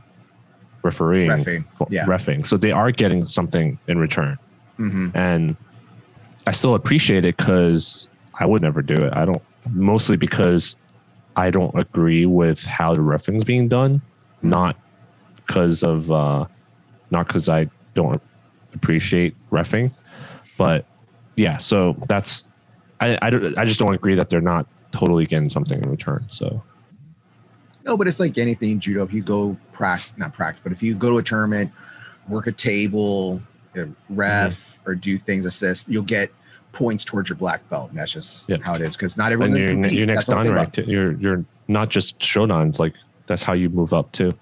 refereeing, 0.83 1.29
Reffing, 1.29 1.65
yeah. 1.89 2.05
refing. 2.05 2.45
So 2.45 2.57
they 2.57 2.71
are 2.71 2.91
getting 2.91 3.25
something 3.25 3.79
in 3.87 3.97
return, 3.97 4.37
hmm 4.77 5.09
and 5.13 5.55
I 6.45 6.51
still 6.51 6.75
appreciate 6.75 7.25
it 7.25 7.37
because 7.37 8.09
I 8.39 8.45
would 8.45 8.61
never 8.61 8.81
do 8.81 8.97
it. 8.97 9.13
I 9.13 9.25
don't 9.25 9.41
mostly 9.69 10.17
because 10.17 10.75
I 11.35 11.51
don't 11.51 11.77
agree 11.77 12.25
with 12.25 12.63
how 12.63 12.95
the 12.95 13.01
refing 13.01 13.37
is 13.37 13.43
being 13.43 13.67
done, 13.67 14.01
not 14.41 14.75
because 15.35 15.83
of 15.83 16.11
uh, 16.11 16.45
not 17.11 17.27
because 17.27 17.49
I 17.49 17.69
don't 17.93 18.21
appreciate 18.73 19.35
refing, 19.51 19.91
but 20.57 20.85
yeah. 21.35 21.57
So 21.57 21.95
that's 22.07 22.47
I 22.99 23.17
I, 23.21 23.29
don't, 23.29 23.57
I 23.57 23.65
just 23.65 23.79
don't 23.79 23.93
agree 23.93 24.15
that 24.15 24.29
they're 24.29 24.41
not 24.41 24.67
totally 24.91 25.25
getting 25.25 25.49
something 25.49 25.81
in 25.81 25.89
return. 25.89 26.25
So 26.29 26.63
No, 27.85 27.95
but 27.97 28.07
it's 28.07 28.19
like 28.19 28.37
anything 28.37 28.71
in 28.71 28.79
judo. 28.79 29.03
If 29.03 29.13
you 29.13 29.21
go 29.21 29.57
practice, 29.71 30.11
not 30.17 30.33
practice, 30.33 30.61
but 30.63 30.71
if 30.71 30.83
you 30.83 30.93
go 30.95 31.09
to 31.11 31.17
a 31.19 31.23
tournament, 31.23 31.71
work 32.27 32.47
a 32.47 32.51
table, 32.51 33.41
ref, 34.09 34.53
Mm-hmm. 34.53 34.89
or 34.89 34.95
do 34.95 35.17
things 35.17 35.45
assist, 35.45 35.87
you'll 35.89 36.03
get 36.03 36.31
points 36.73 37.03
towards 37.05 37.29
your 37.29 37.37
black 37.37 37.67
belt. 37.69 37.89
And 37.89 37.99
that's 37.99 38.11
just 38.11 38.47
Yeah. 38.49 38.57
how 38.61 38.75
it 38.75 38.81
is. 38.81 38.95
Because 38.95 39.17
not 39.17 39.31
everyone 39.31 39.55
and 39.57 39.57
can 39.57 39.61
you're, 39.77 39.83
compete. 39.83 39.97
you're 39.97 40.07
That's 40.07 40.17
next 40.17 40.25
the 40.27 40.31
whole 40.33 40.39
on 40.39 40.45
thing 40.45 40.53
about- 40.53 40.63
right. 40.65 40.73
too. 40.73 40.83
You're 40.91 41.11
you're 41.13 41.45
not 41.67 41.89
just 41.89 42.19
shodans. 42.19 42.79
Like 42.79 42.95
that's 43.25 43.43
how 43.43 43.53
you 43.53 43.69
move 43.69 43.93
up 43.93 44.11
too. 44.11 44.33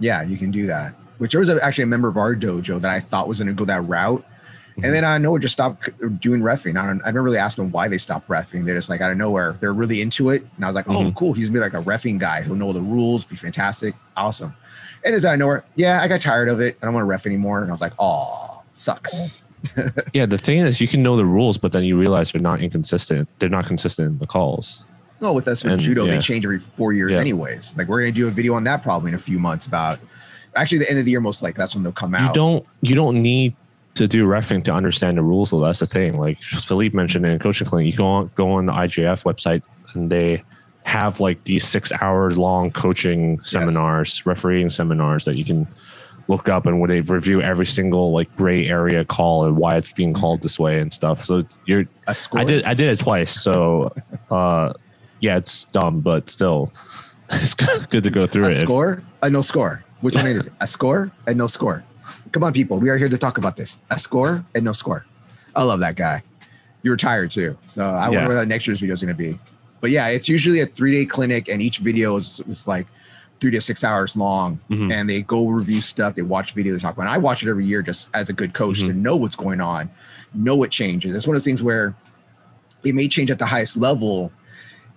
Yeah, 0.00 0.22
you 0.22 0.36
can 0.36 0.50
do 0.50 0.66
that. 0.66 0.94
Which 1.18 1.32
there 1.32 1.40
was 1.40 1.48
actually 1.48 1.84
a 1.84 1.88
member 1.88 2.08
of 2.08 2.16
our 2.16 2.34
dojo 2.34 2.80
that 2.80 2.90
I 2.90 2.98
thought 3.00 3.28
was 3.28 3.38
going 3.38 3.48
to 3.48 3.54
go 3.54 3.64
that 3.66 3.82
route. 3.86 4.24
And 4.82 4.92
then 4.92 5.04
I 5.04 5.18
know 5.18 5.36
it 5.36 5.40
just 5.40 5.52
stopped 5.54 5.88
doing 6.20 6.40
refing. 6.40 6.76
I, 6.76 6.86
don't, 6.86 7.00
I 7.02 7.06
never 7.06 7.22
really 7.22 7.38
asked 7.38 7.56
them 7.56 7.70
why 7.70 7.86
they 7.86 7.98
stopped 7.98 8.28
refing. 8.28 8.64
They're 8.64 8.74
just 8.74 8.88
like 8.88 9.00
out 9.00 9.12
of 9.12 9.16
nowhere. 9.16 9.56
They're 9.60 9.72
really 9.72 10.02
into 10.02 10.30
it. 10.30 10.44
And 10.56 10.64
I 10.64 10.68
was 10.68 10.74
like, 10.74 10.88
oh, 10.88 10.94
Mhm. 11.04 11.14
cool. 11.14 11.32
He's 11.32 11.48
gonna 11.48 11.58
be 11.58 11.60
like 11.60 11.74
a 11.74 11.88
refing 11.88 12.18
guy. 12.18 12.42
He'll 12.42 12.56
know 12.56 12.72
the 12.72 12.80
rules, 12.80 13.24
be 13.24 13.36
fantastic. 13.36 13.94
Awesome. 14.16 14.54
And 15.04 15.14
then 15.14 15.24
out 15.24 15.34
of 15.34 15.38
nowhere, 15.38 15.64
yeah, 15.76 16.00
I 16.02 16.08
got 16.08 16.20
tired 16.20 16.48
of 16.48 16.60
it. 16.60 16.76
I 16.82 16.86
don't 16.86 16.94
want 16.94 17.02
to 17.04 17.08
ref 17.08 17.24
anymore. 17.26 17.60
And 17.62 17.70
I 17.70 17.72
was 17.72 17.80
like, 17.80 17.92
oh, 17.98 18.62
sucks. 18.74 19.42
Yeah, 20.12 20.26
the 20.26 20.36
thing 20.36 20.58
is, 20.58 20.78
you 20.80 20.86
can 20.86 21.02
know 21.02 21.16
the 21.16 21.24
rules, 21.24 21.56
but 21.56 21.72
then 21.72 21.84
you 21.84 21.96
realize 21.98 22.32
they're 22.32 22.42
not 22.42 22.60
inconsistent. 22.60 23.26
They're 23.38 23.48
not 23.48 23.64
consistent 23.64 24.08
in 24.08 24.18
the 24.18 24.26
calls. 24.26 24.82
No, 25.22 25.32
with 25.32 25.48
us 25.48 25.64
with 25.64 25.80
judo, 25.80 26.04
yeah. 26.04 26.16
they 26.16 26.20
change 26.20 26.44
every 26.44 26.58
four 26.58 26.92
years, 26.92 27.12
Yeah. 27.12 27.18
anyways. 27.20 27.74
Like 27.78 27.88
we're 27.88 28.00
gonna 28.00 28.12
do 28.12 28.28
a 28.28 28.30
video 28.30 28.52
on 28.54 28.64
that 28.64 28.82
probably 28.82 29.08
in 29.08 29.14
a 29.14 29.18
few 29.18 29.38
months 29.38 29.64
about 29.64 30.00
actually 30.54 30.78
the 30.78 30.90
end 30.90 30.98
of 30.98 31.06
the 31.06 31.12
year, 31.12 31.20
most 31.20 31.42
likely. 31.42 31.56
That's 31.58 31.74
when 31.74 31.82
they'll 31.82 31.92
come 31.94 32.14
out. 32.14 32.28
You 32.28 32.34
don't 32.34 32.66
you 32.82 32.94
don't 32.94 33.22
need 33.22 33.56
to 33.94 34.08
do 34.08 34.26
refing 34.26 34.64
to 34.64 34.72
understand 34.72 35.18
the 35.18 35.22
rules. 35.22 35.50
Though 35.50 35.60
that's 35.60 35.80
the 35.80 35.86
thing. 35.86 36.18
Like 36.18 36.38
Philippe 36.38 36.96
mentioned 36.96 37.24
in 37.26 37.38
coaching 37.38 37.66
clinic, 37.66 37.92
you 37.92 37.96
go 37.96 38.06
on 38.06 38.30
go 38.34 38.52
on 38.52 38.66
the 38.66 38.72
IJF 38.72 39.22
website 39.22 39.62
and 39.94 40.10
they 40.10 40.42
have 40.84 41.18
like 41.20 41.42
these 41.44 41.66
six 41.66 41.92
hours 42.00 42.36
long 42.36 42.70
coaching 42.70 43.40
seminars, 43.40 44.26
refereeing 44.26 44.68
seminars 44.68 45.24
that 45.24 45.36
you 45.36 45.44
can 45.44 45.66
look 46.28 46.48
up 46.48 46.66
and 46.66 46.80
where 46.80 46.88
they 46.88 47.00
review 47.00 47.42
every 47.42 47.66
single 47.66 48.12
like 48.12 48.34
gray 48.36 48.66
area 48.66 49.04
call 49.04 49.44
and 49.44 49.56
why 49.56 49.76
it's 49.76 49.92
being 49.92 50.12
called 50.12 50.42
this 50.42 50.58
way 50.58 50.80
and 50.80 50.92
stuff. 50.92 51.24
So 51.24 51.44
you're 51.66 51.84
a 52.06 52.14
score. 52.14 52.40
I 52.40 52.44
did 52.44 52.64
I 52.64 52.74
did 52.74 52.88
it 52.88 52.98
twice. 53.02 53.30
So 53.30 53.94
uh 54.30 54.72
yeah, 55.20 55.36
it's 55.36 55.66
dumb, 55.66 56.00
but 56.00 56.28
still 56.28 56.72
it's 57.30 57.54
good 57.54 58.04
to 58.04 58.10
go 58.10 58.26
through 58.26 58.46
a 58.46 58.50
it. 58.50 58.60
score, 58.62 59.02
a 59.22 59.30
no 59.30 59.42
score. 59.42 59.84
Which 60.00 60.14
one 60.14 60.26
is 60.26 60.46
it? 60.46 60.52
A 60.60 60.66
score 60.66 61.10
and 61.26 61.38
no 61.38 61.46
score. 61.46 61.84
Come 62.34 62.42
on, 62.42 62.52
people. 62.52 62.80
We 62.80 62.90
are 62.90 62.96
here 62.98 63.08
to 63.08 63.16
talk 63.16 63.38
about 63.38 63.56
this. 63.56 63.78
A 63.90 63.98
score 64.00 64.44
and 64.56 64.64
no 64.64 64.72
score. 64.72 65.06
I 65.54 65.62
love 65.62 65.78
that 65.78 65.94
guy. 65.94 66.24
You're 66.82 66.94
retired 66.94 67.30
too. 67.30 67.56
So 67.66 67.84
I 67.84 68.06
Yeah. 68.06 68.18
wonder 68.18 68.26
what 68.30 68.34
that 68.34 68.48
next 68.48 68.66
year's 68.66 68.80
video 68.80 68.92
is 68.94 69.00
going 69.02 69.14
to 69.14 69.16
be. 69.16 69.38
But 69.80 69.92
yeah, 69.92 70.08
it's 70.08 70.28
usually 70.28 70.58
a 70.58 70.66
three 70.66 70.90
day 70.90 71.06
clinic, 71.06 71.48
and 71.48 71.62
each 71.62 71.78
video 71.78 72.16
is, 72.16 72.40
is 72.48 72.66
like 72.66 72.88
three 73.40 73.52
to 73.52 73.60
six 73.60 73.84
hours 73.84 74.16
long. 74.16 74.58
Mhm. 74.68 74.92
And 74.92 75.08
they 75.08 75.22
go 75.22 75.46
review 75.46 75.80
stuff. 75.80 76.16
They 76.16 76.22
watch 76.22 76.56
videos, 76.56 76.72
they 76.72 76.78
talk 76.80 76.94
about. 76.96 77.06
It. 77.06 77.10
I 77.14 77.18
watch 77.18 77.44
it 77.44 77.48
every 77.48 77.66
year 77.66 77.82
just 77.82 78.10
as 78.14 78.28
a 78.28 78.32
good 78.32 78.52
coach 78.52 78.80
to 78.82 78.90
Mhm. 78.90 78.96
know 78.96 79.14
what's 79.14 79.36
going 79.36 79.60
on, 79.60 79.88
know 80.34 80.56
what 80.56 80.72
changes. 80.72 81.14
It's 81.14 81.28
one 81.28 81.36
of 81.36 81.40
those 81.42 81.44
things 81.44 81.62
where 81.62 81.94
it 82.82 82.96
may 82.96 83.06
change 83.06 83.30
at 83.30 83.38
the 83.38 83.46
highest 83.46 83.76
level, 83.76 84.32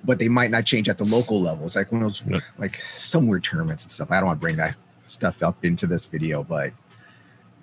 but 0.04 0.18
they 0.18 0.28
might 0.28 0.50
not 0.50 0.66
change 0.66 0.90
at 0.90 0.98
the 0.98 1.06
local 1.06 1.40
level. 1.40 1.68
It's 1.68 1.76
like 1.76 1.92
one 1.92 2.02
of 2.02 2.14
those 2.14 2.42
like 2.58 2.82
some 2.96 3.28
weird 3.28 3.44
tournaments 3.44 3.84
and 3.84 3.92
stuff. 3.92 4.10
I 4.12 4.16
don't 4.22 4.26
want 4.26 4.40
to 4.40 4.42
bring 4.42 4.56
that 4.56 4.76
stuff 5.06 5.44
up 5.44 5.64
into 5.64 5.86
this 5.86 6.08
video, 6.08 6.44
but 6.44 6.72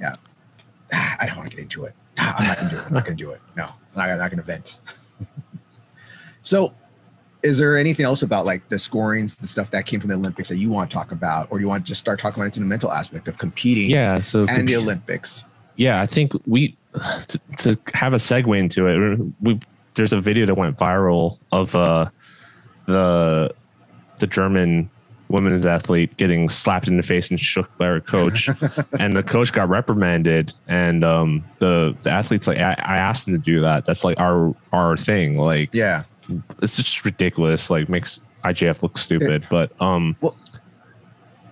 yeah, 0.01 0.15
I 0.93 1.27
don't 1.27 1.37
want 1.37 1.51
to 1.51 1.57
get 1.57 1.63
into 1.63 1.85
it. 1.85 1.95
I'm 2.19 2.47
not 2.47 2.59
gonna 2.59 2.71
do 2.71 2.79
it. 2.79 2.87
I'm 2.87 2.95
not 2.95 3.05
gonna 3.05 3.17
do 3.17 3.31
it. 3.31 3.41
No, 3.57 3.65
I'm 3.97 4.09
not, 4.09 4.19
not 4.19 4.31
gonna 4.31 4.43
vent. 4.43 4.79
so, 6.43 6.73
is 7.43 7.59
there 7.59 7.77
anything 7.77 8.07
else 8.07 8.23
about 8.23 8.47
like 8.47 8.69
the 8.69 8.79
scorings, 8.79 9.37
the 9.37 9.47
stuff 9.47 9.71
that 9.71 9.87
came 9.87 10.01
from 10.01 10.09
the 10.09 10.17
Olympics 10.17 10.49
that 10.49 10.57
you 10.57 10.71
want 10.71 10.91
to 10.91 10.95
talk 10.95 11.13
about, 11.13 11.49
or 11.51 11.59
do 11.59 11.63
you 11.63 11.69
want 11.69 11.85
to 11.85 11.89
just 11.89 12.01
start 12.01 12.19
talking 12.19 12.41
about 12.43 12.49
it 12.49 12.57
in 12.57 12.63
the 12.63 12.69
mental 12.69 12.91
aspect 12.93 13.29
of 13.29 13.39
competing 13.39 13.91
Yeah, 13.91 14.21
so 14.21 14.47
and 14.49 14.69
the 14.69 14.77
Olympics? 14.77 15.45
yeah, 15.77 16.01
I 16.01 16.07
think 16.07 16.33
we 16.47 16.77
to, 17.29 17.41
to 17.59 17.79
have 17.95 18.15
a 18.15 18.19
segue 18.19 18.59
into 18.59 18.87
it. 18.87 19.21
We 19.41 19.61
there's 19.95 20.13
a 20.13 20.21
video 20.21 20.47
that 20.47 20.55
went 20.57 20.77
viral 20.77 21.39
of 21.53 21.75
uh, 21.75 22.11
the 22.87 23.55
the 24.19 24.27
German 24.27 24.91
women's 25.35 25.67
athlete 25.67 26.17
getting 26.17 26.49
slapped 26.49 26.87
in 26.87 26.97
the 26.97 27.03
face 27.03 27.29
and 27.31 27.41
shook 27.41 27.77
by 27.77 27.87
her 27.87 28.01
coach, 28.01 28.49
and 29.01 29.17
the 29.17 29.23
coach 29.23 29.53
got 29.53 29.69
reprimanded. 29.69 30.55
And 30.69 31.05
um, 31.05 31.45
the 31.59 31.95
the 32.03 32.11
athlete's 32.11 32.47
like, 32.47 32.59
I, 32.59 32.73
I 32.79 32.97
asked 32.97 33.27
him 33.29 33.35
to 33.35 33.39
do 33.39 33.61
that. 33.61 33.85
That's 33.85 34.05
like 34.05 34.19
our 34.19 34.55
our 34.73 34.97
thing. 34.97 35.37
Like 35.37 35.71
Yeah, 35.73 36.05
it's 36.63 36.77
just 36.77 37.05
ridiculous. 37.05 37.69
Like 37.69 37.89
makes 37.89 38.21
IJF 38.45 38.83
look 38.83 38.97
stupid. 38.97 39.45
But 39.51 39.73
um, 39.81 40.17
well, 40.21 40.37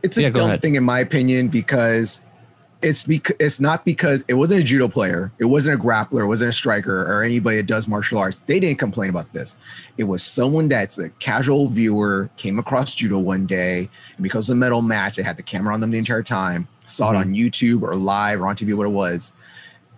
it's 0.02 0.16
a 0.16 0.22
Yeah, 0.22 0.30
dumb 0.30 0.56
thing 0.58 0.76
in 0.76 0.84
my 0.84 1.00
opinion 1.00 1.48
because 1.48 2.22
it's 2.82 3.04
because 3.04 3.36
it's 3.38 3.60
not 3.60 3.84
because 3.84 4.24
it 4.28 4.34
wasn't 4.34 4.60
a 4.60 4.64
judo 4.64 4.88
player, 4.88 5.32
it 5.38 5.44
wasn't 5.44 5.78
a 5.80 5.82
grappler, 5.82 6.22
it 6.22 6.26
wasn't 6.26 6.50
a 6.50 6.52
striker 6.52 7.04
or 7.04 7.22
anybody 7.22 7.56
that 7.56 7.66
does 7.66 7.86
martial 7.86 8.18
arts. 8.18 8.42
They 8.46 8.60
didn't 8.60 8.78
complain 8.78 9.10
about 9.10 9.32
this. 9.32 9.56
It 9.96 10.04
was 10.04 10.22
someone 10.22 10.68
that's 10.68 10.98
a 10.98 11.08
casual 11.10 11.68
viewer 11.68 12.30
came 12.36 12.58
across 12.58 12.94
judo 12.94 13.18
one 13.18 13.46
day, 13.46 13.88
and 14.16 14.22
because 14.22 14.48
of 14.48 14.56
the 14.56 14.60
medal 14.60 14.82
match, 14.82 15.16
they 15.16 15.22
had 15.22 15.36
the 15.36 15.42
camera 15.42 15.72
on 15.72 15.80
them 15.80 15.90
the 15.90 15.98
entire 15.98 16.22
time, 16.22 16.68
saw 16.86 17.12
it 17.12 17.16
on 17.16 17.26
mm-hmm. 17.26 17.34
YouTube 17.34 17.82
or 17.82 17.94
live 17.94 18.40
or 18.40 18.46
on 18.46 18.56
TV, 18.56 18.74
what 18.74 18.86
it 18.86 18.90
was. 18.90 19.32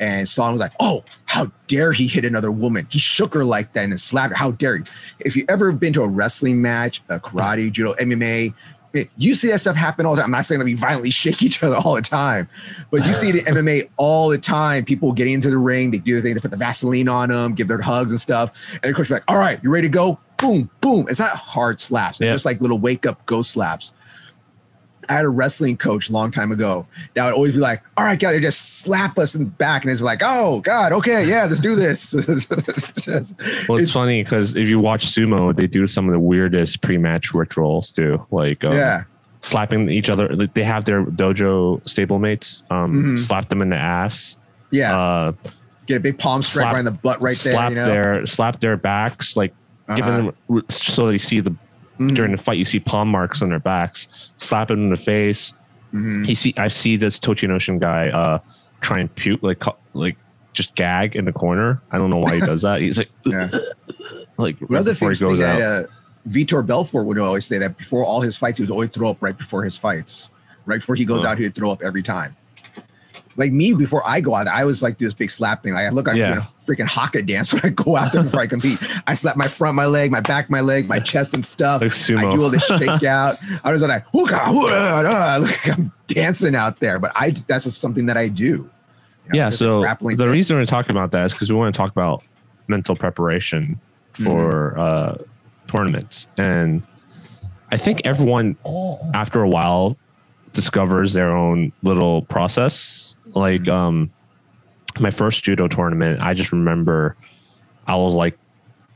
And 0.01 0.29
saw 0.29 0.49
and 0.49 0.55
was 0.55 0.61
like, 0.61 0.73
"Oh, 0.81 1.05
how 1.27 1.53
dare 1.69 1.93
he 1.93 2.09
hit 2.09 2.25
another 2.25 2.51
woman? 2.51 2.89
He 2.91 2.99
shook 2.99 3.33
her 3.33 3.45
like 3.45 3.75
that 3.75 3.85
and 3.85 3.93
then 3.93 3.99
slapped 3.99 4.31
her. 4.31 4.37
How 4.37 4.51
dare 4.51 4.79
he?" 4.79 4.85
If 5.21 5.37
you 5.37 5.45
ever 5.49 5.71
been 5.71 5.93
to 5.93 6.03
a 6.03 6.09
wrestling 6.09 6.61
match, 6.61 7.01
a 7.09 7.21
karate, 7.21 7.67
mm-hmm. 7.67 7.71
judo, 7.71 7.95
MMA, 7.95 8.55
you 9.17 9.35
see 9.35 9.49
that 9.51 9.61
stuff 9.61 9.77
happen 9.77 10.07
all 10.07 10.15
the 10.15 10.23
time. 10.23 10.27
I'm 10.27 10.31
not 10.33 10.47
saying 10.47 10.59
that 10.61 10.65
we 10.65 10.75
violently 10.75 11.11
shake 11.11 11.43
each 11.43 11.63
other 11.63 11.77
all 11.77 11.95
the 11.95 12.03
time, 12.03 12.49
but 12.91 13.05
you 13.07 13.13
see 13.13 13.31
it 13.31 13.37
in 13.47 13.55
MMA 13.55 13.91
all 13.97 14.29
the 14.29 14.39
time. 14.39 14.85
People 14.85 15.13
getting 15.13 15.35
into 15.35 15.51
the 15.51 15.59
ring, 15.59 15.91
they 15.91 15.99
do 15.99 16.15
the 16.17 16.23
thing, 16.23 16.35
they 16.35 16.41
put 16.41 16.51
the 16.51 16.57
Vaseline 16.57 17.09
on 17.09 17.29
them, 17.31 17.55
give 17.55 17.69
their 17.69 17.81
hugs 17.81 18.11
and 18.13 18.21
stuff. 18.21 18.53
And 18.73 18.83
the 18.83 18.95
coach 18.95 19.09
be 19.09 19.15
like, 19.15 19.25
all 19.29 19.39
right, 19.39 19.59
you 19.63 19.71
ready 19.71 19.89
to 19.89 19.93
go? 19.93 20.19
Boom, 20.37 20.71
boom. 20.81 21.07
It's 21.09 21.21
not 21.21 21.37
hard 21.37 21.81
slaps. 21.81 22.21
It's 22.21 22.27
Yeah. 22.27 22.33
just 22.33 22.45
like 22.45 22.61
little 22.61 22.79
wake 22.79 23.07
up 23.07 23.25
ghost 23.27 23.53
slaps. 23.53 23.95
I 25.09 25.13
had 25.15 25.25
a 25.25 25.29
wrestling 25.29 25.77
coach 25.77 26.09
a 26.09 26.13
long 26.13 26.31
time 26.31 26.53
ago 26.53 26.87
that 27.15 27.25
would 27.25 27.35
always 27.35 27.53
be 27.53 27.59
like, 27.59 27.83
all 27.97 28.05
right, 28.05 28.19
guys, 28.19 28.33
they 28.33 28.41
just 28.41 28.79
slap 28.81 29.19
us 29.19 29.35
in 29.35 29.45
the 29.45 29.51
back. 29.51 29.83
And 29.85 29.93
it's 29.93 30.01
like, 30.03 30.21
oh, 30.25 30.61
God, 30.61 30.93
okay, 30.93 31.27
yeah, 31.29 31.45
let's 31.45 31.61
do 31.61 31.75
this. 31.75 32.13
Just- 32.99 33.35
well, 33.69 33.79
it's, 33.79 33.91
funny 33.93 34.23
because 34.23 34.57
if 34.57 34.69
you 34.69 34.79
watch 34.79 35.07
sumo, 35.07 35.55
they 35.55 35.67
do 35.67 35.87
some 35.87 36.07
of 36.09 36.13
the 36.13 36.19
weirdest 36.19 36.81
pre-match 36.83 37.35
rituals 37.35 37.93
too. 37.93 38.25
Like 38.31 38.65
um, 38.65 38.73
Yeah. 38.73 39.05
slapping 39.41 39.91
each 39.91 40.09
other. 40.11 40.35
They 40.55 40.65
have 40.65 40.85
their 40.85 41.05
dojo 41.05 41.83
stablemates, 41.85 42.65
um, 42.71 42.93
Mhm. 42.93 43.19
slap 43.19 43.49
them 43.49 43.63
in 43.63 43.71
the 43.71 43.77
ass, 43.77 44.39
Yeah. 44.71 44.99
uh, 44.99 45.33
Get 45.87 45.97
a 45.97 46.01
big 46.01 46.19
palm 46.19 46.43
strike 46.43 46.63
slap- 46.65 46.73
right 46.73 46.79
in 46.79 46.85
the 46.87 46.91
butt 46.93 47.21
right 47.21 47.37
there. 47.37 47.53
slap 47.53 47.71
You 47.71 47.77
know? 47.77 47.87
their 47.87 48.27
slap 48.27 48.61
their 48.61 48.77
backs, 48.79 49.37
like 49.37 49.53
Uh-huh. 49.87 49.97
giving 49.97 50.33
them 50.49 50.63
so 50.71 51.09
they 51.09 51.19
see 51.19 51.41
the 51.41 51.55
Mhm. 51.99 52.15
during 52.15 52.33
the 52.33 52.39
fight. 52.39 52.59
You 52.59 52.65
see 52.65 52.81
palm 52.81 53.09
marks 53.09 53.41
on 53.43 53.51
their 53.51 53.61
backs, 53.61 54.33
slap 54.39 54.71
him 54.71 54.79
in 54.85 54.91
the 54.91 54.97
face. 54.97 55.55
Mhm. 55.93 56.29
You 56.29 56.35
see, 56.35 56.53
I 56.57 56.69
see 56.69 56.97
this 56.97 57.19
Tochinoshin 57.21 57.79
guy 57.81 58.09
uh, 58.09 58.39
try 58.81 58.99
and 59.01 59.15
puke, 59.15 59.43
like 59.43 59.63
like 59.95 60.17
just 60.53 60.75
gag 60.75 61.17
in 61.17 61.25
the 61.25 61.33
corner. 61.33 61.81
I 61.91 61.99
don't 61.99 62.11
know 62.11 62.19
why 62.19 62.35
he 62.37 62.41
does 62.41 62.63
that. 62.63 62.81
He's 62.81 62.99
like, 62.99 63.11
Yeah. 63.25 63.49
like 64.37 64.59
One 64.61 64.81
other 64.81 64.93
before 64.93 65.11
he 65.11 65.17
thing 65.17 65.29
goes 65.31 65.39
that 65.41 65.61
out. 65.61 65.85
uh, 65.85 65.87
Vitor 66.29 66.65
Belfort 66.67 67.05
would 67.07 67.19
always 67.19 67.45
say 67.45 67.59
that 67.59 67.77
before 67.77 68.05
all 68.05 68.21
his 68.23 68.37
fights, 68.37 68.59
he 68.59 68.65
would 68.65 68.71
always 68.71 68.91
throw 68.91 69.11
up 69.11 69.19
right 69.21 69.37
before 69.37 69.63
his 69.65 69.77
fights. 69.77 70.31
Right 70.67 70.81
before 70.81 70.95
he 70.95 71.05
goes 71.05 71.23
Huh. 71.23 71.29
out, 71.31 71.39
he 71.39 71.45
would 71.45 71.55
throw 71.55 71.71
up 71.71 71.83
every 71.83 72.03
time. 72.03 72.35
Like 73.37 73.53
me, 73.53 73.75
before 73.75 74.03
I 74.07 74.21
go 74.21 74.35
out, 74.35 74.47
I 74.47 74.65
was 74.65 74.83
like 74.83 74.99
do 74.99 75.05
this 75.05 75.15
big 75.15 75.31
slap 75.31 75.63
thing. 75.63 75.75
Like 75.75 75.87
I 75.87 75.91
look 75.91 76.07
like 76.07 76.17
Yeah. 76.17 76.29
you 76.29 76.35
know, 76.37 76.47
freaking 76.67 76.87
haka 76.87 77.23
dance 77.23 77.53
when 77.53 77.63
I 77.65 77.69
go 77.71 77.97
out 77.97 78.13
there 78.13 78.23
before 78.23 78.41
I 78.41 78.47
compete. 78.47 78.79
I 79.07 79.15
slap 79.15 79.37
my 79.37 79.49
front, 79.49 79.75
my 79.77 79.87
leg, 79.87 80.11
my 80.11 80.21
back, 80.21 80.51
my 80.51 80.61
leg, 80.61 80.89
my 80.89 81.01
chest 81.01 81.35
and 81.35 81.45
stuff. 81.45 81.81
Like 81.83 81.93
I 82.27 82.31
do 82.31 82.43
all 82.43 82.51
this 82.51 82.65
shake 82.67 83.03
out. 83.05 83.39
I 83.65 83.73
was 83.73 83.83
like, 83.83 84.07
"Hooka, 84.13 84.39
hooka, 84.39 85.11
ah," 85.13 85.39
like 85.43 85.69
I'm 85.79 85.93
dancing 86.07 86.55
out 86.55 86.81
there. 86.81 86.99
But 86.99 87.13
I 87.15 87.31
that's 87.49 87.65
just 87.65 87.81
something 87.81 88.07
that 88.07 88.17
I 88.17 88.29
do. 88.29 88.45
You 88.45 89.31
know, 89.33 89.39
yeah 89.39 89.49
so 89.51 89.81
the 89.83 90.17
thing. 90.17 90.29
reason 90.29 90.57
we're 90.57 90.67
talking 90.67 90.91
about 90.91 91.11
that 91.13 91.25
is 91.27 91.33
because 91.33 91.51
we 91.51 91.57
want 91.57 91.75
to 91.75 91.79
talk 91.79 91.91
about 91.91 92.23
mental 92.69 92.95
preparation 92.97 93.81
for 94.13 94.75
Mm-hmm. 94.77 94.81
uh, 94.81 95.15
tournaments 95.67 96.29
and 96.37 96.83
i 97.73 97.77
think 97.77 98.01
everyone 98.05 98.55
after 99.15 99.41
a 99.43 99.49
while 99.49 99.97
discovers 100.53 101.15
their 101.15 101.35
own 101.35 101.73
little 101.83 102.23
process 102.27 103.14
like 103.35 103.63
Mm-hmm. 103.63 103.73
um 103.73 104.11
my 105.01 105.11
first 105.11 105.43
judo 105.43 105.67
tournament 105.67 106.21
i 106.21 106.33
just 106.35 106.53
remember 106.53 107.17
i 107.89 107.97
was 107.97 108.15
like 108.15 108.39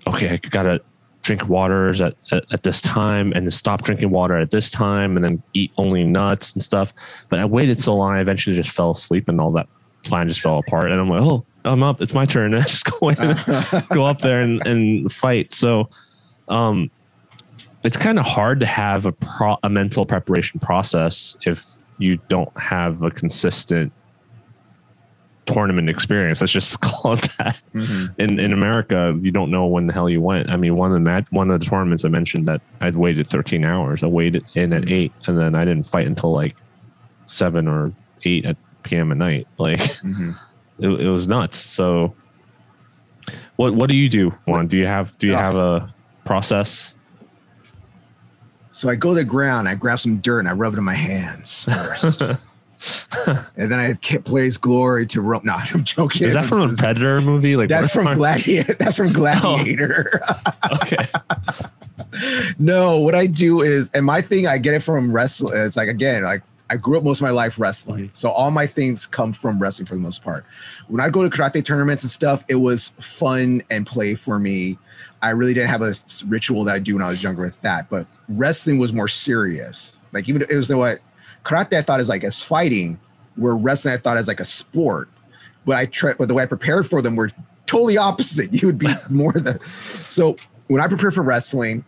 okay 0.06 0.30
i 0.30 0.36
gotta 0.36 0.80
drink 1.22 1.48
waters 1.48 2.00
at, 2.00 2.14
at, 2.30 2.44
at 2.52 2.62
this 2.62 2.80
time 2.80 3.32
and 3.32 3.44
then 3.44 3.50
stop 3.50 3.82
drinking 3.82 4.10
water 4.10 4.36
at 4.36 4.50
this 4.50 4.70
time 4.70 5.16
and 5.16 5.24
then 5.24 5.42
eat 5.52 5.72
only 5.76 6.04
nuts 6.04 6.52
and 6.52 6.62
stuff. 6.62 6.94
But 7.28 7.40
i 7.40 7.44
waited 7.44 7.82
so 7.82 7.96
long 7.96 8.14
i 8.14 8.20
eventually 8.20 8.56
just 8.56 8.70
fell 8.70 8.92
asleep 8.92 9.28
and 9.28 9.40
all 9.40 9.50
that 9.52 9.68
plan 10.04 10.28
just 10.28 10.40
fell 10.40 10.58
apart. 10.58 10.90
And 10.90 11.00
i'm 11.00 11.08
like 11.08 11.22
oh 11.22 11.44
i'm 11.64 11.82
up. 11.82 12.00
It's 12.00 12.14
my 12.14 12.24
turn. 12.24 12.54
I 12.54 12.60
just 12.60 12.84
go 12.84 13.08
in 13.10 13.16
go 13.90 14.06
up 14.06 14.20
there 14.20 14.40
and, 14.40 14.66
and 14.66 15.12
fight. 15.12 15.52
So 15.52 15.90
um 16.48 16.90
it's 17.82 17.96
kind 17.96 18.18
of 18.18 18.24
hard 18.24 18.60
to 18.60 18.66
have 18.66 19.04
a 19.04 19.12
pro 19.12 19.56
a 19.62 19.68
mental 19.68 20.04
preparation 20.04 20.60
process 20.60 21.36
if 21.44 21.66
you 21.98 22.18
don't 22.28 22.56
have 22.58 23.02
a 23.02 23.10
consistent 23.10 23.92
tournament 25.52 25.88
experience 25.88 26.40
let's 26.40 26.52
just 26.52 26.80
call 26.88 27.14
it 27.14 27.22
that 27.38 27.60
Mhm. 27.74 28.14
in 28.18 28.38
in 28.38 28.52
America, 28.52 29.16
you 29.20 29.30
don't 29.32 29.50
know 29.50 29.66
when 29.66 29.86
the 29.86 29.92
hell 29.92 30.08
you 30.08 30.20
went. 30.20 30.50
I 30.50 30.56
mean, 30.56 30.76
one 30.76 30.90
of 30.90 30.94
the 30.94 31.00
mat- 31.00 31.26
one 31.30 31.50
of 31.50 31.58
the 31.58 31.64
tournaments 31.66 32.04
I 32.04 32.08
mentioned 32.08 32.46
that 32.48 32.60
I'd 32.80 32.96
waited 32.96 33.26
13 33.28 33.64
hours. 33.64 34.02
I 34.02 34.06
waited 34.08 34.44
in 34.54 34.72
at 34.72 34.88
eight, 34.90 35.12
and 35.26 35.38
then 35.38 35.54
I 35.54 35.64
didn't 35.64 35.86
fight 35.86 36.06
until 36.06 36.32
like 36.32 36.56
seven 37.26 37.66
or 37.68 37.92
eight 38.24 38.44
at 38.46 38.56
p.m. 38.82 39.10
at 39.12 39.18
night. 39.18 39.46
Like 39.58 39.78
Mhm. 40.02 40.36
it, 40.78 40.88
it 40.88 41.08
was 41.08 41.26
nuts. 41.26 41.56
So, 41.58 42.14
what 43.56 43.74
what 43.74 43.88
do 43.88 43.96
you 43.96 44.08
do, 44.08 44.30
Juan? 44.46 44.66
Do 44.66 44.76
you 44.76 44.86
have 44.86 45.16
do 45.18 45.26
you 45.28 45.34
Oh. 45.34 45.38
have 45.38 45.54
a 45.56 45.92
process? 46.24 46.92
So 48.72 48.88
I 48.88 48.94
go 48.94 49.08
to 49.10 49.14
the 49.16 49.24
ground, 49.24 49.68
I 49.68 49.74
grab 49.74 49.98
some 49.98 50.18
dirt, 50.18 50.38
and 50.40 50.48
I 50.48 50.52
rub 50.52 50.74
it 50.74 50.78
in 50.78 50.84
my 50.84 50.94
hands 50.94 51.64
first. 51.64 52.22
and 53.26 53.70
then 53.70 53.74
I 53.74 53.94
plays 54.18 54.56
glory 54.56 55.06
to 55.06 55.20
rope. 55.20 55.44
No, 55.44 55.54
I'm 55.54 55.84
joking. 55.84 56.26
Is 56.26 56.34
that 56.34 56.46
from 56.46 56.60
a 56.60 56.74
Predator 56.74 57.20
movie? 57.20 57.56
Like 57.56 57.68
That's 57.68 57.92
from 57.92 58.14
Gladiator. 58.14 58.74
That's 58.78 58.96
from 58.96 59.08
oh. 59.08 59.12
Gladiator. 59.12 60.22
Okay, 60.70 61.06
no, 62.58 62.98
what 62.98 63.14
I 63.14 63.26
do 63.26 63.62
is, 63.62 63.90
and 63.94 64.04
my 64.04 64.20
thing, 64.20 64.46
I 64.46 64.58
get 64.58 64.74
it 64.74 64.82
from 64.82 65.12
wrestling. 65.12 65.56
It's 65.56 65.76
like 65.76 65.88
again, 65.88 66.22
like 66.24 66.42
I 66.68 66.76
grew 66.76 66.98
up 66.98 67.04
most 67.04 67.18
of 67.18 67.22
my 67.22 67.30
life 67.30 67.58
wrestling, 67.58 68.06
mm-hmm. 68.06 68.14
so 68.14 68.30
all 68.30 68.50
my 68.50 68.66
things 68.66 69.06
come 69.06 69.32
from 69.32 69.58
wrestling 69.58 69.86
for 69.86 69.94
the 69.94 70.00
most 70.00 70.22
part. 70.22 70.44
When 70.88 71.00
I 71.00 71.08
go 71.08 71.26
to 71.26 71.34
karate 71.34 71.64
tournaments 71.64 72.02
and 72.02 72.10
stuff, 72.10 72.44
it 72.48 72.56
was 72.56 72.90
fun 73.00 73.62
and 73.70 73.86
play 73.86 74.14
for 74.14 74.38
me. 74.38 74.78
I 75.22 75.30
really 75.30 75.54
didn't 75.54 75.70
have 75.70 75.82
a 75.82 75.94
ritual 76.26 76.64
that 76.64 76.74
I 76.74 76.78
do 76.78 76.94
when 76.94 77.02
I 77.02 77.08
was 77.08 77.22
younger 77.22 77.42
with 77.42 77.60
that, 77.62 77.88
but 77.88 78.06
wrestling 78.28 78.78
was 78.78 78.92
more 78.92 79.08
serious. 79.08 79.98
Like 80.12 80.28
even 80.28 80.42
it 80.42 80.54
was 80.54 80.68
the 80.68 80.76
what 80.76 81.00
karate 81.44 81.76
I 81.76 81.82
thought 81.82 82.00
is 82.00 82.08
like 82.08 82.24
as 82.24 82.42
fighting, 82.42 82.98
where 83.36 83.54
wrestling 83.54 83.94
I 83.94 83.98
thought 83.98 84.16
as 84.16 84.28
like 84.28 84.40
a 84.40 84.44
sport. 84.44 85.08
But 85.64 85.76
I 85.76 85.86
tried, 85.86 86.18
but 86.18 86.28
the 86.28 86.34
way 86.34 86.42
I 86.42 86.46
prepared 86.46 86.88
for 86.88 87.02
them 87.02 87.16
were 87.16 87.30
totally 87.66 87.98
opposite. 87.98 88.52
You 88.60 88.66
would 88.66 88.78
be 88.78 88.92
more 89.08 89.32
the 89.32 89.60
so 90.08 90.36
when 90.68 90.80
I 90.80 90.86
prepare 90.86 91.10
for 91.10 91.22
wrestling, 91.22 91.84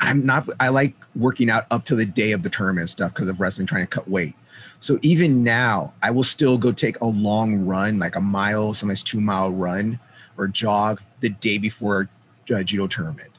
I'm 0.00 0.24
not. 0.26 0.48
I 0.58 0.68
like 0.68 0.94
working 1.14 1.50
out 1.50 1.64
up 1.70 1.84
to 1.86 1.94
the 1.94 2.04
day 2.04 2.32
of 2.32 2.42
the 2.42 2.50
tournament 2.50 2.90
stuff 2.90 3.14
because 3.14 3.28
of 3.28 3.40
wrestling, 3.40 3.66
trying 3.66 3.84
to 3.84 3.86
cut 3.86 4.08
weight. 4.08 4.34
So 4.80 4.98
even 5.02 5.44
now, 5.44 5.94
I 6.02 6.10
will 6.10 6.24
still 6.24 6.58
go 6.58 6.72
take 6.72 7.00
a 7.00 7.06
long 7.06 7.66
run, 7.66 8.00
like 8.00 8.16
a 8.16 8.20
mile, 8.20 8.74
sometimes 8.74 9.04
two 9.04 9.20
mile 9.20 9.52
run 9.52 10.00
or 10.36 10.48
jog 10.48 11.00
the 11.20 11.28
day 11.28 11.58
before 11.58 12.08
a 12.50 12.64
judo 12.64 12.88
tournament. 12.88 13.30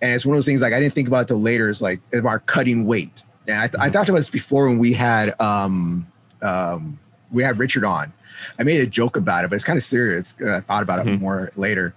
And 0.00 0.12
it's 0.12 0.24
one 0.24 0.34
of 0.34 0.36
those 0.36 0.46
things 0.46 0.60
like 0.60 0.72
I 0.72 0.78
didn't 0.78 0.94
think 0.94 1.08
about 1.08 1.22
it 1.22 1.28
till 1.28 1.40
later. 1.40 1.68
Is 1.68 1.82
like 1.82 2.00
about 2.12 2.46
cutting 2.46 2.86
weight. 2.86 3.23
And 3.46 3.58
I, 3.60 3.86
I 3.86 3.90
talked 3.90 4.08
about 4.08 4.18
this 4.18 4.30
before 4.30 4.68
when 4.68 4.78
we 4.78 4.92
had 4.94 5.38
um 5.40 6.06
um 6.42 6.98
we 7.30 7.42
had 7.42 7.58
Richard 7.58 7.84
on. 7.84 8.12
I 8.58 8.62
made 8.64 8.80
a 8.80 8.86
joke 8.86 9.16
about 9.16 9.44
it, 9.44 9.48
but 9.50 9.56
it's 9.56 9.64
kind 9.64 9.76
of 9.76 9.82
serious. 9.82 10.34
I 10.46 10.60
thought 10.60 10.82
about 10.82 10.98
it 11.00 11.06
Mhm. 11.06 11.20
more 11.20 11.50
later. 11.56 11.94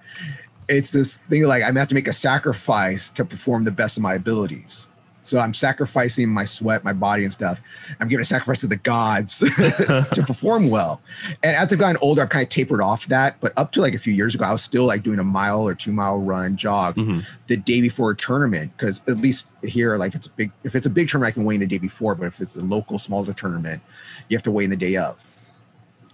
It's 0.69 0.91
this 0.91 1.17
thing 1.29 1.43
like 1.43 1.63
I'm 1.63 1.69
gonna 1.69 1.79
have 1.79 1.89
to 1.89 1.95
make 1.95 2.07
a 2.07 2.13
sacrifice 2.13 3.09
to 3.11 3.23
perform 3.25 3.63
the 3.63 3.71
best 3.71 3.97
of 3.97 4.03
my 4.03 4.13
abilities. 4.15 4.87
So 5.28 5.39
I'm 5.39 5.53
sacrificing 5.53 6.30
my 6.30 6.45
sweat, 6.45 6.86
my 6.86 6.93
body, 6.93 7.25
and 7.25 7.34
stuff. 7.34 7.59
I'm 7.99 8.07
giving 8.07 8.21
a 8.21 8.23
sacrifice 8.23 8.61
to 8.61 8.67
the 8.67 8.78
gods 8.78 9.39
to 9.39 10.23
perform 10.25 10.69
well. 10.69 11.01
And 11.43 11.53
as 11.53 11.73
I've 11.73 11.80
gotten 11.80 11.97
older, 12.01 12.21
I've 12.21 12.30
kind 12.30 12.43
of 12.43 12.49
tapered 12.49 12.80
off 12.80 13.07
that. 13.09 13.39
But 13.41 13.51
up 13.57 13.73
to 13.73 13.82
like 13.82 13.93
a 13.93 13.99
few 13.99 14.13
years 14.13 14.36
ago, 14.36 14.45
I 14.45 14.53
was 14.53 14.61
still 14.63 14.86
like 14.86 15.03
doing 15.03 15.19
a 15.19 15.23
mile 15.25 15.67
or 15.67 15.75
two 15.75 15.91
mile 15.91 16.17
run 16.17 16.55
jog 16.55 16.95
Mhm. 16.95 17.25
the 17.47 17.57
day 17.57 17.82
before 17.82 18.11
a 18.11 18.15
tournament 18.15 18.71
because 18.78 19.01
at 19.09 19.17
least 19.17 19.47
here, 19.63 19.97
like 19.97 20.11
if 20.11 20.15
it's 20.15 20.28
a 20.28 20.32
big 20.32 20.51
if 20.63 20.75
it's 20.75 20.86
a 20.86 20.89
big 20.89 21.09
tournament, 21.09 21.34
I 21.34 21.36
can 21.36 21.43
weigh 21.43 21.55
in 21.55 21.59
the 21.61 21.67
day 21.67 21.78
before. 21.78 22.15
But 22.15 22.28
if 22.28 22.39
it's 22.39 22.55
a 22.55 22.61
local 22.61 22.97
smaller 22.97 23.34
tournament, 23.34 23.82
you 24.30 24.38
have 24.38 24.43
to 24.43 24.51
weigh 24.51 24.63
in 24.63 24.69
the 24.69 24.78
day 24.78 24.95
of. 24.95 25.17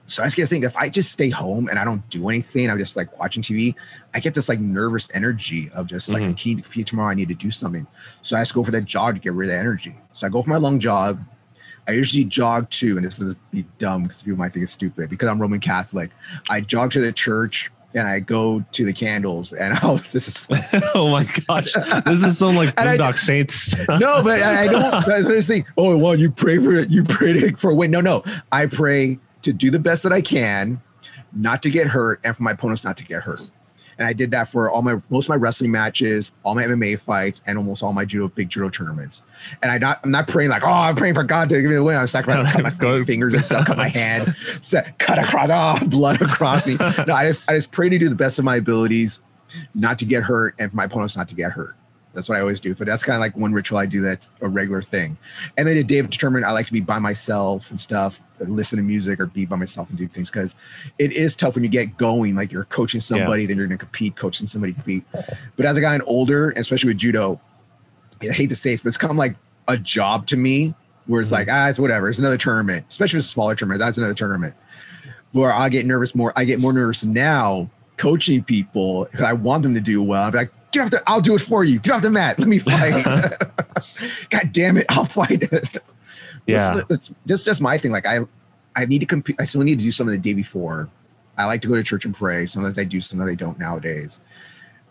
So 0.06 0.22
I 0.22 0.26
was 0.26 0.34
just 0.34 0.50
thinking, 0.52 0.68
if 0.68 0.76
I 0.76 0.90
just 0.90 1.12
stay 1.12 1.30
home 1.30 1.70
and 1.70 1.80
I 1.80 1.86
don't 1.86 2.08
do 2.10 2.28
anything, 2.30 2.70
I'm 2.70 2.78
just 2.80 2.98
like 2.98 3.18
watching 3.20 3.42
TV, 3.44 3.74
I 4.14 4.20
get 4.20 4.36
this 4.36 4.48
like 4.50 4.60
nervous 4.60 5.10
energy 5.14 5.70
of 5.74 5.88
just 5.88 6.08
like, 6.10 6.22
Mhm. 6.22 6.26
I'm 6.26 6.36
keen 6.36 6.58
to 6.58 6.64
compete 6.64 6.88
tomorrow. 6.88 7.10
I 7.10 7.14
need 7.16 7.30
to 7.30 7.36
do 7.36 7.50
something. 7.52 7.88
So 8.22 8.38
I 8.38 8.42
just 8.42 8.54
go 8.54 8.64
for 8.64 8.72
that 8.72 8.86
jog 8.86 9.16
to 9.16 9.20
get 9.22 9.34
rid 9.34 9.50
of 9.50 9.54
the 9.56 9.60
energy. 9.60 9.96
So 10.14 10.28
I 10.28 10.30
go 10.30 10.42
for 10.44 10.50
my 10.50 10.58
long 10.58 10.80
jog. 10.80 11.20
I 11.88 11.92
usually 11.94 12.24
jog 12.24 12.70
to, 12.72 12.96
and 12.98 13.06
this 13.06 13.20
is 13.20 13.36
be 13.52 13.66
dumb 13.78 14.04
because 14.04 14.24
people 14.24 14.40
might 14.40 14.54
think 14.54 14.64
it's 14.64 14.72
stupid 14.72 15.10
because 15.10 15.28
I'm 15.28 15.42
Roman 15.42 15.60
Catholic. 15.60 16.12
I 16.50 16.62
jog 16.62 16.92
to 16.92 17.02
the 17.02 17.12
church 17.12 17.72
and 17.96 18.08
I 18.08 18.20
go 18.22 18.64
to 18.72 18.86
the 18.86 18.94
candles 18.94 19.52
and 19.52 19.74
I'll, 19.82 19.98
this 20.12 20.28
is 20.28 20.48
oh 20.96 21.10
my 21.10 21.26
gosh, 21.48 21.74
this 22.06 22.24
is 22.24 22.38
so 22.38 22.50
like 22.50 22.74
Boondock 22.76 23.18
Saints. 23.20 23.76
no, 23.90 24.24
but 24.24 24.42
I, 24.42 24.64
I 24.64 24.68
don't. 24.68 25.06
That's 25.06 25.28
I 25.28 25.42
think. 25.42 25.66
Oh, 25.78 25.98
well, 25.98 26.16
you 26.18 26.32
pray 26.32 26.58
for 26.60 26.74
it. 26.76 26.90
You 26.90 27.04
pray 27.04 27.34
to, 27.34 27.56
for 27.58 27.72
a 27.72 27.76
win. 27.76 27.92
No, 27.92 28.00
no. 28.02 28.24
I 28.52 28.68
pray 28.68 29.20
to 29.42 29.52
do 29.52 29.70
the 29.70 29.80
best 29.80 30.04
that 30.04 30.14
I 30.14 30.22
can, 30.22 30.82
not 31.34 31.62
to 31.64 31.70
get 31.70 31.88
hurt, 31.88 32.22
and 32.24 32.36
for 32.36 32.44
my 32.44 32.52
opponents 32.52 32.84
not 32.86 32.96
to 32.98 33.04
get 33.04 33.24
hurt. 33.24 33.42
And 34.04 34.10
I 34.10 34.12
did 34.12 34.32
that 34.32 34.50
for 34.50 34.70
all 34.70 34.82
my 34.82 35.00
most 35.10 35.28
of 35.28 35.30
my 35.30 35.38
wrestling 35.38 35.72
matches, 35.72 36.34
all 36.44 36.56
my 36.56 36.64
MMA 36.64 37.00
fights, 37.00 37.42
and 37.48 37.58
almost 37.58 37.82
all 37.82 37.94
my 37.94 38.04
judo 38.04 38.28
big 38.28 38.50
judo 38.50 38.70
tournaments. 38.70 39.24
And 39.62 39.72
I 39.72 39.78
not 39.78 40.02
I'm 40.04 40.12
not 40.12 40.28
praying 40.28 40.50
like, 40.50 40.62
oh, 40.62 40.68
I'm 40.68 40.98
praying 40.98 41.14
for 41.14 41.24
God 41.24 41.48
to 41.48 41.62
give 41.62 41.70
me 41.70 41.76
the 41.76 41.84
win. 41.84 41.96
I'm 41.96 42.06
sacrificing, 42.06 42.52
cut 42.52 42.64
my 42.64 42.70
Go- 42.72 43.06
fingers 43.06 43.34
and 43.34 43.46
stuff, 43.46 43.66
cut 43.66 43.78
my 43.78 43.88
hand, 43.88 44.36
set, 44.60 45.00
cut 45.00 45.20
across, 45.20 45.50
oh, 45.54 45.88
blood 45.88 46.22
across 46.22 46.68
me. 46.68 46.76
No, 46.76 47.14
I 47.14 47.30
just 47.30 47.50
I 47.50 47.56
just 47.56 47.72
pray 47.72 47.88
to 47.88 47.98
do 47.98 48.10
the 48.10 48.16
best 48.16 48.40
of 48.40 48.44
my 48.44 48.58
abilities, 48.58 49.22
not 49.74 50.00
to 50.00 50.06
get 50.06 50.24
hurt, 50.24 50.54
and 50.60 50.70
for 50.70 50.76
my 50.76 50.84
opponents 50.84 51.16
not 51.16 51.30
to 51.30 51.36
get 51.36 51.54
hurt. 51.54 51.78
That's 52.14 52.30
what 52.30 52.38
I 52.38 52.42
always 52.42 52.60
do. 52.60 52.76
But 52.76 52.88
that's 52.88 53.04
kind 53.04 53.16
of 53.16 53.22
like 53.22 53.36
one 53.36 53.54
ritual 53.54 53.78
I 53.78 53.86
do 53.86 54.02
that's 54.02 54.30
a 54.42 54.48
regular 54.48 54.82
thing. 54.82 55.18
And 55.58 55.68
then 55.68 55.76
the 55.76 55.84
day 55.84 55.98
of 55.98 56.10
tournament, 56.10 56.46
I 56.46 56.52
like 56.52 56.68
to 56.68 56.74
be 56.74 56.80
by 56.80 57.00
myself 57.00 57.72
and 57.72 57.80
stuff, 57.80 58.22
listen 58.40 58.78
to 58.78 58.84
music 58.84 59.20
or 59.20 59.26
be 59.26 59.46
by 59.46 59.56
myself 59.56 59.90
and 59.90 59.98
do 59.98 60.08
things 60.08 60.30
because 60.30 60.54
it 61.00 61.14
is 61.14 61.36
tough 61.36 61.56
when 61.56 61.64
you 61.64 61.70
get 61.70 61.98
going. 61.98 62.36
Like 62.36 62.52
you're 62.52 62.66
coaching 62.66 63.02
somebody, 63.02 63.46
then 63.46 63.58
you're 63.58 63.68
going 63.68 63.78
to 63.78 63.84
compete, 63.84 64.16
coaching 64.16 64.48
somebody 64.48 64.74
to 64.74 64.80
compete. 64.80 65.04
But 65.56 65.66
as 65.66 65.78
I 65.78 65.82
got 65.82 66.02
older, 66.06 66.52
especially 66.52 66.90
with 66.90 66.98
judo, 66.98 67.42
I 68.22 68.28
hate 68.28 68.50
to 68.50 68.56
say 68.56 68.72
this, 68.72 68.82
but 68.82 68.90
it's 68.90 68.98
kind 68.98 69.12
of 69.12 69.18
like 69.18 69.36
a 69.68 69.78
job 69.78 70.28
to 70.28 70.38
me 70.38 70.76
where 71.08 71.20
it's 71.20 71.32
like, 71.32 71.48
ah, 71.50 71.68
it's 71.68 71.80
whatever. 71.80 72.10
It's 72.10 72.20
another 72.20 72.38
tournament, 72.38 72.86
especially 72.90 73.18
if 73.18 73.22
it's 73.22 73.28
a 73.28 73.32
smaller 73.32 73.56
tournament. 73.56 73.80
That's 73.80 73.98
another 73.98 74.14
tournament 74.14 74.56
where 75.32 75.52
I 75.52 75.70
get 75.70 75.86
nervous 75.86 76.16
more. 76.16 76.32
I 76.36 76.46
get 76.46 76.60
more 76.60 76.74
nervous 76.74 77.04
now 77.04 77.70
coaching 77.98 78.44
people 78.44 79.06
because 79.06 79.22
I 79.22 79.34
want 79.34 79.64
them 79.64 79.74
to 79.74 79.82
do 79.82 80.02
well. 80.02 80.32
Be 80.32 80.38
like, 80.38 80.54
get 80.74 80.84
off 80.84 80.92
the, 80.92 81.04
I'll 81.08 81.22
do 81.22 81.36
it 81.36 81.42
for 81.42 81.64
you. 81.64 81.80
Get 81.80 81.94
off 81.94 82.02
the 82.02 82.10
mat. 82.10 82.38
Let 82.40 82.48
me 82.48 82.60
fight. 82.60 83.06
God 84.30 84.52
damn 84.52 84.78
it. 84.78 84.86
I'll 84.90 85.06
fight. 85.06 85.44
It. 85.44 85.78
Yeah. 86.46 86.76
That's, 86.76 86.88
that's, 86.88 87.14
that's 87.26 87.46
just 87.46 87.62
my 87.62 87.78
thing. 87.78 87.92
Like 87.92 88.06
I, 88.06 88.20
I 88.76 88.86
need 88.86 89.00
to 89.00 89.06
compete. 89.06 89.38
I 89.40 89.46
still 89.46 89.62
need 89.62 89.80
to 89.80 89.86
do 89.86 89.92
something 89.92 90.12
the 90.12 90.22
day 90.22 90.34
before. 90.34 90.90
I 91.38 91.46
like 91.46 91.62
to 91.62 91.68
go 91.68 91.76
to 91.76 91.84
church 91.84 92.06
and 92.06 92.14
pray. 92.14 92.46
Sometimes 92.46 92.78
I 92.78 92.84
do, 92.84 93.00
sometimes 93.02 93.32
I 93.32 93.36
don't 93.36 93.58
nowadays. 93.58 94.22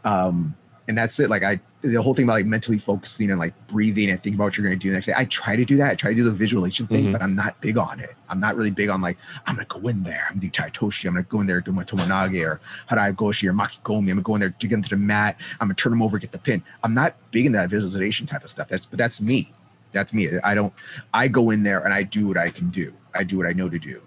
Um, 0.04 0.56
and 0.88 0.96
that's 0.96 1.20
it. 1.20 1.30
Like 1.30 1.42
I, 1.42 1.60
the 1.82 2.00
whole 2.00 2.14
thing 2.14 2.24
about 2.24 2.34
like 2.34 2.46
mentally 2.46 2.78
focusing 2.78 3.30
and 3.30 3.38
like 3.40 3.54
breathing 3.66 4.08
and 4.10 4.20
thinking 4.20 4.36
about 4.36 4.44
what 4.44 4.56
you're 4.56 4.64
going 4.66 4.78
to 4.78 4.82
do 4.82 4.88
the 4.90 4.94
next 4.94 5.06
day. 5.06 5.14
I 5.16 5.24
try 5.24 5.56
to 5.56 5.64
do 5.64 5.76
that. 5.78 5.90
I 5.90 5.94
try 5.96 6.10
to 6.10 6.16
do 6.16 6.22
the 6.24 6.30
visualization 6.30 6.86
thing, 6.86 7.06
Mhm. 7.06 7.12
but 7.12 7.22
I'm 7.22 7.34
not 7.34 7.60
big 7.60 7.76
on 7.76 7.98
it. 7.98 8.14
I'm 8.28 8.38
not 8.38 8.54
really 8.56 8.70
big 8.70 8.88
on 8.88 9.00
like 9.00 9.18
I'm 9.46 9.56
going 9.56 9.66
to 9.66 9.80
go 9.80 9.88
in 9.88 10.02
there. 10.04 10.24
I'm 10.28 10.34
going 10.38 10.40
to 10.42 10.46
do 10.46 10.50
Tai 10.50 10.70
Otoshi. 10.70 11.06
I'm 11.06 11.14
going 11.14 11.24
to 11.24 11.28
go 11.30 11.40
in 11.40 11.46
there 11.48 11.60
do 11.60 11.72
my 11.72 11.82
Tomoe 11.84 12.06
Nage 12.06 12.40
or 12.46 12.60
Harai 12.90 13.14
Goshi 13.16 13.48
or 13.48 13.52
Makikomi. 13.52 13.98
I'm 13.98 14.04
going 14.04 14.16
to 14.16 14.22
go 14.22 14.34
in 14.36 14.40
there 14.42 14.50
to 14.50 14.66
get 14.68 14.74
into 14.76 14.90
the 14.90 14.96
mat. 14.96 15.36
I'm 15.60 15.66
going 15.68 15.74
to 15.74 15.82
turn 15.82 15.90
them 15.90 16.02
over, 16.02 16.18
get 16.18 16.30
the 16.32 16.38
pin. 16.38 16.62
I'm 16.84 16.94
not 16.94 17.16
big 17.32 17.46
in 17.46 17.52
that 17.52 17.68
visualization 17.68 18.26
type 18.26 18.44
of 18.44 18.50
stuff. 18.50 18.68
That's 18.68 18.86
but 18.86 18.98
that's 18.98 19.20
me. 19.20 19.52
That's 19.92 20.12
me. 20.14 20.28
I 20.44 20.54
don't. 20.54 20.72
I 21.12 21.26
go 21.28 21.50
in 21.50 21.64
there 21.64 21.80
and 21.84 21.92
I 21.92 22.04
do 22.04 22.28
what 22.28 22.38
I 22.38 22.50
can 22.50 22.70
do. 22.70 22.92
I 23.14 23.24
do 23.24 23.36
what 23.36 23.46
I 23.46 23.52
know 23.52 23.68
to 23.68 23.78
do. 23.78 24.00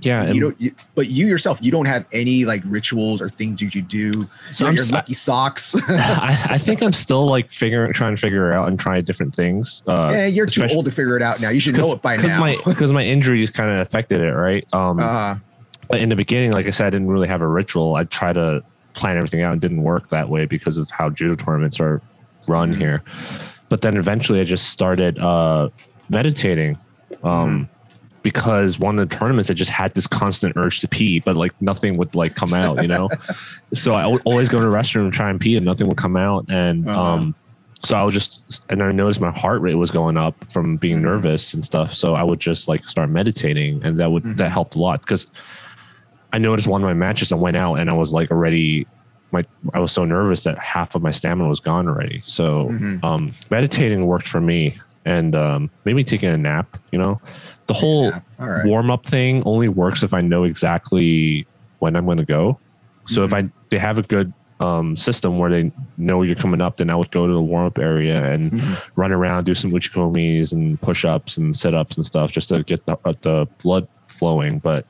Yeah, 0.00 0.30
you 0.32 0.40
don't. 0.40 0.60
You, 0.60 0.74
but 0.94 1.08
you 1.08 1.26
yourself, 1.26 1.58
you 1.62 1.70
don't 1.70 1.86
have 1.86 2.04
any 2.12 2.44
like 2.44 2.62
rituals 2.66 3.22
or 3.22 3.28
things 3.28 3.60
that 3.60 3.74
you 3.74 3.82
do. 3.82 4.12
So 4.12 4.28
So 4.52 4.66
I'm 4.66 4.74
your 4.74 4.86
lucky 4.86 5.14
socks. 5.14 5.74
I, 5.88 6.46
I 6.50 6.58
think 6.58 6.82
I'm 6.82 6.92
still 6.92 7.26
like 7.26 7.52
figuring, 7.52 7.92
trying 7.92 8.16
to 8.16 8.20
figure 8.20 8.50
it 8.50 8.54
out 8.56 8.68
and 8.68 8.78
trying 8.78 9.04
different 9.04 9.34
things. 9.34 9.82
Uh, 9.86 10.10
yeah, 10.12 10.26
you're 10.26 10.46
too 10.46 10.66
old 10.70 10.86
to 10.86 10.90
figure 10.90 11.16
it 11.16 11.22
out 11.22 11.40
now. 11.40 11.50
You 11.50 11.60
should 11.60 11.76
know 11.76 11.92
it 11.92 12.02
by 12.02 12.16
because 12.16 12.32
now. 12.32 12.40
my 12.40 12.56
because 12.64 12.92
my 12.92 13.04
injuries 13.04 13.50
kind 13.50 13.70
of 13.70 13.78
affected 13.78 14.20
it, 14.20 14.32
right? 14.32 14.66
Um, 14.72 14.98
uh, 14.98 15.36
but 15.88 16.00
in 16.00 16.08
the 16.08 16.16
beginning, 16.16 16.52
like 16.52 16.66
I 16.66 16.70
said, 16.70 16.88
I 16.88 16.90
didn't 16.90 17.08
really 17.08 17.28
have 17.28 17.40
a 17.40 17.46
ritual. 17.48 17.94
I 17.94 18.04
try 18.04 18.32
to 18.32 18.62
plan 18.94 19.16
everything 19.16 19.42
out 19.42 19.52
and 19.52 19.60
didn't 19.60 19.82
work 19.82 20.08
that 20.08 20.28
way 20.28 20.44
because 20.46 20.76
of 20.76 20.90
how 20.90 21.10
judo 21.10 21.34
tournaments 21.36 21.78
are 21.78 22.00
run 22.48 22.72
Mhm. 22.74 22.78
here. 22.78 23.02
But 23.68 23.80
then 23.80 23.96
eventually, 23.96 24.40
I 24.40 24.44
just 24.44 24.70
started 24.70 25.18
uh, 25.18 25.68
meditating. 26.08 26.78
Um, 27.22 27.68
Because 28.24 28.78
one 28.80 28.98
of 28.98 29.08
the 29.08 29.14
tournaments, 29.14 29.50
I 29.50 29.54
just 29.54 29.70
had 29.70 29.94
this 29.94 30.08
constant 30.08 30.56
urge 30.56 30.80
to 30.80 30.88
pee, 30.88 31.20
but 31.20 31.36
like 31.36 31.52
nothing 31.60 31.96
would 31.98 32.12
like 32.16 32.34
come 32.34 32.52
out, 32.54 32.80
you 32.82 32.88
know. 32.88 33.08
so 33.74 33.92
I 33.94 34.06
would 34.06 34.22
always 34.24 34.48
go 34.48 34.58
to 34.58 34.64
the 34.64 34.70
restroom 34.72 35.04
and 35.04 35.12
try 35.12 35.30
and 35.30 35.38
pee, 35.40 35.56
and 35.56 35.64
nothing 35.64 35.86
would 35.88 35.98
come 35.98 36.16
out. 36.16 36.44
And 36.48 36.88
Uh-huh. 36.88 37.00
um, 37.00 37.36
so 37.84 37.96
I 37.96 38.02
was 38.02 38.14
just, 38.14 38.64
and 38.70 38.82
I 38.82 38.90
noticed 38.92 39.20
my 39.20 39.30
heart 39.30 39.60
rate 39.60 39.74
was 39.74 39.90
going 39.90 40.16
up 40.16 40.34
from 40.50 40.78
being 40.78 40.98
Mhm. 40.98 41.02
nervous 41.02 41.52
and 41.54 41.62
stuff. 41.62 41.92
So 41.94 42.14
I 42.14 42.22
would 42.22 42.40
just 42.40 42.66
like 42.66 42.88
start 42.88 43.10
meditating, 43.10 43.82
and 43.84 44.00
that 44.00 44.10
would 44.10 44.22
Mhm. 44.24 44.36
that 44.38 44.50
helped 44.50 44.74
a 44.74 44.78
lot 44.78 45.00
because 45.02 45.26
I 46.32 46.38
noticed 46.38 46.66
one 46.66 46.82
of 46.82 46.86
my 46.86 46.94
matches 46.94 47.30
I 47.30 47.36
went 47.36 47.56
out 47.58 47.74
and 47.74 47.88
I 47.90 47.92
was 47.92 48.12
like 48.12 48.30
already 48.32 48.88
my 49.32 49.44
I 49.74 49.80
was 49.80 49.92
so 49.92 50.04
nervous 50.04 50.44
that 50.44 50.58
half 50.58 50.94
of 50.94 51.02
my 51.02 51.10
stamina 51.10 51.48
was 51.48 51.60
gone 51.60 51.86
already. 51.88 52.20
So 52.24 52.68
Mhm. 52.70 53.04
um, 53.04 53.32
meditating 53.50 54.06
worked 54.06 54.28
for 54.28 54.40
me, 54.40 54.78
and 55.04 55.34
um, 55.36 55.70
maybe 55.84 56.02
taking 56.04 56.30
a 56.30 56.38
nap. 56.38 56.78
You 56.90 56.98
know, 57.00 57.20
the 57.66 57.74
whole 57.74 58.06
yeah, 58.10 58.20
right. 58.38 58.66
warm 58.66 58.90
up 58.90 59.06
thing 59.06 59.42
only 59.44 59.68
works 59.68 60.02
if 60.02 60.12
I 60.12 60.20
know 60.20 60.44
exactly 60.44 61.46
when 61.78 61.96
I'm 61.96 62.04
going 62.04 62.18
to 62.18 62.24
go. 62.24 62.58
So 63.06 63.24
if 63.24 63.32
I 63.34 63.48
they 63.70 63.78
have 63.78 63.98
a 63.98 64.02
good 64.02 64.32
um, 64.60 64.96
system 64.96 65.38
where 65.38 65.50
they 65.50 65.72
know 65.98 66.22
you're 66.22 66.36
coming 66.36 66.60
up, 66.60 66.76
then 66.78 66.88
I 66.88 66.94
would 66.94 67.10
go 67.10 67.26
to 67.26 67.32
the 67.32 67.42
warm 67.42 67.66
up 67.66 67.78
area 67.78 68.32
and 68.32 68.52
Mhm. 68.52 68.78
run 68.96 69.12
around, 69.12 69.44
do 69.44 69.54
some 69.54 69.72
uchikomis 69.72 70.52
and 70.52 70.80
push 70.80 71.04
ups 71.04 71.36
and 71.36 71.54
sit 71.56 71.74
ups 71.74 71.96
and 71.96 72.06
stuff 72.06 72.30
just 72.32 72.48
to 72.50 72.62
get 72.62 72.86
the, 72.86 72.96
uh, 73.04 73.12
the 73.22 73.46
blood 73.62 73.86
flowing. 74.06 74.60
But 74.60 74.86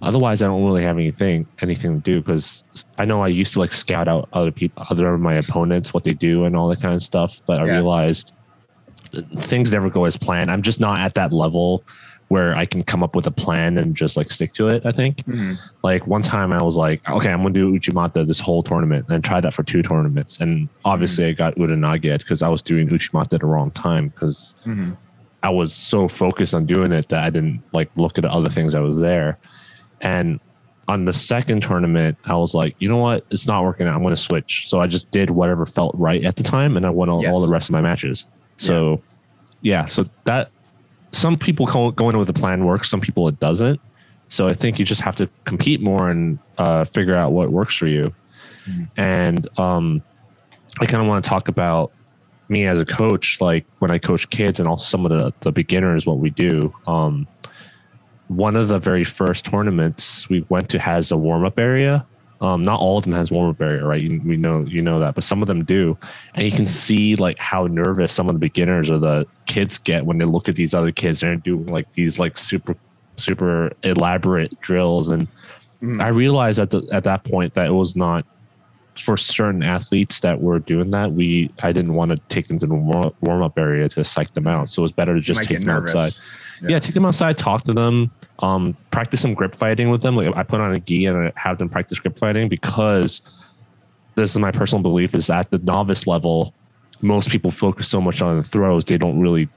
otherwise, 0.00 0.42
I 0.42 0.46
don't 0.46 0.64
really 0.64 0.84
have 0.84 0.96
anything 0.96 1.44
anything 1.60 2.00
to 2.00 2.00
do 2.00 2.20
because 2.20 2.62
I 2.98 3.04
know 3.04 3.20
I 3.22 3.28
used 3.28 3.52
to 3.54 3.58
like 3.58 3.72
scout 3.72 4.08
out 4.08 4.28
other 4.32 4.52
people, 4.52 4.86
other 4.88 5.12
of 5.12 5.20
my 5.20 5.34
opponents, 5.34 5.92
what 5.92 6.04
they 6.04 6.14
do 6.14 6.44
and 6.44 6.56
all 6.56 6.68
that 6.68 6.80
kind 6.80 6.94
of 6.94 7.02
stuff. 7.02 7.42
But 7.46 7.60
I 7.60 7.64
realized 7.64 8.32
things 9.40 9.72
never 9.72 9.90
go 9.90 10.04
as 10.04 10.16
planned. 10.16 10.50
I'm 10.50 10.62
just 10.62 10.80
not 10.80 11.00
at 11.00 11.14
that 11.14 11.32
level 11.32 11.82
where 12.30 12.56
I 12.56 12.64
can 12.64 12.84
come 12.84 13.02
up 13.02 13.16
with 13.16 13.26
a 13.26 13.30
plan 13.32 13.76
and 13.76 13.92
just 13.96 14.16
like 14.16 14.30
stick 14.30 14.52
to 14.52 14.68
it. 14.68 14.86
I 14.86 14.92
think 14.92 15.16
Mhm. 15.26 15.56
like 15.82 16.06
one 16.06 16.22
time 16.22 16.52
I 16.52 16.62
was 16.62 16.76
like, 16.76 17.06
okay, 17.10 17.28
I'm 17.32 17.42
gonna 17.42 17.52
do 17.52 17.72
Uchimata 17.72 18.24
this 18.26 18.38
whole 18.38 18.62
tournament 18.62 19.06
and 19.08 19.22
tried 19.24 19.40
that 19.42 19.52
for 19.52 19.64
two 19.64 19.82
tournaments. 19.82 20.38
And 20.40 20.68
obviously 20.84 21.24
I 21.26 21.32
got 21.32 21.56
Uranage 21.56 22.20
because 22.20 22.40
I 22.42 22.48
was 22.48 22.62
doing 22.62 22.88
Uchimata 22.88 23.34
at 23.34 23.40
the 23.40 23.46
wrong 23.46 23.72
time 23.72 24.08
because 24.10 24.54
Mhm. 24.64 24.96
I 25.42 25.50
was 25.50 25.72
so 25.72 26.06
focused 26.06 26.54
on 26.54 26.66
doing 26.66 26.92
it 26.92 27.08
that 27.08 27.24
I 27.24 27.30
didn't 27.30 27.62
like 27.72 27.90
look 27.96 28.16
at 28.16 28.22
the 28.22 28.32
other 28.32 28.48
things 28.48 28.74
that 28.74 28.80
was 28.82 29.00
there. 29.00 29.36
And 30.00 30.38
on 30.86 31.06
the 31.06 31.12
second 31.12 31.64
tournament, 31.64 32.16
I 32.26 32.36
was 32.36 32.54
like, 32.54 32.76
you 32.78 32.88
know 32.88 32.98
what? 32.98 33.24
It's 33.30 33.48
not 33.48 33.64
working 33.64 33.88
out. 33.88 33.94
I'm 33.96 34.02
going 34.02 34.14
to 34.14 34.20
switch. 34.20 34.68
So 34.68 34.80
I 34.80 34.86
just 34.86 35.10
did 35.10 35.30
whatever 35.30 35.66
felt 35.66 35.96
right 35.98 36.24
at 36.24 36.36
the 36.36 36.42
time 36.44 36.76
and 36.76 36.86
I 36.86 36.90
won 36.90 37.08
all, 37.08 37.22
Yes. 37.22 37.32
all 37.32 37.40
the 37.40 37.48
rest 37.48 37.68
of 37.68 37.72
my 37.72 37.80
matches. 37.80 38.26
So 38.56 39.00
yeah, 39.62 39.86
so 39.86 40.06
that 40.24 40.50
some 41.12 41.36
people 41.36 41.66
go, 41.66 42.08
in 42.08 42.18
with 42.18 42.28
a 42.28 42.34
plan 42.34 42.64
works, 42.64 42.88
some 42.88 43.00
people 43.00 43.28
it 43.28 43.38
doesn't. 43.40 43.80
So 44.28 44.46
I 44.46 44.52
think 44.52 44.78
you 44.78 44.84
just 44.84 45.00
have 45.00 45.16
to 45.16 45.28
compete 45.44 45.80
more 45.80 46.08
and 46.08 46.38
uh, 46.56 46.84
figure 46.84 47.16
out 47.16 47.32
what 47.32 47.50
works 47.50 47.76
for 47.76 47.88
you. 47.88 48.06
Mhm. 48.66 48.88
And 48.96 49.58
um, 49.58 50.02
I 50.80 50.86
kind 50.86 51.02
of 51.02 51.08
want 51.08 51.24
to 51.24 51.28
talk 51.28 51.48
about 51.48 51.92
me 52.48 52.66
as 52.66 52.80
a 52.80 52.84
coach, 52.84 53.40
like 53.40 53.66
when 53.78 53.90
I 53.90 53.98
coach 53.98 54.28
kids 54.30 54.60
and 54.60 54.68
also 54.68 54.84
some 54.84 55.04
of 55.04 55.10
the, 55.10 55.32
the 55.40 55.52
beginners, 55.52 56.06
what 56.06 56.18
we 56.18 56.30
do. 56.30 56.74
Um, 56.86 57.26
one 58.28 58.54
of 58.54 58.68
the 58.68 58.78
very 58.78 59.04
first 59.04 59.44
tournaments 59.44 60.28
we 60.28 60.44
went 60.48 60.68
to 60.70 60.78
has 60.78 61.10
a 61.10 61.16
warm 61.16 61.44
up 61.44 61.58
area. 61.58 62.06
Um, 62.40 62.62
not 62.62 62.80
all 62.80 62.96
of 62.96 63.04
them 63.04 63.12
has 63.12 63.30
warm 63.30 63.50
up 63.50 63.60
area, 63.60 63.84
right? 63.84 64.00
You, 64.00 64.20
we 64.24 64.36
know 64.36 64.64
you 64.66 64.80
know 64.80 64.98
that, 65.00 65.14
but 65.14 65.24
some 65.24 65.42
of 65.42 65.48
them 65.48 65.62
do, 65.64 65.98
and 66.34 66.44
you 66.44 66.50
can 66.50 66.66
see 66.66 67.14
like 67.16 67.38
how 67.38 67.66
nervous 67.66 68.12
some 68.12 68.28
of 68.28 68.34
the 68.34 68.38
beginners 68.38 68.90
or 68.90 68.98
the 68.98 69.26
kids 69.46 69.76
get 69.76 70.06
when 70.06 70.16
they 70.18 70.24
look 70.24 70.48
at 70.48 70.54
these 70.56 70.72
other 70.72 70.90
kids 70.92 71.22
and 71.22 71.30
they're 71.30 71.36
doing 71.36 71.66
like 71.66 71.92
these 71.92 72.18
like 72.18 72.38
super 72.38 72.74
super 73.16 73.70
elaborate 73.82 74.58
drills 74.60 75.10
and 75.10 75.28
Mhm. 75.82 76.02
I 76.02 76.08
realized 76.08 76.58
at 76.58 76.70
the 76.70 76.86
at 76.92 77.04
that 77.04 77.24
point 77.24 77.54
that 77.54 77.66
it 77.66 77.72
was 77.72 77.94
not 77.96 78.24
for 78.98 79.16
certain 79.16 79.62
athletes 79.62 80.20
that 80.20 80.40
were 80.40 80.58
doing 80.58 80.90
that. 80.90 81.12
We 81.12 81.50
I 81.62 81.72
didn't 81.72 81.94
want 81.94 82.10
to 82.10 82.18
take 82.28 82.48
them 82.48 82.58
to 82.58 82.66
the 82.66 82.74
warm 82.74 83.42
up 83.42 83.58
area 83.58 83.88
to 83.90 84.04
psych 84.04 84.32
them 84.34 84.46
out, 84.46 84.70
so 84.70 84.80
it 84.80 84.84
was 84.84 84.92
better 84.92 85.14
to 85.14 85.20
just 85.20 85.44
take 85.44 85.58
them 85.58 85.66
nervous. 85.66 85.94
outside. 85.94 86.22
Yeah. 86.62 86.70
Yeah. 86.70 86.78
take 86.78 86.94
them 86.94 87.06
outside, 87.06 87.38
talk 87.38 87.62
to 87.64 87.72
them, 87.72 88.10
um, 88.40 88.76
practice 88.90 89.20
some 89.20 89.34
grip 89.34 89.54
fighting 89.54 89.90
with 89.90 90.02
them. 90.02 90.16
Like 90.16 90.34
I 90.36 90.42
put 90.42 90.60
on 90.60 90.72
a 90.72 90.80
gi 90.80 91.06
and 91.06 91.16
I 91.16 91.32
have 91.36 91.58
them 91.58 91.68
practice 91.68 91.98
grip 91.98 92.18
fighting 92.18 92.48
because 92.48 93.22
this 94.14 94.30
is 94.30 94.38
my 94.38 94.50
personal 94.50 94.82
belief 94.82 95.14
is 95.14 95.30
at 95.30 95.50
the 95.50 95.58
novice 95.58 96.06
level, 96.06 96.54
most 97.00 97.30
people 97.30 97.50
focus 97.50 97.88
so 97.88 98.00
much 98.00 98.20
on 98.20 98.36
the 98.36 98.42
throws 98.42 98.84
they 98.84 98.98
don't 98.98 99.20
really 99.20 99.48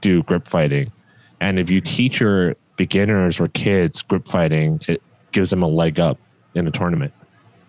do 0.00 0.22
grip 0.24 0.46
fighting. 0.46 0.92
And 1.40 1.58
if 1.58 1.70
you 1.70 1.80
teach 1.80 2.20
your 2.20 2.56
beginners 2.76 3.40
or 3.40 3.46
kids 3.48 4.02
grip 4.02 4.28
fighting, 4.28 4.80
it 4.88 5.02
gives 5.32 5.50
them 5.50 5.62
a 5.62 5.68
leg 5.68 5.98
up 6.00 6.18
in 6.54 6.66
a 6.66 6.70
tournament 6.70 7.12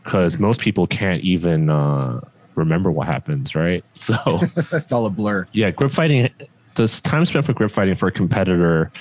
because 0.04 0.40
most 0.40 0.60
people 0.60 0.88
can't 0.88 1.24
even 1.24 1.70
uh, 1.70 2.20
remember 2.56 2.92
what 2.92 3.08
happens, 3.08 3.56
right? 3.56 3.84
So 3.94 4.16
it's 4.72 4.92
all 4.92 5.06
a 5.06 5.10
blur. 5.10 5.48
yeah, 5.52 5.72
grip 5.72 5.92
fighting. 5.92 6.30
The 6.76 6.88
time 7.04 7.26
spent 7.26 7.46
for 7.46 7.54
grip 7.54 7.72
fighting 7.72 7.96
for 7.96 8.08
a 8.08 8.12
competitor 8.12 8.92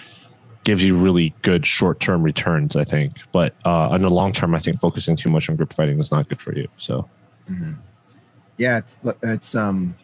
gives 0.64 0.84
you 0.84 0.96
really 0.96 1.34
good 1.42 1.64
short 1.64 2.00
term 2.00 2.22
returns, 2.22 2.76
I 2.76 2.84
think. 2.84 3.20
But 3.32 3.54
uh, 3.64 3.90
in 3.92 4.02
the 4.02 4.10
long 4.10 4.32
term, 4.32 4.54
I 4.54 4.58
think 4.58 4.80
focusing 4.80 5.16
too 5.16 5.30
much 5.30 5.48
on 5.48 5.56
grip 5.56 5.72
fighting 5.72 5.98
is 5.98 6.10
not 6.10 6.28
good 6.28 6.40
for 6.40 6.54
you. 6.54 6.68
So 6.76 7.08
Mhm. 7.50 7.76
Yeah, 8.56 8.78
it's 8.78 9.04
it's 9.22 9.54
um, 9.54 9.94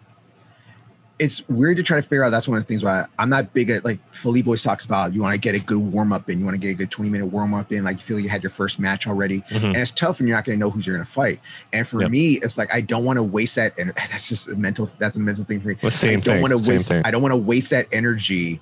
it's 1.18 1.46
weird 1.48 1.76
to 1.76 1.82
try 1.84 1.96
to 1.96 2.02
figure 2.02 2.24
out. 2.24 2.30
That's 2.30 2.48
one 2.48 2.58
of 2.58 2.64
the 2.64 2.66
things 2.66 2.82
why 2.82 3.04
I'm 3.18 3.28
not 3.28 3.52
big 3.52 3.70
at 3.70 3.84
like 3.84 3.98
Philippe 4.12 4.46
always 4.48 4.62
talks 4.64 4.84
about. 4.84 5.14
You 5.14 5.22
want 5.22 5.32
to 5.34 5.38
get 5.38 5.54
a 5.54 5.60
good 5.64 5.78
warm 5.78 6.12
up 6.12 6.28
in. 6.28 6.38
You 6.40 6.44
want 6.44 6.54
to 6.56 6.58
get 6.58 6.70
a 6.70 6.74
good 6.74 6.90
20 6.90 7.08
minute 7.10 7.26
warm 7.26 7.54
up 7.54 7.70
in. 7.72 7.84
Like 7.84 7.98
you 7.98 8.02
feel 8.02 8.18
you 8.18 8.28
had 8.28 8.42
your 8.42 8.50
first 8.50 8.78
match 8.80 9.06
already, 9.06 9.40
Mhm. 9.50 9.62
and 9.64 9.76
it's 9.76 9.92
tough 9.92 10.18
when 10.18 10.26
you're 10.26 10.36
not 10.36 10.44
going 10.44 10.58
to 10.58 10.60
know 10.60 10.70
who's 10.70 10.86
you're 10.86 10.96
going 10.96 11.06
to 11.06 11.10
fight. 11.12 11.40
And 11.72 11.86
for 11.86 12.02
Yep. 12.02 12.10
me, 12.10 12.32
it's 12.42 12.58
like 12.58 12.74
I 12.74 12.80
don't 12.80 13.04
want 13.04 13.18
to 13.18 13.22
waste 13.22 13.54
that. 13.54 13.78
And 13.78 13.92
that's 14.10 14.28
just 14.28 14.48
a 14.48 14.56
mental. 14.56 14.90
That's 14.98 15.16
a 15.16 15.20
mental 15.20 15.44
thing 15.44 15.60
for 15.60 15.68
me. 15.68 15.76
Well, 15.82 15.90
same 15.92 16.18
I 16.18 16.20
don't 16.20 16.40
want 16.40 16.50
to 16.64 16.70
waste. 16.70 16.90
I 16.92 17.10
don't 17.12 17.22
want 17.22 17.32
to 17.32 17.36
waste 17.36 17.70
that 17.70 17.86
energy 17.92 18.60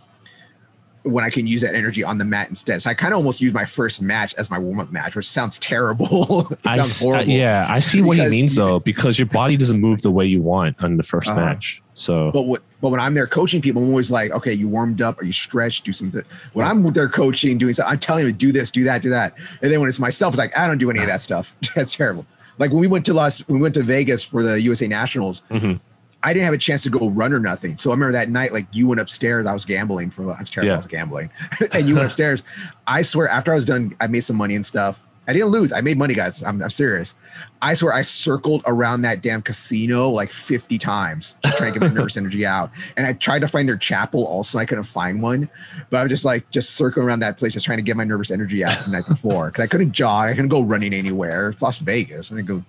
when 1.04 1.24
I 1.24 1.30
can 1.30 1.46
use 1.46 1.62
that 1.62 1.74
energy 1.74 2.04
on 2.04 2.18
the 2.18 2.24
mat 2.24 2.48
instead. 2.48 2.80
So 2.82 2.88
I 2.90 2.94
kind 2.94 3.12
of 3.12 3.18
almost 3.18 3.40
use 3.40 3.52
my 3.52 3.64
first 3.64 4.00
match 4.00 4.34
as 4.34 4.50
my 4.50 4.58
warm 4.58 4.78
up 4.80 4.92
match, 4.92 5.16
which 5.16 5.28
sounds 5.28 5.58
terrible. 5.58 6.56
I, 6.64 6.76
sounds 6.76 7.00
horrible. 7.02 7.32
yeah, 7.32 7.66
I 7.68 7.80
see 7.80 8.02
what 8.02 8.16
he 8.18 8.28
means 8.28 8.54
though, 8.54 8.78
because 8.80 9.18
your 9.18 9.26
body 9.26 9.56
doesn't 9.56 9.80
move 9.80 10.02
the 10.02 10.10
way 10.12 10.26
you 10.26 10.40
want 10.40 10.82
on 10.82 10.96
the 10.96 11.02
1st 11.02 11.28
Uh-huh. 11.28 11.40
match. 11.40 11.82
So 11.94 12.30
But 12.32 12.42
what, 12.42 12.62
but 12.80 12.88
when 12.90 13.00
I'm 13.00 13.14
there 13.14 13.26
coaching 13.26 13.60
people, 13.60 13.82
I'm 13.82 13.88
always 13.90 14.10
like, 14.10 14.30
okay, 14.32 14.52
you 14.52 14.68
warmed 14.68 15.02
up, 15.02 15.20
are 15.20 15.24
you 15.24 15.32
stretched, 15.32 15.84
do 15.84 15.92
something. 15.92 16.22
When 16.52 16.66
I'm 16.66 16.82
there 16.92 17.08
coaching, 17.08 17.58
doing 17.58 17.74
something, 17.74 17.92
I'm 17.92 17.98
telling 17.98 18.24
them 18.24 18.32
to 18.32 18.38
do 18.38 18.50
this, 18.52 18.70
do 18.70 18.84
that, 18.84 19.02
do 19.02 19.10
that. 19.10 19.34
And 19.60 19.70
then 19.72 19.80
when 19.80 19.88
it's 19.88 19.98
myself, 20.00 20.32
it's 20.34 20.38
like 20.38 20.56
I 20.56 20.66
don't 20.66 20.78
do 20.78 20.88
any 20.90 21.00
of 21.00 21.06
that 21.06 21.20
stuff. 21.20 21.54
That's 21.74 21.94
terrible. 21.94 22.24
Like 22.58 22.70
when 22.70 22.80
we 22.80 22.86
went 22.86 23.04
to 23.06 23.14
Las, 23.14 23.46
we 23.48 23.58
went 23.58 23.74
to 23.74 23.82
Vegas 23.82 24.22
for 24.24 24.42
the 24.42 24.60
USA 24.60 24.86
Nationals, 24.86 25.42
Mhm. 25.50 25.80
I 26.22 26.32
didn't 26.32 26.44
have 26.44 26.54
a 26.54 26.58
chance 26.58 26.82
to 26.84 26.90
go 26.90 27.10
run 27.10 27.32
or 27.32 27.40
nothing. 27.40 27.76
So 27.76 27.90
I 27.90 27.94
remember 27.94 28.12
that 28.12 28.28
night, 28.28 28.52
like 28.52 28.66
you 28.72 28.88
went 28.88 29.00
upstairs. 29.00 29.46
I 29.46 29.52
was 29.52 29.64
gambling 29.64 30.10
for. 30.10 30.22
I 30.30 30.40
was 30.40 30.50
terrible. 30.50 30.68
Yeah. 30.68 30.74
I 30.74 30.78
was 30.78 30.86
gambling, 30.86 31.30
and 31.72 31.88
you 31.88 31.94
went 31.94 32.06
upstairs. 32.06 32.42
I 32.86 33.02
swear, 33.02 33.28
after 33.28 33.52
I 33.52 33.56
was 33.56 33.64
done, 33.64 33.96
I 34.00 34.06
made 34.06 34.22
some 34.22 34.36
money 34.36 34.54
and 34.54 34.64
stuff. 34.64 35.00
I 35.28 35.32
didn't 35.32 35.48
lose. 35.48 35.72
I 35.72 35.80
made 35.82 35.98
money, 35.98 36.14
guys. 36.14 36.42
I'm, 36.42 36.60
I'm 36.60 36.70
serious. 36.70 37.14
I 37.60 37.74
swear, 37.74 37.92
I 37.92 38.02
circled 38.02 38.62
around 38.66 39.02
that 39.02 39.22
damn 39.22 39.40
casino 39.40 40.10
like 40.10 40.32
50 40.32 40.78
times, 40.78 41.36
just 41.44 41.58
trying 41.58 41.72
to 41.72 41.78
get 41.78 41.88
my 41.88 41.94
nervous 42.00 42.16
energy 42.16 42.44
out. 42.44 42.72
And 42.96 43.06
I 43.06 43.12
tried 43.12 43.38
to 43.40 43.48
find 43.48 43.68
their 43.68 43.76
chapel. 43.76 44.26
Also, 44.26 44.58
I 44.58 44.64
couldn't 44.64 44.84
find 44.84 45.22
one. 45.22 45.48
But 45.90 45.98
I 45.98 46.02
was 46.02 46.10
just 46.10 46.24
like, 46.24 46.50
just 46.50 46.70
circling 46.70 47.06
around 47.06 47.20
that 47.20 47.36
place, 47.36 47.52
just 47.52 47.64
trying 47.64 47.78
to 47.78 47.82
get 47.82 47.96
my 47.96 48.02
nervous 48.02 48.32
energy 48.32 48.64
out 48.64 48.84
the 48.84 48.90
night 48.90 49.06
before 49.06 49.46
because 49.46 49.62
I 49.62 49.68
couldn't 49.68 49.92
jog. 49.92 50.28
I 50.28 50.34
couldn't 50.34 50.48
go 50.48 50.60
running 50.60 50.92
anywhere. 50.92 51.50
It's 51.50 51.62
Las 51.62 51.78
Vegas. 51.78 52.32
I 52.32 52.36
didn't 52.36 52.48
go 52.48 52.64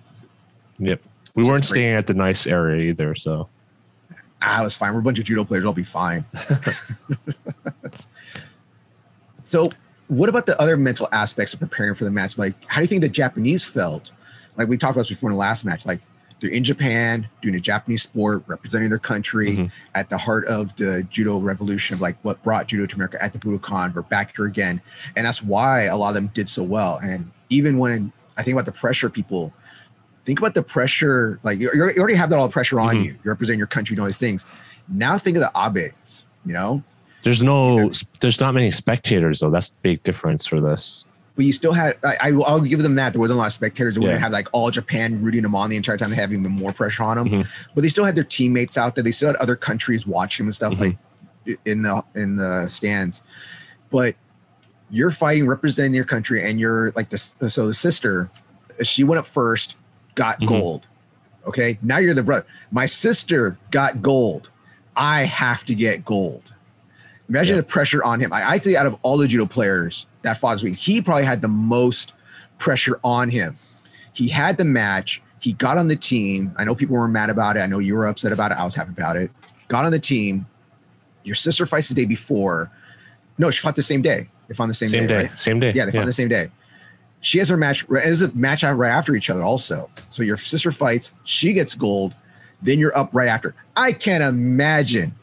yep. 0.78 1.02
We 1.34 1.44
weren't 1.44 1.64
staying 1.64 1.94
at 1.94 2.06
the 2.06 2.14
nice 2.14 2.46
area 2.46 2.90
either, 2.90 3.14
so 3.14 3.48
I 4.40 4.62
was 4.62 4.76
fine. 4.76 4.92
We're 4.94 5.00
a 5.00 5.02
bunch 5.02 5.18
of 5.18 5.24
judo 5.24 5.44
players. 5.44 5.64
I'll 5.64 5.72
be 5.72 5.82
fine. 5.82 6.24
so, 9.42 9.70
what 10.08 10.28
about 10.28 10.46
the 10.46 10.60
other 10.60 10.76
mental 10.76 11.08
aspects 11.12 11.54
of 11.54 11.60
preparing 11.60 11.94
for 11.94 12.04
the 12.04 12.10
match? 12.10 12.38
Like, 12.38 12.54
how 12.68 12.76
do 12.76 12.82
you 12.82 12.88
think 12.88 13.02
the 13.02 13.08
Japanese 13.08 13.64
felt? 13.64 14.10
Like 14.56 14.68
we 14.68 14.76
talked 14.78 14.92
about 14.92 15.02
this 15.02 15.08
before 15.08 15.30
in 15.30 15.34
the 15.34 15.38
last 15.40 15.64
match. 15.64 15.84
Like 15.86 16.00
they're 16.40 16.50
in 16.50 16.62
Japan 16.62 17.26
doing 17.42 17.56
a 17.56 17.60
Japanese 17.60 18.02
sport, 18.02 18.44
representing 18.46 18.90
their 18.90 18.98
country 19.00 19.56
Mhm. 19.56 19.72
at 19.94 20.10
the 20.10 20.18
heart 20.18 20.46
of 20.46 20.76
the 20.76 21.02
judo 21.10 21.40
revolution 21.40 21.94
of 21.94 22.00
like 22.00 22.16
what 22.22 22.40
brought 22.44 22.68
judo 22.68 22.86
to 22.86 22.94
America 22.94 23.20
at 23.22 23.32
the 23.32 23.38
Budokan. 23.40 23.92
We're 23.94 24.02
back 24.02 24.36
here 24.36 24.44
again, 24.44 24.80
and 25.16 25.26
that's 25.26 25.42
why 25.42 25.82
a 25.84 25.96
lot 25.96 26.10
of 26.10 26.14
them 26.14 26.30
did 26.34 26.48
so 26.48 26.62
well. 26.62 27.00
And 27.02 27.30
even 27.48 27.78
when 27.78 28.12
I 28.36 28.42
think 28.44 28.54
about 28.54 28.66
the 28.66 28.78
pressure 28.78 29.08
people 29.10 29.52
think 30.24 30.38
about 30.38 30.54
the 30.54 30.62
pressure. 30.62 31.38
Like 31.42 31.58
you 31.60 31.70
you 31.74 31.82
already 31.98 32.14
have 32.14 32.30
that 32.30 32.36
all 32.36 32.46
the 32.48 32.52
pressure 32.52 32.80
on 32.80 32.96
Mhm. 32.96 33.04
you. 33.04 33.16
You're 33.24 33.34
representing 33.34 33.58
your 33.58 33.66
country 33.66 33.94
and 33.94 34.00
all 34.00 34.06
these 34.06 34.16
things. 34.16 34.44
Now 34.88 35.18
think 35.18 35.36
of 35.36 35.42
the 35.42 35.50
Abes. 35.54 36.26
You 36.46 36.52
know, 36.52 36.82
there's 37.22 37.42
no 37.42 37.90
there's 38.20 38.40
not 38.40 38.54
many 38.54 38.70
spectators 38.70 39.40
though. 39.40 39.50
That's 39.50 39.68
the 39.70 39.76
big 39.82 40.02
difference 40.02 40.46
for 40.46 40.60
this. 40.60 41.06
but 41.36 41.44
you 41.44 41.52
still 41.52 41.72
had. 41.72 41.96
I, 42.04 42.16
I 42.22 42.30
will- 42.30 42.44
I'll 42.44 42.60
give 42.60 42.80
them 42.84 42.94
that. 42.94 43.12
There 43.12 43.18
wasn't 43.20 43.38
a 43.38 43.40
lot 43.40 43.48
of 43.48 43.52
spectators. 43.54 43.94
They 43.94 43.98
wouldn't 44.00 44.18
Yeah. 44.18 44.22
have 44.22 44.30
like 44.30 44.46
all 44.52 44.70
Japan 44.70 45.20
rooting 45.20 45.42
them 45.42 45.56
on 45.56 45.68
the 45.68 45.74
entire 45.76 45.96
time, 45.96 46.12
having 46.12 46.38
even 46.38 46.52
more 46.52 46.72
pressure 46.72 47.02
on 47.02 47.16
them. 47.16 47.28
Mhm. 47.28 47.46
But 47.74 47.82
they 47.82 47.88
still 47.88 48.04
had 48.04 48.14
their 48.14 48.22
teammates 48.22 48.78
out 48.78 48.94
there. 48.94 49.02
They 49.02 49.10
still 49.10 49.30
had 49.30 49.36
other 49.36 49.56
countries 49.56 50.06
watching 50.06 50.46
and 50.46 50.54
stuff 50.54 50.74
Mhm. 50.74 50.78
like 51.46 51.58
in 51.64 51.82
the 51.82 52.04
in 52.14 52.36
the 52.36 52.68
stands. 52.68 53.20
But 53.90 54.14
you're 54.90 55.10
fighting, 55.10 55.48
representing 55.48 55.94
your 55.94 56.04
country, 56.04 56.40
and 56.48 56.60
you're 56.60 56.92
like 56.94 57.10
this. 57.10 57.34
So 57.48 57.66
the 57.66 57.74
sister, 57.74 58.30
she 58.84 59.02
went 59.02 59.18
up 59.18 59.26
first, 59.26 59.74
got 60.14 60.40
Mhm. 60.40 60.48
gold. 60.48 60.86
Okay, 61.46 61.78
now 61.82 61.98
you're 61.98 62.14
the 62.14 62.22
brother. 62.22 62.46
My 62.70 62.86
sister 62.86 63.58
got 63.70 64.00
gold. 64.02 64.48
I 64.96 65.22
have 65.24 65.64
to 65.66 65.74
get 65.74 66.04
gold. 66.04 66.52
Imagine 67.28 67.54
Yeah. 67.56 67.60
the 67.60 67.66
pressure 67.66 68.02
on 68.04 68.20
him. 68.20 68.32
I, 68.32 68.50
I 68.52 68.58
say 68.58 68.76
out 68.76 68.86
of 68.86 68.96
all 69.02 69.16
the 69.18 69.26
judo 69.28 69.46
players 69.46 70.06
that 70.22 70.38
fought 70.38 70.54
this 70.54 70.62
week, 70.62 70.76
he 70.76 71.00
probably 71.02 71.24
had 71.24 71.42
the 71.42 71.48
most 71.48 72.12
pressure 72.58 72.98
on 73.02 73.30
him. 73.30 73.58
He 74.12 74.28
had 74.28 74.56
the 74.58 74.64
match. 74.64 75.20
He 75.40 75.52
got 75.52 75.76
on 75.76 75.88
the 75.88 75.96
team. 75.96 76.52
I 76.56 76.64
know 76.64 76.74
people 76.74 76.96
were 76.96 77.08
mad 77.08 77.28
about 77.30 77.56
it. 77.56 77.60
I 77.60 77.66
know 77.66 77.78
you 77.78 77.94
were 77.94 78.06
upset 78.06 78.32
about 78.32 78.52
it. 78.52 78.58
I 78.58 78.64
was 78.64 78.74
happy 78.74 78.92
about 78.96 79.16
it. 79.16 79.30
Got 79.68 79.84
on 79.84 79.90
the 79.92 79.98
team. 79.98 80.46
Your 81.24 81.34
sister 81.34 81.66
fights 81.66 81.88
the 81.88 81.94
day 81.94 82.04
before. 82.04 82.70
No, 83.38 83.50
she 83.50 83.60
fought 83.60 83.76
the 83.76 83.82
same 83.82 84.00
day. 84.02 84.28
They 84.48 84.54
fought 84.54 84.68
the 84.68 84.74
same, 84.74 84.90
Same, 84.90 85.02
day. 85.02 85.06
day, 85.08 85.16
right? 85.28 85.38
same 85.38 85.58
day. 85.60 85.72
Yeah, 85.74 85.86
they 85.86 85.92
fought 85.92 86.00
on 86.02 86.06
the 86.06 86.12
same 86.12 86.28
day. 86.28 86.50
She 87.24 87.38
has 87.38 87.48
her 87.48 87.56
match. 87.56 87.86
It 87.88 88.06
is 88.06 88.20
a 88.20 88.30
match 88.32 88.62
out 88.62 88.76
right 88.76 88.90
after 88.90 89.16
each 89.16 89.30
other, 89.30 89.42
also. 89.42 89.88
So 90.10 90.22
your 90.22 90.36
sister 90.36 90.70
fights. 90.70 91.12
She 91.24 91.54
gets 91.54 91.74
gold. 91.74 92.14
Then 92.60 92.78
you're 92.78 92.94
up 92.96 93.08
right 93.14 93.28
after. 93.28 93.54
I 93.74 93.92
can't 93.92 94.22
imagine 94.22 95.14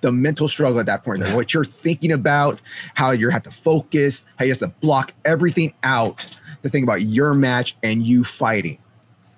the 0.00 0.12
mental 0.12 0.48
struggle 0.48 0.80
at 0.80 0.86
that 0.86 1.04
point. 1.04 1.22
What 1.34 1.52
you're 1.52 1.66
thinking 1.66 2.10
about, 2.10 2.58
how 2.94 3.10
you 3.10 3.28
have 3.28 3.42
to 3.42 3.50
focus, 3.50 4.24
how 4.36 4.46
you 4.46 4.50
have 4.52 4.60
to 4.60 4.68
block 4.68 5.12
everything 5.26 5.74
out 5.82 6.26
to 6.62 6.70
think 6.70 6.84
about 6.84 7.02
your 7.02 7.34
match 7.34 7.76
and 7.82 8.02
you 8.02 8.24
fighting. 8.24 8.78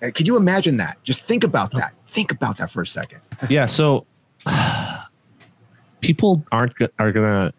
Uh, 0.01 0.13
Could 0.15 0.29
you 0.29 0.37
imagine 0.37 0.77
that? 0.77 1.03
Just 1.03 1.25
think 1.25 1.43
about 1.43 1.73
that. 1.73 1.95
Think 2.07 2.31
about 2.31 2.59
that 2.59 2.71
for 2.71 2.81
a 2.81 2.87
second. 2.87 3.23
yeah 3.49 3.67
so 3.67 4.07
people 6.01 6.45
aren't 6.53 6.75
are 7.01 7.11
gonna 7.11 7.53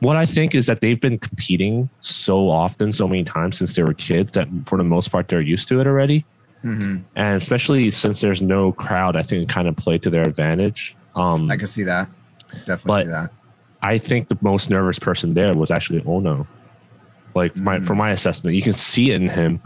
what 0.00 0.16
i 0.16 0.24
think 0.24 0.54
is 0.54 0.66
that 0.66 0.80
they've 0.80 1.00
been 1.00 1.18
competing 1.18 1.88
so 2.00 2.48
often 2.48 2.92
so 2.92 3.06
many 3.08 3.24
times 3.24 3.58
since 3.58 3.74
they 3.74 3.82
were 3.82 3.94
kids 3.94 4.32
that 4.32 4.48
for 4.64 4.78
the 4.78 4.84
most 4.84 5.08
part 5.10 5.28
they're 5.28 5.40
used 5.40 5.68
to 5.68 5.80
it 5.80 5.86
already 5.86 6.24
Mhm. 6.64 7.04
and 7.14 7.36
especially 7.40 7.90
since 7.92 8.20
there's 8.20 8.42
no 8.42 8.72
crowd 8.72 9.14
i 9.16 9.22
think 9.22 9.44
it 9.44 9.48
kind 9.48 9.68
of 9.68 9.76
played 9.76 10.02
to 10.02 10.10
their 10.10 10.22
advantage 10.22 10.96
um 11.14 11.50
I 11.50 11.56
can 11.56 11.66
see 11.68 11.84
that. 11.84 12.08
Definitely 12.66 13.04
see 13.04 13.10
that. 13.10 13.30
i 13.82 13.96
think 13.98 14.28
the 14.28 14.38
most 14.40 14.68
nervous 14.70 14.98
person 14.98 15.34
there 15.34 15.54
was 15.54 15.70
actually 15.70 16.02
ono 16.04 16.46
like 17.34 17.54
my 17.56 17.78
Mhm. 17.78 17.86
for 17.86 17.94
my 17.94 18.10
assessment 18.10 18.56
you 18.56 18.62
can 18.62 18.72
see 18.72 19.12
it 19.12 19.16
in 19.22 19.28
him 19.28 19.60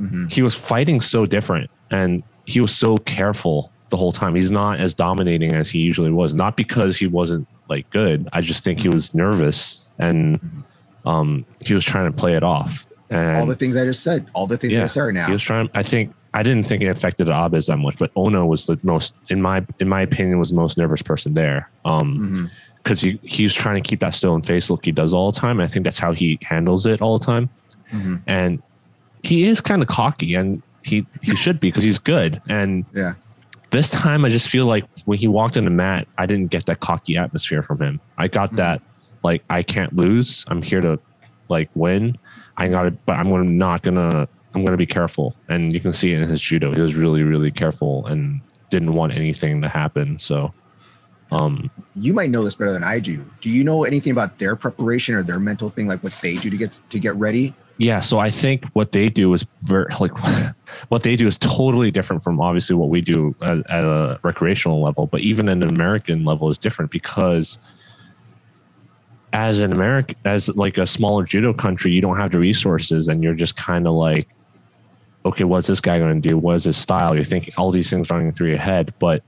Mhm. 0.00 0.32
he 0.32 0.40
was 0.42 0.54
fighting 0.54 1.00
so 1.02 1.26
different 1.26 1.70
and 1.90 2.22
he 2.46 2.60
was 2.60 2.74
so 2.74 2.96
careful 2.98 3.70
the 3.90 3.96
whole 3.98 4.10
time. 4.10 4.34
He's 4.34 4.50
not 4.50 4.80
as 4.80 4.94
dominating 4.94 5.52
as 5.52 5.70
he 5.70 5.78
usually 5.80 6.10
was, 6.10 6.32
not 6.32 6.56
because 6.56 6.96
he 6.96 7.06
wasn't 7.06 7.46
like 7.72 7.88
good. 7.90 8.28
I 8.32 8.40
just 8.40 8.62
think 8.64 8.78
he 8.80 8.88
was 8.88 9.14
nervous 9.14 9.88
and 9.98 10.38
um, 11.04 11.44
he 11.60 11.74
was 11.74 11.84
trying 11.84 12.10
to 12.10 12.16
play 12.16 12.34
it 12.36 12.42
off. 12.42 12.86
And 13.10 13.36
All 13.38 13.46
the 13.46 13.54
things 13.56 13.76
I 13.76 13.84
just 13.84 14.02
said. 14.02 14.26
All 14.34 14.46
the 14.46 14.56
things 14.56 14.72
I 14.72 14.76
Yeah, 14.76 14.82
just 14.84 14.94
said 14.94 15.14
now. 15.14 15.26
he 15.26 15.32
was 15.32 15.42
trying. 15.42 15.68
I 15.74 15.82
think 15.82 16.14
I 16.34 16.42
didn't 16.42 16.64
think 16.66 16.82
it 16.82 16.86
affected 16.86 17.28
Abes 17.28 17.66
that 17.66 17.76
much, 17.76 17.98
but 17.98 18.10
Ono 18.16 18.46
was 18.46 18.64
the 18.66 18.78
most, 18.82 19.14
in 19.28 19.42
my 19.42 19.64
in 19.80 19.88
my 19.88 20.00
opinion, 20.02 20.38
was 20.38 20.50
the 20.50 20.56
most 20.56 20.78
nervous 20.78 21.02
person 21.02 21.34
there. 21.34 21.68
Um, 21.84 22.18
Mhm. 22.18 22.50
because 22.82 23.00
he 23.00 23.18
he's 23.22 23.52
trying 23.54 23.82
to 23.82 23.86
keep 23.88 24.00
that 24.00 24.14
stone 24.14 24.42
face 24.42 24.68
look 24.70 24.84
he 24.84 24.92
does 24.92 25.12
all 25.14 25.30
the 25.32 25.38
time. 25.38 25.60
I 25.60 25.66
think 25.68 25.84
that's 25.84 25.98
how 25.98 26.12
he 26.12 26.38
handles 26.42 26.84
it 26.86 27.00
all 27.02 27.18
the 27.18 27.24
time 27.24 27.48
Mhm. 27.92 28.20
and 28.26 28.62
he 29.22 29.44
is 29.44 29.60
kind 29.60 29.82
of 29.82 29.88
cocky 29.88 30.34
and 30.34 30.62
he 30.82 31.06
he 31.22 31.36
should 31.36 31.60
be 31.60 31.68
because 31.68 31.84
he's 31.84 31.98
good 32.00 32.40
and 32.48 32.84
Yeah. 32.94 33.14
This 33.72 33.90
time 33.90 34.24
i 34.24 34.28
just 34.28 34.48
feel 34.48 34.66
like 34.66 34.84
when 35.06 35.18
he 35.18 35.26
walked 35.26 35.56
in 35.56 35.64
the 35.64 35.70
mat 35.70 36.06
i 36.18 36.26
didn't 36.26 36.50
get 36.50 36.64
that 36.66 36.80
cocky 36.80 37.16
atmosphere 37.16 37.62
from 37.62 37.80
him 37.80 38.00
i 38.18 38.28
got 38.28 38.50
Mhm. 38.52 38.56
that 38.56 38.82
like 39.24 39.42
i 39.50 39.62
can't 39.62 39.96
lose 39.96 40.44
i'm 40.48 40.62
here 40.62 40.80
to 40.80 40.98
like 41.48 41.68
win 41.74 42.16
i 42.56 42.68
gotta 42.68 42.90
but 43.06 43.14
i'm 43.18 43.28
gonna 43.30 43.44
not 43.44 43.82
gonna 43.82 44.28
i'm 44.54 44.64
gonna 44.64 44.76
be 44.76 44.86
careful 44.86 45.34
and 45.48 45.72
you 45.72 45.80
can 45.80 45.92
see 45.92 46.12
it 46.12 46.20
in 46.20 46.28
his 46.28 46.40
judo 46.40 46.72
he 46.74 46.80
was 46.80 46.94
really 46.94 47.22
really 47.22 47.50
careful 47.50 48.06
and 48.06 48.40
didn't 48.70 48.94
want 48.94 49.12
anything 49.12 49.60
to 49.60 49.68
happen 49.68 50.18
so 50.18 50.52
um 51.30 51.70
you 51.94 52.12
might 52.14 52.30
know 52.30 52.42
this 52.44 52.56
better 52.56 52.72
than 52.72 52.82
I 52.84 52.98
do. 53.00 53.24
Do 53.42 53.50
you 53.50 53.64
know 53.64 53.84
anything 53.84 54.12
about 54.12 54.38
their 54.38 54.56
preparation 54.56 55.14
or 55.14 55.22
their 55.22 55.38
mental 55.38 55.68
thing, 55.70 55.86
like 55.86 56.02
what 56.02 56.12
they 56.22 56.36
do 56.36 56.48
to 56.50 56.56
get 56.56 56.78
to 56.88 56.98
get 56.98 57.14
ready? 57.16 57.54
Yeah, 57.78 58.00
so 58.00 58.18
I 58.18 58.30
think 58.30 58.64
what 58.74 58.92
they 58.92 59.08
do 59.08 59.32
is 59.34 59.46
very 59.62 59.86
like 59.98 60.12
what 60.88 61.02
they 61.02 61.16
do 61.16 61.26
is 61.26 61.36
totally 61.36 61.90
different 61.90 62.22
from 62.22 62.40
obviously 62.40 62.76
what 62.76 62.90
we 62.90 63.00
do 63.00 63.34
at, 63.42 63.58
at 63.70 63.84
a 63.84 64.18
recreational 64.22 64.82
level, 64.82 65.06
but 65.06 65.20
even 65.20 65.48
an 65.48 65.62
American 65.62 66.24
level 66.24 66.48
is 66.50 66.58
different 66.58 66.90
because 66.90 67.58
as 69.32 69.60
an 69.60 69.72
American, 69.72 70.16
as 70.24 70.48
like 70.50 70.78
a 70.78 70.86
smaller 70.86 71.24
judo 71.24 71.52
country, 71.54 71.90
you 71.90 72.00
don't 72.00 72.16
have 72.16 72.32
the 72.32 72.38
resources, 72.38 73.08
and 73.08 73.22
you're 73.22 73.34
just 73.34 73.56
kind 73.56 73.86
of 73.86 73.94
like, 73.94 74.28
okay, 75.24 75.44
what's 75.44 75.66
this 75.66 75.80
guy 75.80 75.98
going 75.98 76.20
to 76.20 76.28
do? 76.28 76.36
What 76.36 76.56
is 76.56 76.64
his 76.64 76.76
style? 76.76 77.14
You're 77.14 77.24
thinking 77.24 77.54
all 77.56 77.70
these 77.70 77.88
things 77.88 78.10
running 78.10 78.32
through 78.32 78.48
your 78.48 78.58
head, 78.58 78.92
but 78.98 79.22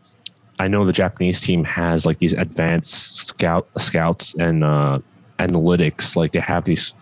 I 0.58 0.68
know 0.68 0.84
the 0.84 0.92
Japanese 0.92 1.40
team 1.40 1.64
has 1.64 2.04
like 2.06 2.18
these 2.18 2.32
advanced 2.32 3.28
scout 3.28 3.68
scouts 3.78 4.34
and 4.34 4.62
uh, 4.62 4.98
analytics. 5.38 6.16
Like 6.16 6.32
they 6.32 6.40
have 6.40 6.64
these 6.64 6.94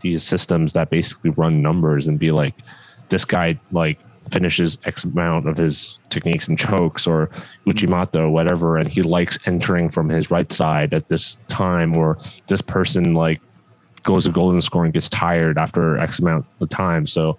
these 0.00 0.22
systems 0.22 0.72
that 0.74 0.90
basically 0.90 1.30
run 1.30 1.62
numbers 1.62 2.06
and 2.08 2.18
be 2.18 2.30
like, 2.30 2.54
this 3.08 3.24
guy 3.24 3.58
like 3.72 3.98
finishes 4.30 4.78
X 4.84 5.04
amount 5.04 5.48
of 5.48 5.56
his 5.56 5.98
techniques 6.10 6.48
and 6.48 6.58
chokes 6.58 7.06
or 7.06 7.30
Uchimata 7.66 8.16
or 8.16 8.30
whatever, 8.30 8.76
and 8.76 8.88
he 8.88 9.02
likes 9.02 9.38
entering 9.46 9.88
from 9.88 10.08
his 10.08 10.30
right 10.30 10.52
side 10.52 10.92
at 10.92 11.08
this 11.08 11.36
time, 11.48 11.96
or 11.96 12.18
this 12.46 12.60
person 12.60 13.14
like 13.14 13.40
goes 14.02 14.24
to 14.26 14.30
golden 14.32 14.60
score 14.60 14.84
and 14.84 14.92
gets 14.92 15.08
tired 15.08 15.58
after 15.58 15.98
X 15.98 16.18
amount 16.18 16.46
of 16.60 16.68
time. 16.68 17.06
So 17.06 17.38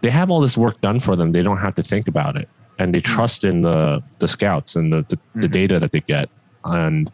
they 0.00 0.10
have 0.10 0.30
all 0.30 0.40
this 0.40 0.56
work 0.56 0.80
done 0.80 1.00
for 1.00 1.16
them. 1.16 1.32
They 1.32 1.42
don't 1.42 1.58
have 1.58 1.74
to 1.76 1.82
think 1.82 2.08
about 2.08 2.36
it. 2.36 2.48
And 2.78 2.94
they 2.94 3.00
trust 3.00 3.44
in 3.44 3.62
the 3.62 4.02
the 4.18 4.28
scouts 4.28 4.76
and 4.76 4.92
the 4.92 5.02
the, 5.08 5.18
the 5.34 5.48
Mhm. 5.48 5.52
data 5.52 5.80
that 5.80 5.92
they 5.92 6.00
get. 6.00 6.28
And 6.64 7.10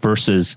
versus 0.00 0.56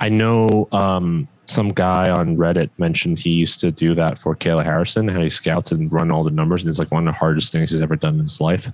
I 0.00 0.08
know 0.10 0.68
um, 0.72 1.28
some 1.46 1.70
guy 1.70 2.10
on 2.10 2.36
Reddit 2.36 2.70
mentioned 2.78 3.18
he 3.18 3.30
used 3.30 3.60
to 3.60 3.70
do 3.70 3.94
that 3.94 4.18
for 4.18 4.34
Kayla 4.36 4.64
Harrison, 4.64 5.08
how 5.08 5.20
he 5.20 5.30
scouts 5.30 5.72
and 5.72 5.92
run 5.92 6.10
all 6.10 6.24
the 6.24 6.30
numbers, 6.30 6.62
and 6.62 6.68
it's 6.70 6.78
like 6.78 6.90
one 6.92 7.06
of 7.06 7.14
the 7.14 7.18
hardest 7.18 7.52
things 7.52 7.70
he's 7.70 7.80
ever 7.80 7.96
done 7.96 8.14
in 8.14 8.20
his 8.20 8.40
life. 8.40 8.70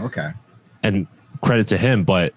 Okay. 0.00 0.30
And 0.82 1.06
credit 1.42 1.66
to 1.68 1.76
him, 1.78 2.04
but 2.04 2.32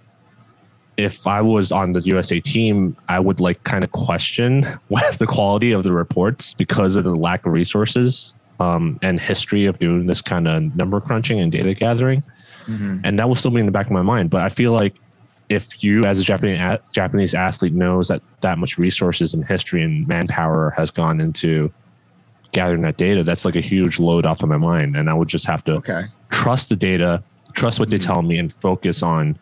if 0.97 1.27
I 1.27 1.41
was 1.41 1.71
on 1.71 1.91
the 1.91 2.01
USA 2.01 2.39
team, 2.39 2.95
I 3.09 3.19
would 3.19 3.39
like 3.39 3.63
kind 3.63 3.83
of 3.83 3.91
question 3.91 4.61
the 5.17 5.25
quality 5.27 5.71
of 5.71 5.83
the 5.83 5.91
reports 5.91 6.53
because 6.53 6.95
of 6.95 7.03
the 7.03 7.15
lack 7.15 7.45
of 7.45 7.51
resources 7.51 8.33
um, 8.59 8.97
and 9.01 9.19
history 9.19 9.65
of 9.65 9.77
doing 9.79 10.05
this 10.05 10.21
kind 10.21 10.47
of 10.47 10.75
number 10.75 10.99
crunching 11.01 11.39
and 11.39 11.51
data 11.51 11.73
gathering 11.73 12.23
Mhm. 12.67 13.01
and 13.03 13.19
that 13.19 13.27
will 13.27 13.35
still 13.35 13.51
be 13.51 13.59
in 13.59 13.67
the 13.67 13.71
back 13.71 13.85
of 13.85 13.91
my 13.91 14.01
mind. 14.01 14.31
But 14.31 14.41
I 14.41 14.49
feel 14.49 14.71
like 14.71 14.95
if 15.49 15.83
you, 15.83 16.03
as 16.05 16.19
a 16.19 16.23
Japanese 16.23 16.79
Japanese 16.91 17.33
athlete, 17.35 17.73
knows 17.73 18.07
that 18.07 18.21
that 18.41 18.57
much 18.57 18.77
resources 18.77 19.33
and 19.33 19.45
history 19.45 19.83
and 19.83 20.07
manpower 20.07 20.71
has 20.77 20.91
gone 20.91 21.21
into 21.21 21.71
gathering 22.51 22.81
that 22.83 22.97
data, 22.97 23.23
that's 23.23 23.45
like 23.45 23.55
a 23.55 23.61
huge 23.61 23.99
load 23.99 24.25
off 24.25 24.41
of 24.41 24.49
my 24.49 24.57
mind, 24.57 24.95
and 24.95 25.09
I 25.09 25.13
would 25.13 25.27
just 25.27 25.45
have 25.45 25.63
to 25.65 25.73
Okay. 25.73 26.05
trust 26.29 26.69
the 26.69 26.75
data, 26.75 27.21
trust 27.53 27.79
what 27.79 27.89
they 27.89 27.97
Mhm. 27.99 28.05
tell 28.05 28.21
me, 28.21 28.37
and 28.39 28.51
focus 28.51 29.03
on 29.03 29.37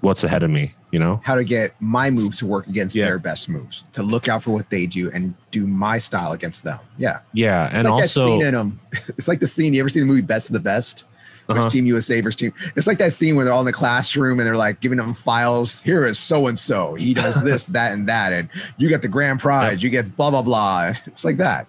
what's 0.00 0.24
ahead 0.24 0.42
of 0.42 0.50
me. 0.50 0.74
You 0.90 1.00
know, 1.00 1.20
how 1.24 1.34
to 1.34 1.42
get 1.42 1.74
my 1.80 2.08
moves 2.08 2.38
to 2.38 2.46
work 2.46 2.68
against 2.68 2.94
Yeah. 2.94 3.06
their 3.06 3.18
best 3.18 3.48
moves, 3.48 3.82
to 3.94 4.02
look 4.02 4.28
out 4.28 4.44
for 4.44 4.52
what 4.52 4.70
they 4.70 4.86
do 4.86 5.10
and 5.12 5.34
do 5.50 5.66
my 5.66 5.98
style 5.98 6.30
against 6.30 6.62
them. 6.62 6.78
Yeah. 6.98 7.18
yeah, 7.32 7.64
It's 7.66 7.74
and 7.74 7.84
like 7.84 7.96
that 7.96 8.02
also 8.04 8.26
scene 8.26 8.42
in 8.42 8.54
um, 8.54 8.78
it's 9.18 9.26
like 9.26 9.40
the 9.40 9.46
scene. 9.48 9.74
You 9.74 9.80
ever 9.80 9.88
see 9.88 9.98
the 9.98 10.06
movie 10.06 10.20
Best 10.20 10.48
of 10.50 10.52
the 10.54 10.60
Best? 10.60 11.02
Uh-huh. 11.48 11.68
Team 11.68 11.86
USA 11.86 12.20
versus 12.20 12.36
Team. 12.36 12.52
It's 12.76 12.86
like 12.86 12.98
that 12.98 13.12
scene 13.12 13.36
where 13.36 13.44
they're 13.44 13.52
all 13.54 13.60
in 13.60 13.66
the 13.66 13.72
classroom 13.72 14.38
and 14.40 14.46
they're 14.46 14.56
like 14.56 14.80
giving 14.80 14.96
them 14.98 15.12
files. 15.14 15.80
Here 15.82 16.06
is 16.06 16.18
so 16.18 16.46
and 16.46 16.58
so. 16.58 16.94
He 16.94 17.12
does 17.14 17.42
this, 17.44 17.66
that, 17.66 17.92
and 17.92 18.08
that, 18.08 18.32
and 18.32 18.48
you 18.78 18.88
get 18.88 19.02
the 19.02 19.08
grand 19.08 19.40
prize. 19.40 19.82
You 19.82 19.90
get 19.90 20.16
blah 20.16 20.30
blah 20.30 20.42
blah. 20.42 20.94
It's 21.06 21.24
like 21.24 21.36
that. 21.38 21.68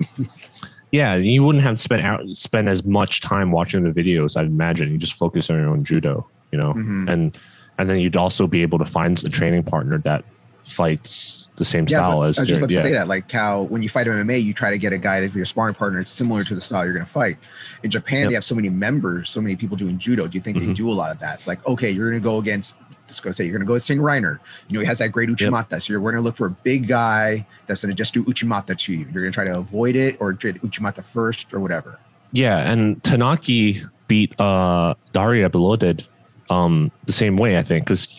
yeah, 0.92 1.16
you 1.16 1.44
wouldn't 1.44 1.64
have 1.64 1.78
spent 1.80 2.04
out 2.04 2.22
spend 2.34 2.70
as 2.70 2.86
much 2.86 3.20
time 3.22 3.52
watching 3.52 3.84
the 3.84 3.90
videos. 3.92 4.38
I'd 4.38 4.48
imagine 4.48 4.92
you 4.92 4.98
just 4.98 5.14
focus 5.14 5.50
on 5.50 5.58
your 5.58 5.70
own 5.70 5.84
judo, 5.84 6.26
you 6.52 6.58
know, 6.58 6.74
Mhm. 6.74 7.10
and 7.12 7.38
and 7.78 7.90
then 7.90 8.00
you'd 8.00 8.16
also 8.16 8.48
be 8.48 8.62
able 8.62 8.78
to 8.80 8.86
find 8.86 9.22
a 9.26 9.30
training 9.30 9.64
partner 9.64 9.98
that 10.00 10.24
fights 10.66 11.50
the 11.56 11.66
same 11.66 11.84
Yeah, 11.84 12.00
style 12.00 12.24
as 12.24 12.38
I 12.38 12.42
was 12.42 12.50
just 12.50 12.58
about 12.60 12.70
to 12.70 12.76
yeah. 12.76 12.82
say 12.82 12.92
that. 12.92 13.08
Like 13.08 13.32
how 13.32 13.64
when 13.64 13.82
you 13.82 13.90
fight 13.90 14.08
MMA, 14.08 14.44
you 14.44 14.54
try 14.54 14.72
to 14.72 14.78
get 14.78 14.92
a 14.94 14.98
guy 14.98 15.22
that's 15.22 15.34
your 15.34 15.46
sparring 15.46 15.74
partner. 15.76 16.00
It's 16.00 16.10
similar 16.12 16.44
to 16.44 16.56
the 16.56 16.62
style 16.62 16.84
you're 16.84 16.94
going 16.94 17.06
to 17.06 17.12
fight. 17.12 17.38
In 17.84 17.90
Japan, 17.92 18.22
Yep. 18.22 18.30
they 18.30 18.34
have 18.36 18.44
so 18.44 18.56
many 18.56 18.70
members, 18.70 19.30
so 19.30 19.40
many 19.42 19.56
people 19.56 19.78
doing 19.78 19.98
judo. 19.98 20.28
Do 20.28 20.38
you 20.38 20.42
think 20.42 20.60
they 20.60 20.66
Mhm. 20.66 20.76
do 20.76 20.90
a 20.90 20.94
lot 20.94 21.12
of 21.12 21.20
that? 21.20 21.40
It's 21.40 21.48
like 21.48 21.66
okay, 21.68 21.90
you're 21.92 22.10
going 22.10 22.22
to 22.22 22.24
go 22.24 22.40
against. 22.40 22.76
Let's 23.08 23.20
go 23.20 23.32
say 23.32 23.44
you're 23.46 23.54
going 23.54 23.62
to 23.62 23.68
go 23.68 23.74
against 23.74 23.88
Sing 23.88 24.00
Riner. 24.00 24.40
You 24.68 24.74
know 24.74 24.80
he 24.82 24.86
has 24.88 24.98
that 24.98 25.10
great 25.12 25.30
uchimata, 25.30 25.82
so 25.82 25.94
you're 25.94 26.02
going 26.02 26.16
to 26.16 26.22
look 26.22 26.36
for 26.36 26.48
a 26.48 26.52
big 26.52 26.88
guy 26.88 27.46
that's 27.68 27.84
going 27.84 27.92
to 27.92 27.96
just 27.96 28.14
do 28.16 28.24
uchimata 28.24 28.76
to 28.78 28.94
you. 28.94 29.00
You're 29.14 29.22
going 29.22 29.32
to 29.32 29.32
try 29.32 29.46
to 29.46 29.58
avoid 29.58 29.96
it 29.96 30.18
or 30.20 30.34
to 30.34 30.54
uchimata 30.54 31.04
first 31.04 31.54
or 31.54 31.60
whatever. 31.60 32.00
Yeah, 32.32 32.58
and 32.70 33.02
Tonaki 33.04 33.88
beat 34.08 34.38
uh, 34.42 34.96
Daria 35.14 35.50
Bilodid 35.50 36.06
um, 36.50 36.92
the 37.06 37.12
same 37.14 37.38
way, 37.38 37.58
I 37.58 37.62
think, 37.62 37.86
because 37.86 38.16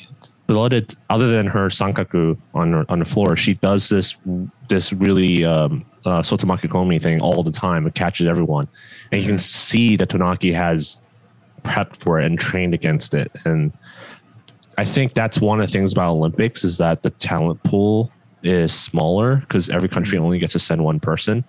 Bilodid, 0.48 0.94
other 1.10 1.28
than 1.30 1.46
her 1.46 1.68
sankaku 1.68 2.40
on 2.54 2.72
her, 2.72 2.84
on 2.88 3.00
the 3.00 3.04
floor, 3.04 3.36
she 3.36 3.54
does 3.54 3.88
this 3.88 4.16
this 4.68 4.92
really 4.92 5.44
um, 5.44 5.84
uh, 6.04 6.20
sotomaki 6.20 6.68
komi 6.68 7.02
thing 7.02 7.20
all 7.20 7.42
the 7.42 7.50
time. 7.50 7.86
It 7.86 7.94
catches 7.94 8.28
everyone, 8.28 8.68
and 9.10 9.20
you 9.20 9.26
can 9.26 9.38
see 9.38 9.96
that 9.96 10.08
Tonaki 10.08 10.54
has 10.54 11.02
prepped 11.64 11.96
for 11.96 12.20
it 12.20 12.26
and 12.26 12.38
trained 12.38 12.74
against 12.74 13.12
it. 13.12 13.32
And 13.44 13.72
I 14.78 14.84
think 14.84 15.14
that's 15.14 15.40
one 15.40 15.60
of 15.60 15.66
the 15.66 15.72
things 15.72 15.92
about 15.92 16.12
Olympics 16.12 16.62
is 16.62 16.78
that 16.78 17.02
the 17.02 17.10
talent 17.10 17.62
pool 17.64 18.12
is 18.42 18.72
smaller 18.72 19.36
because 19.36 19.68
every 19.70 19.88
country 19.88 20.16
only 20.16 20.38
gets 20.38 20.52
to 20.52 20.60
send 20.60 20.84
one 20.84 21.00
person 21.00 21.44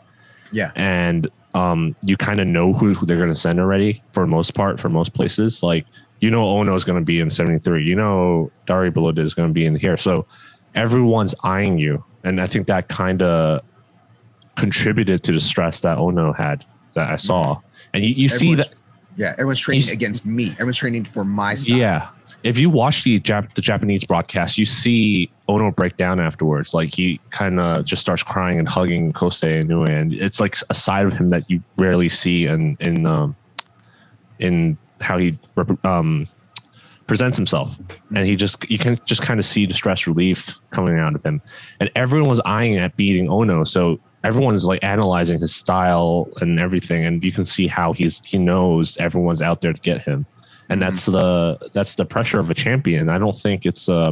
Yeah, 0.52 0.72
and 0.76 1.28
um, 1.53 1.95
you 2.02 2.18
kind 2.18 2.40
of 2.40 2.48
know 2.48 2.74
who, 2.74 2.94
who 2.94 3.06
they're 3.06 3.18
going 3.18 3.30
to 3.30 3.36
send 3.36 3.60
already 3.60 4.02
for 4.10 4.26
most 4.26 4.53
part 4.53 4.80
for 4.80 4.90
most 4.90 5.14
places. 5.14 5.61
Like 5.61 5.86
you 6.19 6.31
know, 6.31 6.48
Ono 6.48 6.73
is 6.76 6.84
going 6.84 6.99
to 6.99 7.06
be 7.06 7.19
in 7.19 7.30
seventy 7.30 7.60
three. 7.60 7.84
You 7.84 7.95
know, 7.95 8.52
Dari 8.65 8.91
Bilodid 8.91 9.19
is 9.19 9.34
going 9.34 9.49
to 9.49 9.53
be 9.53 9.65
in 9.65 9.76
here. 9.76 9.98
So 9.98 10.26
everyone's 10.76 11.35
eyeing 11.44 11.77
you, 11.77 12.03
and 12.23 12.41
I 12.41 12.48
think 12.48 12.68
that 12.68 12.88
kind 12.88 13.22
of 13.22 13.61
contributed 14.56 15.23
to 15.23 15.31
the 15.31 15.39
stress 15.39 15.81
that 15.81 15.98
Ono 15.98 16.34
had 16.34 16.65
that 16.94 17.11
I 17.11 17.15
saw. 17.15 17.60
And 17.94 18.03
you, 18.03 18.10
you 18.10 18.30
see 18.30 18.56
that, 18.56 18.73
yeah. 19.15 19.31
Everyone's 19.34 19.60
training 19.60 19.89
against 19.91 20.26
me. 20.26 20.52
Everyone's 20.53 20.77
training 20.77 21.06
for 21.06 21.23
my 21.23 21.56
style. 21.56 21.77
yeah. 21.77 22.10
If 22.44 22.57
you 22.57 22.69
watch 22.69 23.03
the 23.03 23.19
Jap- 23.19 23.56
the 23.56 23.61
Japanese 23.61 24.06
broadcast, 24.06 24.57
you 24.57 24.65
see 24.65 25.31
Ono 25.48 25.72
break 25.72 25.98
down 25.98 26.19
afterwards. 26.19 26.73
Like 26.73 26.94
he 26.94 27.19
kind 27.31 27.60
of 27.60 27.84
just 27.84 28.02
starts 28.02 28.22
crying 28.23 28.60
and 28.60 28.68
hugging 28.68 29.11
Kosei 29.11 29.64
Inoue, 29.65 29.89
and 29.89 30.14
it's 30.14 30.39
like 30.39 30.56
a 30.69 30.73
side 30.73 31.06
of 31.06 31.14
him 31.14 31.30
that 31.31 31.49
you 31.49 31.61
rarely 31.77 32.10
see 32.10 32.45
in 32.45 32.77
in 32.80 33.06
um, 33.06 33.35
in 34.39 34.77
how 35.02 35.18
he 35.18 35.38
um, 35.84 36.28
presents 37.07 37.38
himself. 37.38 37.78
And 38.15 38.26
he 38.28 38.36
just 38.36 38.69
you 38.69 38.78
can 38.78 38.99
just 39.06 39.22
kind 39.22 39.40
of 39.40 39.45
see 39.45 39.65
the 39.65 39.74
stress 39.74 40.07
relief 40.07 40.60
coming 40.72 40.98
out 40.98 41.15
of 41.15 41.24
him. 41.26 41.41
And 41.80 41.90
everyone 41.95 42.30
was 42.30 42.41
eyeing 42.45 42.78
at 42.78 42.95
beating 42.95 43.30
Ono, 43.30 43.64
so 43.64 43.99
everyone's 44.24 44.65
like 44.65 44.84
analyzing 44.84 45.40
his 45.40 45.56
style 45.56 46.30
and 46.41 46.60
everything, 46.60 47.06
and 47.06 47.24
you 47.24 47.32
can 47.32 47.45
see 47.45 47.68
how 47.68 47.94
he's 47.94 48.22
he 48.26 48.38
knows 48.38 48.98
everyone's 48.98 49.41
out 49.41 49.61
there 49.61 49.74
to 49.74 49.82
get 49.82 50.02
him 50.02 50.26
and 50.69 50.82
that's 50.82 51.06
the 51.06 51.57
that's 51.74 51.95
the 51.95 52.06
pressure 52.06 52.40
of 52.40 52.49
a 52.49 52.53
champion. 52.53 53.10
I 53.10 53.18
don't 53.18 53.36
think 53.36 53.65
it's 53.65 53.88
uh, 53.88 54.11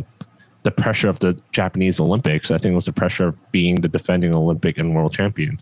the 0.63 0.71
pressure 0.71 1.09
of 1.09 1.19
the 1.19 1.39
Japanese 1.51 1.99
Olympics. 1.99 2.51
I 2.51 2.57
think 2.57 2.73
it 2.73 2.75
was 2.75 2.85
the 2.85 2.93
pressure 2.93 3.27
of 3.27 3.51
being 3.51 3.75
the 3.75 3.87
defending 3.87 4.33
Olympic 4.33 4.77
and 4.77 4.95
world 4.95 5.13
champion. 5.13 5.59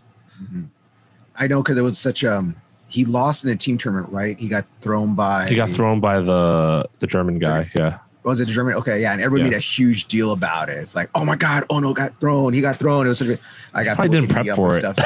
I 1.36 1.46
know 1.46 1.62
because 1.62 1.76
it 1.76 1.82
was 1.82 1.98
such 1.98 2.24
um. 2.24 2.56
He 2.94 3.04
lost 3.04 3.44
in 3.44 3.50
a 3.50 3.56
team 3.56 3.76
tournament, 3.76 4.12
right? 4.12 4.38
He 4.38 4.46
got 4.46 4.64
thrown 4.80 5.16
by. 5.16 5.48
He 5.48 5.56
got 5.56 5.68
thrown 5.68 5.98
by 5.98 6.20
the 6.20 6.88
the 7.00 7.08
German 7.08 7.40
guy. 7.40 7.68
Yeah, 7.74 7.98
Was 8.22 8.40
it 8.40 8.46
the 8.46 8.52
German? 8.52 8.74
Okay, 8.74 9.02
yeah, 9.02 9.12
and 9.12 9.20
everyone 9.20 9.46
Yeah. 9.46 9.50
made 9.50 9.56
a 9.56 9.60
huge 9.60 10.06
deal 10.06 10.30
about 10.30 10.68
it. 10.68 10.78
It's 10.78 10.94
like, 10.94 11.10
oh 11.16 11.24
my 11.24 11.34
god, 11.34 11.64
Ono 11.70 11.92
got 11.92 12.20
thrown. 12.20 12.52
He 12.54 12.60
got 12.60 12.76
thrown. 12.76 13.06
It 13.06 13.08
was 13.08 13.18
such 13.18 13.30
a. 13.30 13.38
I 13.74 13.82
got 13.82 13.98
I 13.98 14.06
didn't 14.06 14.28
prep 14.28 14.46
for 14.54 14.78
stuff. 14.78 14.96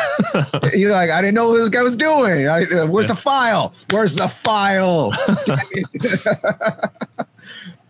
You're 0.74 0.92
like, 0.92 1.08
I 1.08 1.22
didn't 1.22 1.34
know 1.34 1.48
what 1.48 1.56
this 1.56 1.70
guy 1.70 1.80
was 1.82 1.96
doing. 1.96 2.46
I, 2.46 2.64
uh, 2.64 2.86
where's 2.86 3.08
the 3.08 3.16
file? 3.16 3.72
Where's 3.90 4.14
the 4.16 4.28
file? 4.28 5.10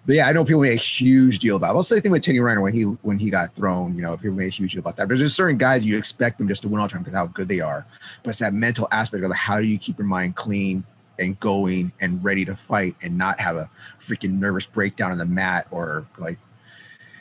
But 0.09 0.15
yeah, 0.17 0.27
I 0.27 0.33
know 0.33 0.43
people 0.43 0.63
made 0.63 0.73
a 0.73 0.77
huge 0.77 1.39
deal 1.39 1.57
about. 1.57 1.75
It. 1.75 1.77
I'll 1.77 1.83
say 1.83 1.97
the 1.97 2.01
thing 2.01 2.13
with 2.13 2.23
Teddy 2.23 2.39
Riner 2.39 2.63
when 2.63 2.73
he 2.73 2.85
when 2.85 3.19
he 3.19 3.29
got 3.29 3.55
thrown. 3.55 3.95
You 3.95 4.01
know, 4.01 4.17
people 4.17 4.33
made 4.39 4.47
a 4.47 4.49
huge 4.49 4.73
deal 4.73 4.81
about 4.81 4.97
that. 4.97 5.07
But 5.07 5.19
There's 5.19 5.35
certain 5.37 5.59
guys 5.59 5.85
you 5.85 5.99
expect 5.99 6.39
them 6.39 6.49
just 6.49 6.63
to 6.63 6.69
win 6.71 6.81
all 6.81 6.89
the 6.89 6.93
time 6.95 7.03
because 7.03 7.15
how 7.15 7.27
good 7.27 7.47
they 7.47 7.61
are. 7.61 7.85
But 8.23 8.31
it's 8.31 8.39
that 8.39 8.55
mental 8.55 8.89
aspect 8.91 9.23
of 9.23 9.31
how 9.33 9.59
do 9.61 9.67
you 9.67 9.77
keep 9.77 9.99
your 9.99 10.07
mind 10.07 10.35
clean 10.35 10.83
and 11.19 11.39
going 11.41 11.93
and 12.01 12.25
ready 12.25 12.47
to 12.47 12.57
fight 12.57 12.97
and 13.03 13.19
not 13.19 13.39
have 13.39 13.57
a 13.57 13.69
freaking 14.01 14.39
nervous 14.39 14.65
breakdown 14.65 15.13
on 15.13 15.19
the 15.19 15.27
mat 15.27 15.67
or 15.71 16.07
like 16.17 16.39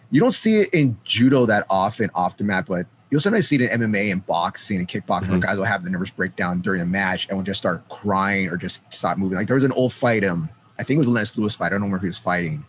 you 0.10 0.22
don't 0.22 0.32
see 0.32 0.62
it 0.62 0.70
in 0.74 0.98
judo 1.04 1.46
that 1.46 1.66
often 1.70 2.10
off 2.16 2.38
the 2.38 2.46
mat, 2.46 2.68
but 2.68 2.86
you'll 3.10 3.20
sometimes 3.20 3.50
see 3.50 3.56
it 3.58 3.64
in 3.70 3.82
MMA 3.82 4.14
and 4.14 4.26
boxing 4.26 4.78
and 4.78 4.88
kickboxing 4.88 5.28
where 5.28 5.40
Mhm. 5.40 5.42
guys 5.42 5.58
will 5.58 5.66
have 5.66 5.84
the 5.84 5.90
nervous 5.90 6.10
breakdown 6.12 6.62
during 6.62 6.80
a 6.80 6.86
match 6.86 7.28
and 7.28 7.38
will 7.38 7.44
just 7.44 7.60
start 7.60 7.84
crying 7.90 8.48
or 8.48 8.56
just 8.56 8.80
stop 8.92 9.18
moving. 9.18 9.38
Like 9.38 9.48
there 9.48 9.56
was 9.56 9.66
an 9.66 9.74
old 9.74 9.92
fight, 9.92 10.24
um, 10.24 10.50
I 10.80 10.84
think 10.84 10.96
it 10.96 11.00
was 11.00 11.08
a 11.10 11.12
Lennox 11.12 11.38
Lewis 11.38 11.54
fight. 11.54 11.66
I 11.68 11.70
don't 11.72 11.82
remember 11.82 11.98
who 11.98 12.06
he 12.06 12.10
was 12.10 12.18
fighting, 12.18 12.64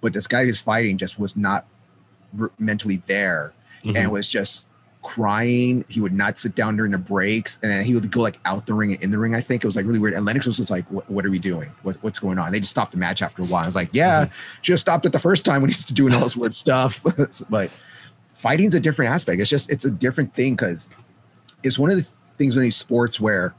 but 0.00 0.12
this 0.12 0.26
guy 0.26 0.44
who's 0.44 0.60
fighting 0.60 0.98
just 0.98 1.18
was 1.18 1.36
not 1.36 1.66
r- 2.38 2.50
mentally 2.58 3.02
there 3.06 3.52
Mhm. 3.84 3.96
and 3.96 4.10
was 4.12 4.28
just 4.28 4.66
crying. 5.02 5.84
He 5.88 6.00
would 6.00 6.12
not 6.12 6.36
sit 6.38 6.54
down 6.56 6.76
during 6.76 6.90
the 6.92 6.98
breaks, 6.98 7.58
and 7.62 7.70
then 7.70 7.84
he 7.84 7.94
would 7.94 8.10
go 8.10 8.20
like 8.20 8.38
out 8.44 8.66
the 8.66 8.74
ring 8.74 8.92
and 8.92 9.02
in 9.02 9.10
the 9.12 9.18
ring. 9.18 9.34
I 9.34 9.40
think 9.40 9.62
it 9.62 9.66
was 9.66 9.76
like 9.76 9.86
really 9.86 9.98
weird. 10.00 10.14
And 10.14 10.24
Lennox 10.24 10.46
was 10.46 10.56
just 10.56 10.70
like, 10.70 10.84
"What, 10.90 11.08
what 11.08 11.24
are 11.24 11.30
we 11.30 11.38
doing? 11.38 11.70
What, 11.82 11.96
what's 12.02 12.18
going 12.18 12.38
on?" 12.38 12.50
They 12.52 12.58
just 12.60 12.72
stopped 12.72 12.90
the 12.92 12.98
match 12.98 13.22
after 13.22 13.42
a 13.42 13.44
while. 13.44 13.62
I 13.62 13.66
was 13.66 13.76
like, 13.76 13.90
"Yeah, 13.92 14.24
Mm-hmm. 14.26 14.72
have 14.72 14.80
stopped 14.80 15.06
it 15.06 15.12
the 15.12 15.18
first 15.20 15.44
time 15.44 15.62
when 15.62 15.68
he's 15.70 15.84
doing 15.84 16.12
all 16.12 16.20
this 16.24 16.36
weird 16.36 16.54
stuff." 16.54 17.00
but 17.50 17.70
fighting's 18.34 18.74
a 18.74 18.80
different 18.80 19.12
aspect. 19.12 19.40
It's 19.40 19.48
just 19.50 19.70
it's 19.70 19.84
a 19.84 19.90
different 19.90 20.34
thing 20.34 20.56
because 20.56 20.90
it's 21.62 21.78
one 21.78 21.90
of 21.90 21.96
the 21.96 22.06
things 22.34 22.56
in 22.56 22.62
these 22.62 22.76
sports 22.76 23.20
where, 23.20 23.54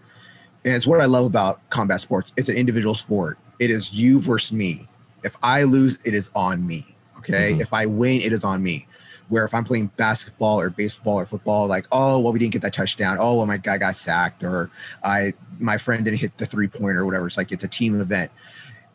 and 0.66 0.76
it's 0.76 0.86
what 0.86 1.00
I 1.02 1.06
love 1.06 1.26
about 1.26 1.68
combat 1.70 2.02
sports. 2.02 2.34
It's 2.36 2.50
an 2.50 2.56
individual 2.58 2.94
sport. 2.94 3.38
It 3.60 3.72
is 3.72 3.94
you 3.94 4.20
versus 4.20 4.52
me. 4.52 4.88
If 5.24 5.36
I 5.42 5.64
lose, 5.64 5.98
it 6.04 6.14
is 6.14 6.30
on 6.36 6.66
me. 6.66 6.96
Okay. 7.20 7.54
Mhm. 7.54 7.62
If 7.62 7.74
I 7.74 7.86
win, 7.86 8.22
it 8.22 8.32
is 8.32 8.44
on 8.44 8.64
me. 8.64 8.88
Where 9.30 9.44
if 9.44 9.54
I'm 9.54 9.66
playing 9.66 9.88
basketball 9.98 10.60
or 10.62 10.70
baseball 10.70 11.20
or 11.20 11.26
football, 11.26 11.68
like, 11.68 11.86
oh, 11.92 12.18
well, 12.20 12.32
we 12.32 12.40
didn't 12.40 12.54
get 12.54 12.62
that 12.62 12.74
touchdown. 12.74 13.18
Oh, 13.20 13.36
well, 13.36 13.46
my 13.46 13.58
guy 13.58 13.78
got 13.78 13.96
sacked, 13.98 14.44
or 14.44 14.70
I 15.04 15.34
my 15.60 15.78
friend 15.78 16.06
didn't 16.06 16.20
hit 16.20 16.38
the 16.38 16.46
three 16.46 16.68
pointer 16.68 17.02
or 17.02 17.06
whatever. 17.06 17.28
It's 17.28 17.36
like 17.36 17.52
it's 17.52 17.64
a 17.64 17.68
team 17.68 18.00
event. 18.00 18.32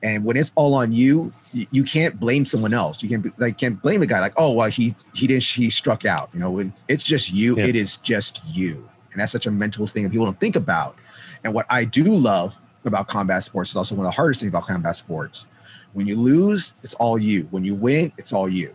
And 0.02 0.24
when 0.24 0.36
it's 0.36 0.50
all 0.56 0.74
on 0.74 0.90
you, 0.92 1.32
you, 1.52 1.84
can't 1.84 2.18
blame 2.18 2.44
someone 2.44 2.74
else. 2.74 3.02
You 3.04 3.08
can 3.08 3.20
be- 3.20 3.32
like 3.38 3.56
can't 3.58 3.80
blame 3.80 4.00
the 4.00 4.06
guy 4.06 4.18
like, 4.20 4.32
oh 4.36 4.52
well, 4.52 4.68
he 4.68 4.96
he 5.14 5.26
didn't 5.26 5.44
he 5.44 5.70
struck 5.70 6.04
out. 6.04 6.30
You 6.32 6.40
know, 6.40 6.50
when 6.50 6.72
it's 6.88 7.04
just 7.04 7.32
you, 7.32 7.56
Yeah. 7.56 7.66
it 7.66 7.76
is 7.76 7.98
just 7.98 8.40
you. 8.46 8.88
And 9.12 9.20
that's 9.20 9.30
such 9.32 9.46
a 9.46 9.50
mental 9.50 9.86
thing 9.86 10.04
that 10.04 10.10
people 10.10 10.24
don't 10.24 10.40
think 10.40 10.56
about. 10.56 10.96
And 11.44 11.52
what 11.52 11.66
I 11.68 11.84
do 11.84 12.04
love 12.04 12.56
about 12.84 13.06
combat 13.06 13.44
sports 13.44 13.70
is 13.70 13.76
also 13.76 13.94
one 13.94 14.06
of 14.06 14.12
the 14.12 14.16
hardest 14.16 14.40
things 14.40 14.50
about 14.50 14.66
combat 14.66 14.96
sports. 14.96 15.46
When 15.92 16.06
you 16.06 16.16
lose, 16.16 16.72
it's 16.82 16.94
all 16.94 17.18
you. 17.18 17.48
When 17.50 17.64
you 17.64 17.74
win, 17.74 18.12
it's 18.18 18.32
all 18.32 18.48
you. 18.48 18.74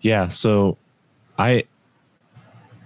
yeah. 0.00 0.28
So, 0.30 0.76
I, 1.38 1.64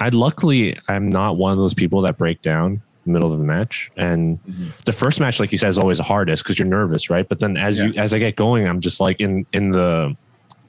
I 0.01 0.09
luckily 0.09 0.79
I'm 0.89 1.09
not 1.09 1.37
one 1.37 1.53
of 1.53 1.59
those 1.59 1.75
people 1.75 2.03
that 2.03 2.19
break 2.19 2.43
down 2.43 2.73
in 2.73 2.81
the 3.07 3.11
middle 3.13 3.33
of 3.33 3.39
the 3.39 3.45
match. 3.45 3.91
And 3.97 4.39
the 4.85 4.93
first 4.93 5.21
match, 5.21 5.41
like 5.41 5.53
you 5.53 5.59
said, 5.59 5.69
is 5.69 5.79
always 5.79 5.99
the 5.99 6.05
hardest 6.05 6.43
because 6.43 6.59
you're 6.59 6.69
nervous, 6.69 7.09
right? 7.09 7.29
But 7.29 7.41
then 7.41 7.57
as 7.57 7.79
you 7.79 7.95
as 7.97 8.13
I 8.13 8.19
get 8.19 8.37
going, 8.37 8.67
I'm 8.67 8.81
just 8.81 9.01
like 9.01 9.21
in 9.21 9.47
in 9.53 9.71
the 9.71 10.17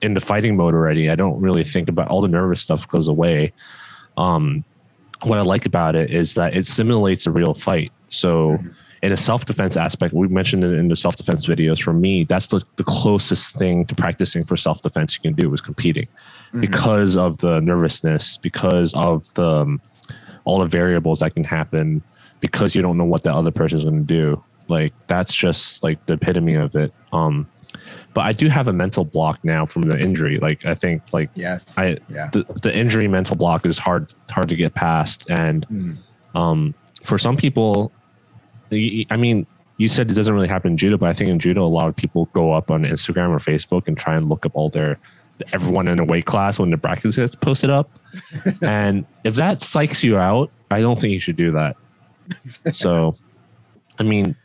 in 0.01 0.13
the 0.13 0.21
fighting 0.21 0.55
mode 0.55 0.73
already. 0.73 1.09
I 1.09 1.15
don't 1.15 1.39
really 1.41 1.63
think 1.63 1.89
about 1.89 2.09
all 2.09 2.21
the 2.21 2.27
nervous 2.27 2.61
stuff 2.61 2.87
goes 2.87 3.07
away. 3.07 3.53
Um, 4.17 4.63
what 5.23 5.39
I 5.39 5.41
like 5.41 5.65
about 5.65 5.95
it 5.95 6.11
is 6.11 6.33
that 6.35 6.55
it 6.55 6.67
simulates 6.67 7.25
a 7.25 7.31
real 7.31 7.53
fight. 7.53 7.91
So 8.09 8.59
in 9.03 9.11
a 9.11 9.17
self-defense 9.17 9.75
aspect, 9.75 10.13
we 10.13 10.29
mentioned 10.29 10.63
it 10.63 10.73
in 10.79 10.87
the 10.87 10.95
self-defense 10.95 11.45
videos. 11.45 11.83
For 11.83 11.91
me, 11.91 12.23
that's 12.23 12.47
the, 12.47 12.63
the 12.77 12.85
closest 12.85 13.53
thing 13.57 13.85
to 13.87 13.95
practicing 13.95 14.45
for 14.45 14.55
self-defense 14.55 15.15
you 15.15 15.21
can 15.21 15.33
do 15.33 15.53
is 15.53 15.59
competing 15.59 16.07
because 16.61 17.17
of 17.17 17.37
the 17.39 17.59
nervousness, 17.59 18.37
because 18.37 18.93
of 18.93 19.31
the 19.33 19.43
um, 19.63 19.81
all 20.45 20.59
the 20.59 20.67
variables 20.67 21.19
that 21.19 21.33
can 21.33 21.43
happen, 21.43 22.01
because 22.39 22.75
you 22.75 22.81
don't 22.81 22.97
know 22.97 23.05
what 23.05 23.23
the 23.23 23.33
other 23.33 23.51
person 23.51 23.77
is 23.77 23.83
going 23.83 23.99
to 24.07 24.13
do. 24.21 24.43
Like 24.69 24.93
that's 25.07 25.33
just 25.33 25.83
like 25.83 26.03
the 26.05 26.13
epitome 26.13 26.55
of 26.55 26.73
it. 26.75 26.93
Um, 27.11 27.45
but 28.13 28.21
I 28.21 28.31
do 28.31 28.47
have 28.47 28.69
a 28.69 28.73
mental 28.73 29.03
block 29.03 29.39
now 29.43 29.65
from 29.65 29.81
the 29.81 29.99
injury. 29.99 30.39
Like 30.39 30.65
I 30.65 30.75
think 30.75 31.11
like 31.11 31.29
Yes. 31.35 31.77
I 31.77 31.97
yeah. 32.09 32.29
the, 32.31 32.45
the 32.61 32.73
injury 32.73 33.09
mental 33.09 33.35
block 33.35 33.65
is 33.65 33.77
hard 33.77 34.13
hard 34.31 34.47
to 34.47 34.55
get 34.55 34.73
past 34.75 35.29
and 35.29 35.67
Mm. 35.67 35.97
um 36.35 36.73
for 37.03 37.17
some 37.17 37.35
people 37.35 37.91
i 39.09 39.17
mean 39.17 39.45
you 39.77 39.87
said 39.87 40.09
it 40.09 40.13
doesn't 40.13 40.33
really 40.33 40.47
happen 40.47 40.71
in 40.71 40.77
judo 40.77 40.97
but 40.97 41.09
i 41.09 41.13
think 41.13 41.29
in 41.29 41.39
judo 41.39 41.65
a 41.65 41.67
lot 41.67 41.87
of 41.87 41.95
people 41.95 42.25
go 42.33 42.51
up 42.51 42.71
on 42.71 42.83
instagram 42.83 43.29
or 43.29 43.39
facebook 43.39 43.87
and 43.87 43.97
try 43.97 44.15
and 44.15 44.29
look 44.29 44.45
up 44.45 44.51
all 44.55 44.69
their 44.69 44.97
everyone 45.51 45.87
in 45.87 45.99
a 45.99 46.05
weight 46.05 46.25
class 46.25 46.59
when 46.59 46.69
the 46.69 46.77
brackets 46.77 47.15
gets 47.15 47.35
posted 47.35 47.69
up 47.69 47.89
and 48.61 49.05
if 49.23 49.35
that 49.35 49.59
psychs 49.59 50.03
you 50.03 50.17
out 50.17 50.51
i 50.71 50.79
don't 50.79 50.99
think 50.99 51.11
you 51.11 51.19
should 51.19 51.35
do 51.35 51.51
that 51.51 51.75
so 52.71 53.15
i 53.99 54.03
mean 54.03 54.35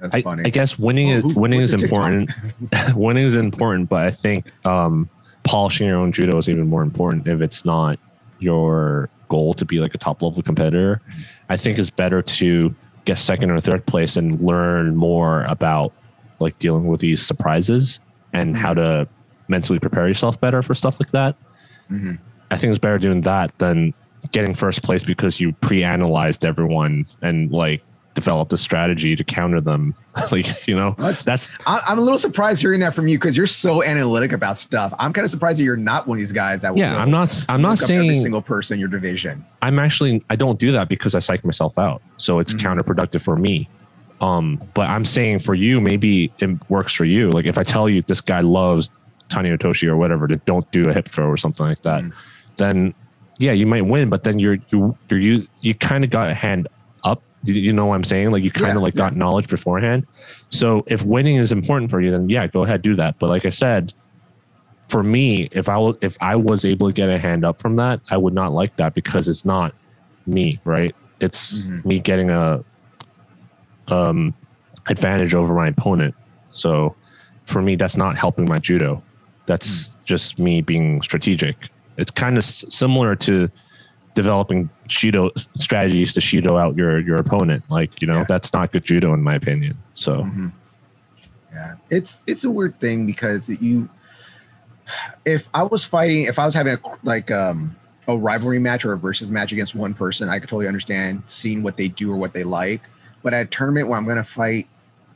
That's 0.00 0.14
I, 0.14 0.22
funny. 0.22 0.42
I 0.44 0.50
guess 0.50 0.78
winning 0.78 1.10
Oh, 1.12 1.28
is 1.28 1.34
winning 1.34 1.60
is 1.60 1.74
important. 1.74 2.30
winning 2.94 3.24
is 3.24 3.34
important, 3.34 3.88
but 3.88 4.06
I 4.06 4.10
think 4.10 4.52
um, 4.66 5.08
polishing 5.44 5.86
your 5.88 5.96
own 5.96 6.12
judo 6.12 6.36
is 6.36 6.48
even 6.48 6.68
more 6.68 6.82
important 6.82 7.26
if 7.26 7.40
it's 7.40 7.64
not 7.64 7.98
your 8.38 9.08
goal 9.28 9.54
to 9.54 9.64
be 9.64 9.78
like 9.78 9.94
a 9.94 9.98
top 9.98 10.22
level 10.22 10.42
competitor. 10.42 11.00
I 11.48 11.56
think 11.56 11.78
it's 11.78 11.90
better 11.90 12.22
to 12.22 12.74
get 13.06 13.16
second 13.18 13.50
or 13.50 13.58
third 13.60 13.86
place 13.86 14.16
and 14.18 14.38
learn 14.40 14.94
more 14.94 15.42
about 15.44 15.92
like 16.40 16.58
dealing 16.58 16.86
with 16.86 17.00
these 17.00 17.24
surprises 17.24 17.98
and 18.34 18.54
how 18.56 18.74
to 18.74 19.08
mentally 19.48 19.78
prepare 19.78 20.06
yourself 20.06 20.38
better 20.40 20.62
for 20.62 20.74
stuff 20.74 21.00
like 21.00 21.10
that. 21.12 21.34
Mhm. 21.90 22.18
I 22.50 22.56
think 22.58 22.70
it's 22.70 22.78
better 22.78 22.98
doing 22.98 23.22
that 23.22 23.56
than 23.58 23.94
getting 24.32 24.54
first 24.54 24.82
place 24.82 25.02
because 25.04 25.40
you 25.40 25.52
pre-analyzed 25.60 26.44
everyone 26.44 27.06
and 27.22 27.50
like 27.50 27.82
developed 28.14 28.52
a 28.52 28.56
strategy 28.56 29.14
to 29.14 29.22
counter 29.22 29.60
them. 29.60 29.94
like 30.32 30.66
you 30.66 30.74
know, 30.76 30.94
That's- 30.98 31.22
that's 31.22 31.52
I, 31.66 31.80
I'm 31.88 31.98
a 31.98 32.02
little 32.02 32.18
surprised 32.18 32.60
hearing 32.60 32.80
that 32.80 32.92
from 32.94 33.06
you 33.08 33.18
because 33.18 33.36
you're 33.36 33.46
so 33.46 33.82
analytic 33.84 34.32
about 34.32 34.58
stuff. 34.58 34.92
I'm 34.98 35.12
kind 35.12 35.24
of 35.24 35.30
surprised 35.30 35.58
that 35.60 35.64
you're 35.64 35.76
not 35.76 36.06
one 36.08 36.16
of 36.16 36.20
these 36.20 36.32
guys 36.32 36.62
that 36.62 36.74
will 36.74 36.80
yeah. 36.80 36.96
I'm 37.00 37.10
not. 37.10 37.44
I'm 37.48 37.62
not 37.62 37.80
up 37.82 37.90
every 37.90 38.08
saying 38.08 38.14
single 38.22 38.42
person 38.42 38.74
in 38.74 38.80
your 38.80 38.88
division. 38.88 39.44
I'm 39.66 39.78
actually. 39.78 40.22
I 40.30 40.36
don't 40.36 40.58
do 40.58 40.70
that 40.72 40.88
because 40.88 41.14
I 41.14 41.18
psych 41.18 41.44
myself 41.44 41.78
out. 41.78 42.00
So 42.18 42.38
it's 42.38 42.54
Mhm. 42.54 42.60
counterproductive 42.60 43.20
for 43.22 43.36
me. 43.36 43.68
Um, 44.20 44.58
but 44.74 44.88
I'm 44.88 45.04
saying 45.04 45.40
for 45.40 45.54
you, 45.54 45.80
maybe 45.80 46.32
it 46.38 46.50
works 46.70 46.92
for 46.92 47.04
you. 47.04 47.30
Like 47.30 47.44
if 47.46 47.58
I 47.58 47.62
tell 47.64 47.88
you 47.88 48.02
this 48.02 48.20
guy 48.20 48.40
loves 48.40 48.90
Tani 49.28 49.50
Otoshi 49.50 49.88
or 49.88 49.96
whatever 49.96 50.26
to 50.28 50.36
don't 50.46 50.70
do 50.70 50.88
a 50.88 50.94
hip 50.94 51.08
throw 51.08 51.26
or 51.26 51.36
something 51.36 51.66
like 51.66 51.82
that, 51.82 52.02
Mhm. 52.04 52.12
then 52.56 52.94
yeah, 53.38 53.52
you 53.52 53.66
might 53.66 53.84
win. 53.86 54.08
But 54.08 54.22
then 54.22 54.38
you're 54.38 54.58
you 54.70 54.96
you're 55.10 55.20
you 55.20 55.46
you 55.60 55.74
kind 55.74 56.04
of 56.04 56.10
got 56.10 56.28
a 56.28 56.34
hand 56.34 56.68
up. 57.04 57.22
You, 57.44 57.54
you 57.54 57.72
know 57.72 57.86
what 57.86 57.96
I'm 57.96 58.04
saying? 58.04 58.30
Like 58.30 58.42
you 58.44 58.50
kind 58.50 58.70
of 58.70 58.76
Yeah, 58.76 58.84
like 58.84 58.94
got 58.94 59.16
knowledge 59.16 59.48
beforehand. 59.48 60.06
So 60.50 60.84
if 60.86 61.02
winning 61.04 61.36
is 61.36 61.50
important 61.52 61.90
for 61.90 62.00
you, 62.00 62.10
then 62.10 62.28
yeah, 62.28 62.46
go 62.46 62.62
ahead 62.62 62.80
do 62.82 62.94
that. 62.94 63.16
But 63.18 63.28
like 63.30 63.44
I 63.44 63.50
said, 63.50 63.92
for 64.88 65.02
me, 65.02 65.48
if 65.52 65.68
I 65.68 65.76
was 65.78 65.96
if 66.00 66.16
I 66.20 66.36
was 66.36 66.64
able 66.64 66.88
to 66.88 66.92
get 66.94 67.08
a 67.08 67.18
hand 67.18 67.44
up 67.44 67.60
from 67.60 67.74
that, 67.76 68.00
I 68.10 68.16
would 68.16 68.34
not 68.34 68.52
like 68.52 68.76
that 68.76 68.94
because 68.94 69.28
it's 69.28 69.44
not 69.44 69.74
me, 70.26 70.60
right? 70.64 70.94
It's 71.20 71.66
Mhm. 71.66 71.84
me 71.84 71.98
getting 71.98 72.30
a 72.30 72.62
um 73.88 74.34
advantage 74.88 75.34
over 75.34 75.54
my 75.54 75.68
opponent. 75.68 76.14
So 76.50 76.94
for 77.44 77.62
me, 77.62 77.76
that's 77.76 77.96
not 77.96 78.16
helping 78.16 78.44
my 78.46 78.58
judo. 78.58 79.02
That's 79.46 79.94
just 80.04 80.38
me 80.38 80.60
being 80.62 81.02
strategic. 81.02 81.68
It's 81.96 82.10
kind 82.10 82.36
of 82.36 82.42
s- 82.42 82.64
similar 82.68 83.14
to 83.16 83.48
developing 84.14 84.70
judo 84.86 85.30
strategies 85.56 86.14
to 86.14 86.20
judo 86.20 86.56
out 86.56 86.76
your 86.76 87.00
your 87.00 87.16
opponent. 87.16 87.64
Like 87.68 88.00
you 88.00 88.06
know, 88.08 88.18
Yeah. 88.18 88.24
that's 88.28 88.52
not 88.52 88.72
good 88.72 88.84
judo 88.84 89.12
in 89.14 89.22
my 89.22 89.34
opinion. 89.34 89.76
So 89.94 90.22
Mhm. 90.22 90.52
Yeah, 91.52 91.74
it's 91.90 92.22
it's 92.26 92.44
a 92.44 92.50
weird 92.50 92.78
thing 92.80 93.06
because 93.06 93.48
you, 93.48 93.88
if 95.24 95.48
I 95.54 95.62
was 95.62 95.84
fighting, 95.84 96.24
if 96.24 96.38
I 96.38 96.44
was 96.44 96.54
having 96.54 96.74
a, 96.74 96.80
like 97.02 97.30
um 97.30 97.76
a 98.08 98.16
rivalry 98.16 98.58
match 98.58 98.84
or 98.84 98.92
a 98.92 98.98
versus 98.98 99.30
match 99.30 99.52
against 99.52 99.74
one 99.74 99.92
person, 99.94 100.28
I 100.28 100.38
could 100.38 100.48
totally 100.48 100.68
understand 100.68 101.22
seeing 101.28 101.62
what 101.62 101.76
they 101.76 101.88
do 101.88 102.12
or 102.12 102.16
what 102.16 102.32
they 102.32 102.44
like. 102.44 102.82
But 103.22 103.34
at 103.34 103.46
a 103.46 103.48
tournament 103.48 103.88
where 103.88 103.98
I'm 103.98 104.04
going 104.04 104.16
to 104.16 104.22
fight 104.24 104.68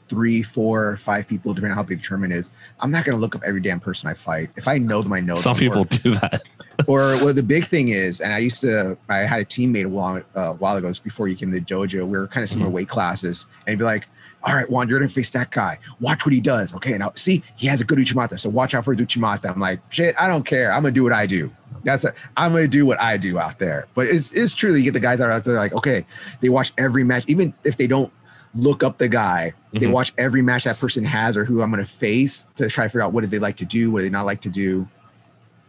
three, 0.08 0.42
four, 0.42 0.96
five 0.96 1.28
people, 1.28 1.54
depending 1.54 1.70
on 1.70 1.76
how 1.76 1.84
big 1.84 2.00
the 2.00 2.04
tournament 2.04 2.32
is, 2.32 2.50
I'm 2.80 2.90
not 2.90 3.04
going 3.04 3.16
to 3.16 3.20
look 3.20 3.36
up 3.36 3.42
every 3.46 3.60
damn 3.60 3.78
person 3.78 4.10
I 4.10 4.14
fight. 4.14 4.50
If 4.56 4.66
I 4.66 4.78
know 4.78 5.02
them, 5.02 5.12
I 5.12 5.20
know 5.20 5.36
some 5.36 5.56
them. 5.56 5.60
people 5.60 5.82
Or- 5.82 5.84
do 5.84 6.16
that. 6.16 6.42
or 6.88 6.98
well, 7.22 7.32
the 7.32 7.44
big 7.44 7.64
thing 7.64 7.90
is, 7.90 8.20
and 8.20 8.32
I 8.32 8.38
used 8.38 8.60
to, 8.62 8.98
I 9.08 9.18
had 9.18 9.40
a 9.40 9.44
teammate 9.44 9.84
a 9.84 9.88
while, 9.88 10.22
uh, 10.34 10.54
while 10.54 10.76
ago, 10.76 10.92
before 11.04 11.28
you 11.28 11.36
came 11.36 11.52
to 11.52 11.60
the 11.60 11.64
dojo. 11.64 12.04
We 12.08 12.18
were 12.18 12.26
kind 12.26 12.42
of 12.42 12.50
similar 12.50 12.70
weight 12.70 12.88
classes, 12.88 13.46
and 13.66 13.74
he'd 13.74 13.78
be 13.78 13.84
like, 13.84 14.08
"All 14.42 14.54
right, 14.54 14.68
Juan, 14.70 14.88
you're 14.88 14.98
gonna 14.98 15.08
face 15.08 15.30
that 15.30 15.50
guy. 15.50 15.78
Watch 16.00 16.24
what 16.24 16.32
he 16.32 16.40
does. 16.40 16.74
Okay, 16.74 16.96
now 16.98 17.12
see, 17.14 17.42
he 17.56 17.66
has 17.66 17.80
a 17.80 17.84
good 17.84 17.98
uchimata, 17.98 18.38
so 18.38 18.48
watch 18.48 18.74
out 18.74 18.84
for 18.84 18.94
his 18.94 19.04
uchimata." 19.06 19.50
I'm 19.50 19.60
like, 19.60 19.80
"Shit, 19.90 20.14
I 20.18 20.28
don't 20.28 20.44
care. 20.44 20.72
I'm 20.72 20.82
gonna 20.82 20.92
do 20.92 21.02
what 21.04 21.12
I 21.12 21.26
do. 21.26 21.50
That's 21.84 22.04
it. 22.04 22.14
I'm 22.36 22.52
gonna 22.52 22.68
do 22.68 22.84
what 22.86 23.00
I 23.00 23.16
do 23.16 23.38
out 23.38 23.58
there." 23.58 23.86
But 23.94 24.08
it's 24.08 24.30
it's 24.32 24.54
true. 24.54 24.74
You 24.74 24.82
get 24.84 24.94
the 24.94 25.00
guys 25.00 25.18
that 25.18 25.26
are 25.28 25.32
out 25.32 25.44
there 25.44 25.54
like, 25.56 25.72
okay, 25.72 26.04
they 26.40 26.48
watch 26.48 26.72
every 26.78 27.04
match, 27.04 27.24
even 27.26 27.54
if 27.64 27.76
they 27.76 27.86
don't 27.86 28.12
look 28.54 28.82
up 28.82 28.98
the 28.98 29.08
guy. 29.08 29.52
They 29.72 29.86
Mhm. 29.86 29.92
watch 29.92 30.12
every 30.18 30.42
match 30.42 30.64
that 30.64 30.80
person 30.80 31.04
has 31.04 31.36
or 31.36 31.44
who 31.44 31.62
I'm 31.62 31.70
going 31.70 31.84
to 31.84 31.88
face 31.88 32.46
to 32.56 32.68
try 32.68 32.82
to 32.84 32.88
figure 32.88 33.02
out 33.02 33.12
what 33.12 33.20
did 33.20 33.30
they 33.30 33.38
like 33.38 33.56
to 33.58 33.64
do, 33.64 33.92
what 33.92 34.00
do 34.00 34.06
they 34.06 34.10
not 34.10 34.26
like 34.26 34.40
to 34.40 34.48
do, 34.48 34.88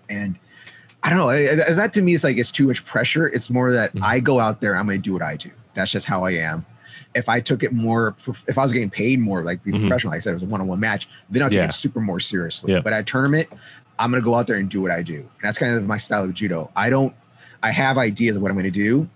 and 0.10 0.40
I 1.04 1.10
don't 1.10 1.20
know. 1.20 1.30
I- 1.30 1.70
I- 1.70 1.74
That 1.74 1.94
to 1.94 2.02
me 2.02 2.14
is 2.14 2.24
like 2.24 2.38
it's 2.38 2.52
too 2.52 2.68
much 2.68 2.84
pressure. 2.86 3.28
It's 3.28 3.50
more 3.52 3.72
that 3.72 3.94
Mhm. 3.96 4.02
I 4.04 4.20
go 4.20 4.40
out 4.40 4.62
there, 4.62 4.76
I'm 4.76 4.86
going 4.88 5.00
to 5.00 5.04
do 5.04 5.14
what 5.14 5.22
I 5.22 5.36
do. 5.36 5.50
That's 5.76 5.92
just 5.92 6.06
how 6.08 6.26
I 6.26 6.32
am. 6.32 6.66
If 7.14 7.28
I 7.28 7.40
took 7.42 7.62
it 7.64 7.74
more, 7.74 8.16
if 8.48 8.58
I 8.58 8.64
was 8.64 8.72
getting 8.72 8.90
paid 8.90 9.20
more, 9.20 9.44
like 9.44 9.64
be 9.64 9.72
Mhm. 9.72 9.82
professional, 9.82 10.12
like 10.12 10.18
I 10.18 10.22
said, 10.22 10.32
it 10.32 10.36
was 10.36 10.44
a 10.44 10.48
one-on-one 10.48 10.80
match, 10.80 11.10
then 11.30 11.44
I'll 11.44 11.50
take 11.50 11.58
Yeah. 11.58 11.66
it 11.66 11.74
super 11.74 12.00
more 12.00 12.20
seriously. 12.20 12.72
Yeah. 12.74 12.80
But 12.80 12.94
at 12.94 13.06
tournament, 13.06 13.48
I'm 14.00 14.12
going 14.12 14.22
to 14.22 14.26
go 14.26 14.34
out 14.36 14.48
there 14.48 14.56
and 14.56 14.70
do 14.70 14.82
what 14.82 14.92
I 14.92 15.02
do, 15.04 15.16
and 15.18 15.28
that's 15.44 15.58
kind 15.60 15.76
of 15.76 15.86
my 15.86 15.98
style 15.98 16.24
of 16.24 16.34
judo. 16.34 16.72
I 16.76 16.90
don't. 16.90 17.14
I 17.62 17.72
have 17.72 17.98
ideas 17.98 18.36
of 18.36 18.42
what 18.42 18.50
I'm 18.50 18.56
going 18.56 18.72
to 18.72 18.72
do, 18.72 19.08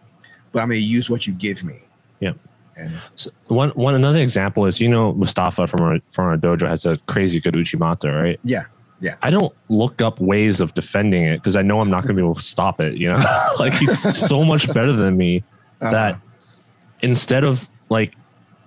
but 0.52 0.62
I'm 0.62 0.68
going 0.68 0.80
to 0.80 0.86
use 0.86 1.10
what 1.10 1.26
you 1.26 1.34
give 1.34 1.64
me. 1.64 1.80
Yeah. 2.20 2.34
And 2.78 2.92
So 3.16 3.32
one 3.48 3.70
one 3.70 3.96
another 3.96 4.20
example 4.20 4.66
is 4.66 4.82
you 4.82 4.90
know 4.90 5.14
Mustafa 5.14 5.66
from 5.66 5.82
our 5.82 6.00
from 6.10 6.26
our 6.26 6.38
dojo 6.38 6.68
has 6.68 6.86
a 6.86 6.98
crazy 7.08 7.40
good 7.40 7.54
uchimata, 7.56 8.14
right? 8.14 8.40
yeah, 8.44 8.64
yeah. 9.00 9.16
I 9.24 9.32
don't 9.32 9.54
look 9.70 10.02
up 10.02 10.20
ways 10.20 10.60
of 10.60 10.74
defending 10.74 11.24
it 11.24 11.38
because 11.38 11.56
I 11.56 11.62
know 11.62 11.80
I'm 11.80 11.90
not 11.90 12.02
going 12.04 12.10
to 12.10 12.22
be 12.22 12.22
able 12.22 12.36
to 12.36 12.42
stop 12.44 12.82
it. 12.82 12.98
You 12.98 13.14
know, 13.14 13.24
like 13.60 13.72
he's 13.74 13.98
so 14.28 14.44
much 14.44 14.68
better 14.74 14.92
than 14.92 15.16
me 15.18 15.44
Uh, 15.82 15.92
that 15.92 16.20
instead 17.02 17.44
of 17.46 17.70
like 17.90 18.14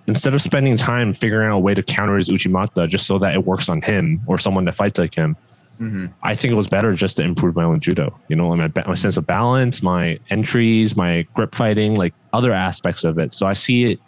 instead 0.07 0.33
of 0.33 0.41
spending 0.41 0.75
time 0.77 1.13
figuring 1.13 1.49
out 1.49 1.57
a 1.57 1.59
way 1.59 1.73
to 1.73 1.83
counter 1.83 2.15
his 2.15 2.29
uchimata 2.29 2.87
just 2.87 3.05
so 3.05 3.19
that 3.19 3.33
it 3.35 3.45
works 3.45 3.69
on 3.69 3.81
him 3.81 4.21
or 4.25 4.37
someone 4.37 4.65
that 4.65 4.73
fights 4.73 4.97
like 4.99 5.13
him, 5.13 5.35
mhm. 5.79 6.11
I 6.23 6.35
think 6.35 6.51
it 6.51 6.55
was 6.57 6.67
better 6.67 6.93
just 6.93 7.17
to 7.17 7.23
improve 7.23 7.55
my 7.55 7.63
own 7.63 7.79
judo. 7.79 8.17
You 8.27 8.35
know, 8.35 8.55
my 8.55 8.71
my 8.87 8.95
sense 8.95 9.17
of 9.17 9.27
balance, 9.27 9.83
my 9.83 10.19
entries, 10.29 10.95
my 10.95 11.27
grip 11.33 11.53
fighting, 11.53 11.95
like 11.95 12.13
other 12.33 12.53
aspects 12.53 13.03
of 13.03 13.17
it. 13.19 13.33
So 13.33 13.45
I 13.45 13.53
see 13.53 13.85
it. 13.91 13.99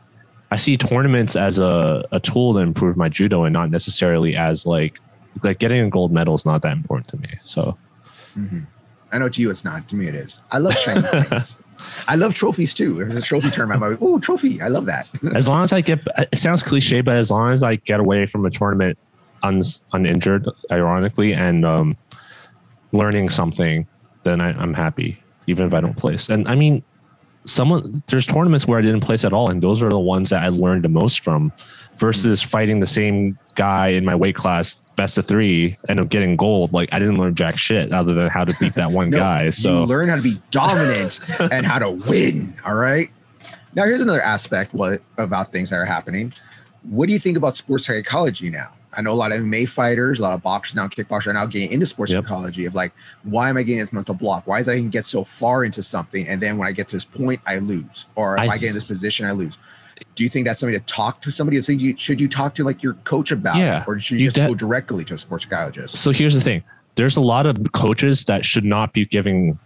I 0.53 0.57
see 0.57 0.75
tournaments 0.75 1.35
as 1.38 1.59
a, 1.59 2.03
a 2.11 2.19
tool 2.19 2.53
to 2.55 2.59
improve 2.59 2.97
my 2.97 3.07
judo 3.07 3.43
and 3.45 3.53
not 3.53 3.69
necessarily 3.69 4.35
as 4.35 4.65
like 4.65 4.99
like 5.43 5.59
getting 5.59 5.79
a 5.79 5.89
gold 5.89 6.11
medal 6.11 6.35
is 6.35 6.45
not 6.45 6.61
that 6.63 6.73
important 6.73 7.07
to 7.09 7.17
me. 7.17 7.29
So 7.43 7.77
Mhm. 8.38 8.67
I 9.13 9.17
know 9.17 9.27
to 9.29 9.41
you 9.41 9.49
it's 9.51 9.63
not. 9.63 9.88
To 9.89 9.95
me 9.95 10.07
it 10.07 10.15
is. 10.15 10.39
I 10.51 10.57
love 10.57 10.73
shiny 10.73 11.01
things. 11.01 11.57
I 12.07 12.15
love 12.15 12.33
trophies 12.33 12.73
too. 12.73 12.99
It's 13.01 13.15
a 13.15 13.21
trophy 13.21 13.51
term. 13.51 13.71
I'm 13.71 13.79
like, 13.79 13.97
oh, 14.01 14.19
trophy. 14.19 14.61
I 14.61 14.67
love 14.67 14.85
that. 14.85 15.07
as 15.35 15.47
long 15.47 15.63
as 15.63 15.73
I 15.73 15.81
get, 15.81 15.99
it 16.17 16.37
sounds 16.37 16.63
cliche, 16.63 17.01
but 17.01 17.15
as 17.15 17.31
long 17.31 17.51
as 17.51 17.63
I 17.63 17.75
get 17.75 17.99
away 17.99 18.25
from 18.25 18.45
a 18.45 18.49
tournament 18.49 18.97
un, 19.43 19.61
uninjured, 19.93 20.47
ironically, 20.71 21.33
and 21.33 21.65
um, 21.65 21.97
learning 22.91 23.29
something, 23.29 23.87
then 24.23 24.41
I, 24.41 24.49
I'm 24.49 24.73
happy, 24.73 25.21
even 25.47 25.67
if 25.67 25.73
I 25.73 25.81
don't 25.81 25.97
place. 25.97 26.29
And 26.29 26.47
I 26.47 26.55
mean, 26.55 26.83
someone 27.45 28.03
there's 28.07 28.26
tournaments 28.26 28.68
where 28.68 28.80
I 28.80 28.81
didn't 28.81 29.01
place 29.01 29.26
at 29.26 29.34
all, 29.34 29.49
and 29.49 29.61
those 29.61 29.81
are 29.81 29.89
the 29.89 29.99
ones 29.99 30.30
that 30.30 30.43
I 30.43 30.49
learned 30.49 30.84
the 30.84 30.89
most 30.89 31.23
from, 31.23 31.51
versus 31.97 32.43
mm. 32.43 32.45
fighting 32.45 32.80
the 32.80 32.88
same 32.88 33.38
guy 33.55 33.88
in 33.88 34.05
my 34.05 34.15
weight 34.15 34.35
class, 34.35 34.81
best 34.95 35.18
of 35.18 35.26
three, 35.26 35.77
and 35.89 35.99
of 35.99 36.09
getting 36.09 36.35
gold. 36.35 36.73
Like 36.73 36.89
I 36.91 36.99
didn't 36.99 37.18
learn 37.18 37.35
jack 37.35 37.57
shit 37.57 37.91
other 37.91 38.13
than 38.13 38.30
how 38.30 38.45
to 38.45 38.55
beat 38.59 38.76
that 38.76 38.91
one 38.91 39.09
No, 39.11 39.18
guy. 39.18 39.49
So 39.49 39.81
you 39.81 39.85
learn 39.85 40.09
how 40.09 40.15
to 40.15 40.22
be 40.22 40.41
dominant 40.51 41.19
and 41.39 41.65
how 41.65 41.80
to 41.80 41.91
win. 41.91 42.55
All 42.65 42.76
right. 42.76 43.09
Now 43.73 43.85
here's 43.85 44.01
another 44.01 44.22
aspect 44.22 44.73
what 44.73 45.01
about 45.18 45.51
things 45.51 45.69
that 45.69 45.77
are 45.77 45.85
happening. 45.85 46.34
What 46.84 47.07
do 47.07 47.13
you 47.13 47.19
think 47.19 47.38
about 47.38 47.57
sports 47.57 47.85
psychology 47.85 48.49
now? 48.49 48.73
I 48.93 49.01
know 49.01 49.11
a 49.11 49.15
lot 49.15 49.31
of 49.31 49.39
MMA 49.39 49.69
fighters, 49.69 50.19
a 50.19 50.22
lot 50.22 50.34
of 50.34 50.41
boxers 50.43 50.76
now, 50.76 50.88
kickboxers 50.88 51.27
are 51.27 51.34
now 51.34 51.45
getting 51.45 51.72
into 51.72 51.85
sports 51.85 52.11
Yep. 52.11 52.23
psychology 52.26 52.65
of 52.65 52.76
like, 52.76 52.91
why 53.23 53.49
am 53.49 53.55
I 53.57 53.63
getting 53.63 53.80
this 53.81 53.93
mental 53.93 54.13
block? 54.15 54.45
Why 54.47 54.59
is 54.59 54.68
I 54.68 54.76
can 54.77 54.89
get 54.89 55.05
so 55.05 55.23
far 55.23 55.63
into 55.63 55.81
something 55.81 56.27
and 56.27 56.41
then 56.41 56.57
when 56.57 56.68
I 56.68 56.72
get 56.73 56.88
to 56.89 56.95
this 56.97 57.05
point, 57.05 57.39
I 57.47 57.59
lose, 57.59 58.05
or 58.15 58.35
if 58.35 58.49
I- 58.49 58.53
I, 58.53 58.57
get 58.57 58.69
in 58.69 58.76
this 58.76 58.85
position, 58.88 59.26
I 59.26 59.31
lose. 59.31 59.57
Do 60.15 60.23
you 60.23 60.30
think 60.30 60.45
that's 60.47 60.59
something 60.59 60.77
to 60.77 60.85
talk 60.85 61.22
to 61.22 61.31
somebody? 61.31 61.61
Should 61.61 61.81
you, 61.81 61.95
should 61.97 62.19
you 62.19 62.27
talk 62.27 62.55
to 62.55 62.63
like 62.63 62.81
your 62.84 62.95
coach 63.05 63.31
about 63.31 63.55
Yeah, 63.57 63.81
it, 63.81 63.88
or 63.88 63.97
should 63.99 64.15
you, 64.19 64.26
you 64.26 64.31
just 64.31 64.35
de- 64.35 64.47
go 64.47 64.55
directly 64.55 65.05
to 65.05 65.13
a 65.13 65.18
sports 65.18 65.45
psychologist? 65.45 65.95
so 65.95 66.11
here's 66.11 66.34
the 66.35 66.41
thing 66.41 66.63
there's 66.95 67.15
a 67.18 67.22
lot 67.22 67.45
of 67.45 67.57
coaches 67.72 68.26
that 68.26 68.43
should 68.43 68.65
not 68.65 68.91
be 68.93 69.05
giving 69.05 69.57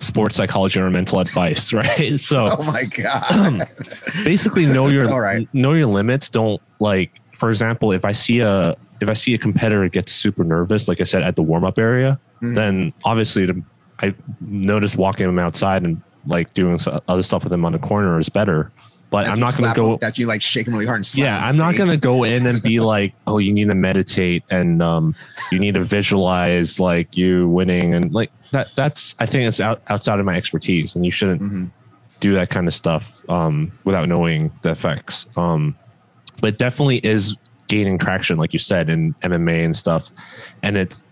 sports 0.00 0.36
psychology 0.36 0.78
or 0.78 0.90
mental 0.90 1.18
advice 1.20 1.72
right 1.72 2.20
so 2.20 2.46
Oh 2.50 2.62
my 2.64 2.84
god! 2.84 3.66
basically 4.24 4.66
know 4.66 4.88
your 4.88 5.08
All 5.12 5.20
right. 5.20 5.48
know 5.54 5.72
your 5.72 5.86
limits 5.86 6.28
don't 6.28 6.60
like 6.80 7.10
for 7.38 7.48
example 7.50 7.92
if 7.92 8.04
i 8.04 8.12
see 8.12 8.40
a 8.40 8.76
if 9.00 9.08
I 9.08 9.12
see 9.14 9.32
a 9.32 9.38
competitor 9.38 9.88
get 9.88 10.08
super 10.08 10.42
nervous, 10.42 10.88
like 10.88 11.00
I 11.00 11.04
said 11.04 11.22
at 11.22 11.36
the 11.36 11.42
warm 11.50 11.62
up 11.64 11.78
area, 11.78 12.18
Mhm. 12.42 12.54
then 12.56 12.92
obviously 13.04 13.46
the, 13.46 13.62
I 14.00 14.12
notice 14.40 14.96
walking 14.96 15.28
him 15.28 15.38
outside 15.38 15.84
and 15.84 16.02
like 16.26 16.52
doing 16.52 16.80
other 17.06 17.22
stuff 17.22 17.44
with 17.44 17.52
him 17.52 17.64
on 17.64 17.70
the 17.70 17.78
corner 17.78 18.18
is 18.18 18.28
better. 18.28 18.72
But 19.10 19.26
That 19.26 19.30
I'm 19.34 19.38
not 19.38 19.56
going 19.56 19.70
to 19.72 19.76
go. 19.76 19.98
That 19.98 20.18
you 20.18 20.26
like 20.26 20.42
shake 20.42 20.66
him 20.66 20.72
really 20.74 20.84
hard 20.84 20.96
and 20.96 21.06
slap 21.06 21.22
Yeah, 21.24 21.38
I'm 21.46 21.56
not 21.56 21.76
going 21.76 21.90
to 21.90 21.96
go 21.96 22.24
in 22.24 22.44
and 22.48 22.60
be 22.60 22.80
like, 22.80 23.14
oh, 23.28 23.38
you 23.38 23.52
need 23.52 23.70
to 23.70 23.76
meditate 23.76 24.42
and 24.50 24.82
um, 24.82 25.14
you 25.52 25.60
need 25.60 25.74
to 25.74 25.82
visualize 25.82 26.80
like 26.80 27.16
you 27.16 27.48
winning 27.48 27.94
and 27.94 28.12
like 28.12 28.32
that. 28.50 28.70
That's 28.74 29.14
I 29.20 29.26
think 29.26 29.46
it's 29.46 29.60
out, 29.60 29.80
outside 29.86 30.18
of 30.18 30.26
my 30.26 30.34
expertise, 30.36 30.96
and 30.96 31.04
you 31.06 31.12
shouldn't 31.12 31.40
Mhm. 31.40 31.70
do 32.18 32.34
that 32.34 32.50
kind 32.50 32.66
of 32.66 32.74
stuff 32.74 33.22
um, 33.28 33.70
without 33.84 34.08
knowing 34.08 34.50
the 34.62 34.72
effects. 34.72 35.26
Um, 35.36 35.76
but 36.40 36.58
definitely 36.58 36.98
is 36.98 37.36
gaining 37.68 37.98
traction, 37.98 38.38
like 38.38 38.52
you 38.52 38.58
said, 38.58 38.88
in 38.88 39.14
MMA 39.22 39.64
and 39.64 39.76
stuff. 39.76 40.10
And 40.62 40.76
it's 40.76 41.02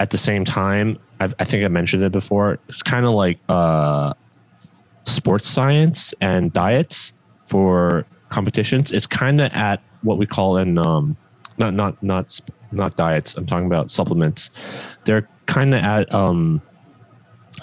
at 0.00 0.10
the 0.10 0.18
same 0.18 0.44
time, 0.44 0.98
I've, 1.20 1.34
I 1.38 1.44
think 1.44 1.64
I 1.64 1.68
mentioned 1.68 2.02
it 2.02 2.12
before. 2.12 2.58
It's 2.68 2.82
kind 2.82 3.06
of 3.06 3.12
like 3.12 3.38
uh, 3.48 4.14
sports 5.04 5.48
science 5.48 6.14
and 6.20 6.52
diets 6.52 7.12
for 7.46 8.04
competitions. 8.28 8.92
It's 8.92 9.06
kind 9.06 9.40
of 9.40 9.52
at 9.52 9.80
what 10.02 10.18
we 10.18 10.26
call 10.26 10.56
in 10.58 10.78
um, 10.78 11.16
not 11.58 11.74
not 11.74 12.02
not 12.02 12.40
not 12.72 12.96
diets. 12.96 13.34
I'm 13.36 13.46
talking 13.46 13.66
about 13.66 13.90
supplements. 13.90 14.50
They're 15.04 15.28
kind 15.46 15.74
of 15.74 15.82
at 15.82 16.12
um, 16.12 16.60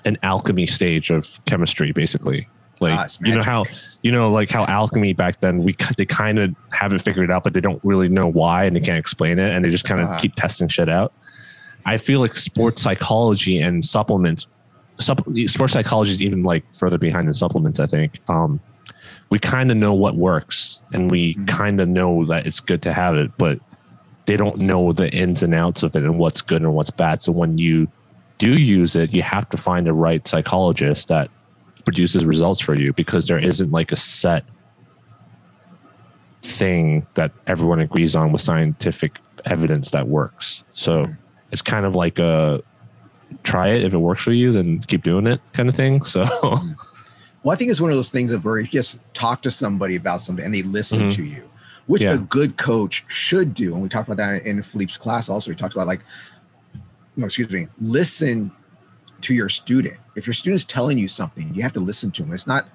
an 0.05 0.17
alchemy 0.23 0.65
stage 0.65 1.11
of 1.11 1.43
chemistry, 1.45 1.91
basically. 1.91 2.47
Like 2.79 2.97
Ah, 2.97 3.07
you 3.23 3.35
know 3.35 3.43
how 3.43 3.65
you 4.01 4.11
know 4.11 4.31
like 4.31 4.49
how 4.49 4.65
alchemy 4.65 5.13
back 5.13 5.39
then 5.41 5.63
we 5.63 5.75
they 5.97 6.05
kind 6.05 6.39
of 6.39 6.55
haven't 6.71 6.99
figured 6.99 7.29
it 7.29 7.31
out, 7.33 7.43
but 7.43 7.53
they 7.53 7.61
don't 7.61 7.83
really 7.83 8.09
know 8.09 8.27
why 8.27 8.65
and 8.65 8.75
they 8.75 8.79
can't 8.79 8.97
explain 8.97 9.39
it, 9.39 9.51
and 9.53 9.63
they 9.63 9.69
just 9.69 9.85
kind 9.85 10.01
of 10.01 10.07
Uh-huh. 10.09 10.19
keep 10.19 10.35
testing 10.35 10.67
shit 10.67 10.89
out. 10.89 11.13
I 11.85 11.97
feel 11.97 12.19
like 12.19 12.35
sports 12.35 12.81
psychology 12.81 13.59
and 13.59 13.83
supplements, 13.83 14.47
supp- 14.97 15.49
sports 15.49 15.73
psychology 15.73 16.11
is 16.11 16.21
even 16.21 16.43
like 16.43 16.63
further 16.73 16.97
behind 16.97 17.27
than 17.27 17.33
supplements. 17.33 17.79
I 17.79 17.87
think 17.87 18.19
um, 18.27 18.59
we 19.29 19.39
kind 19.39 19.71
of 19.71 19.77
know 19.77 19.93
what 19.93 20.15
works, 20.15 20.79
and 20.93 21.09
we 21.09 21.35
Mhm. 21.35 21.47
kind 21.47 21.79
of 21.81 21.87
know 21.89 22.25
that 22.25 22.45
it's 22.45 22.59
good 22.59 22.81
to 22.83 22.93
have 22.93 23.15
it, 23.15 23.31
but 23.37 23.59
they 24.27 24.37
don't 24.37 24.59
know 24.59 24.93
the 24.93 25.11
ins 25.11 25.41
and 25.43 25.53
outs 25.55 25.81
of 25.83 25.95
it 25.95 26.03
and 26.03 26.19
what's 26.19 26.41
good 26.41 26.61
and 26.61 26.73
what's 26.73 26.91
bad. 26.91 27.23
So 27.23 27.31
when 27.31 27.57
you 27.57 27.87
do 28.37 28.51
use 28.53 28.95
it, 28.95 29.13
you 29.13 29.21
have 29.23 29.49
to 29.49 29.57
find 29.57 29.85
the 29.87 29.93
right 29.93 30.27
psychologist 30.27 31.07
that 31.07 31.29
produces 31.85 32.25
results 32.25 32.59
for 32.61 32.75
you 32.75 32.93
because 32.93 33.27
there 33.27 33.39
isn't 33.39 33.71
like 33.71 33.91
a 33.91 33.95
set 33.95 34.43
thing 36.41 37.05
that 37.13 37.31
everyone 37.47 37.79
agrees 37.79 38.15
on 38.15 38.31
with 38.31 38.41
scientific 38.41 39.19
evidence 39.45 39.91
that 39.91 40.07
works. 40.07 40.63
So 40.73 41.07
it's 41.51 41.61
kind 41.61 41.85
of 41.85 41.95
like 41.95 42.19
a 42.19 42.61
try 43.43 43.69
it 43.69 43.83
if 43.83 43.93
it 43.93 43.97
works 43.97 44.21
for 44.21 44.33
you 44.33 44.51
then 44.51 44.79
keep 44.81 45.03
doing 45.03 45.25
it 45.27 45.39
kind 45.53 45.69
of 45.69 45.75
thing. 45.75 46.01
So 46.03 46.23
Well, 47.43 47.53
I 47.53 47.55
think 47.55 47.71
it's 47.71 47.81
one 47.81 47.89
of 47.91 47.97
those 47.97 48.09
things 48.11 48.31
of 48.31 48.45
where 48.45 48.59
you 48.59 48.67
just 48.67 48.99
talk 49.13 49.41
to 49.43 49.51
somebody 49.51 49.95
about 49.95 50.21
something 50.21 50.43
and 50.45 50.53
they 50.53 50.61
listen 50.63 51.09
Mhm. 51.09 51.15
to 51.15 51.23
you, 51.23 51.49
which 51.87 52.01
Yeah. 52.03 52.13
a 52.13 52.17
good 52.19 52.57
coach 52.57 53.03
should 53.07 53.53
do. 53.55 53.73
And 53.73 53.81
we 53.81 53.89
talked 53.89 54.07
about 54.07 54.17
that 54.17 54.45
in 54.45 54.61
Philippe's 54.61 54.97
class 54.97 55.27
also. 55.29 55.49
He 55.49 55.55
talks 55.57 55.73
about 55.75 55.87
like, 55.87 56.01
no, 57.15 57.25
excuse 57.25 57.49
me, 57.49 57.67
listen 57.79 58.51
to 59.21 59.33
your 59.33 59.49
student. 59.49 59.97
If 60.15 60.27
your 60.27 60.33
student's 60.33 60.65
telling 60.65 60.97
you 60.97 61.07
something, 61.07 61.53
you 61.55 61.61
have 61.63 61.73
to 61.73 61.79
listen 61.79 62.11
to 62.11 62.23
them. 62.23 62.33
It's 62.33 62.47
not, 62.47 62.67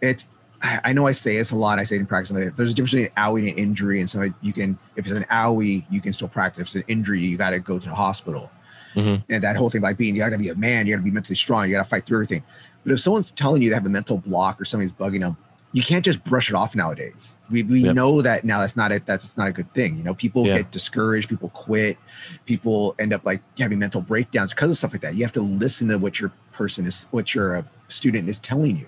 it's, 0.00 0.28
I 0.62 0.92
know 0.92 1.06
I 1.06 1.12
say 1.12 1.36
this 1.38 1.52
a 1.52 1.56
lot. 1.56 1.78
I 1.78 1.84
say 1.84 1.96
it 1.96 2.00
in 2.00 2.06
practice. 2.06 2.36
There's 2.56 2.72
a 2.72 2.74
difference 2.74 2.90
between 2.92 3.06
an 3.06 3.12
owie 3.16 3.38
and 3.40 3.48
an 3.48 3.54
injury. 3.54 4.00
And 4.00 4.10
so 4.10 4.28
you 4.42 4.52
can, 4.52 4.78
if 4.96 5.06
it's 5.06 5.16
an 5.16 5.24
owie, 5.30 5.84
you 5.90 6.00
can 6.02 6.12
still 6.12 6.28
practice. 6.28 6.60
If 6.62 6.66
it's 6.66 6.74
an 6.76 6.84
injury, 6.86 7.20
you 7.20 7.36
got 7.38 7.50
to 7.50 7.60
go 7.60 7.78
to 7.78 7.88
the 7.88 7.94
hospital. 7.94 8.50
Mhm. 8.94 9.22
And 9.30 9.42
that 9.44 9.56
whole 9.56 9.70
thing 9.70 9.80
by 9.80 9.92
being, 9.94 10.14
you 10.14 10.20
got 10.20 10.30
to 10.30 10.38
be 10.38 10.48
a 10.48 10.54
man, 10.54 10.86
you 10.86 10.92
got 10.94 10.98
to 10.98 11.04
be 11.04 11.10
mentally 11.12 11.36
strong, 11.36 11.66
you 11.66 11.74
got 11.76 11.82
to 11.84 11.88
fight 11.88 12.04
through 12.06 12.18
everything. 12.18 12.42
But 12.84 12.92
if 12.92 13.00
someone's 13.00 13.30
telling 13.30 13.62
you 13.62 13.70
they 13.70 13.74
have 13.74 13.86
a 13.86 13.90
mental 13.90 14.18
block 14.18 14.60
or 14.60 14.64
something's 14.64 14.92
bugging 14.92 15.20
them, 15.20 15.36
you 15.72 15.82
can't 15.82 16.04
just 16.04 16.24
brush 16.24 16.50
it 16.50 16.56
off 16.56 16.74
nowadays. 16.74 17.36
We, 17.48 17.62
we 17.62 17.80
Yep. 17.84 17.94
know 17.94 18.20
that 18.22 18.44
now 18.44 18.58
that's 18.58 18.74
not 18.76 18.90
it. 18.90 19.06
That's 19.06 19.36
not 19.36 19.46
a 19.48 19.52
good 19.52 19.72
thing. 19.72 19.96
You 19.96 20.02
know, 20.02 20.14
people 20.14 20.44
Yeah. 20.46 20.56
get 20.58 20.72
discouraged, 20.72 21.28
people 21.28 21.50
quit, 21.50 21.96
people 22.44 22.96
end 22.98 23.12
up 23.12 23.24
like 23.24 23.40
having 23.58 23.78
mental 23.78 24.00
breakdowns 24.00 24.50
because 24.52 24.70
of 24.72 24.76
stuff 24.78 24.92
like 24.92 25.02
that. 25.02 25.14
You 25.14 25.22
have 25.22 25.32
to 25.34 25.40
listen 25.40 25.86
to 25.88 25.96
what 25.98 26.18
your 26.20 26.32
person 26.52 26.86
is, 26.86 27.06
what 27.10 27.34
your 27.34 27.56
uh, 27.56 27.62
student 27.88 28.28
is 28.28 28.38
telling 28.38 28.76
you. 28.76 28.86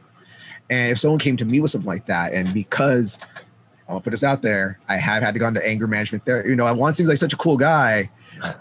And 0.70 0.92
if 0.92 0.98
someone 1.00 1.18
came 1.18 1.36
to 1.36 1.44
me 1.44 1.60
with 1.60 1.70
something 1.70 1.88
like 1.88 2.06
that, 2.06 2.32
and 2.32 2.52
because 2.54 3.18
I'll 3.88 4.00
put 4.00 4.10
this 4.10 4.24
out 4.24 4.42
there, 4.42 4.78
I 4.88 4.96
have 4.96 5.22
had 5.22 5.34
to 5.34 5.38
go 5.40 5.46
into 5.48 5.66
anger 5.66 5.86
management 5.86 6.24
there. 6.24 6.46
You 6.48 6.56
know, 6.56 6.72
Juan 6.74 6.94
seems 6.94 7.08
like 7.08 7.18
such 7.18 7.32
a 7.32 7.36
cool 7.36 7.56
guy. 7.56 8.10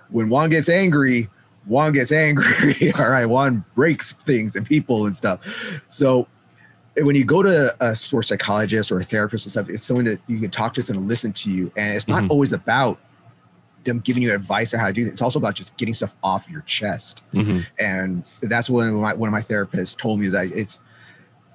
When 0.10 0.30
Juan 0.30 0.50
gets 0.50 0.68
angry, 0.68 1.30
Juan 1.66 1.94
gets 1.94 2.12
angry. 2.12 2.92
All 3.00 3.10
right, 3.10 3.26
Juan 3.26 3.64
breaks 3.76 4.12
things 4.14 4.56
and 4.56 4.66
people 4.66 5.06
and 5.06 5.16
stuff. 5.16 5.40
So 5.90 6.28
when 6.98 7.16
you 7.16 7.24
go 7.24 7.42
to 7.42 7.74
a 7.80 7.96
sports 7.96 8.28
psychologist 8.28 8.92
or 8.92 9.00
a 9.00 9.04
therapist 9.04 9.46
and 9.46 9.52
stuff, 9.52 9.70
it's 9.70 9.86
someone 9.86 10.06
that 10.06 10.20
you 10.28 10.40
can 10.40 10.52
talk 10.52 10.74
to 10.74 10.82
and 10.90 11.08
listen 11.08 11.32
to 11.34 11.50
you. 11.52 11.72
And 11.78 11.96
it's 11.96 12.08
not 12.08 12.24
Mhm. 12.24 12.30
always 12.32 12.52
about 12.52 13.00
them 13.84 14.00
giving 14.00 14.22
you 14.24 14.34
advice 14.34 14.74
on 14.74 14.80
how 14.80 14.88
to 14.88 14.94
do 14.94 15.02
it. 15.02 15.08
It's 15.08 15.22
also 15.22 15.40
about 15.40 15.56
just 15.56 15.76
getting 15.78 15.94
stuff 15.94 16.14
off 16.24 16.50
your 16.50 16.62
chest. 16.62 17.22
Mhm. 17.34 17.66
and 17.80 18.24
that's 18.42 18.70
what 18.70 18.88
my, 18.88 19.14
one 19.14 19.28
of 19.28 19.34
my 19.34 19.42
therapists 19.42 19.98
told 19.98 20.20
me 20.20 20.28
that 20.30 20.48
it's 20.48 20.80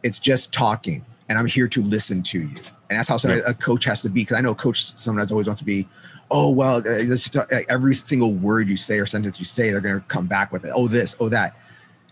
it's 0.02 0.18
just 0.18 0.52
talking 0.52 1.04
and 1.28 1.38
i'm 1.38 1.46
here 1.46 1.68
to 1.68 1.82
listen 1.82 2.22
to 2.22 2.40
you. 2.40 2.56
And 2.88 2.98
that's 2.98 3.08
how 3.08 3.16
somebody, 3.16 3.42
a 3.46 3.54
coach 3.54 3.84
has 3.84 4.02
to 4.02 4.08
be 4.08 4.20
because 4.22 4.36
i 4.38 4.40
know 4.40 4.52
a 4.52 4.54
coach 4.54 4.84
sometimes 4.96 5.30
always 5.32 5.46
wants 5.46 5.60
to 5.60 5.64
be 5.64 5.88
oh 6.30 6.50
well 6.50 6.76
uh, 6.86 7.46
every 7.68 7.94
single 7.94 8.32
word 8.32 8.68
you 8.68 8.76
say 8.76 8.98
or 8.98 9.06
sentence 9.06 9.38
you 9.38 9.44
say 9.44 9.70
they're 9.70 9.80
going 9.80 10.00
to 10.00 10.06
come 10.08 10.26
back 10.26 10.52
with 10.52 10.64
it. 10.64 10.72
Oh 10.74 10.88
this 10.88 11.14
oh 11.20 11.28
that. 11.28 11.56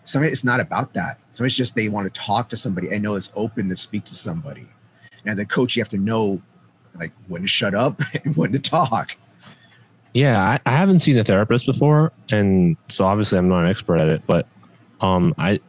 Somebody 0.05 0.33
it's 0.33 0.45
not 0.45 0.61
about 0.61 0.93
that. 0.95 1.19
So 1.33 1.45
it's 1.45 1.55
just 1.55 1.75
they 1.75 1.89
want 1.89 2.13
to 2.13 2.21
talk 2.21 2.49
to 2.51 2.57
somebody 2.57 2.89
and 2.93 3.03
know 3.03 3.15
it's 3.17 3.31
open 3.35 3.69
to 3.71 3.77
speak 3.77 4.05
to 4.07 4.15
somebody. 4.15 4.69
And 5.25 5.33
as 5.33 5.39
a 5.39 5.47
coach 5.47 5.75
you 5.77 5.83
have 5.83 5.89
to 5.91 5.97
know 5.99 6.41
like 6.95 7.13
when 7.27 7.43
to 7.43 7.49
shut 7.49 7.75
up 7.75 8.01
and 8.25 8.37
when 8.37 8.53
to 8.53 8.59
talk 8.59 9.17
Yeah, 10.15 10.41
I, 10.41 10.61
I 10.65 10.77
haven't 10.77 11.01
seen 11.01 11.19
a 11.19 11.25
therapist 11.25 11.67
before, 11.67 12.13
and 12.31 12.77
so 12.89 13.05
obviously 13.05 13.37
I'm 13.37 13.49
not 13.49 13.65
an 13.65 13.71
expert 13.71 14.01
at 14.01 14.09
it. 14.09 14.23
But 14.27 14.47
um, 15.01 15.35
I 15.39 15.61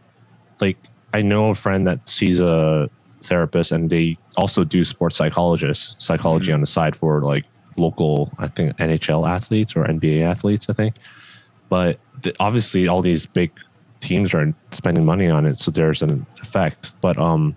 like 0.61 0.77
I 1.13 1.23
know 1.23 1.49
a 1.49 1.55
friend 1.55 1.85
that 1.87 2.07
sees 2.07 2.39
a 2.39 2.89
therapist, 3.23 3.71
and 3.71 3.89
they 3.89 4.17
also 4.37 4.63
do 4.63 4.83
sports 4.83 5.17
psychologists 5.17 6.03
psychology 6.05 6.51
on 6.51 6.61
the 6.61 6.67
side 6.67 6.95
for 6.95 7.21
like 7.21 7.43
local, 7.77 8.31
I 8.37 8.47
think 8.47 8.77
NHL 8.77 9.27
athletes 9.27 9.75
or 9.75 9.83
NBA 9.85 10.21
athletes, 10.21 10.69
I 10.69 10.73
think. 10.73 10.95
But 11.69 11.99
the, 12.21 12.35
obviously, 12.39 12.87
all 12.87 13.01
these 13.01 13.25
big 13.25 13.51
teams 13.99 14.33
are 14.35 14.53
spending 14.71 15.05
money 15.05 15.27
on 15.27 15.47
it, 15.47 15.59
so 15.59 15.71
there's 15.71 16.03
an 16.03 16.25
effect. 16.41 16.93
But 17.01 17.17
um, 17.17 17.55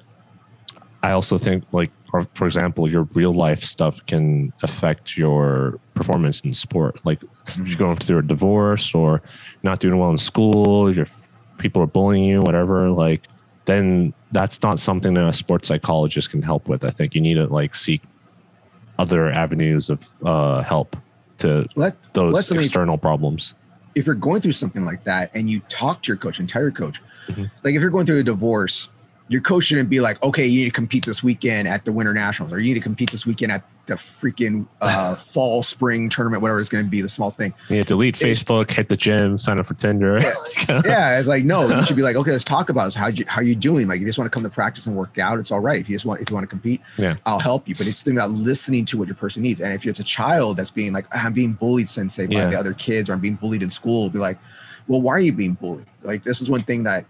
I 1.03 1.13
also 1.13 1.37
think 1.37 1.65
like 1.73 1.91
for, 2.11 2.23
for 2.35 2.47
example, 2.47 2.91
your 2.91 3.03
real 3.15 3.33
life 3.35 3.63
stuff 3.63 4.05
can 4.07 4.53
affect 4.63 5.17
your 5.17 5.79
performance 5.95 6.41
in 6.41 6.55
sport. 6.55 6.99
Like 7.05 7.21
if 7.49 7.57
you're 7.59 7.79
going 7.79 7.97
through 7.97 8.19
a 8.19 8.23
divorce 8.23 8.95
or 8.95 9.21
not 9.63 9.79
doing 9.81 9.99
well 9.99 10.11
in 10.11 10.19
school, 10.19 10.95
your 10.95 11.07
people 11.59 11.83
are 11.83 11.87
bullying 11.87 12.25
you, 12.25 12.41
whatever, 12.41 12.91
like 12.91 13.27
then 13.67 14.15
that's 14.33 14.63
not 14.63 14.79
something 14.79 15.13
that 15.15 15.29
a 15.29 15.33
sports 15.33 15.69
psychologist 15.69 16.31
can 16.31 16.41
help 16.41 16.69
with. 16.69 16.85
I 16.85 16.91
think 16.91 17.15
you 17.15 17.21
need 17.21 17.35
to 17.35 17.47
like 17.47 17.75
seek 17.75 18.01
other 18.99 19.31
avenues 19.31 19.91
of 19.91 20.07
uh, 20.25 20.63
help 20.63 20.97
to 21.39 21.67
Let, 21.77 21.97
those 22.15 22.35
Let's 22.35 22.51
me- 22.51 22.59
external 22.61 22.97
problems. 22.99 23.55
if 23.95 24.07
you're 24.07 24.15
going 24.15 24.41
through 24.41 24.53
something 24.53 24.85
like 24.85 25.05
that 25.05 25.31
and 25.35 25.51
you 25.51 25.61
talk 25.69 26.03
to 26.05 26.09
your 26.09 26.17
coach 26.17 26.39
and 26.39 26.49
tell 26.49 26.63
your 26.63 26.71
coach, 26.71 27.03
Mhm. 27.29 27.51
like 27.63 27.75
if 27.75 27.81
you're 27.83 27.91
going 27.91 28.07
through 28.07 28.21
a 28.21 28.23
divorce, 28.23 28.89
your 29.29 29.41
coach 29.43 29.65
shouldn't 29.65 29.91
be 29.91 30.01
like, 30.01 30.23
okay, 30.23 30.47
you 30.47 30.61
need 30.61 30.65
to 30.67 30.71
compete 30.73 31.05
this 31.05 31.23
weekend 31.23 31.69
at 31.69 31.85
the 31.85 31.93
Winter 31.93 32.15
Nationals, 32.15 32.53
or 32.53 32.59
you 32.61 32.69
need 32.69 32.75
to 32.81 32.81
compete 32.81 33.11
this 33.11 33.27
weekend 33.27 33.53
at 33.53 33.63
the 33.87 33.95
freaking 33.95 34.67
uh, 34.81 35.15
fall, 35.33 35.63
spring 35.63 36.09
tournament, 36.09 36.41
whatever 36.43 36.61
it's 36.61 36.69
going 36.71 36.85
to 36.85 36.91
be, 36.91 37.01
the 37.03 37.09
small 37.09 37.31
thing. 37.31 37.53
You 37.69 37.77
need 37.77 37.83
to 37.83 37.89
delete 37.89 38.21
It- 38.21 38.25
Facebook, 38.39 38.71
hit 38.71 38.89
the 38.89 38.97
gym, 38.97 39.39
sign 39.39 39.59
up 39.59 39.67
for 39.67 39.75
Tinder. 39.75 40.19
yeah, 40.69 41.19
it's 41.19 41.29
like 41.29 41.45
no, 41.45 41.69
you 41.69 41.85
should 41.85 41.97
be 41.97 42.03
like, 42.09 42.17
okay, 42.17 42.31
let's 42.33 42.45
talk 42.45 42.71
about 42.71 42.89
it. 42.89 42.95
How 42.95 43.09
you 43.09 43.25
how 43.29 43.41
you 43.43 43.55
doing? 43.55 43.87
Like, 43.89 43.97
if 43.97 44.01
you 44.03 44.07
just 44.07 44.19
want 44.19 44.31
to 44.31 44.35
come 44.35 44.43
to 44.45 44.51
practice 44.51 44.87
and 44.87 44.97
work 44.97 45.19
out, 45.19 45.39
it's 45.39 45.51
all 45.51 45.61
right. 45.61 45.79
If 45.81 45.89
you 45.91 45.97
just 45.97 46.07
want 46.07 46.21
if 46.23 46.31
you 46.31 46.35
want 46.35 46.45
to 46.45 46.49
compete, 46.49 46.81
Yeah. 46.97 47.17
I'll 47.27 47.39
help 47.41 47.69
you. 47.69 47.75
But 47.75 47.87
it's 47.87 48.07
about 48.07 48.31
listening 48.31 48.85
to 48.87 48.99
what 48.99 49.09
your 49.09 49.15
person 49.17 49.43
needs. 49.43 49.61
And 49.61 49.73
if 49.73 49.85
it's 49.87 50.01
a 50.01 50.05
child 50.05 50.57
that's 50.57 50.71
being 50.71 50.93
like, 50.93 51.07
I'm 51.15 51.33
being 51.35 51.53
bullied, 51.53 51.91
sensei, 51.91 52.27
by 52.27 52.35
Yeah. 52.35 52.47
the 52.51 52.59
other 52.59 52.73
kids, 52.73 53.11
or 53.11 53.13
I'm 53.15 53.21
being 53.21 53.35
bullied 53.37 53.63
in 53.63 53.71
school, 53.71 54.09
be 54.09 54.19
like, 54.19 54.39
well, 54.87 55.03
why 55.03 55.13
are 55.13 55.21
you 55.21 55.33
being 55.35 55.53
bullied? 55.53 55.87
Like, 56.03 56.25
this 56.25 56.41
is 56.41 56.49
one 56.49 56.63
thing 56.63 56.85
that 56.85 57.05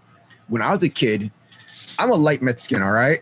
when 0.49 0.61
I 0.61 0.71
was 0.71 0.83
a 0.83 0.89
kid, 0.89 1.31
I'm 1.99 2.11
a 2.11 2.15
light 2.15 2.41
Mexican, 2.41 2.81
all 2.81 2.91
right. 2.91 3.19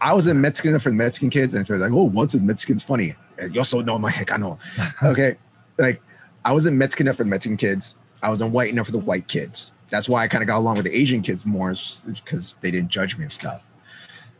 I 0.00 0.14
was 0.14 0.26
in 0.26 0.40
Mexican 0.40 0.70
enough 0.70 0.82
for 0.82 0.90
the 0.90 0.94
Mexican 0.94 1.30
kids, 1.30 1.54
and 1.54 1.66
they're 1.66 1.78
like, 1.78 1.90
"Oh, 1.90 2.04
once 2.04 2.34
is 2.34 2.42
Mexican's 2.42 2.84
funny." 2.84 3.16
You 3.50 3.58
also 3.58 3.80
know 3.80 3.98
my 3.98 4.10
heck, 4.10 4.30
I 4.30 4.36
know. 4.36 4.58
Okay, 5.02 5.36
like 5.78 6.00
I 6.44 6.52
was 6.52 6.66
in 6.66 6.78
Mexican 6.78 7.06
enough 7.06 7.16
for 7.16 7.24
the 7.24 7.30
Mexican 7.30 7.56
kids. 7.56 7.94
I 8.22 8.30
was 8.30 8.40
on 8.40 8.52
white 8.52 8.70
enough 8.70 8.86
for 8.86 8.92
the 8.92 8.98
white 8.98 9.26
kids. 9.26 9.72
That's 9.90 10.08
why 10.08 10.22
I 10.22 10.28
kind 10.28 10.42
of 10.42 10.46
got 10.46 10.58
along 10.58 10.76
with 10.76 10.84
the 10.84 10.94
Asian 10.94 11.22
kids 11.22 11.46
more, 11.46 11.74
because 12.06 12.54
they 12.60 12.70
didn't 12.70 12.90
judge 12.90 13.16
me 13.16 13.24
and 13.24 13.32
stuff. 13.32 13.64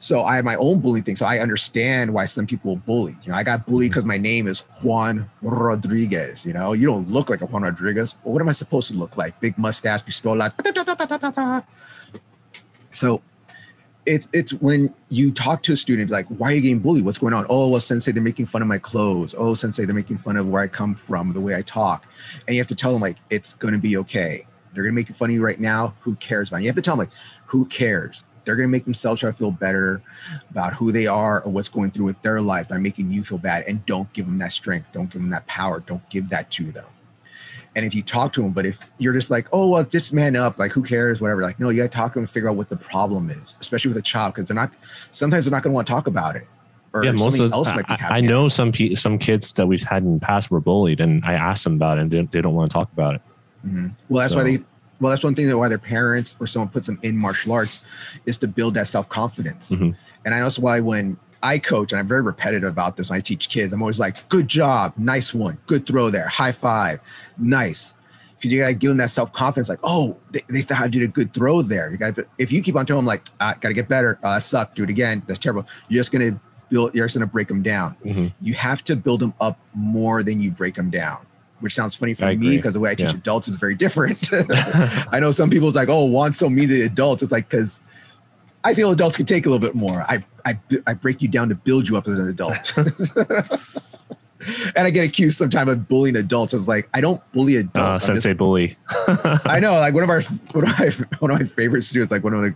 So 0.01 0.23
I 0.23 0.37
had 0.37 0.45
my 0.45 0.55
own 0.57 0.81
bullying 0.81 1.03
thing. 1.03 1.17
So 1.17 1.27
I 1.27 1.39
understand 1.39 2.13
why 2.13 2.27
some 2.27 2.47
people 2.47 2.77
bully. 2.77 3.17
You 3.23 3.33
know, 3.33 3.39
I 3.39 3.43
got 3.43 3.67
bullied 3.67 3.91
mm. 3.91 3.95
because 3.95 4.05
my 4.05 4.19
name 4.19 4.47
is 4.47 4.61
Juan 4.83 5.29
Rodriguez. 5.43 6.45
You 6.45 6.53
know, 6.53 6.73
you 6.73 6.87
don't 6.87 7.11
look 7.11 7.31
like 7.31 7.41
a 7.41 7.47
Juan 7.47 7.63
Rodriguez. 7.63 8.15
Well, 8.23 8.35
what 8.35 8.43
am 8.43 8.49
I 8.49 8.53
supposed 8.53 8.89
to 8.89 8.95
look 8.95 9.17
like? 9.17 9.41
Big 9.41 9.59
mustache, 9.59 10.03
pistola. 10.05 10.53
So 12.93 13.23
it's 14.09 14.27
it's 14.33 14.55
when 14.55 14.93
you 15.11 15.31
talk 15.31 15.63
to 15.65 15.75
a 15.75 15.77
student 15.77 16.11
like, 16.11 16.27
why 16.29 16.51
are 16.51 16.55
you 16.55 16.61
getting 16.63 16.79
bullied? 16.79 17.05
What's 17.05 17.19
going 17.19 17.35
on? 17.35 17.47
Oh, 17.49 17.69
well, 17.69 17.81
sensei, 17.81 18.11
they're 18.11 18.23
making 18.23 18.47
fun 18.47 18.63
of 18.63 18.69
my 18.69 18.79
clothes. 18.79 19.35
Oh, 19.37 19.55
sensei, 19.55 19.85
they're 19.85 19.95
making 19.95 20.19
fun 20.19 20.37
of 20.37 20.49
where 20.49 20.63
I 20.63 20.67
come 20.67 20.95
from, 20.95 21.33
the 21.35 21.41
way 21.41 21.55
I 21.55 21.63
talk. 21.63 22.07
And 22.47 22.57
you 22.57 22.61
have 22.61 22.69
to 22.69 22.75
tell 22.75 22.93
them 22.93 23.03
like, 23.03 23.19
it's 23.29 23.53
going 23.55 23.75
to 23.75 23.79
be 23.79 23.97
okay. 23.99 24.47
They're 24.73 24.83
going 24.83 24.95
to 24.95 24.97
make 24.97 25.15
fun 25.15 25.31
of 25.31 25.35
you 25.35 25.45
right 25.45 25.61
now. 25.61 25.95
Who 26.01 26.17
cares 26.17 26.49
about? 26.49 26.63
You 26.63 26.69
have 26.69 26.77
to 26.77 26.83
tell 26.83 26.97
them 26.97 27.07
like, 27.07 27.15
who 27.47 27.67
cares? 27.67 28.25
They're 28.45 28.57
going 28.57 28.69
to 28.69 28.73
make 28.73 28.85
themselves 28.85 29.21
try 29.21 29.31
to 29.31 29.37
feel 29.37 29.51
better 29.51 30.03
about 30.51 30.73
who 30.75 30.91
they 30.91 31.07
are 31.07 31.43
or 31.43 31.53
what's 31.53 31.69
going 31.69 31.91
through 31.91 32.07
with 32.07 32.23
their 32.23 32.41
life 32.41 32.69
by 32.69 32.79
making 32.79 33.13
you 33.13 33.23
feel 33.23 33.37
bad. 33.37 33.65
And 33.69 33.85
don't 33.85 34.11
give 34.15 34.25
them 34.25 34.39
that 34.39 34.53
strength. 34.53 34.89
Don't 34.93 35.11
give 35.11 35.21
them 35.21 35.31
that 35.31 35.47
power. 35.47 35.81
Don't 35.81 36.09
give 36.09 36.31
that 36.31 36.51
to 36.53 36.73
them. 36.73 36.87
And 37.79 37.87
if 37.87 37.95
you 37.95 38.03
talk 38.03 38.33
to 38.33 38.43
them, 38.43 38.51
but 38.51 38.67
if 38.67 38.81
you're 38.99 39.13
just 39.13 39.31
like, 39.31 39.47
oh, 39.53 39.69
well, 39.69 39.85
just 39.85 40.13
man 40.13 40.35
up, 40.35 40.59
like 40.59 40.73
who 40.73 40.83
cares, 40.83 41.21
whatever, 41.21 41.43
like, 41.43 41.61
no, 41.61 41.69
you 41.69 41.77
got 41.81 41.93
to 41.93 41.97
talk 41.97 42.11
to 42.11 42.15
them 42.15 42.25
and 42.25 42.31
figure 42.31 42.51
out 42.51 42.57
what 42.57 42.69
the 42.69 42.77
problem 42.77 43.31
is, 43.31 43.57
especially 43.61 43.91
with 43.91 43.99
a 43.99 44.03
child, 44.03 44.35
because 44.35 44.49
they're 44.49 44.57
not, 44.57 44.73
sometimes 45.13 45.45
they're 45.45 45.53
not 45.53 45.63
going 45.63 45.71
to 45.71 45.75
want 45.77 45.87
to 45.87 45.93
talk 45.93 46.09
about 46.09 46.35
it. 46.35 46.45
Or 46.93 47.05
yeah, 47.05 47.13
most 47.13 47.39
of, 47.39 47.53
I, 47.55 47.97
I, 48.01 48.21
know 48.21 48.49
some 48.49 48.73
pe- 48.73 48.97
some 48.97 49.17
kids 49.17 49.53
that 49.53 49.69
we've 49.69 49.83
had 49.83 50.03
in 50.03 50.15
the 50.15 50.21
past 50.21 50.51
were 50.51 50.59
bullied, 50.59 51.01
and 51.01 51.25
I 51.25 51.35
asked 51.35 51.63
them 51.63 51.75
about 51.75 51.99
it, 51.99 52.01
and 52.01 52.11
they, 52.11 52.23
they 52.23 52.41
don't 52.41 52.55
want 52.55 52.69
to 52.69 52.75
talk 52.75 52.91
about 52.93 53.15
it. 53.15 53.21
Mm-hmm. 53.65 53.89
Well, 54.09 54.23
that's 54.23 54.33
so. 54.33 54.39
why 54.39 54.45
they 54.45 54.65
well, 55.01 55.11
that's 55.11 55.23
one 55.23 55.35
thing 55.35 55.47
that 55.49 55.57
why 55.57 55.69
their 55.69 55.79
parents 55.79 56.35
or 56.41 56.47
someone 56.47 56.71
puts 56.71 56.87
them 56.87 56.99
in 57.03 57.17
martial 57.17 57.53
arts 57.53 57.81
is 58.27 58.37
to 58.39 58.49
build 58.49 58.75
that 58.75 58.89
self 58.89 59.09
confidence. 59.09 59.71
Mm-hmm. 59.71 59.91
And 60.25 60.35
I 60.35 60.39
know 60.39 60.45
that's 60.45 60.59
why 60.59 60.81
when 60.81 61.19
I 61.43 61.59
coach, 61.59 61.93
and 61.93 61.99
I'm 61.99 62.09
very 62.09 62.23
repetitive 62.23 62.69
about 62.69 62.97
this 62.97 63.11
when 63.11 63.19
I 63.19 63.21
teach 63.21 63.49
kids, 63.49 63.73
I'm 63.73 63.83
always 63.83 63.99
like, 63.99 64.29
good 64.29 64.49
job, 64.49 64.93
nice 64.97 65.35
one, 65.35 65.59
good 65.67 65.87
throw 65.87 66.11
there, 66.11 66.29
high 66.29 66.53
five, 66.53 67.01
nice. 67.37 67.95
Because 68.37 68.53
you 68.53 68.61
gotta 68.61 68.75
give 68.75 68.91
them 68.91 68.99
that 68.99 69.11
self 69.11 69.33
confidence, 69.33 69.69
like, 69.69 69.81
oh, 69.83 70.17
they, 70.31 70.43
they, 70.49 70.63
thought 70.63 70.81
I 70.81 70.89
did 70.89 71.03
a 71.03 71.09
good 71.09 71.35
throw 71.35 71.61
there. 71.61 71.91
You 71.91 71.97
got 71.97 72.17
if 72.39 72.53
you 72.53 72.63
keep 72.63 72.77
on 72.77 72.87
telling 72.87 73.01
them 73.01 73.07
like, 73.07 73.27
I 73.41 73.55
gotta 73.61 73.75
get 73.75 73.89
better, 73.89 74.19
uh, 74.23 74.35
that 74.35 74.43
sucked, 74.43 74.77
do 74.77 74.85
it 74.85 74.91
again, 74.91 75.23
that's 75.27 75.41
terrible. 75.41 75.67
You're 75.89 76.01
just 76.01 76.13
gonna 76.13 76.39
build, 76.69 76.95
you're 76.95 77.07
just 77.07 77.17
gonna 77.17 77.27
break 77.27 77.49
them 77.49 77.63
down. 77.63 77.97
Mm-hmm. 78.05 78.27
You 78.41 78.55
have 78.55 78.85
to 78.85 78.97
build 78.97 79.21
them 79.21 79.35
up 79.41 79.59
more 79.75 80.23
than 80.23 80.41
you 80.41 80.51
break 80.51 80.75
them 80.75 80.91
down 80.91 81.27
which 81.61 81.75
sounds 81.75 81.95
funny 81.95 82.15
for 82.15 82.27
me 82.35 82.57
because 82.57 82.73
the 82.73 82.81
way 82.81 82.91
I 82.91 82.95
teach 82.95 83.11
yeah. 83.11 83.17
adults 83.17 83.49
is 83.49 83.57
very 83.57 83.75
different. 83.75 84.29
I 84.33 85.19
know 85.21 85.31
some 85.31 85.51
people's 85.51 85.75
like, 85.75 85.89
oh, 85.89 86.05
want 86.05 86.37
so 86.37 86.49
mean 86.49 86.69
to 86.69 86.83
adults. 86.83 87.23
It's 87.23 87.33
like 87.33 87.49
because 87.49 87.81
I 88.65 88.75
feel 88.75 88.91
adults 88.91 89.17
can 89.17 89.27
take 89.27 89.47
a 89.47 89.51
little 89.51 89.67
bit 89.67 89.75
more. 89.75 90.03
I 90.03 90.25
I 90.45 90.59
I 90.87 90.95
break 90.95 91.23
you 91.23 91.29
down 91.29 91.49
to 91.49 91.55
build 91.55 91.89
you 91.89 91.97
up 91.97 92.09
as 92.09 92.19
an 92.19 92.29
adult. 92.29 92.77
and 94.77 94.87
I 94.87 94.91
get 94.91 95.05
accused 95.05 95.39
sometimes 95.39 95.71
of 95.71 95.89
bullying 95.89 96.17
adults. 96.17 96.55
I 96.55 96.57
was 96.57 96.69
like, 96.69 96.89
I 96.95 97.01
don't 97.01 97.21
bully 97.33 97.57
adults. 97.57 98.05
Uh, 98.05 98.07
sensei 98.07 98.31
just, 98.31 98.39
bully. 98.39 98.77
I 99.47 99.61
know, 99.61 99.75
like 99.75 99.95
one 99.95 100.03
of 100.03 100.11
our 100.11 100.23
one 100.53 100.69
of 100.69 100.79
my 100.79 100.91
one 101.19 101.31
of 101.31 101.41
my 101.41 101.47
favorite 101.47 101.83
students, 101.83 102.11
like 102.11 102.25
one 102.25 102.35
of 102.35 102.43
the 102.43 102.55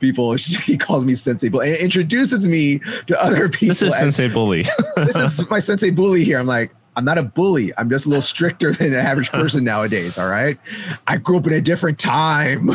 people, 0.00 0.34
he 0.34 0.76
calls 0.76 1.04
me 1.04 1.14
sensei 1.14 1.48
bully 1.48 1.70
and 1.70 1.78
introduces 1.78 2.46
me 2.46 2.80
to 3.06 3.22
other 3.22 3.48
people. 3.48 3.68
This 3.68 3.82
is 3.82 3.94
as, 3.94 3.98
sensei 3.98 4.28
bully. 4.28 4.64
this 4.96 5.16
is 5.16 5.48
my 5.50 5.58
sensei 5.58 5.90
bully 5.90 6.24
here. 6.24 6.38
I'm 6.38 6.46
like, 6.46 6.74
I'm 6.96 7.04
not 7.04 7.18
a 7.18 7.22
bully. 7.22 7.72
I'm 7.78 7.88
just 7.88 8.06
a 8.06 8.08
little 8.08 8.22
stricter 8.22 8.72
than 8.72 8.90
the 8.90 9.00
average 9.00 9.30
person 9.30 9.64
nowadays. 9.64 10.18
All 10.18 10.28
right. 10.28 10.58
I 11.06 11.18
grew 11.18 11.38
up 11.38 11.46
in 11.46 11.52
a 11.52 11.60
different 11.60 11.98
time. 11.98 12.70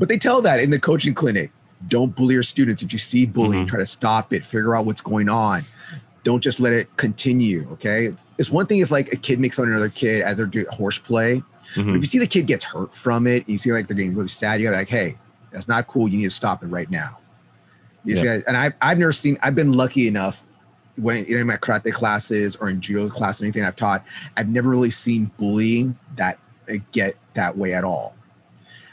But 0.00 0.08
they 0.08 0.16
tell 0.16 0.40
that 0.40 0.60
in 0.60 0.70
the 0.70 0.80
coaching 0.80 1.14
clinic. 1.14 1.52
Don't 1.86 2.16
bully 2.16 2.34
your 2.34 2.42
students. 2.42 2.82
If 2.82 2.90
you 2.92 2.98
see 2.98 3.26
bullying, 3.26 3.64
mm-hmm. 3.64 3.66
try 3.66 3.78
to 3.78 3.86
stop 3.86 4.32
it, 4.32 4.44
figure 4.44 4.74
out 4.74 4.86
what's 4.86 5.02
going 5.02 5.28
on. 5.28 5.64
Don't 6.24 6.40
just 6.40 6.58
let 6.58 6.72
it 6.72 6.94
continue. 6.96 7.68
Okay. 7.72 8.10
It's 8.38 8.50
one 8.50 8.66
thing 8.66 8.78
if 8.78 8.90
like 8.90 9.12
a 9.12 9.16
kid 9.16 9.38
makes 9.38 9.56
fun 9.56 9.66
of 9.66 9.72
another 9.72 9.90
kid 9.90 10.22
as 10.22 10.38
they're 10.38 10.46
doing 10.46 10.66
horseplay. 10.70 11.42
Mm-hmm. 11.74 11.86
But 11.86 11.96
if 11.96 12.02
you 12.02 12.06
see 12.06 12.18
the 12.18 12.26
kid 12.26 12.46
gets 12.46 12.64
hurt 12.64 12.94
from 12.94 13.26
it, 13.26 13.46
you 13.46 13.58
see 13.58 13.72
like 13.72 13.88
they're 13.88 13.96
getting 13.96 14.14
really 14.14 14.28
sad, 14.28 14.60
you're 14.60 14.72
like, 14.72 14.88
hey, 14.88 15.18
that's 15.52 15.68
not 15.68 15.86
cool. 15.86 16.08
You 16.08 16.16
need 16.16 16.24
to 16.24 16.30
stop 16.30 16.62
it 16.62 16.68
right 16.68 16.90
now. 16.90 17.18
You 18.04 18.16
yeah. 18.16 18.38
see, 18.38 18.42
and 18.48 18.56
I've, 18.56 18.72
I've 18.80 18.98
never 18.98 19.12
seen, 19.12 19.36
I've 19.42 19.54
been 19.54 19.72
lucky 19.72 20.08
enough 20.08 20.42
when 20.96 21.26
you 21.26 21.34
know, 21.34 21.42
in 21.42 21.46
my 21.46 21.56
karate 21.56 21.92
classes 21.92 22.56
or 22.56 22.70
in 22.70 22.80
judo 22.80 23.10
class 23.10 23.40
or 23.40 23.44
anything 23.44 23.64
I've 23.64 23.76
taught, 23.76 24.04
I've 24.36 24.48
never 24.48 24.70
really 24.70 24.90
seen 24.90 25.30
bullying 25.36 25.98
that 26.16 26.38
uh, 26.70 26.76
get 26.92 27.16
that 27.34 27.56
way 27.56 27.74
at 27.74 27.84
all. 27.84 28.16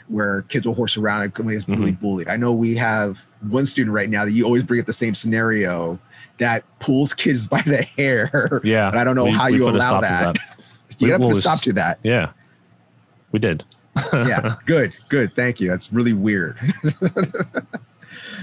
Where 0.08 0.42
kids 0.42 0.66
will 0.66 0.74
horse 0.74 0.96
around 0.96 1.22
and 1.22 1.38
really 1.38 1.62
mm-hmm. 1.62 1.92
bullied. 1.92 2.28
I 2.28 2.36
know 2.36 2.52
we 2.52 2.76
have 2.76 3.26
one 3.42 3.66
student 3.66 3.94
right 3.94 4.08
now 4.08 4.24
that 4.24 4.32
you 4.32 4.44
always 4.44 4.62
bring 4.62 4.80
up 4.80 4.86
the 4.86 4.92
same 4.92 5.14
scenario 5.14 5.98
that 6.38 6.64
pulls 6.78 7.12
kids 7.12 7.46
by 7.54 7.60
the 7.62 7.82
hair. 7.82 8.60
Yeah. 8.64 8.88
And 8.88 8.98
I 8.98 9.04
don't 9.04 9.16
know 9.16 9.24
we, 9.24 9.32
how 9.32 9.48
you 9.48 9.68
allow 9.68 10.00
that. 10.00 10.34
that. 10.34 10.58
you 10.98 11.08
got 11.08 11.18
to 11.18 11.24
put 11.24 11.36
a 11.36 11.40
stop 11.40 11.60
to 11.62 11.72
that. 11.74 11.98
Yeah. 12.02 12.30
We 13.32 13.38
did. 13.38 13.64
yeah. 14.12 14.56
Good. 14.64 14.94
Good. 15.08 15.34
Thank 15.34 15.60
you. 15.60 15.68
That's 15.68 15.92
really 15.92 16.14
weird. 16.14 16.56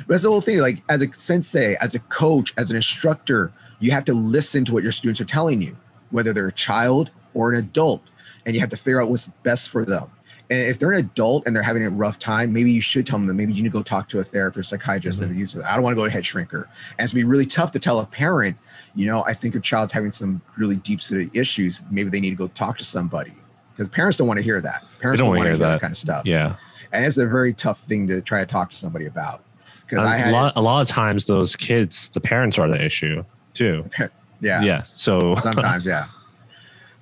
But 0.07 0.13
that's 0.13 0.23
the 0.23 0.29
whole 0.29 0.41
thing. 0.41 0.59
Like 0.59 0.83
as 0.89 1.01
a 1.01 1.11
sensei, 1.13 1.75
as 1.81 1.95
a 1.95 1.99
coach, 1.99 2.53
as 2.57 2.69
an 2.69 2.75
instructor, 2.75 3.51
you 3.79 3.91
have 3.91 4.05
to 4.05 4.13
listen 4.13 4.65
to 4.65 4.73
what 4.73 4.83
your 4.83 4.91
students 4.91 5.19
are 5.19 5.25
telling 5.25 5.61
you, 5.61 5.77
whether 6.11 6.33
they're 6.33 6.47
a 6.47 6.53
child 6.53 7.11
or 7.33 7.51
an 7.51 7.57
adult, 7.57 8.01
and 8.45 8.55
you 8.55 8.61
have 8.61 8.69
to 8.69 8.77
figure 8.77 9.01
out 9.01 9.09
what's 9.09 9.27
best 9.43 9.69
for 9.69 9.83
them. 9.83 10.09
And 10.49 10.59
if 10.59 10.79
they're 10.79 10.91
an 10.91 10.99
adult 10.99 11.45
and 11.45 11.55
they're 11.55 11.63
having 11.63 11.85
a 11.85 11.89
rough 11.89 12.19
time, 12.19 12.53
maybe 12.53 12.71
you 12.71 12.81
should 12.81 13.05
tell 13.05 13.17
them 13.17 13.27
that 13.27 13.33
maybe 13.33 13.53
you 13.53 13.63
need 13.63 13.69
to 13.69 13.73
go 13.73 13.83
talk 13.83 14.09
to 14.09 14.19
a 14.19 14.23
therapist, 14.23 14.69
psychiatrist, 14.69 15.19
mm-hmm. 15.19 15.31
and 15.31 15.39
use. 15.39 15.55
I 15.55 15.73
don't 15.73 15.83
want 15.83 15.95
to 15.95 16.01
go 16.01 16.05
to 16.05 16.11
head 16.11 16.23
shrinker. 16.23 16.67
And 16.97 17.05
it's 17.05 17.13
be 17.13 17.23
really 17.23 17.45
tough 17.45 17.71
to 17.73 17.79
tell 17.79 17.99
a 17.99 18.05
parent, 18.05 18.57
you 18.93 19.07
know, 19.07 19.23
I 19.25 19.33
think 19.33 19.53
your 19.53 19.61
child's 19.61 19.93
having 19.93 20.11
some 20.11 20.41
really 20.57 20.75
deep 20.77 21.01
seated 21.01 21.35
issues. 21.35 21.81
Maybe 21.89 22.09
they 22.09 22.19
need 22.19 22.31
to 22.31 22.35
go 22.35 22.47
talk 22.47 22.77
to 22.77 22.85
somebody 22.85 23.33
because 23.75 23.89
parents 23.89 24.17
don't 24.17 24.27
want 24.27 24.37
to 24.37 24.43
hear 24.43 24.61
that. 24.61 24.85
Parents 24.99 25.19
don't, 25.19 25.27
don't 25.27 25.37
want 25.37 25.41
to 25.41 25.49
hear 25.49 25.57
that. 25.57 25.71
that 25.73 25.81
kind 25.81 25.91
of 25.91 25.97
stuff. 25.97 26.23
Yeah, 26.25 26.55
and 26.91 27.05
it's 27.05 27.17
a 27.17 27.27
very 27.27 27.53
tough 27.53 27.81
thing 27.81 28.07
to 28.07 28.21
try 28.21 28.39
to 28.39 28.45
talk 28.45 28.69
to 28.69 28.75
somebody 28.75 29.05
about. 29.05 29.43
Because 29.87 30.05
I 30.05 30.17
had 30.17 30.29
a 30.29 30.31
lot, 30.31 30.53
a 30.55 30.61
lot 30.61 30.81
of 30.81 30.87
times 30.87 31.25
those 31.27 31.55
kids, 31.55 32.09
the 32.09 32.21
parents 32.21 32.57
are 32.57 32.67
the 32.67 32.83
issue 32.83 33.23
too. 33.53 33.87
yeah. 34.41 34.61
Yeah. 34.61 34.83
So 34.93 35.35
sometimes, 35.35 35.85
yeah. 35.85 36.05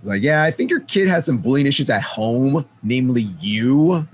Like, 0.04 0.22
yeah, 0.22 0.44
I 0.44 0.52
think 0.52 0.70
your 0.70 0.82
kid 0.82 1.08
has 1.08 1.26
some 1.26 1.38
bullying 1.38 1.66
issues 1.66 1.90
at 1.90 2.02
home, 2.02 2.66
namely 2.84 3.22
you. 3.40 4.06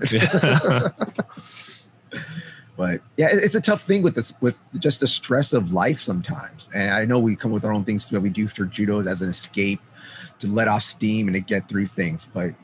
but 2.76 3.00
yeah, 3.16 3.28
it's 3.32 3.56
a 3.56 3.60
tough 3.60 3.82
thing 3.82 4.02
with 4.02 4.14
this, 4.14 4.32
with 4.40 4.58
just 4.78 5.00
the 5.00 5.08
stress 5.08 5.52
of 5.52 5.72
life 5.72 6.00
sometimes. 6.00 6.68
And 6.74 6.90
I 6.90 7.04
know 7.04 7.18
we 7.18 7.34
come 7.34 7.50
with 7.50 7.64
our 7.64 7.72
own 7.72 7.84
things 7.84 8.08
that 8.08 8.20
we 8.20 8.30
do 8.30 8.46
for 8.46 8.66
judo 8.66 9.04
as 9.06 9.20
an 9.20 9.28
escape 9.28 9.80
to 10.38 10.46
let 10.46 10.68
off 10.68 10.82
steam 10.82 11.26
and 11.26 11.34
to 11.34 11.40
get 11.40 11.68
through 11.68 11.86
things. 11.86 12.28
But 12.32 12.54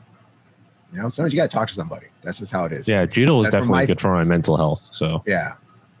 you 0.93 1.01
know, 1.01 1.09
sometimes 1.09 1.33
you 1.33 1.37
got 1.37 1.51
to 1.51 1.55
talk 1.55 1.67
to 1.67 1.73
somebody. 1.73 2.07
That's 2.23 2.39
just 2.39 2.51
how 2.51 2.63
it 2.65 2.71
is. 2.71 2.87
Yeah, 2.87 3.05
judo 3.05 3.41
is 3.41 3.49
definitely 3.49 3.87
good 3.87 3.99
for 3.99 4.13
my 4.13 4.23
mental 4.23 4.55
health. 4.55 4.89
So 4.91 5.21
yeah, 5.25 5.55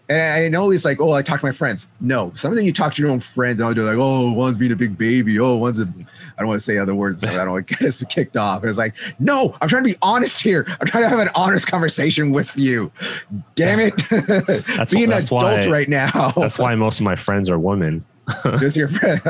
and 0.09 0.21
I 0.21 0.47
know 0.47 0.69
he's 0.69 0.85
like, 0.85 1.01
oh, 1.01 1.11
I 1.11 1.21
talk 1.21 1.41
to 1.41 1.45
my 1.45 1.51
friends. 1.51 1.87
No, 1.99 2.31
sometimes 2.35 2.65
you 2.65 2.71
talk 2.71 2.93
to 2.93 3.01
your 3.01 3.11
own 3.11 3.19
friends, 3.19 3.59
and 3.59 3.67
I'll 3.67 3.73
do 3.73 3.83
like, 3.83 3.97
oh, 3.97 4.31
Juan's 4.31 4.57
being 4.57 4.71
a 4.71 4.75
big 4.75 4.97
baby. 4.97 5.37
Oh, 5.39 5.57
Juan's 5.57 5.79
a, 5.79 5.83
I 5.83 6.39
don't 6.39 6.47
want 6.47 6.61
to 6.61 6.63
say 6.63 6.77
other 6.77 6.95
words. 6.95 7.21
So 7.21 7.27
I 7.27 7.33
don't 7.43 7.51
want 7.51 7.67
to 7.67 7.75
get 7.75 7.87
us 7.87 8.03
kicked 8.09 8.37
off. 8.37 8.63
It's 8.63 8.77
like, 8.77 8.95
no, 9.19 9.55
I'm 9.59 9.67
trying 9.67 9.83
to 9.83 9.89
be 9.89 9.97
honest 10.01 10.41
here. 10.41 10.65
I'm 10.79 10.87
trying 10.87 11.03
to 11.03 11.09
have 11.09 11.19
an 11.19 11.29
honest 11.35 11.67
conversation 11.67 12.31
with 12.31 12.55
you. 12.55 12.91
Damn 13.55 13.79
it. 13.79 13.95
That's, 14.77 14.93
be 14.93 15.03
an 15.03 15.11
adult 15.11 15.43
why, 15.43 15.67
right 15.67 15.89
now. 15.89 16.31
that's 16.31 16.57
why 16.57 16.73
most 16.75 16.99
of 16.99 17.03
my 17.03 17.15
friends 17.15 17.49
are 17.49 17.59
women. 17.59 18.05
Just 18.59 18.77
your 18.77 18.87
friend. 18.87 19.21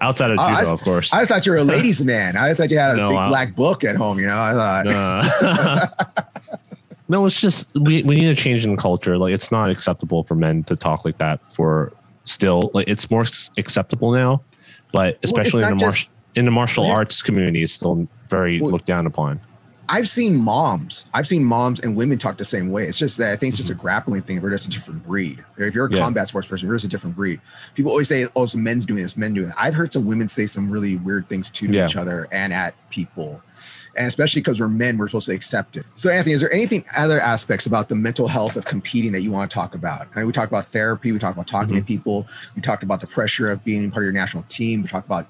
Outside 0.00 0.30
of 0.30 0.38
judo, 0.38 0.60
just, 0.60 0.72
of 0.72 0.82
course. 0.82 1.12
I 1.12 1.18
just 1.18 1.30
thought 1.30 1.44
you 1.44 1.52
were 1.52 1.58
a 1.58 1.64
ladies' 1.64 2.04
man. 2.04 2.36
I 2.36 2.48
just 2.48 2.60
thought 2.60 2.70
you 2.70 2.78
had 2.78 2.94
a 2.94 2.96
no, 2.96 3.08
big 3.08 3.18
i 3.18 3.28
black 3.28 3.56
book 3.56 3.82
at 3.82 3.96
home, 3.96 4.20
you 4.20 4.26
know? 4.26 4.40
I 4.40 4.52
thought. 4.52 6.28
No, 7.08 7.26
it's 7.26 7.40
just 7.40 7.68
we, 7.74 8.02
we 8.02 8.14
need 8.14 8.28
a 8.28 8.34
change 8.34 8.64
in 8.64 8.76
culture. 8.76 9.18
Like 9.18 9.34
it's 9.34 9.52
not 9.52 9.70
acceptable 9.70 10.24
for 10.24 10.34
men 10.34 10.64
to 10.64 10.76
talk 10.76 11.04
like 11.04 11.18
that 11.18 11.40
for 11.52 11.92
still 12.24 12.70
like 12.72 12.88
it's 12.88 13.10
more 13.10 13.24
acceptable 13.58 14.12
now, 14.12 14.42
but 14.92 15.18
especially 15.22 15.62
well, 15.62 15.72
in 15.72 15.78
the 15.78 15.84
martial 15.84 16.10
in 16.34 16.44
the 16.46 16.50
martial 16.50 16.86
arts 16.86 17.22
community, 17.22 17.62
it's 17.62 17.74
still 17.74 18.08
very 18.28 18.60
well, 18.60 18.72
looked 18.72 18.86
down 18.86 19.06
upon. 19.06 19.40
I've 19.88 20.08
seen 20.08 20.36
moms. 20.36 21.04
I've 21.12 21.28
seen 21.28 21.44
moms 21.44 21.80
and 21.80 21.94
women 21.94 22.18
talk 22.18 22.38
the 22.38 22.44
same 22.44 22.70
way. 22.70 22.84
It's 22.86 22.98
just 22.98 23.18
that 23.18 23.32
I 23.32 23.36
think 23.36 23.50
it's 23.50 23.58
just 23.58 23.70
mm-hmm. 23.70 23.78
a 23.78 23.82
grappling 23.82 24.22
thing. 24.22 24.40
We're 24.40 24.50
just 24.50 24.64
a 24.64 24.70
different 24.70 25.04
breed. 25.04 25.44
If 25.58 25.74
you're 25.74 25.86
a 25.86 25.92
yeah. 25.92 25.98
combat 25.98 26.28
sports 26.28 26.48
person, 26.48 26.66
you're 26.66 26.76
just 26.76 26.86
a 26.86 26.88
different 26.88 27.14
breed. 27.14 27.40
People 27.74 27.90
always 27.90 28.08
say, 28.08 28.26
"Oh, 28.34 28.46
some 28.46 28.62
men's 28.62 28.86
doing 28.86 29.02
this, 29.02 29.16
men 29.16 29.34
doing 29.34 29.48
it." 29.50 29.54
I've 29.58 29.74
heard 29.74 29.92
some 29.92 30.06
women 30.06 30.26
say 30.28 30.46
some 30.46 30.70
really 30.70 30.96
weird 30.96 31.28
things 31.28 31.50
to 31.50 31.70
yeah. 31.70 31.84
each 31.84 31.96
other 31.96 32.28
and 32.32 32.52
at 32.52 32.74
people 32.88 33.42
and 33.96 34.06
especially 34.06 34.40
because 34.40 34.60
we're 34.60 34.68
men, 34.68 34.98
we're 34.98 35.08
supposed 35.08 35.26
to 35.26 35.34
accept 35.34 35.76
it. 35.76 35.86
So, 35.94 36.10
Anthony, 36.10 36.34
is 36.34 36.40
there 36.40 36.52
anything 36.52 36.84
other 36.96 37.20
aspects 37.20 37.66
about 37.66 37.88
the 37.88 37.94
mental 37.94 38.28
health 38.28 38.56
of 38.56 38.64
competing 38.64 39.12
that 39.12 39.20
you 39.22 39.30
want 39.30 39.50
to 39.50 39.54
talk 39.54 39.74
about? 39.74 40.06
I 40.14 40.18
mean, 40.18 40.26
we 40.26 40.32
talked 40.32 40.50
about 40.50 40.66
therapy, 40.66 41.12
we 41.12 41.18
talked 41.18 41.36
about 41.36 41.46
talking 41.46 41.70
mm-hmm. 41.70 41.78
to 41.78 41.84
people, 41.84 42.26
we 42.56 42.62
talked 42.62 42.82
about 42.82 43.00
the 43.00 43.06
pressure 43.06 43.50
of 43.50 43.64
being 43.64 43.90
part 43.90 44.02
of 44.02 44.06
your 44.06 44.12
national 44.12 44.44
team, 44.44 44.82
we 44.82 44.88
talked 44.88 45.06
about 45.06 45.28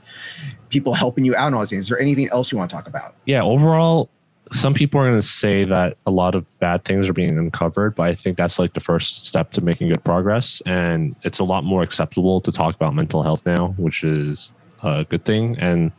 people 0.68 0.94
helping 0.94 1.24
you 1.24 1.34
out 1.36 1.46
and 1.46 1.54
all 1.54 1.62
these 1.62 1.70
things. 1.70 1.82
Is 1.84 1.88
there 1.88 2.00
anything 2.00 2.28
else 2.30 2.50
you 2.50 2.58
want 2.58 2.70
to 2.70 2.76
talk 2.76 2.86
about? 2.86 3.14
Yeah, 3.26 3.42
overall, 3.42 4.10
some 4.52 4.74
people 4.74 5.00
are 5.00 5.04
going 5.04 5.20
to 5.20 5.26
say 5.26 5.64
that 5.64 5.96
a 6.06 6.10
lot 6.10 6.34
of 6.34 6.44
bad 6.58 6.84
things 6.84 7.08
are 7.08 7.12
being 7.12 7.38
uncovered, 7.38 7.94
but 7.94 8.04
I 8.04 8.14
think 8.14 8.36
that's 8.36 8.58
like 8.58 8.74
the 8.74 8.80
first 8.80 9.26
step 9.26 9.52
to 9.52 9.60
making 9.60 9.88
good 9.88 10.04
progress. 10.04 10.60
And 10.66 11.16
it's 11.22 11.38
a 11.38 11.44
lot 11.44 11.64
more 11.64 11.82
acceptable 11.82 12.40
to 12.42 12.52
talk 12.52 12.74
about 12.74 12.94
mental 12.94 13.22
health 13.22 13.44
now, 13.46 13.74
which 13.78 14.04
is 14.04 14.52
a 14.82 15.04
good 15.04 15.24
thing. 15.24 15.56
And 15.58 15.92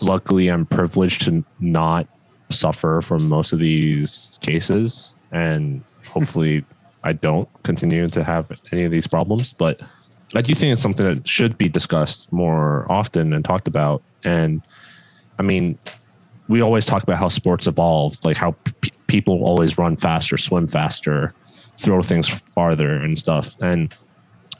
luckily, 0.00 0.48
I'm 0.48 0.66
privileged 0.66 1.22
to 1.22 1.44
not 1.60 2.06
suffer 2.50 3.00
from 3.02 3.28
most 3.28 3.52
of 3.52 3.58
these 3.58 4.38
cases. 4.42 5.14
And 5.32 5.82
hopefully, 6.08 6.64
I 7.04 7.12
don't 7.12 7.48
continue 7.62 8.08
to 8.08 8.24
have 8.24 8.50
any 8.72 8.84
of 8.84 8.92
these 8.92 9.06
problems. 9.06 9.52
But 9.52 9.80
I 10.34 10.42
do 10.42 10.54
think 10.54 10.72
it's 10.72 10.82
something 10.82 11.06
that 11.06 11.26
should 11.26 11.56
be 11.56 11.68
discussed 11.68 12.32
more 12.32 12.90
often 12.90 13.32
and 13.32 13.44
talked 13.44 13.68
about. 13.68 14.02
And 14.24 14.62
I 15.38 15.42
mean, 15.42 15.78
we 16.48 16.60
always 16.60 16.86
talk 16.86 17.02
about 17.02 17.18
how 17.18 17.28
sports 17.28 17.66
evolve, 17.66 18.18
like 18.24 18.36
how 18.36 18.52
p- 18.80 18.92
people 19.06 19.44
always 19.44 19.78
run 19.78 19.96
faster, 19.96 20.36
swim 20.36 20.66
faster, 20.66 21.32
throw 21.78 22.02
things 22.02 22.28
farther 22.28 22.94
and 22.94 23.18
stuff. 23.18 23.56
And 23.60 23.94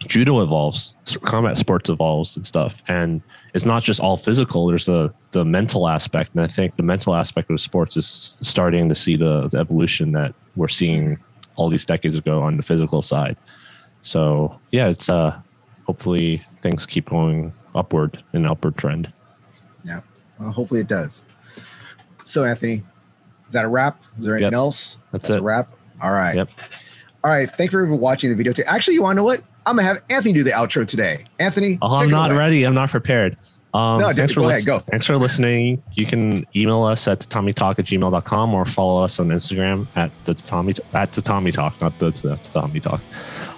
judo 0.06 0.40
evolves, 0.40 0.94
combat 1.22 1.58
sports 1.58 1.90
evolves 1.90 2.36
and 2.36 2.46
stuff. 2.46 2.82
And 2.88 3.22
it's 3.56 3.64
not 3.64 3.82
just 3.82 4.00
all 4.00 4.18
physical. 4.18 4.66
There's 4.66 4.84
the 4.84 5.10
the 5.30 5.42
mental 5.44 5.88
aspect, 5.88 6.32
and 6.34 6.42
I 6.42 6.46
think 6.46 6.76
the 6.76 6.82
mental 6.82 7.14
aspect 7.14 7.50
of 7.50 7.58
sports 7.58 7.96
is 7.96 8.36
starting 8.42 8.86
to 8.90 8.94
see 8.94 9.16
the, 9.16 9.48
the 9.48 9.56
evolution 9.58 10.12
that 10.12 10.34
we're 10.56 10.68
seeing 10.68 11.18
all 11.56 11.70
these 11.70 11.86
decades 11.86 12.18
ago 12.18 12.42
on 12.42 12.58
the 12.58 12.62
physical 12.62 13.00
side. 13.00 13.38
So 14.02 14.60
yeah, 14.72 14.88
it's 14.88 15.08
uh 15.08 15.40
hopefully 15.86 16.42
things 16.60 16.84
keep 16.84 17.08
going 17.08 17.50
upward 17.74 18.22
in 18.34 18.44
an 18.44 18.50
upward 18.50 18.76
trend. 18.76 19.10
Yeah, 19.84 20.00
well, 20.38 20.50
hopefully 20.50 20.80
it 20.80 20.88
does. 20.88 21.22
So, 22.26 22.44
Anthony, 22.44 22.82
is 23.46 23.52
that 23.54 23.64
a 23.64 23.68
wrap? 23.68 24.02
Is 24.18 24.24
there 24.26 24.34
anything 24.34 24.52
Yep. 24.52 24.58
else? 24.58 24.98
That's 25.12 25.30
a 25.30 25.36
it. 25.36 25.42
wrap. 25.42 25.72
All 26.02 26.12
right. 26.12 26.34
Yep. 26.36 26.50
All 27.24 27.30
right. 27.30 27.50
Thank 27.50 27.72
you 27.72 27.86
for 27.86 27.94
watching 27.94 28.28
the 28.28 28.36
video. 28.36 28.52
Today. 28.52 28.68
Actually, 28.68 28.94
you 28.94 29.02
want 29.02 29.14
to 29.16 29.20
know 29.20 29.24
what? 29.24 29.42
I'm 29.66 29.76
gonna 29.76 29.88
have 29.88 30.02
Anthony 30.08 30.32
do 30.32 30.44
the 30.44 30.52
outro 30.52 30.86
today. 30.86 31.24
Anthony, 31.38 31.78
Oh, 31.82 31.96
I'm 31.96 32.08
not 32.08 32.30
away. 32.30 32.38
ready. 32.38 32.64
I'm 32.64 32.74
not 32.74 32.88
prepared. 32.90 33.36
Um, 33.74 34.00
No, 34.00 34.12
thanks 34.12 34.32
go 34.32 34.42
for 34.44 34.50
ahead, 34.50 34.64
go. 34.64 34.78
Thanks 34.78 35.04
for 35.04 35.18
listening. 35.18 35.82
You 35.94 36.06
can 36.06 36.46
email 36.56 36.82
us 36.84 37.06
at 37.08 37.20
tommytalk 37.20 37.78
at 37.78 37.84
gmail.com 37.84 38.54
or 38.54 38.64
follow 38.64 39.02
us 39.02 39.20
on 39.20 39.28
Instagram 39.28 39.86
at 39.96 40.10
the 40.24 40.32
Tommy 40.34 40.72
at 40.94 41.12
the 41.12 41.20
Tommy 41.20 41.52
Talk, 41.52 41.78
not 41.80 41.98
the, 41.98 42.10
the 42.10 42.38
Tommy 42.52 42.80
Talk. 42.80 43.00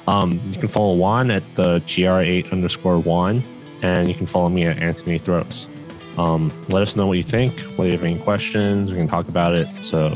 Um, 0.09 0.41
you 0.51 0.59
can 0.59 0.69
follow 0.69 0.95
Juan 0.95 1.31
at 1.31 1.43
the 1.55 1.81
gr8 1.81 2.51
underscore 2.51 2.99
Juan, 2.99 3.45
and 3.83 4.09
you 4.09 4.15
can 4.15 4.27
follow 4.27 4.49
me 4.49 4.65
at 4.65 4.79
Anthony 4.79 5.19
Throats. 5.19 5.69
Um, 6.17 6.51
let 6.69 6.83
us 6.83 6.97
know 6.97 7.07
what 7.07 7.19
you 7.19 7.23
think. 7.23 7.53
Whether 7.77 7.91
you 7.91 7.97
have 7.97 8.03
any 8.05 8.19
questions, 8.19 8.91
we 8.91 8.97
can 8.97 9.07
talk 9.07 9.29
about 9.29 9.55
it. 9.55 9.69
So, 9.83 10.11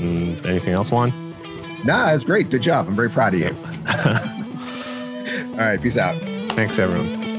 mm, 0.00 0.44
anything 0.46 0.72
else, 0.72 0.90
Juan? 0.90 1.12
Nah, 1.84 2.06
that's 2.06 2.24
great. 2.24 2.50
Good 2.50 2.62
job. 2.62 2.88
I'm 2.88 2.96
very 2.96 3.10
proud 3.10 3.34
of 3.34 3.40
you. 3.40 3.54
All 5.52 5.58
right. 5.58 5.80
Peace 5.80 5.96
out. 5.96 6.18
Thanks, 6.52 6.78
everyone. 6.78 7.31